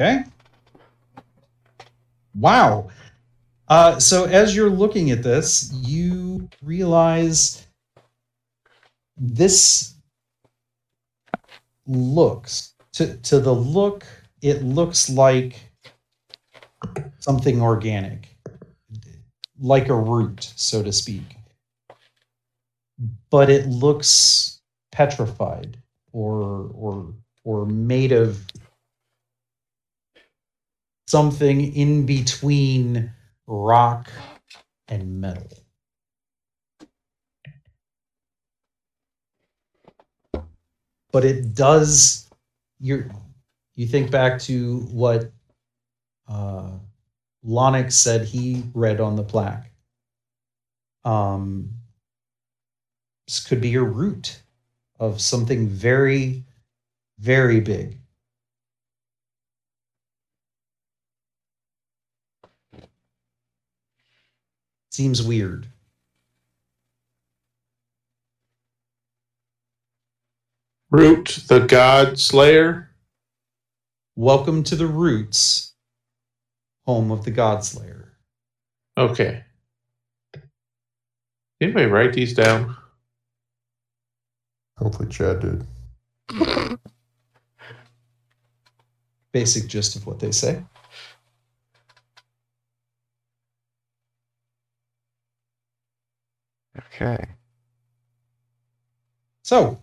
Okay. 0.00 0.24
Wow. 2.34 2.88
Uh, 3.68 3.98
so 4.00 4.24
as 4.24 4.56
you're 4.56 4.70
looking 4.70 5.10
at 5.10 5.22
this, 5.22 5.70
you 5.74 6.48
realize 6.62 7.66
this 9.18 9.96
looks 11.86 12.72
to 12.94 13.18
to 13.18 13.38
the 13.38 13.52
look. 13.54 14.06
It 14.40 14.62
looks 14.62 15.10
like 15.10 15.60
something 17.18 17.60
organic, 17.60 18.34
like 19.60 19.90
a 19.90 19.94
root, 19.94 20.54
so 20.56 20.82
to 20.82 20.90
speak. 20.90 21.36
But 23.28 23.50
it 23.50 23.66
looks 23.66 24.62
petrified 24.90 25.76
or 26.12 26.70
or 26.74 27.12
or 27.44 27.66
made 27.66 28.12
of 28.12 28.46
something 31.06 31.74
in 31.74 32.06
between 32.06 33.12
rock 33.46 34.10
and 34.88 35.20
metal. 35.20 35.48
But 41.12 41.24
it 41.24 41.54
does 41.54 42.30
you 42.80 43.10
you 43.74 43.86
think 43.86 44.10
back 44.10 44.40
to 44.42 44.80
what 44.90 45.30
uh 46.28 46.70
Lonix 47.44 47.92
said 47.92 48.24
he 48.24 48.64
read 48.74 49.00
on 49.00 49.16
the 49.16 49.22
plaque. 49.24 49.70
Um 51.04 51.70
this 53.26 53.40
could 53.44 53.60
be 53.60 53.74
a 53.74 53.82
root 53.82 54.42
of 54.98 55.20
something 55.20 55.68
very, 55.68 56.44
very 57.22 57.60
big. 57.60 57.98
Seems 64.90 65.22
weird. 65.22 65.68
Root, 70.90 71.44
the 71.48 71.60
God 71.60 72.18
Slayer. 72.18 72.90
Welcome 74.16 74.64
to 74.64 74.76
the 74.76 74.86
roots, 74.86 75.74
home 76.86 77.10
of 77.12 77.24
the 77.24 77.30
God 77.30 77.64
Slayer. 77.64 78.12
Okay. 78.98 79.44
Anybody 81.60 81.86
write 81.86 82.12
these 82.14 82.34
down? 82.34 82.76
Hopefully, 84.78 85.08
Chad 85.08 85.40
did. 85.40 85.66
Basic 89.32 89.66
gist 89.68 89.96
of 89.96 90.06
what 90.06 90.20
they 90.20 90.32
say. 90.32 90.62
Okay. 96.78 97.26
So, 99.42 99.80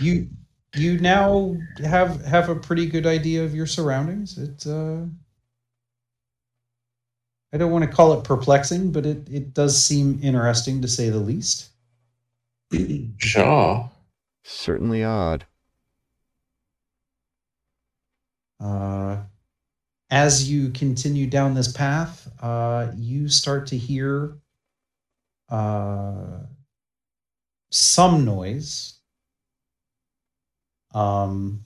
you 0.00 0.28
you 0.74 0.98
now 0.98 1.56
have 1.78 2.24
have 2.24 2.48
a 2.48 2.56
pretty 2.56 2.86
good 2.86 3.06
idea 3.06 3.44
of 3.44 3.54
your 3.54 3.66
surroundings. 3.66 4.38
It 4.38 4.66
uh, 4.66 5.02
I 7.52 7.56
don't 7.56 7.70
want 7.70 7.84
to 7.84 7.90
call 7.90 8.12
it 8.18 8.24
perplexing, 8.24 8.92
but 8.92 9.06
it 9.06 9.28
it 9.30 9.54
does 9.54 9.82
seem 9.82 10.18
interesting 10.22 10.82
to 10.82 10.88
say 10.88 11.10
the 11.10 11.18
least. 11.18 11.70
Shaw. 13.18 13.88
Certainly 14.44 15.02
odd. 15.02 15.46
Uh, 18.60 19.22
as 20.10 20.50
you 20.50 20.68
continue 20.70 21.26
down 21.26 21.54
this 21.54 21.72
path, 21.72 22.30
uh, 22.42 22.92
you 22.94 23.26
start 23.28 23.66
to 23.68 23.76
hear 23.78 24.36
uh, 25.48 26.40
some 27.70 28.24
noise. 28.26 28.98
Um, 30.92 31.64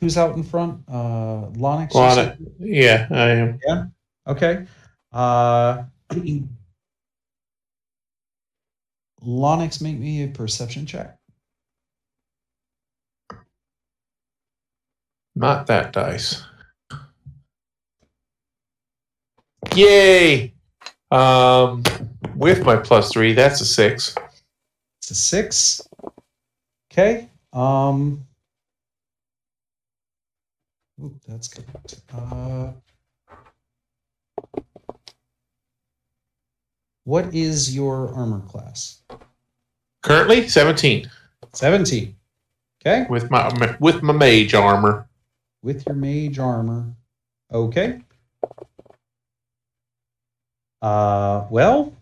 who's 0.00 0.16
out 0.16 0.36
in 0.36 0.42
front? 0.42 0.82
Uh, 0.88 1.50
Lonix? 1.52 1.92
you 1.94 2.00
Lana. 2.00 2.14
said? 2.14 2.38
Yeah, 2.58 3.06
I 3.10 3.28
am. 3.28 3.60
Yeah. 3.66 3.84
Okay. 4.26 4.66
Uh, 5.12 5.84
Lonix, 9.26 9.80
make 9.80 9.98
me 9.98 10.24
a 10.24 10.28
perception 10.28 10.86
check. 10.86 11.16
Not 15.34 15.66
that 15.68 15.92
dice. 15.92 16.42
Yay! 19.74 20.52
Um, 21.10 21.82
with 22.36 22.64
my 22.64 22.76
plus 22.76 23.12
three, 23.12 23.32
that's 23.32 23.60
a 23.60 23.64
six. 23.64 24.14
It's 25.00 25.10
a 25.10 25.14
six. 25.14 25.80
Okay. 26.92 27.28
Um. 27.52 28.26
Oop, 31.02 31.14
that's 31.26 31.48
good. 31.48 31.64
Uh, 32.14 32.72
what 37.04 37.34
is 37.34 37.74
your 37.74 38.12
armor 38.14 38.40
class? 38.40 39.02
Currently, 40.02 40.48
17. 40.48 41.10
17. 41.52 42.16
Okay. 42.84 43.06
with 43.08 43.30
my 43.30 43.76
with 43.78 44.02
my 44.02 44.12
mage 44.12 44.54
armor. 44.54 45.08
With 45.62 45.86
your 45.86 45.94
mage 45.94 46.38
armor. 46.38 46.94
Okay. 47.52 48.00
Uh. 50.80 51.46
Well. 51.50 51.94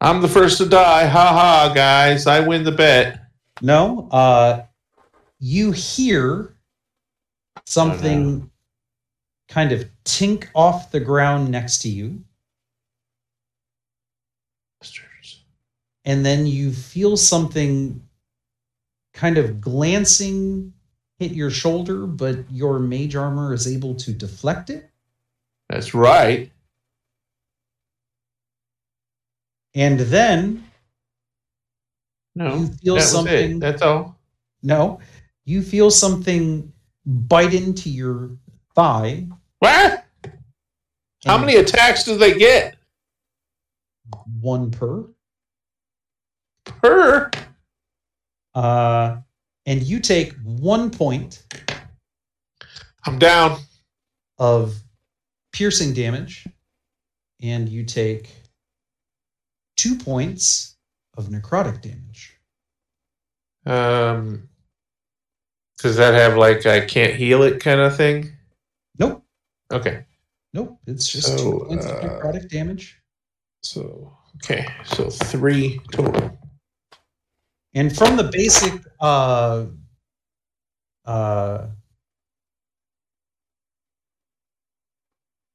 I'm 0.00 0.20
the 0.20 0.28
first 0.28 0.58
to 0.58 0.66
die. 0.66 1.06
Ha 1.06 1.28
ha, 1.28 1.72
guys! 1.72 2.26
I 2.26 2.40
win 2.40 2.64
the 2.64 2.72
bet. 2.72 3.20
No. 3.62 4.08
Uh. 4.10 4.62
You 5.38 5.70
hear 5.70 6.56
something 7.66 8.50
kind 9.48 9.72
of 9.72 9.88
tink 10.04 10.48
off 10.54 10.90
the 10.90 11.00
ground 11.00 11.50
next 11.50 11.82
to 11.82 11.88
you. 11.88 12.24
And 16.04 16.24
then 16.24 16.46
you 16.46 16.72
feel 16.72 17.16
something 17.16 18.00
kind 19.14 19.38
of 19.38 19.60
glancing 19.60 20.72
hit 21.18 21.32
your 21.32 21.50
shoulder, 21.50 22.06
but 22.06 22.38
your 22.50 22.78
mage 22.80 23.14
armor 23.14 23.54
is 23.54 23.66
able 23.68 23.94
to 23.94 24.12
deflect 24.12 24.70
it. 24.70 24.90
That's 25.68 25.94
right. 25.94 26.50
And 29.74 29.98
then 30.00 30.64
No, 32.34 32.56
you 32.56 32.66
feel 32.68 32.94
that 32.96 33.02
something. 33.02 33.56
it. 33.56 33.60
That's 33.60 33.82
all. 33.82 34.16
no, 34.62 35.00
you 35.44 35.62
feel 35.62 35.90
something 35.90 36.72
bite 37.06 37.54
into 37.54 37.90
your 37.90 38.30
thigh. 38.74 39.26
What? 39.58 40.04
How 41.24 41.38
many 41.38 41.56
attacks 41.56 42.04
do 42.04 42.16
they 42.18 42.34
get 42.38 42.76
One 44.40 44.70
per. 44.70 45.06
Per? 46.64 47.30
Uh, 48.54 49.16
and 49.66 49.82
you 49.82 50.00
take 50.00 50.32
one 50.42 50.90
point 50.90 51.44
I'm 53.04 53.18
down. 53.18 53.58
of 54.38 54.74
piercing 55.52 55.92
damage, 55.92 56.46
and 57.42 57.68
you 57.68 57.84
take 57.84 58.30
two 59.76 59.96
points 59.96 60.76
of 61.16 61.26
necrotic 61.26 61.80
damage. 61.80 62.38
Um, 63.66 64.48
does 65.78 65.96
that 65.96 66.14
have 66.14 66.36
like 66.36 66.66
I 66.66 66.80
can't 66.84 67.14
heal 67.14 67.42
it 67.42 67.60
kind 67.60 67.80
of 67.80 67.96
thing? 67.96 68.32
Nope. 68.98 69.24
Okay. 69.72 70.04
Nope. 70.52 70.78
It's 70.86 71.08
just 71.08 71.28
So, 71.28 71.36
two 71.36 71.64
points 71.66 71.86
of 71.86 71.92
uh, 71.92 72.00
necrotic 72.02 72.48
damage. 72.48 72.98
So 73.62 74.12
okay, 74.36 74.66
so 74.84 75.08
three 75.08 75.80
total. 75.90 76.38
And 77.74 77.94
from 77.96 78.16
the 78.16 78.24
basic 78.32 78.72
uh 79.00 79.66
uh 81.04 81.66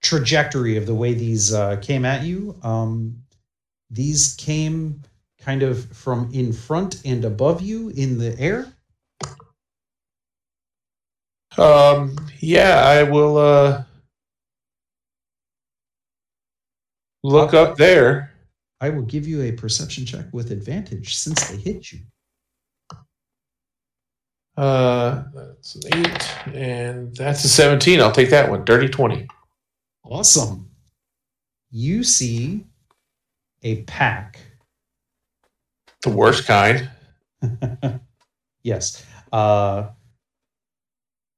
trajectory 0.02 0.78
of 0.78 0.86
the 0.86 0.96
way 0.96 1.14
these 1.14 1.54
uh, 1.54 1.78
came 1.78 2.06
at 2.06 2.24
you, 2.24 2.58
um, 2.64 3.22
these 3.90 4.36
came 4.36 5.02
kind 5.40 5.64
of 5.64 5.86
from 5.96 6.30
in 6.34 6.52
front 6.54 7.02
and 7.06 7.24
above 7.26 7.62
you 7.62 7.90
in 7.90 8.18
the 8.18 8.38
air. 8.40 8.74
Um, 11.58 12.16
yeah, 12.40 12.84
I 12.86 13.04
will 13.04 13.38
uh 13.38 13.84
look 17.24 17.54
up 17.54 17.78
there. 17.78 18.34
I 18.81 18.89
will 18.89 19.03
give 19.03 19.27
you 19.27 19.41
a 19.41 19.51
perception 19.51 20.06
check 20.06 20.26
with 20.31 20.51
advantage 20.51 21.15
since 21.15 21.49
they 21.49 21.57
hit 21.57 21.91
you. 21.91 21.99
Uh, 24.56 25.23
that's 25.34 25.76
an 25.76 25.81
eight, 25.95 26.53
and 26.53 27.15
that's 27.15 27.43
a 27.45 27.49
seventeen. 27.49 28.01
I'll 28.01 28.11
take 28.11 28.30
that 28.31 28.49
one. 28.49 28.65
Dirty 28.65 28.89
twenty. 28.89 29.27
Awesome. 30.03 30.69
You 31.72 32.03
see 32.03 32.65
a 33.64 33.84
pack. 33.84 34.39
The 36.01 36.10
worst 36.10 36.45
kind. 36.45 36.89
yes. 38.64 39.06
Uh 39.31 39.89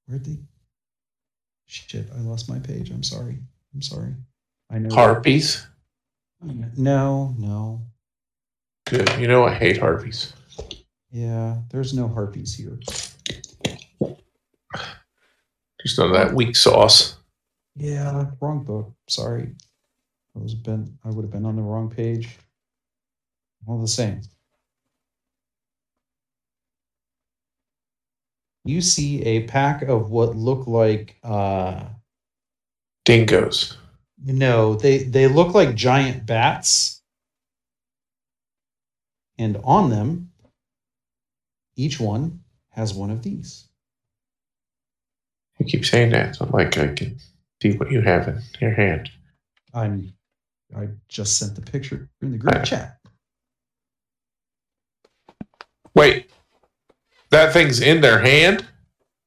where'd 0.07 0.23
they 0.25 0.37
shit, 1.65 2.07
I 2.15 2.21
lost 2.21 2.49
my 2.49 2.59
page. 2.59 2.91
I'm 2.91 3.03
sorry. 3.03 3.37
I'm 3.73 3.81
sorry. 3.81 4.13
I 4.69 4.79
know 4.79 4.93
Harpies. 4.93 5.65
No, 6.41 7.35
no. 7.37 7.81
Good. 8.87 9.09
You 9.19 9.27
know 9.27 9.45
I 9.45 9.53
hate 9.53 9.77
harpies. 9.77 10.33
Yeah, 11.11 11.57
there's 11.69 11.93
no 11.93 12.07
harpies 12.07 12.55
here. 12.55 12.79
Just 15.81 15.97
none 15.97 16.07
of 16.07 16.13
that 16.13 16.33
weak 16.33 16.55
sauce. 16.55 17.17
Yeah, 17.75 18.25
wrong 18.39 18.63
book. 18.63 18.93
Sorry. 19.07 19.53
I 20.35 20.39
was 20.39 20.55
been 20.55 20.97
I 21.03 21.09
would 21.09 21.23
have 21.23 21.31
been 21.31 21.45
on 21.45 21.55
the 21.55 21.61
wrong 21.61 21.89
page. 21.89 22.37
All 23.67 23.79
the 23.79 23.87
same. 23.87 24.21
You 28.63 28.81
see 28.81 29.23
a 29.23 29.43
pack 29.47 29.83
of 29.83 30.11
what 30.11 30.35
look 30.35 30.67
like 30.67 31.17
uh 31.23 31.83
Dingoes. 33.05 33.77
No, 34.23 34.75
they 34.75 34.99
they 34.99 35.27
look 35.27 35.53
like 35.53 35.75
giant 35.75 36.25
bats. 36.25 37.01
And 39.37 39.57
on 39.63 39.89
them 39.89 40.31
each 41.75 41.99
one 41.99 42.41
has 42.69 42.93
one 42.93 43.09
of 43.09 43.23
these. 43.23 43.67
You 45.57 45.65
keep 45.65 45.85
saying 45.85 46.11
that. 46.11 46.35
So 46.35 46.45
like 46.51 46.77
I 46.77 46.93
can 46.93 47.17
see 47.61 47.77
what 47.77 47.91
you 47.91 48.01
have 48.01 48.27
in 48.27 48.41
your 48.59 48.73
hand. 48.73 49.09
I'm 49.73 50.13
I 50.75 50.89
just 51.09 51.37
sent 51.37 51.55
the 51.55 51.61
picture 51.61 52.09
in 52.21 52.31
the 52.31 52.37
group 52.37 52.63
chat. 52.63 52.97
Wait. 55.93 56.29
That 57.29 57.53
thing's 57.53 57.81
in 57.81 58.01
their 58.01 58.19
hand? 58.19 58.65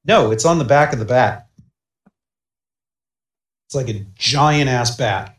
No, 0.05 0.31
it's 0.31 0.45
on 0.45 0.59
the 0.59 0.65
back 0.65 0.93
of 0.93 0.99
the 0.99 1.05
bat. 1.05 1.44
It's 3.67 3.75
like 3.75 3.89
a 3.89 4.05
giant 4.15 4.69
ass 4.71 4.97
bat. 4.97 5.37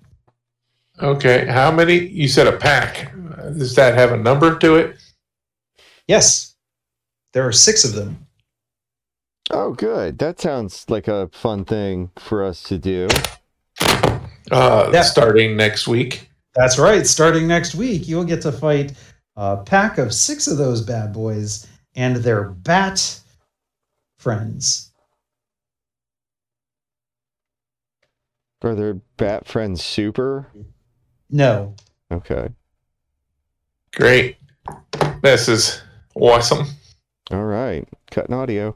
Okay. 1.02 1.46
How 1.46 1.72
many? 1.72 1.98
You 2.08 2.28
said 2.28 2.48
a 2.48 2.58
pack. 2.58 3.14
Does 3.58 3.76
that 3.76 3.96
have 3.96 4.12
a 4.12 4.18
number 4.18 4.58
to 4.60 4.76
it? 4.76 4.98
Yes. 6.08 6.56
There 7.34 7.46
are 7.48 7.52
six 7.52 7.84
of 7.84 7.94
them. 7.94 8.26
Oh, 9.52 9.74
good. 9.74 10.18
That 10.18 10.40
sounds 10.40 10.86
like 10.90 11.08
a 11.08 11.30
fun 11.34 11.66
thing 11.66 12.10
for 12.18 12.44
us 12.44 12.64
to 12.64 12.78
do. 12.78 13.08
Uh, 14.52 14.90
That- 14.92 15.06
starting 15.06 15.56
next 15.58 15.88
week. 15.88 16.30
That's 16.56 16.80
right. 16.80 17.06
Starting 17.06 17.48
next 17.48 17.76
week, 17.76 18.08
you'll 18.08 18.24
get 18.24 18.42
to 18.44 18.52
fight 18.52 18.94
a 19.36 19.58
pack 19.58 19.98
of 19.98 20.14
six 20.14 20.48
of 20.48 20.58
those 20.58 20.82
bad 20.82 21.12
boys 21.12 21.68
and 21.96 22.16
their 22.18 22.46
bat 22.50 23.20
friends. 24.18 24.92
Are 28.66 28.74
their 28.74 28.96
bat 29.18 29.48
friends 29.48 29.84
super? 29.84 30.48
No, 31.30 31.76
Okay. 32.12 32.50
Great. 33.94 34.38
This 35.22 35.48
is 35.48 35.82
awesome. 36.16 36.68
All 37.32 37.46
right. 37.46 37.88
Cutting 38.12 38.34
audio. 38.36 38.76